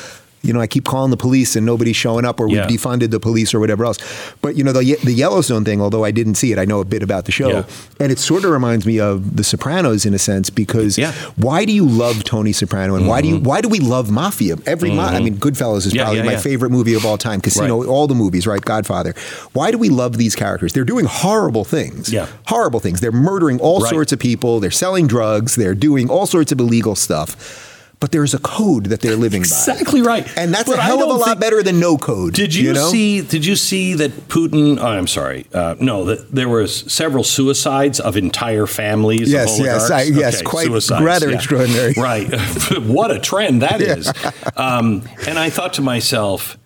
you 0.47 0.53
know, 0.53 0.61
I 0.61 0.66
keep 0.66 0.84
calling 0.84 1.11
the 1.11 1.16
police 1.16 1.57
and 1.57 1.66
nobody's 1.66 1.97
showing 1.97 2.24
up, 2.24 2.40
or 2.40 2.49
we've 2.49 2.59
defunded 2.59 3.11
the 3.11 3.20
police 3.20 3.53
or 3.53 3.61
whatever 3.61 3.84
else. 3.84 3.99
But 4.40 4.57
you 4.57 4.64
know, 4.64 4.72
the 4.72 4.97
the 5.05 5.12
Yellowstone 5.12 5.64
thing, 5.64 5.80
although 5.80 6.05
I 6.05 6.11
didn't 6.11 6.36
see 6.36 6.53
it, 6.53 6.59
I 6.59 6.64
know 6.64 6.80
a 6.80 6.84
bit 6.84 7.03
about 7.03 7.24
the 7.24 7.32
show, 7.32 7.49
yeah. 7.49 7.64
and 8.01 8.12
it 8.12 8.18
sort 8.18 8.44
of 8.44 8.51
reminds 8.51 8.86
me 8.86 9.01
of 9.01 9.36
The 9.36 9.44
Sopranos 9.44 10.07
in 10.07 10.14
a 10.14 10.18
sense 10.18 10.51
because 10.51 10.97
yeah. 10.97 11.12
why 11.36 11.64
do 11.64 11.72
you 11.72 11.86
love 11.86 12.24
Tony 12.24 12.53
Soprano 12.53 12.94
and 12.94 13.03
mm-hmm. 13.03 13.11
why 13.11 13.22
do 13.22 13.28
you 13.28 13.36
mm-hmm. 13.36 13.44
why 13.44 13.61
do 13.61 13.68
we 13.68 13.80
love 13.80 14.11
mafia? 14.11 14.57
Every 14.66 14.90
mm-hmm. 14.90 14.97
ma- 14.97 15.07
I 15.07 15.20
mean, 15.20 15.36
Goodfellas 15.36 15.86
is 15.86 15.94
probably 15.94 16.22
my 16.22 16.36
favorite 16.36 16.70
movie 16.70 16.94
of 16.94 17.05
all 17.05 17.18
time. 17.18 17.40
Casino, 17.40 17.80
right. 17.80 17.88
all 17.88 18.07
the 18.07 18.14
movies, 18.14 18.47
right? 18.47 18.61
Godfather. 18.61 19.14
Why 19.53 19.70
do 19.70 19.78
we 19.78 19.88
love 19.88 20.16
these 20.16 20.36
characters? 20.36 20.72
They're 20.72 20.84
doing 20.84 21.07
horrible 21.07 21.64
things. 21.64 22.12
Yeah, 22.12 22.28
horrible 22.47 22.80
things. 22.80 23.01
They're 23.01 23.12
murdering 23.12 23.61
all 23.61 23.80
right. 23.80 23.90
sorts 23.90 24.12
of 24.12 24.18
people. 24.18 24.61
They're 24.61 24.70
selling 24.70 25.07
drugs. 25.07 25.57
They're 25.57 25.74
doing 25.74 26.09
all 26.09 26.26
sorts 26.26 26.53
of 26.53 26.61
illegal 26.61 26.94
stuff 26.94 27.65
but 27.99 28.12
there's 28.12 28.34
a 28.34 28.38
code 28.38 28.86
that 28.86 29.01
they're 29.01 29.16
living 29.16 29.40
exactly 29.40 29.72
by. 29.72 29.80
Exactly 29.80 30.03
right. 30.03 30.38
And 30.38 30.53
that's 30.53 30.68
but 30.68 30.78
a 30.78 30.82
hell 30.82 31.03
of 31.03 31.09
a 31.09 31.18
lot 31.18 31.40
better 31.40 31.62
than 31.62 31.80
no 31.80 31.97
code. 31.97 32.34
Did 32.34 32.55
you, 32.55 32.68
you 32.68 32.72
know? 32.74 32.90
see 32.90 33.22
did 33.22 33.47
you 33.47 33.57
see 33.57 33.94
that 33.94 34.11
Putin 34.28 34.78
oh, 34.78 34.86
I'm 34.86 35.07
sorry. 35.07 35.47
Uh, 35.53 35.76
no, 35.80 36.05
that 36.05 36.30
there 36.30 36.49
was 36.49 36.92
several 36.92 37.24
suicides 37.24 37.99
of 37.99 38.16
entire 38.16 38.66
families 38.66 39.32
yes, 39.32 39.59
Yes, 39.59 39.90
I, 39.90 40.03
yes, 40.03 40.36
okay, 40.36 40.44
quite 40.44 40.66
suicides, 40.66 41.05
rather 41.05 41.30
yeah. 41.30 41.36
extraordinary. 41.36 41.94
Right. 42.07 42.28
what 42.82 43.11
a 43.11 43.18
trend 43.18 43.62
that 43.62 43.80
yeah. 43.80 43.97
is. 43.97 44.12
Um, 44.57 45.09
and 45.26 45.38
I 45.38 45.51
thought 45.51 45.74
to 45.74 45.82
myself, 45.82 46.59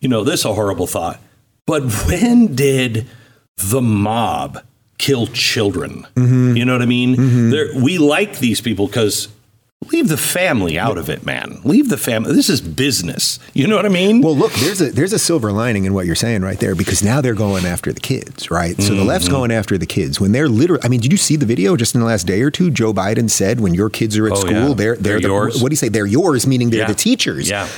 you 0.00 0.08
know, 0.08 0.24
this 0.24 0.40
is 0.40 0.46
a 0.46 0.52
horrible 0.52 0.86
thought. 0.86 1.20
But 1.64 1.84
when 2.06 2.54
did 2.54 3.06
the 3.56 3.80
mob 3.80 4.64
kill 4.98 5.26
children? 5.28 6.06
Mm-hmm. 6.14 6.56
You 6.56 6.64
know 6.64 6.72
what 6.72 6.82
I 6.82 6.86
mean? 6.86 7.16
Mm-hmm. 7.16 7.82
We 7.82 7.98
like 7.98 8.38
these 8.38 8.60
people 8.60 8.86
because 8.86 9.28
Leave 9.86 10.08
the 10.08 10.16
family 10.16 10.76
out 10.76 10.98
of 10.98 11.08
it, 11.08 11.24
man. 11.24 11.60
Leave 11.62 11.88
the 11.88 11.96
family. 11.96 12.34
This 12.34 12.50
is 12.50 12.60
business. 12.60 13.38
You 13.54 13.68
know 13.68 13.76
what 13.76 13.86
I 13.86 13.90
mean? 13.90 14.22
Well, 14.22 14.34
look, 14.34 14.52
there's 14.54 14.80
a 14.80 14.90
there's 14.90 15.12
a 15.12 15.20
silver 15.20 15.52
lining 15.52 15.84
in 15.84 15.94
what 15.94 16.04
you're 16.04 16.16
saying 16.16 16.42
right 16.42 16.58
there 16.58 16.74
because 16.74 17.00
now 17.00 17.20
they're 17.20 17.32
going 17.32 17.64
after 17.64 17.92
the 17.92 18.00
kids, 18.00 18.50
right? 18.50 18.74
So 18.76 18.90
mm-hmm. 18.90 18.96
the 18.96 19.04
left's 19.04 19.28
going 19.28 19.52
after 19.52 19.78
the 19.78 19.86
kids 19.86 20.20
when 20.20 20.32
they're 20.32 20.48
literally. 20.48 20.82
I 20.82 20.88
mean, 20.88 20.98
did 20.98 21.12
you 21.12 21.16
see 21.16 21.36
the 21.36 21.46
video 21.46 21.76
just 21.76 21.94
in 21.94 22.00
the 22.00 22.06
last 22.08 22.26
day 22.26 22.42
or 22.42 22.50
two? 22.50 22.72
Joe 22.72 22.92
Biden 22.92 23.30
said 23.30 23.60
when 23.60 23.72
your 23.72 23.88
kids 23.88 24.18
are 24.18 24.26
at 24.26 24.32
oh, 24.32 24.40
school, 24.40 24.52
yeah. 24.52 24.74
they're 24.74 24.74
they're, 24.74 24.96
they're 24.96 25.20
the, 25.20 25.28
yours. 25.28 25.62
What 25.62 25.68
do 25.68 25.74
you 25.74 25.76
say? 25.76 25.88
They're 25.88 26.06
yours, 26.06 26.44
meaning 26.44 26.70
they're 26.70 26.80
yeah. 26.80 26.88
the 26.88 26.94
teachers. 26.94 27.48
Yeah. 27.48 27.68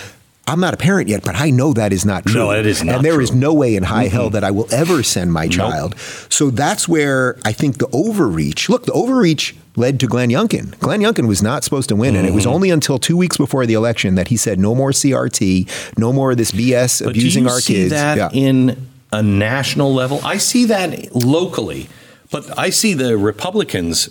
I'm 0.46 0.58
not 0.58 0.74
a 0.74 0.78
parent 0.78 1.08
yet, 1.08 1.22
but 1.22 1.36
I 1.36 1.50
know 1.50 1.74
that 1.74 1.92
is 1.92 2.04
not 2.04 2.24
true. 2.24 2.40
No, 2.40 2.50
it 2.50 2.66
is 2.66 2.82
not. 2.82 2.96
And 2.96 3.04
there 3.04 3.14
true. 3.14 3.22
is 3.22 3.32
no 3.32 3.52
way 3.52 3.76
in 3.76 3.82
high 3.82 4.06
mm-hmm. 4.06 4.16
hell 4.16 4.30
that 4.30 4.42
I 4.42 4.50
will 4.50 4.66
ever 4.72 5.02
send 5.02 5.32
my 5.32 5.46
child. 5.46 5.92
Nope. 5.92 6.00
So 6.32 6.50
that's 6.50 6.88
where 6.88 7.38
I 7.44 7.52
think 7.52 7.78
the 7.78 7.88
overreach. 7.92 8.68
Look, 8.68 8.86
the 8.86 8.92
overreach 8.92 9.54
led 9.80 9.98
to 10.00 10.06
Glenn 10.06 10.28
Youngkin. 10.28 10.78
Glenn 10.78 11.00
Youngkin 11.00 11.26
was 11.26 11.42
not 11.42 11.64
supposed 11.64 11.88
to 11.88 11.96
win, 11.96 12.10
mm-hmm. 12.10 12.20
and 12.20 12.28
it 12.28 12.34
was 12.34 12.44
mm-hmm. 12.44 12.54
only 12.54 12.70
until 12.70 12.98
two 12.98 13.16
weeks 13.16 13.36
before 13.36 13.66
the 13.66 13.74
election 13.74 14.14
that 14.14 14.28
he 14.28 14.36
said, 14.36 14.60
"No 14.60 14.74
more 14.74 14.90
CRT, 14.90 15.98
no 15.98 16.12
more 16.12 16.30
of 16.32 16.36
this 16.36 16.52
BS 16.52 17.02
but 17.02 17.10
abusing 17.10 17.48
our 17.48 17.60
kids." 17.60 17.90
That 17.90 18.16
yeah. 18.16 18.30
in 18.32 18.86
a 19.12 19.22
national 19.22 19.92
level, 19.92 20.20
I 20.22 20.36
see 20.36 20.66
that 20.66 21.14
locally, 21.14 21.88
but 22.30 22.56
I 22.56 22.70
see 22.70 22.94
the 22.94 23.16
Republicans 23.18 24.10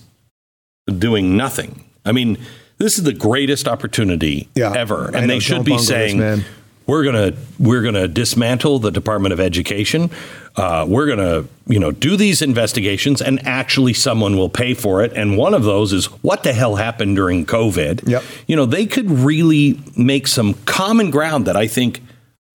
doing 0.97 1.37
nothing. 1.37 1.85
I 2.05 2.11
mean 2.11 2.37
this 2.79 2.97
is 2.97 3.03
the 3.03 3.13
greatest 3.13 3.67
opportunity 3.67 4.49
yeah, 4.55 4.73
ever, 4.75 5.13
and 5.13 5.29
they 5.29 5.39
should 5.39 5.65
be 5.65 5.77
saying. 5.77 6.17
This, 6.17 6.45
we're 6.89 7.03
gonna 7.03 7.33
we're 7.59 7.83
gonna 7.83 8.07
dismantle 8.07 8.79
the 8.79 8.89
Department 8.89 9.31
of 9.31 9.39
Education. 9.39 10.09
Uh, 10.55 10.85
we're 10.89 11.05
gonna 11.05 11.45
you 11.67 11.79
know 11.79 11.91
do 11.91 12.17
these 12.17 12.41
investigations, 12.41 13.21
and 13.21 13.45
actually 13.45 13.93
someone 13.93 14.37
will 14.37 14.49
pay 14.49 14.73
for 14.73 15.03
it. 15.03 15.13
And 15.13 15.37
one 15.37 15.53
of 15.53 15.63
those 15.63 15.93
is 15.93 16.07
what 16.23 16.41
the 16.41 16.51
hell 16.51 16.75
happened 16.75 17.15
during 17.15 17.45
COVID. 17.45 18.07
Yep. 18.09 18.23
You 18.47 18.55
know 18.55 18.65
they 18.65 18.87
could 18.87 19.09
really 19.11 19.79
make 19.95 20.25
some 20.25 20.55
common 20.65 21.11
ground 21.11 21.45
that 21.45 21.55
I 21.55 21.67
think 21.67 22.01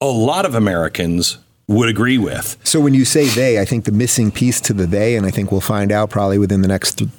a 0.01 0.07
lot 0.07 0.45
of 0.45 0.57
Americans 0.57 1.39
would 1.69 1.89
agree 1.89 2.19
with. 2.19 2.59
So 2.65 2.81
when 2.81 2.93
you 2.93 3.05
say 3.05 3.27
they, 3.27 3.61
I 3.61 3.65
think 3.65 3.85
the 3.85 3.93
missing 3.93 4.31
piece 4.33 4.61
to 4.63 4.73
the 4.73 4.87
they, 4.87 5.17
and 5.17 5.25
I 5.25 5.31
think 5.31 5.53
we'll 5.53 5.61
find 5.61 5.93
out 5.93 6.11
probably 6.11 6.39
within 6.39 6.61
the 6.61 6.69
next 6.69 6.99
th- 6.99 7.11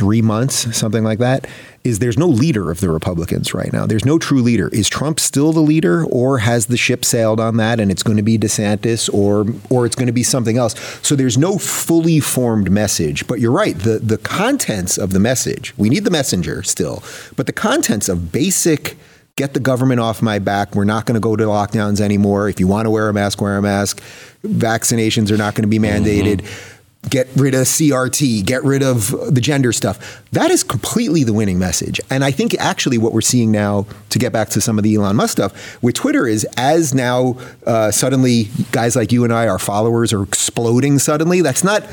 three 0.00 0.22
months, 0.22 0.74
something 0.74 1.04
like 1.04 1.18
that, 1.18 1.46
is 1.84 1.98
there's 1.98 2.16
no 2.16 2.26
leader 2.26 2.70
of 2.70 2.80
the 2.80 2.88
Republicans 2.88 3.52
right 3.52 3.70
now. 3.70 3.84
There's 3.84 4.06
no 4.06 4.18
true 4.18 4.40
leader. 4.40 4.68
Is 4.68 4.88
Trump 4.88 5.20
still 5.20 5.52
the 5.52 5.60
leader, 5.60 6.06
or 6.06 6.38
has 6.38 6.66
the 6.66 6.78
ship 6.78 7.04
sailed 7.04 7.38
on 7.38 7.58
that, 7.58 7.78
and 7.80 7.90
it's 7.90 8.02
going 8.02 8.16
to 8.16 8.22
be 8.22 8.38
DeSantis, 8.38 9.12
or 9.12 9.44
or 9.68 9.84
it's 9.84 9.94
going 9.94 10.06
to 10.06 10.12
be 10.12 10.22
something 10.22 10.56
else? 10.56 10.74
So 11.02 11.14
there's 11.14 11.36
no 11.36 11.58
fully 11.58 12.18
formed 12.18 12.70
message. 12.70 13.26
But 13.26 13.40
you're 13.40 13.52
right. 13.52 13.78
The 13.78 13.98
the 13.98 14.16
contents 14.16 14.96
of 14.96 15.12
the 15.12 15.20
message. 15.20 15.74
We 15.76 15.90
need 15.90 16.04
the 16.04 16.10
messenger 16.10 16.62
still, 16.62 17.02
but 17.36 17.44
the 17.44 17.52
contents 17.52 18.08
of 18.08 18.32
basic 18.32 18.96
get 19.36 19.52
the 19.52 19.60
government 19.60 20.00
off 20.00 20.22
my 20.22 20.38
back. 20.38 20.74
We're 20.74 20.84
not 20.84 21.04
going 21.04 21.14
to 21.14 21.20
go 21.20 21.36
to 21.36 21.44
lockdowns 21.44 22.00
anymore. 22.00 22.48
If 22.48 22.58
you 22.58 22.66
want 22.66 22.86
to 22.86 22.90
wear 22.90 23.08
a 23.10 23.12
mask, 23.12 23.40
wear 23.42 23.58
a 23.58 23.62
mask. 23.62 24.02
Vaccinations 24.44 25.30
are 25.30 25.36
not 25.36 25.54
going 25.54 25.62
to 25.62 25.68
be 25.68 25.78
mandated. 25.78 26.40
Mm-hmm 26.40 26.76
get 27.08 27.28
rid 27.34 27.54
of 27.54 27.62
CRT, 27.62 28.44
get 28.44 28.62
rid 28.62 28.82
of 28.82 29.10
the 29.32 29.40
gender 29.40 29.72
stuff. 29.72 30.22
That 30.32 30.50
is 30.50 30.62
completely 30.62 31.24
the 31.24 31.32
winning 31.32 31.58
message. 31.58 32.00
And 32.10 32.22
I 32.24 32.30
think 32.30 32.54
actually 32.58 32.98
what 32.98 33.12
we're 33.12 33.22
seeing 33.22 33.50
now, 33.50 33.86
to 34.10 34.18
get 34.18 34.32
back 34.32 34.50
to 34.50 34.60
some 34.60 34.78
of 34.78 34.84
the 34.84 34.94
Elon 34.94 35.16
Musk 35.16 35.32
stuff, 35.32 35.82
with 35.82 35.94
Twitter 35.94 36.26
is 36.26 36.46
as 36.56 36.92
now 36.92 37.38
uh, 37.66 37.90
suddenly 37.90 38.48
guys 38.72 38.96
like 38.96 39.12
you 39.12 39.24
and 39.24 39.32
I, 39.32 39.48
our 39.48 39.58
followers 39.58 40.12
are 40.12 40.22
exploding 40.22 40.98
suddenly. 40.98 41.40
That's 41.40 41.64
not. 41.64 41.84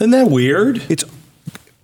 Isn't 0.00 0.10
that 0.10 0.30
weird? 0.30 0.82
It's 0.88 1.04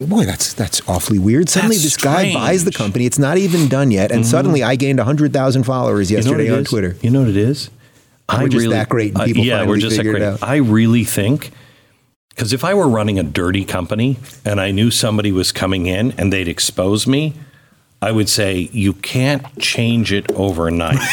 boy, 0.01 0.25
that's 0.25 0.53
that's 0.53 0.87
awfully 0.89 1.18
weird. 1.18 1.49
Suddenly, 1.49 1.77
that's 1.77 1.85
this 1.85 1.95
strange. 1.95 2.35
guy 2.35 2.41
buys 2.41 2.64
the 2.64 2.72
company. 2.72 3.07
It's 3.07 3.18
not 3.18 3.39
even 3.39 3.68
done 3.68 3.91
yet, 3.91 4.11
and 4.11 4.22
mm-hmm. 4.22 4.31
suddenly 4.31 4.62
I 4.62 4.77
gained 4.77 5.01
hundred 5.01 5.33
thousand 5.33 5.64
followers 5.64 6.11
yesterday 6.11 6.45
you 6.45 6.51
know 6.51 6.59
on 6.59 6.64
Twitter. 6.64 6.97
You 7.01 7.11
know 7.11 7.20
what 7.20 7.29
it 7.29 7.37
is? 7.37 7.70
I 8.29 8.37
we're 8.37 8.49
really, 8.49 8.59
just 8.59 8.70
that 8.70 8.89
great. 8.89 9.16
Uh, 9.16 9.25
yeah, 9.25 9.66
we're 9.66 9.79
just 9.79 9.97
that 9.97 10.05
great. 10.05 10.43
I 10.43 10.57
really 10.57 11.05
think 11.05 11.51
because 12.35 12.53
if 12.53 12.64
I 12.64 12.74
were 12.74 12.89
running 12.89 13.18
a 13.18 13.22
dirty 13.22 13.64
company 13.64 14.18
and 14.45 14.61
I 14.61 14.72
knew 14.72 14.91
somebody 14.91 15.30
was 15.30 15.53
coming 15.53 15.87
in 15.87 16.12
and 16.18 16.32
they'd 16.32 16.49
expose 16.49 17.07
me, 17.07 17.35
I 18.03 18.11
would 18.11 18.28
say, 18.28 18.68
you 18.72 18.93
can't 18.93 19.59
change 19.59 20.12
it 20.12 20.30
overnight. 20.32 20.99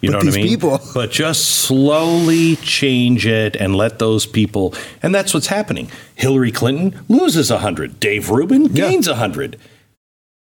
You 0.00 0.10
know 0.10 0.16
what 0.16 0.28
I 0.28 0.30
mean? 0.30 0.46
People. 0.46 0.80
But 0.94 1.10
just 1.10 1.44
slowly 1.46 2.56
change 2.56 3.26
it 3.26 3.54
and 3.56 3.76
let 3.76 3.98
those 3.98 4.24
people. 4.24 4.74
And 5.02 5.14
that's 5.14 5.34
what's 5.34 5.48
happening. 5.48 5.90
Hillary 6.14 6.52
Clinton 6.52 6.98
loses 7.08 7.50
100. 7.50 8.00
Dave 8.00 8.30
Rubin 8.30 8.68
gains 8.68 9.06
yeah. 9.06 9.12
100. 9.12 9.58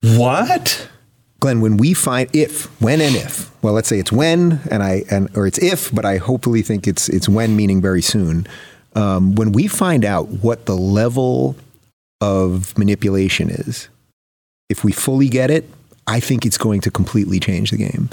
What? 0.02 0.88
Glenn, 1.38 1.60
when 1.60 1.76
we 1.76 1.94
find 1.94 2.28
if, 2.34 2.64
when 2.80 3.00
and 3.00 3.14
if, 3.14 3.52
well, 3.62 3.72
let's 3.72 3.88
say 3.88 4.00
it's 4.00 4.10
when 4.10 4.58
and 4.68 4.82
I 4.82 5.04
and 5.12 5.28
or 5.36 5.46
it's 5.46 5.58
if, 5.58 5.94
but 5.94 6.04
I 6.04 6.16
hopefully 6.16 6.62
think 6.62 6.88
it's 6.88 7.08
it's 7.08 7.28
when, 7.28 7.54
meaning 7.54 7.80
very 7.80 8.02
soon 8.02 8.48
um, 8.96 9.34
when 9.34 9.52
we 9.52 9.66
find 9.66 10.04
out 10.04 10.28
what 10.28 10.66
the 10.66 10.76
level 10.76 11.54
of 12.20 12.76
manipulation 12.78 13.50
is, 13.50 13.88
if 14.68 14.82
we 14.82 14.90
fully 14.90 15.28
get 15.28 15.50
it, 15.50 15.68
I 16.06 16.18
think 16.18 16.46
it's 16.46 16.58
going 16.58 16.80
to 16.82 16.90
completely 16.90 17.38
change 17.38 17.70
the 17.70 17.76
game. 17.76 18.08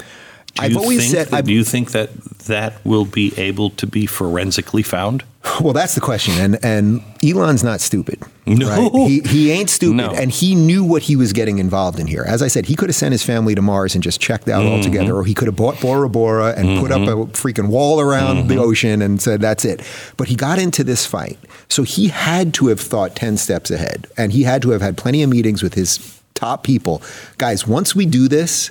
Do 0.54 0.62
I've 0.62 0.76
always 0.76 1.10
said. 1.10 1.28
That, 1.28 1.44
do 1.44 1.52
you 1.52 1.64
think 1.64 1.90
that 1.92 2.14
that 2.46 2.84
will 2.84 3.04
be 3.04 3.32
able 3.36 3.70
to 3.70 3.86
be 3.86 4.06
forensically 4.06 4.82
found? 4.82 5.24
Well, 5.60 5.72
that's 5.72 5.94
the 5.94 6.00
question, 6.00 6.34
and 6.34 6.64
and 6.64 7.02
Elon's 7.22 7.62
not 7.62 7.80
stupid. 7.80 8.20
No, 8.46 8.90
right? 8.90 9.08
he 9.08 9.20
he 9.20 9.50
ain't 9.50 9.70
stupid, 9.70 9.96
no. 9.96 10.10
and 10.10 10.30
he 10.30 10.54
knew 10.54 10.82
what 10.82 11.02
he 11.02 11.16
was 11.16 11.32
getting 11.32 11.58
involved 11.58 12.00
in 12.00 12.06
here. 12.06 12.24
As 12.26 12.42
I 12.42 12.48
said, 12.48 12.66
he 12.66 12.74
could 12.74 12.88
have 12.88 12.96
sent 12.96 13.12
his 13.12 13.22
family 13.22 13.54
to 13.54 13.62
Mars 13.62 13.94
and 13.94 14.02
just 14.02 14.20
checked 14.20 14.48
out 14.48 14.64
mm-hmm. 14.64 14.74
altogether, 14.74 15.14
or 15.14 15.22
he 15.22 15.32
could 15.32 15.46
have 15.46 15.54
bought 15.54 15.80
Bora 15.80 16.08
Bora 16.08 16.54
and 16.56 16.66
mm-hmm. 16.66 16.80
put 16.80 16.90
up 16.90 17.02
mm-hmm. 17.02 17.20
a 17.20 17.26
freaking 17.26 17.68
wall 17.68 18.00
around 18.00 18.36
mm-hmm. 18.38 18.48
the 18.48 18.56
ocean 18.56 19.00
and 19.00 19.20
said 19.22 19.42
that's 19.42 19.64
it. 19.64 19.82
But 20.16 20.28
he 20.28 20.34
got 20.34 20.58
into 20.58 20.82
this 20.82 21.06
fight, 21.06 21.38
so 21.68 21.82
he 21.82 22.08
had 22.08 22.52
to 22.54 22.68
have 22.68 22.80
thought 22.80 23.14
ten 23.14 23.36
steps 23.36 23.70
ahead, 23.70 24.06
and 24.16 24.32
he 24.32 24.44
had 24.44 24.62
to 24.62 24.70
have 24.70 24.80
had 24.80 24.96
plenty 24.96 25.22
of 25.22 25.30
meetings 25.30 25.62
with 25.62 25.74
his 25.74 26.20
top 26.32 26.64
people. 26.64 27.02
Guys, 27.38 27.66
once 27.66 27.94
we 27.94 28.06
do 28.06 28.28
this 28.28 28.70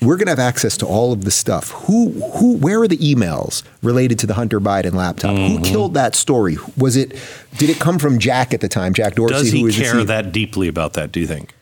we're 0.00 0.16
going 0.16 0.26
to 0.26 0.32
have 0.32 0.38
access 0.38 0.76
to 0.78 0.86
all 0.86 1.12
of 1.12 1.24
the 1.24 1.30
stuff. 1.30 1.70
Who, 1.70 2.10
who, 2.36 2.56
where 2.56 2.80
are 2.80 2.88
the 2.88 2.98
emails 2.98 3.62
related 3.82 4.18
to 4.20 4.26
the 4.26 4.34
Hunter 4.34 4.60
Biden 4.60 4.94
laptop? 4.94 5.36
Mm-hmm. 5.36 5.56
Who 5.56 5.64
killed 5.64 5.94
that 5.94 6.14
story? 6.14 6.56
Was 6.76 6.96
it, 6.96 7.10
did 7.58 7.70
it 7.70 7.78
come 7.78 7.98
from 7.98 8.18
Jack 8.18 8.54
at 8.54 8.60
the 8.60 8.68
time, 8.68 8.94
Jack 8.94 9.14
Dorsey? 9.14 9.34
Does 9.34 9.76
he 9.76 9.82
care 9.82 10.02
that 10.04 10.32
deeply 10.32 10.68
about 10.68 10.94
that, 10.94 11.12
do 11.12 11.20
you 11.20 11.26
think? 11.26 11.54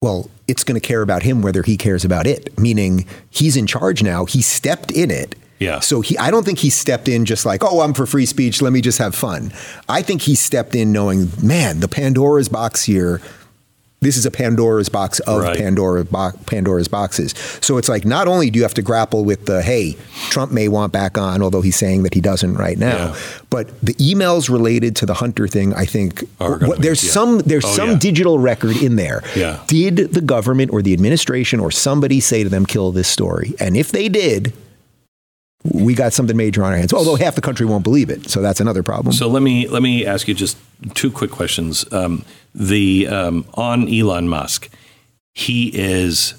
Well, 0.00 0.30
it's 0.46 0.62
going 0.62 0.80
to 0.80 0.86
care 0.86 1.02
about 1.02 1.22
him 1.22 1.42
whether 1.42 1.62
he 1.62 1.76
cares 1.76 2.04
about 2.04 2.26
it, 2.26 2.56
meaning 2.58 3.06
he's 3.30 3.56
in 3.56 3.66
charge 3.66 4.02
now. 4.02 4.26
He 4.26 4.42
stepped 4.42 4.90
in 4.90 5.10
it. 5.10 5.34
Yeah. 5.58 5.80
So 5.80 6.02
he, 6.02 6.16
I 6.18 6.30
don't 6.30 6.44
think 6.44 6.58
he 6.60 6.70
stepped 6.70 7.08
in 7.08 7.24
just 7.24 7.44
like, 7.44 7.64
oh, 7.64 7.80
I'm 7.80 7.92
for 7.92 8.06
free 8.06 8.26
speech. 8.26 8.62
Let 8.62 8.72
me 8.72 8.80
just 8.80 8.98
have 8.98 9.14
fun. 9.14 9.52
I 9.88 10.02
think 10.02 10.22
he 10.22 10.36
stepped 10.36 10.76
in 10.76 10.92
knowing, 10.92 11.30
man, 11.42 11.80
the 11.80 11.88
Pandora's 11.88 12.48
box 12.48 12.84
here 12.84 13.20
this 14.00 14.16
is 14.16 14.24
a 14.24 14.30
Pandora's 14.30 14.88
box 14.88 15.18
of 15.20 15.42
right. 15.42 15.58
Pandora 15.58 16.04
bo- 16.04 16.32
Pandora's 16.46 16.86
boxes. 16.86 17.32
So 17.60 17.78
it's 17.78 17.88
like 17.88 18.04
not 18.04 18.28
only 18.28 18.48
do 18.48 18.58
you 18.58 18.62
have 18.62 18.74
to 18.74 18.82
grapple 18.82 19.24
with 19.24 19.46
the 19.46 19.60
hey, 19.60 19.96
Trump 20.30 20.52
may 20.52 20.68
want 20.68 20.92
back 20.92 21.18
on, 21.18 21.42
although 21.42 21.62
he's 21.62 21.76
saying 21.76 22.04
that 22.04 22.14
he 22.14 22.20
doesn't 22.20 22.54
right 22.54 22.78
now, 22.78 23.08
yeah. 23.08 23.18
but 23.50 23.80
the 23.80 23.94
emails 23.94 24.48
related 24.48 24.94
to 24.96 25.06
the 25.06 25.14
Hunter 25.14 25.48
thing, 25.48 25.74
I 25.74 25.84
think 25.84 26.20
what, 26.38 26.80
there's 26.80 27.02
yeah. 27.02 27.10
some 27.10 27.38
there's 27.40 27.64
oh, 27.64 27.68
some 27.68 27.90
yeah. 27.90 27.98
digital 27.98 28.38
record 28.38 28.76
in 28.76 28.96
there. 28.96 29.22
Yeah. 29.34 29.62
Did 29.66 29.96
the 30.12 30.20
government 30.20 30.72
or 30.72 30.80
the 30.80 30.92
administration 30.92 31.58
or 31.58 31.70
somebody 31.70 32.20
say 32.20 32.44
to 32.44 32.48
them, 32.48 32.66
kill 32.66 32.92
this 32.92 33.08
story? 33.08 33.54
And 33.58 33.76
if 33.76 33.90
they 33.90 34.08
did, 34.08 34.52
we 35.64 35.94
got 35.94 36.12
something 36.12 36.36
major 36.36 36.62
on 36.62 36.72
our 36.72 36.78
hands. 36.78 36.92
Although 36.92 37.16
half 37.16 37.34
the 37.34 37.40
country 37.40 37.66
won't 37.66 37.82
believe 37.82 38.10
it, 38.10 38.30
so 38.30 38.40
that's 38.40 38.60
another 38.60 38.84
problem. 38.84 39.12
So 39.12 39.28
let 39.28 39.42
me 39.42 39.66
let 39.66 39.82
me 39.82 40.06
ask 40.06 40.28
you 40.28 40.34
just 40.34 40.56
two 40.94 41.10
quick 41.10 41.32
questions. 41.32 41.90
Um, 41.92 42.24
the 42.58 43.06
um, 43.08 43.46
on 43.54 43.88
Elon 43.88 44.28
Musk, 44.28 44.68
he 45.34 45.68
is 45.68 46.34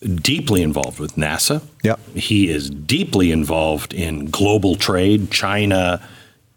deeply 0.00 0.62
involved 0.62 0.98
with 0.98 1.14
NASA. 1.14 1.62
Yep. 1.82 2.00
He 2.14 2.50
is 2.50 2.68
deeply 2.68 3.30
involved 3.30 3.94
in 3.94 4.26
global 4.26 4.74
trade, 4.74 5.30
China, 5.30 6.06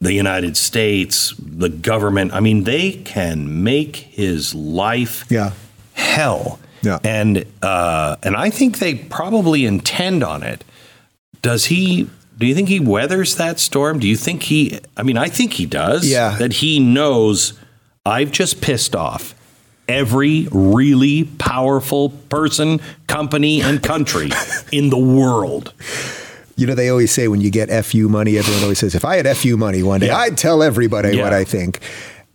the 0.01 0.13
United 0.13 0.57
States, 0.57 1.33
the 1.37 1.69
government. 1.69 2.33
I 2.33 2.39
mean, 2.39 2.63
they 2.63 2.93
can 2.93 3.63
make 3.63 3.95
his 3.95 4.53
life 4.53 5.25
yeah. 5.29 5.51
hell. 5.93 6.59
Yeah. 6.81 6.99
And 7.03 7.45
uh, 7.61 8.17
and 8.23 8.35
I 8.35 8.49
think 8.49 8.79
they 8.79 8.95
probably 8.95 9.65
intend 9.65 10.23
on 10.23 10.43
it 10.43 10.63
does 11.45 11.65
he 11.65 12.09
do 12.39 12.47
you 12.47 12.55
think 12.55 12.69
he 12.69 12.79
weathers 12.79 13.35
that 13.35 13.59
storm? 13.59 13.99
Do 13.99 14.07
you 14.07 14.17
think 14.17 14.41
he 14.43 14.79
I 14.97 15.03
mean, 15.03 15.15
I 15.15 15.29
think 15.29 15.53
he 15.53 15.67
does. 15.67 16.09
Yeah. 16.09 16.35
That 16.39 16.53
he 16.53 16.79
knows 16.79 17.53
I've 18.05 18.31
just 18.31 18.61
pissed 18.61 18.95
off 18.95 19.33
every 19.87 20.47
really 20.51 21.23
powerful 21.23 22.09
person, 22.09 22.79
company, 23.07 23.61
and 23.61 23.81
country 23.81 24.29
in 24.71 24.89
the 24.89 24.97
world. 24.97 25.73
You 26.55 26.67
know, 26.67 26.75
they 26.75 26.89
always 26.89 27.11
say 27.11 27.27
when 27.27 27.41
you 27.41 27.51
get 27.51 27.69
FU 27.85 28.07
money, 28.07 28.37
everyone 28.37 28.63
always 28.63 28.79
says, 28.79 28.95
if 28.95 29.03
I 29.03 29.17
had 29.17 29.37
FU 29.37 29.57
money 29.57 29.83
one 29.83 29.99
day, 29.99 30.07
yeah. 30.07 30.17
I'd 30.17 30.37
tell 30.37 30.63
everybody 30.63 31.17
yeah. 31.17 31.23
what 31.23 31.33
I 31.33 31.43
think. 31.43 31.79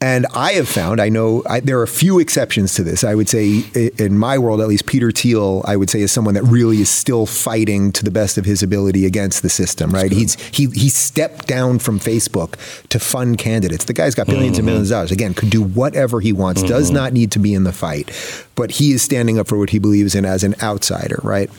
And 0.02 0.26
I 0.32 0.52
have 0.52 0.66
found, 0.66 0.98
I 0.98 1.10
know 1.10 1.42
I, 1.46 1.60
there 1.60 1.78
are 1.78 1.82
a 1.82 1.88
few 1.88 2.20
exceptions 2.20 2.72
to 2.74 2.82
this. 2.82 3.04
I 3.04 3.14
would 3.14 3.28
say, 3.28 3.64
in 3.98 4.16
my 4.16 4.38
world, 4.38 4.62
at 4.62 4.68
least, 4.68 4.86
Peter 4.86 5.10
Thiel, 5.10 5.62
I 5.66 5.76
would 5.76 5.90
say, 5.90 6.00
is 6.00 6.10
someone 6.10 6.32
that 6.34 6.42
really 6.44 6.80
is 6.80 6.88
still 6.88 7.26
fighting 7.26 7.92
to 7.92 8.02
the 8.02 8.10
best 8.10 8.38
of 8.38 8.46
his 8.46 8.62
ability 8.62 9.04
against 9.04 9.42
the 9.42 9.50
system. 9.50 9.90
Right? 9.90 10.10
He's 10.10 10.40
he 10.40 10.68
he 10.70 10.88
stepped 10.88 11.46
down 11.46 11.80
from 11.80 11.98
Facebook 12.00 12.54
to 12.88 12.98
fund 12.98 13.36
candidates. 13.36 13.84
The 13.84 13.92
guy's 13.92 14.14
got 14.14 14.26
1000000000s 14.26 14.36
mm-hmm. 14.36 14.54
and 14.56 14.64
millions 14.64 14.90
of 14.90 14.94
dollars. 14.94 15.12
Again, 15.12 15.34
could 15.34 15.50
do 15.50 15.62
whatever 15.62 16.20
he 16.20 16.32
wants. 16.32 16.62
Mm-hmm. 16.62 16.70
Does 16.70 16.90
not 16.90 17.12
need 17.12 17.30
to 17.32 17.38
be 17.38 17.52
in 17.52 17.64
the 17.64 17.72
fight, 17.72 18.10
but 18.54 18.70
he 18.70 18.92
is 18.92 19.02
standing 19.02 19.38
up 19.38 19.48
for 19.48 19.58
what 19.58 19.68
he 19.68 19.78
believes 19.78 20.14
in 20.14 20.24
as 20.24 20.44
an 20.44 20.54
outsider. 20.62 21.20
Right? 21.22 21.50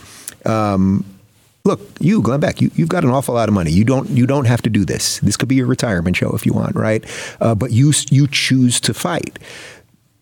Um, 0.48 1.06
look, 1.64 1.82
you, 2.00 2.22
Glenn 2.22 2.40
Beck, 2.40 2.62
you, 2.62 2.72
you've 2.76 2.90
got 2.90 3.04
an 3.04 3.10
awful 3.10 3.36
lot 3.36 3.50
of 3.50 3.56
money. 3.56 3.72
You 3.72 3.84
don't, 3.84 4.10
you 4.10 4.26
don't 4.26 4.46
have 4.46 4.62
to 4.64 4.70
do 4.70 4.86
this. 4.86 5.20
This 5.20 5.38
could 5.38 5.50
be 5.50 5.56
your 5.56 5.68
retirement 5.68 6.18
show 6.18 6.32
if 6.32 6.46
you 6.46 6.54
want, 6.54 6.76
right? 6.76 7.04
Uh, 7.40 7.56
but 7.56 7.72
you, 7.72 7.94
you 8.10 8.28
choose 8.28 8.80
to 8.82 8.94
fight. 8.94 9.40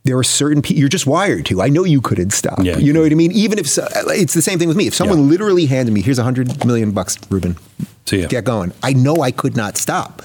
There 0.03 0.17
are 0.17 0.23
certain 0.23 0.61
people 0.61 0.79
you're 0.79 0.89
just 0.89 1.05
wired 1.05 1.45
to. 1.47 1.61
I 1.61 1.67
know 1.69 1.83
you 1.83 2.01
couldn't 2.01 2.31
stop. 2.31 2.59
Yeah. 2.63 2.77
You 2.77 2.93
know 2.93 3.01
what 3.01 3.11
I 3.11 3.15
mean? 3.15 3.31
Even 3.33 3.59
if 3.59 3.67
so, 3.67 3.85
it's 4.07 4.33
the 4.33 4.41
same 4.41 4.57
thing 4.57 4.67
with 4.67 4.77
me. 4.77 4.87
If 4.87 4.95
someone 4.95 5.19
yeah. 5.19 5.25
literally 5.25 5.65
handed 5.65 5.91
me, 5.91 6.01
here's 6.01 6.19
a 6.19 6.23
hundred 6.23 6.65
million 6.65 6.91
bucks, 6.91 7.17
Rubin, 7.29 7.57
See 8.05 8.21
ya. 8.21 8.27
get 8.27 8.45
going. 8.45 8.71
I 8.81 8.93
know 8.93 9.17
I 9.17 9.31
could 9.31 9.57
not 9.57 9.77
stop. 9.77 10.21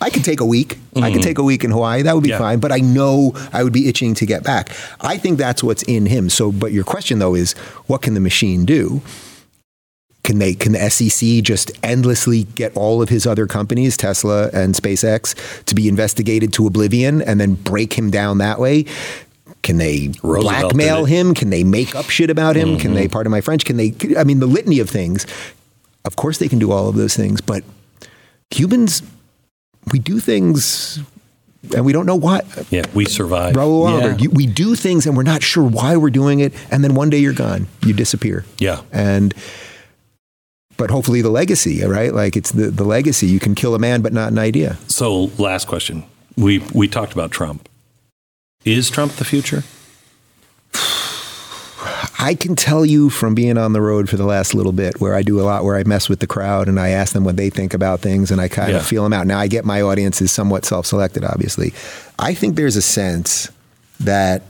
I 0.00 0.08
could 0.08 0.24
take 0.24 0.40
a 0.40 0.44
week. 0.46 0.68
Mm-hmm. 0.94 1.04
I 1.04 1.10
could 1.10 1.20
mm-hmm. 1.20 1.28
take 1.28 1.38
a 1.38 1.42
week 1.42 1.64
in 1.64 1.70
Hawaii. 1.70 2.02
That 2.02 2.14
would 2.14 2.24
be 2.24 2.30
yeah. 2.30 2.38
fine. 2.38 2.58
But 2.58 2.72
I 2.72 2.78
know 2.78 3.34
I 3.52 3.62
would 3.62 3.74
be 3.74 3.88
itching 3.88 4.14
to 4.14 4.26
get 4.26 4.42
back. 4.42 4.70
I 5.02 5.18
think 5.18 5.38
that's 5.38 5.62
what's 5.62 5.82
in 5.82 6.06
him. 6.06 6.30
So, 6.30 6.50
but 6.50 6.72
your 6.72 6.84
question 6.84 7.18
though 7.18 7.34
is, 7.34 7.52
what 7.86 8.00
can 8.00 8.14
the 8.14 8.20
machine 8.20 8.64
do? 8.64 9.02
Can 10.22 10.38
they 10.38 10.54
can 10.54 10.72
the 10.72 10.90
SEC 10.90 11.42
just 11.42 11.72
endlessly 11.82 12.44
get 12.44 12.76
all 12.76 13.00
of 13.00 13.08
his 13.08 13.26
other 13.26 13.46
companies, 13.46 13.96
Tesla 13.96 14.50
and 14.52 14.74
SpaceX, 14.74 15.64
to 15.64 15.74
be 15.74 15.88
investigated 15.88 16.52
to 16.54 16.66
oblivion 16.66 17.22
and 17.22 17.40
then 17.40 17.54
break 17.54 17.94
him 17.94 18.10
down 18.10 18.38
that 18.38 18.58
way? 18.58 18.84
Can 19.62 19.78
they 19.78 20.12
Roosevelt 20.22 20.74
blackmail 20.74 21.04
him? 21.04 21.34
Can 21.34 21.50
they 21.50 21.64
make 21.64 21.94
up 21.94 22.10
shit 22.10 22.30
about 22.30 22.56
him? 22.56 22.70
Mm-hmm. 22.70 22.80
Can 22.80 22.94
they, 22.94 23.04
mm-hmm. 23.04 23.12
pardon 23.12 23.30
my 23.30 23.40
French, 23.40 23.64
can 23.64 23.76
they, 23.76 23.94
I 24.16 24.24
mean, 24.24 24.40
the 24.40 24.46
litany 24.46 24.78
of 24.78 24.88
things. 24.88 25.26
Of 26.04 26.16
course 26.16 26.38
they 26.38 26.48
can 26.48 26.58
do 26.58 26.72
all 26.72 26.88
of 26.88 26.96
those 26.96 27.14
things, 27.14 27.40
but 27.40 27.62
humans, 28.50 29.02
we 29.92 29.98
do 29.98 30.18
things 30.18 31.00
and 31.74 31.84
we 31.84 31.92
don't 31.92 32.06
know 32.06 32.16
why. 32.16 32.40
Yeah, 32.70 32.84
we 32.94 33.04
survive. 33.04 33.54
Raoul 33.54 33.90
yeah. 34.00 34.28
we 34.32 34.46
do 34.46 34.74
things 34.74 35.06
and 35.06 35.16
we're 35.16 35.22
not 35.22 35.42
sure 35.42 35.64
why 35.64 35.96
we're 35.96 36.10
doing 36.10 36.40
it, 36.40 36.54
and 36.70 36.82
then 36.82 36.94
one 36.94 37.10
day 37.10 37.18
you're 37.18 37.32
gone, 37.32 37.66
you 37.84 37.92
disappear. 37.92 38.44
Yeah, 38.58 38.82
and 38.92 39.34
but 40.80 40.90
hopefully 40.90 41.20
the 41.20 41.30
legacy, 41.30 41.84
right? 41.84 42.12
Like 42.12 42.36
it's 42.36 42.52
the, 42.52 42.70
the 42.70 42.84
legacy. 42.84 43.26
You 43.26 43.38
can 43.38 43.54
kill 43.54 43.74
a 43.74 43.78
man, 43.78 44.00
but 44.00 44.14
not 44.14 44.32
an 44.32 44.38
idea. 44.38 44.78
So, 44.88 45.30
last 45.36 45.68
question. 45.68 46.04
We 46.36 46.60
we 46.72 46.88
talked 46.88 47.12
about 47.12 47.30
Trump. 47.30 47.68
Is 48.64 48.88
Trump 48.88 49.12
the 49.12 49.26
future? 49.26 49.62
I 52.18 52.34
can 52.34 52.56
tell 52.56 52.84
you 52.84 53.08
from 53.10 53.34
being 53.34 53.56
on 53.56 53.72
the 53.72 53.80
road 53.80 54.08
for 54.08 54.16
the 54.16 54.26
last 54.26 54.54
little 54.54 54.72
bit, 54.72 55.00
where 55.00 55.14
I 55.14 55.22
do 55.22 55.40
a 55.40 55.42
lot, 55.42 55.64
where 55.64 55.76
I 55.76 55.84
mess 55.84 56.08
with 56.08 56.20
the 56.20 56.26
crowd 56.26 56.68
and 56.68 56.78
I 56.78 56.90
ask 56.90 57.12
them 57.12 57.24
what 57.24 57.36
they 57.36 57.50
think 57.50 57.72
about 57.74 58.00
things, 58.00 58.30
and 58.30 58.40
I 58.40 58.48
kind 58.48 58.72
yeah. 58.72 58.78
of 58.78 58.86
feel 58.86 59.02
them 59.02 59.12
out. 59.12 59.26
Now, 59.26 59.38
I 59.38 59.48
get 59.48 59.64
my 59.64 59.80
audience 59.82 60.20
is 60.20 60.30
somewhat 60.30 60.64
self-selected, 60.64 61.24
obviously. 61.24 61.72
I 62.18 62.34
think 62.34 62.56
there's 62.56 62.76
a 62.76 62.82
sense 62.82 63.50
that 64.00 64.42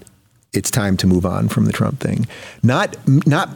it's 0.52 0.70
time 0.70 0.96
to 0.98 1.06
move 1.06 1.24
on 1.24 1.48
from 1.48 1.64
the 1.64 1.72
Trump 1.72 2.00
thing. 2.00 2.26
Not 2.62 2.96
not 3.26 3.50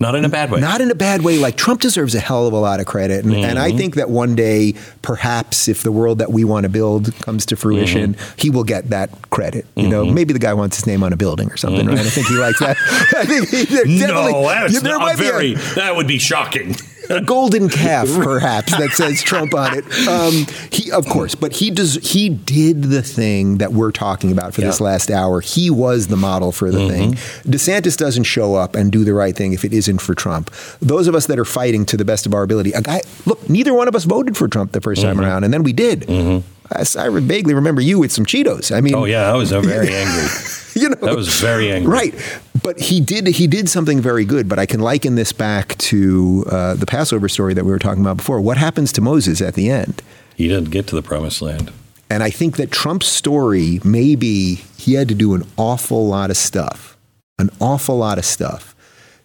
not 0.00 0.16
in 0.16 0.24
a 0.24 0.28
bad 0.28 0.50
way. 0.50 0.60
Not 0.60 0.80
in 0.80 0.90
a 0.90 0.94
bad 0.94 1.22
way. 1.22 1.38
Like 1.38 1.56
Trump 1.56 1.80
deserves 1.80 2.14
a 2.16 2.20
hell 2.20 2.46
of 2.48 2.52
a 2.52 2.58
lot 2.58 2.80
of 2.80 2.86
credit. 2.86 3.24
And, 3.24 3.32
mm-hmm. 3.32 3.44
and 3.44 3.58
I 3.58 3.68
mm-hmm. 3.68 3.78
think 3.78 3.94
that 3.94 4.10
one 4.10 4.34
day, 4.34 4.74
perhaps 5.02 5.68
if 5.68 5.82
the 5.82 5.92
world 5.92 6.18
that 6.18 6.32
we 6.32 6.42
want 6.42 6.64
to 6.64 6.68
build 6.68 7.14
comes 7.20 7.46
to 7.46 7.56
fruition, 7.56 8.14
mm-hmm. 8.14 8.34
he 8.36 8.50
will 8.50 8.64
get 8.64 8.90
that 8.90 9.30
credit. 9.30 9.66
You 9.76 9.84
mm-hmm. 9.84 9.90
know, 9.90 10.04
maybe 10.04 10.32
the 10.32 10.40
guy 10.40 10.52
wants 10.52 10.76
his 10.76 10.86
name 10.86 11.04
on 11.04 11.12
a 11.12 11.16
building 11.16 11.50
or 11.50 11.56
something, 11.56 11.86
right? 11.86 11.98
I 11.98 12.02
think 12.02 12.26
he 12.26 12.34
likes 12.34 12.58
that. 12.58 12.76
I 13.16 13.24
think 13.24 13.48
he, 13.48 14.00
no, 14.06 14.42
that's 14.42 14.80
there 14.80 14.98
not 14.98 15.16
very, 15.16 15.54
a, 15.54 15.58
that 15.76 15.94
would 15.94 16.08
be 16.08 16.18
shocking 16.18 16.74
a 17.10 17.20
golden 17.20 17.68
calf, 17.68 18.08
perhaps, 18.22 18.76
that 18.76 18.90
says 18.92 19.22
Trump 19.22 19.54
on 19.54 19.78
it. 19.78 19.84
Um, 20.08 20.46
he, 20.70 20.90
of 20.90 21.06
course, 21.06 21.34
but 21.34 21.52
he 21.54 21.70
does. 21.70 21.94
He 21.96 22.28
did 22.28 22.84
the 22.84 23.02
thing 23.02 23.58
that 23.58 23.72
we're 23.72 23.92
talking 23.92 24.32
about 24.32 24.54
for 24.54 24.60
yeah. 24.60 24.68
this 24.68 24.80
last 24.80 25.10
hour. 25.10 25.40
He 25.40 25.70
was 25.70 26.08
the 26.08 26.16
model 26.16 26.52
for 26.52 26.70
the 26.70 26.78
mm-hmm. 26.78 27.12
thing. 27.12 27.12
DeSantis 27.50 27.96
doesn't 27.96 28.24
show 28.24 28.54
up 28.54 28.74
and 28.74 28.90
do 28.90 29.04
the 29.04 29.14
right 29.14 29.36
thing 29.36 29.52
if 29.52 29.64
it 29.64 29.72
isn't 29.72 29.98
for 29.98 30.14
Trump. 30.14 30.50
Those 30.80 31.08
of 31.08 31.14
us 31.14 31.26
that 31.26 31.38
are 31.38 31.44
fighting 31.44 31.84
to 31.86 31.96
the 31.96 32.04
best 32.04 32.26
of 32.26 32.34
our 32.34 32.42
ability, 32.42 32.72
a 32.72 32.82
guy. 32.82 33.02
Look, 33.26 33.48
neither 33.48 33.74
one 33.74 33.88
of 33.88 33.94
us 33.94 34.04
voted 34.04 34.36
for 34.36 34.48
Trump 34.48 34.72
the 34.72 34.80
1st 34.80 34.96
mm-hmm. 34.96 35.02
time 35.02 35.20
around, 35.20 35.44
and 35.44 35.52
then 35.52 35.62
we 35.62 35.72
did. 35.72 36.00
Mm-hmm. 36.02 36.48
I, 36.72 37.06
I, 37.06 37.20
vaguely 37.20 37.54
remember 37.54 37.80
you 37.80 37.98
with 37.98 38.10
some 38.10 38.24
Cheetos. 38.24 38.74
I 38.74 38.80
mean, 38.80 38.94
oh 38.94 39.04
yeah, 39.04 39.30
I 39.30 39.34
was 39.34 39.50
very 39.50 39.88
angry. 39.94 40.28
you 40.80 40.88
know, 40.88 40.96
that 40.96 41.16
was 41.16 41.40
very 41.40 41.70
angry. 41.70 41.92
Right, 41.92 42.40
but 42.62 42.80
he 42.80 43.00
did 43.00 43.26
he 43.28 43.46
did 43.46 43.68
something 43.68 44.00
very 44.00 44.24
good. 44.24 44.48
But 44.48 44.58
I 44.58 44.66
can 44.66 44.80
liken 44.80 45.14
this 45.14 45.32
back 45.32 45.76
to 45.78 46.44
uh, 46.50 46.74
the 46.74 46.86
Passover 46.86 47.28
story 47.28 47.54
that 47.54 47.64
we 47.64 47.70
were 47.70 47.78
talking 47.78 48.02
about 48.02 48.16
before. 48.16 48.40
What 48.40 48.56
happens 48.56 48.92
to 48.92 49.00
Moses 49.00 49.40
at 49.40 49.54
the 49.54 49.70
end? 49.70 50.02
He 50.36 50.48
didn't 50.48 50.70
get 50.70 50.86
to 50.88 50.96
the 50.96 51.02
promised 51.02 51.40
land. 51.42 51.72
And 52.10 52.22
I 52.22 52.30
think 52.30 52.56
that 52.56 52.70
Trump's 52.70 53.06
story 53.06 53.80
maybe 53.84 54.56
he 54.76 54.94
had 54.94 55.08
to 55.08 55.14
do 55.14 55.34
an 55.34 55.44
awful 55.56 56.06
lot 56.06 56.30
of 56.30 56.36
stuff, 56.36 56.96
an 57.38 57.50
awful 57.60 57.96
lot 57.96 58.18
of 58.18 58.24
stuff 58.24 58.74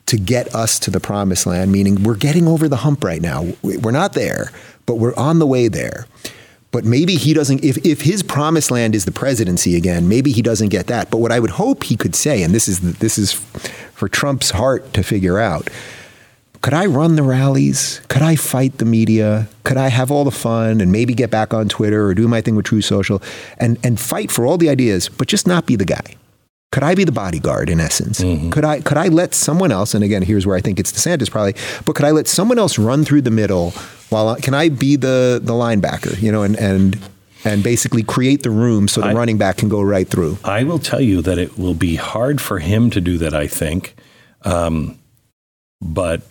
to 0.05 0.17
get 0.17 0.53
us 0.55 0.80
to 0.80 0.89
the 0.89 0.99
promised 0.99 1.45
land, 1.45 1.71
meaning 1.71 2.03
we're 2.03 2.15
getting 2.15 2.47
over 2.47 2.67
the 2.67 2.77
hump 2.77 3.03
right 3.03 3.21
now. 3.21 3.45
We're 3.61 3.91
not 3.91 4.13
there, 4.13 4.51
but 4.88 4.95
we're 4.95 5.15
on 5.15 5.38
the 5.38 5.45
way 5.45 5.67
there. 5.67 6.07
But 6.71 6.85
maybe 6.85 7.15
he 7.15 7.33
doesn't, 7.33 7.63
if, 7.63 7.83
if 7.85 8.01
his 8.01 8.21
promised 8.21 8.69
land 8.69 8.93
is 8.93 9.05
the 9.05 9.11
presidency 9.11 9.75
again, 9.75 10.07
maybe 10.07 10.31
he 10.31 10.41
doesn't 10.41 10.69
get 10.69 10.87
that. 10.87 11.09
But 11.09 11.17
what 11.17 11.31
I 11.31 11.39
would 11.39 11.51
hope 11.51 11.83
he 11.83 11.95
could 11.95 12.15
say, 12.15 12.43
and 12.43 12.53
this 12.53 12.67
is, 12.67 12.79
this 12.99 13.17
is 13.17 13.33
for 13.93 14.07
Trump's 14.07 14.51
heart 14.51 14.93
to 14.93 15.01
figure 15.01 15.39
out, 15.39 15.69
could 16.61 16.73
I 16.73 16.85
run 16.85 17.15
the 17.15 17.23
rallies? 17.23 18.01
Could 18.09 18.21
I 18.21 18.35
fight 18.35 18.77
the 18.77 18.85
media? 18.85 19.47
Could 19.63 19.77
I 19.77 19.87
have 19.87 20.11
all 20.11 20.25
the 20.25 20.31
fun 20.31 20.81
and 20.81 20.91
maybe 20.91 21.13
get 21.13 21.31
back 21.31 21.53
on 21.53 21.69
Twitter 21.69 22.05
or 22.05 22.13
do 22.13 22.27
my 22.27 22.41
thing 22.41 22.55
with 22.55 22.65
Truth 22.65 22.85
Social 22.85 23.21
and, 23.57 23.79
and 23.83 23.99
fight 23.99 24.29
for 24.29 24.45
all 24.45 24.57
the 24.57 24.69
ideas, 24.69 25.09
but 25.09 25.27
just 25.27 25.47
not 25.47 25.65
be 25.65 25.75
the 25.75 25.85
guy? 25.85 26.15
Could 26.71 26.83
I 26.83 26.93
be 26.93 27.03
the 27.03 27.11
bodyguard 27.11 27.69
in 27.69 27.79
essence? 27.79 28.19
Mm-hmm. 28.19 28.51
Could 28.51 28.63
I 28.63 28.81
could 28.81 28.97
I 28.97 29.07
let 29.07 29.33
someone 29.33 29.71
else? 29.71 29.95
And 29.95 30.03
again, 30.03 30.21
here's 30.21 30.45
where 30.45 30.55
I 30.55 30.61
think 30.61 30.79
it's 30.79 30.91
DeSantis 30.91 31.31
probably. 31.31 31.55
But 31.83 31.95
could 31.95 32.05
I 32.05 32.11
let 32.11 32.27
someone 32.27 32.59
else 32.59 32.77
run 32.77 33.05
through 33.05 33.23
the 33.23 33.31
middle 33.31 33.73
while 34.10 34.36
can 34.38 34.53
I 34.53 34.69
be 34.69 34.95
the 34.95 35.40
the 35.41 35.53
linebacker? 35.53 36.22
You 36.22 36.31
know, 36.31 36.44
and 36.44 36.56
and 36.57 36.98
and 37.45 37.64
basically 37.64 38.03
create 38.03 38.44
the 38.44 38.49
room 38.49 38.88
so 38.88 39.02
the 39.02 39.07
I, 39.07 39.14
running 39.14 39.38
back 39.38 39.57
can 39.57 39.69
go 39.69 39.81
right 39.81 40.07
through. 40.07 40.38
I 40.44 40.64
will 40.64 40.80
tell 40.80 41.02
you 41.02 41.22
that 41.22 41.38
it 41.38 41.57
will 41.57 41.73
be 41.73 41.95
hard 41.95 42.41
for 42.41 42.60
him 42.60 42.90
to 42.91 43.02
do 43.02 43.18
that. 43.19 43.34
I 43.34 43.48
think, 43.48 43.95
um, 44.44 44.99
but 45.81 46.22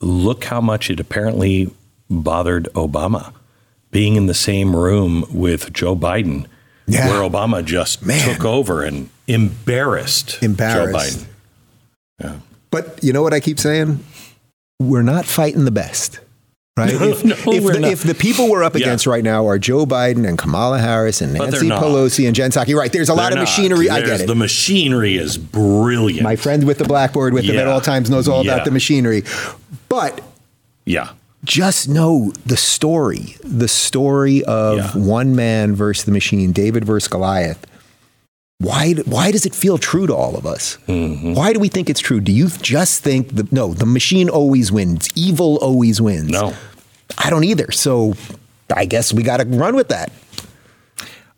look 0.00 0.44
how 0.44 0.60
much 0.60 0.90
it 0.90 1.00
apparently 1.00 1.70
bothered 2.10 2.64
Obama 2.74 3.32
being 3.90 4.16
in 4.16 4.26
the 4.26 4.34
same 4.34 4.74
room 4.74 5.24
with 5.30 5.72
Joe 5.72 5.96
Biden 5.96 6.46
yeah. 6.86 7.08
where 7.08 7.28
Obama 7.28 7.64
just 7.64 8.04
Man. 8.04 8.34
took 8.34 8.44
over 8.44 8.82
and 8.82 9.08
embarrassed, 9.26 10.42
embarrassed. 10.42 11.20
Joe 11.20 11.24
Biden. 11.24 11.26
Yeah. 12.20 12.40
But 12.70 13.02
you 13.02 13.12
know 13.12 13.22
what 13.22 13.32
I 13.32 13.40
keep 13.40 13.58
saying? 13.58 14.04
We're 14.80 15.02
not 15.02 15.24
fighting 15.24 15.64
the 15.64 15.70
best. 15.70 16.20
Right? 16.78 16.92
If, 16.92 17.24
no, 17.24 17.34
if, 17.34 17.64
the, 17.64 17.88
if, 17.90 18.02
the, 18.02 18.14
people 18.14 18.50
we're 18.50 18.62
up 18.62 18.74
against 18.74 19.06
yeah. 19.06 19.12
right 19.12 19.24
now 19.24 19.48
are 19.48 19.58
Joe 19.58 19.86
Biden 19.86 20.28
and 20.28 20.36
Kamala 20.36 20.78
Harris 20.78 21.22
and 21.22 21.32
Nancy 21.32 21.70
Pelosi 21.70 22.26
and 22.26 22.36
Jen 22.36 22.50
Psaki, 22.50 22.74
right? 22.74 22.92
There's 22.92 23.08
a 23.08 23.14
they're 23.14 23.22
lot 23.22 23.32
of 23.32 23.36
not. 23.36 23.44
machinery. 23.44 23.88
There's, 23.88 24.02
I 24.02 24.06
get 24.06 24.20
it. 24.20 24.26
The 24.26 24.34
machinery 24.34 25.16
is 25.16 25.38
brilliant. 25.38 26.22
My 26.22 26.36
friend 26.36 26.66
with 26.66 26.76
the 26.76 26.84
blackboard 26.84 27.32
with 27.32 27.44
yeah. 27.44 27.54
him 27.54 27.60
at 27.60 27.66
all 27.66 27.80
times 27.80 28.10
knows 28.10 28.28
all 28.28 28.44
yeah. 28.44 28.52
about 28.52 28.66
the 28.66 28.72
machinery. 28.72 29.24
But 29.88 30.20
yeah, 30.84 31.12
just 31.44 31.88
know 31.88 32.32
the 32.44 32.58
story, 32.58 33.36
the 33.42 33.68
story 33.68 34.44
of 34.44 34.94
one 34.94 35.34
man 35.34 35.74
versus 35.74 36.04
the 36.04 36.12
machine, 36.12 36.52
David 36.52 36.84
versus 36.84 37.08
Goliath. 37.08 37.64
Why, 38.58 38.94
why 39.04 39.30
does 39.32 39.44
it 39.44 39.54
feel 39.54 39.76
true 39.76 40.06
to 40.06 40.14
all 40.14 40.34
of 40.34 40.46
us? 40.46 40.78
Mm-hmm. 40.88 41.34
Why 41.34 41.52
do 41.52 41.60
we 41.60 41.68
think 41.68 41.90
it's 41.90 42.00
true? 42.00 42.20
Do 42.20 42.32
you 42.32 42.48
just 42.48 43.02
think 43.02 43.36
the 43.36 43.46
no, 43.52 43.74
the 43.74 43.84
machine 43.84 44.30
always 44.30 44.72
wins, 44.72 45.10
evil 45.14 45.58
always 45.58 46.00
wins? 46.00 46.30
No. 46.30 46.54
I 47.18 47.28
don't 47.28 47.44
either. 47.44 47.70
So 47.70 48.14
I 48.74 48.86
guess 48.86 49.12
we 49.12 49.22
got 49.22 49.38
to 49.38 49.44
run 49.44 49.76
with 49.76 49.88
that. 49.88 50.10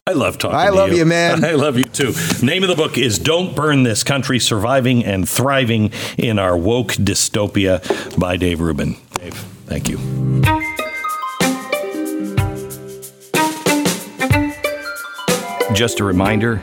I 0.07 0.13
love 0.13 0.39
talking 0.39 0.57
I 0.57 0.69
love 0.71 0.91
you. 0.93 0.99
you. 0.99 1.05
man. 1.05 1.45
I 1.45 1.53
love 1.53 1.77
you 1.77 1.85
too. 1.85 2.15
Name 2.43 2.63
of 2.63 2.69
the 2.69 2.77
book 2.77 2.97
is 2.97 3.19
Don't 3.19 3.55
Burn 3.55 3.83
This 3.83 4.05
Country 4.05 4.39
Surviving 4.39 5.05
and 5.05 5.29
Thriving 5.29 5.91
in 6.17 6.39
Our 6.39 6.57
Woke 6.57 6.93
Dystopia 6.93 8.19
by 8.19 8.37
Dave 8.37 8.61
Rubin. 8.61 8.97
Dave. 9.15 9.35
Thank 9.67 9.89
you. 9.89 9.99
Just 15.75 16.01
a 16.01 16.05
reminder 16.05 16.63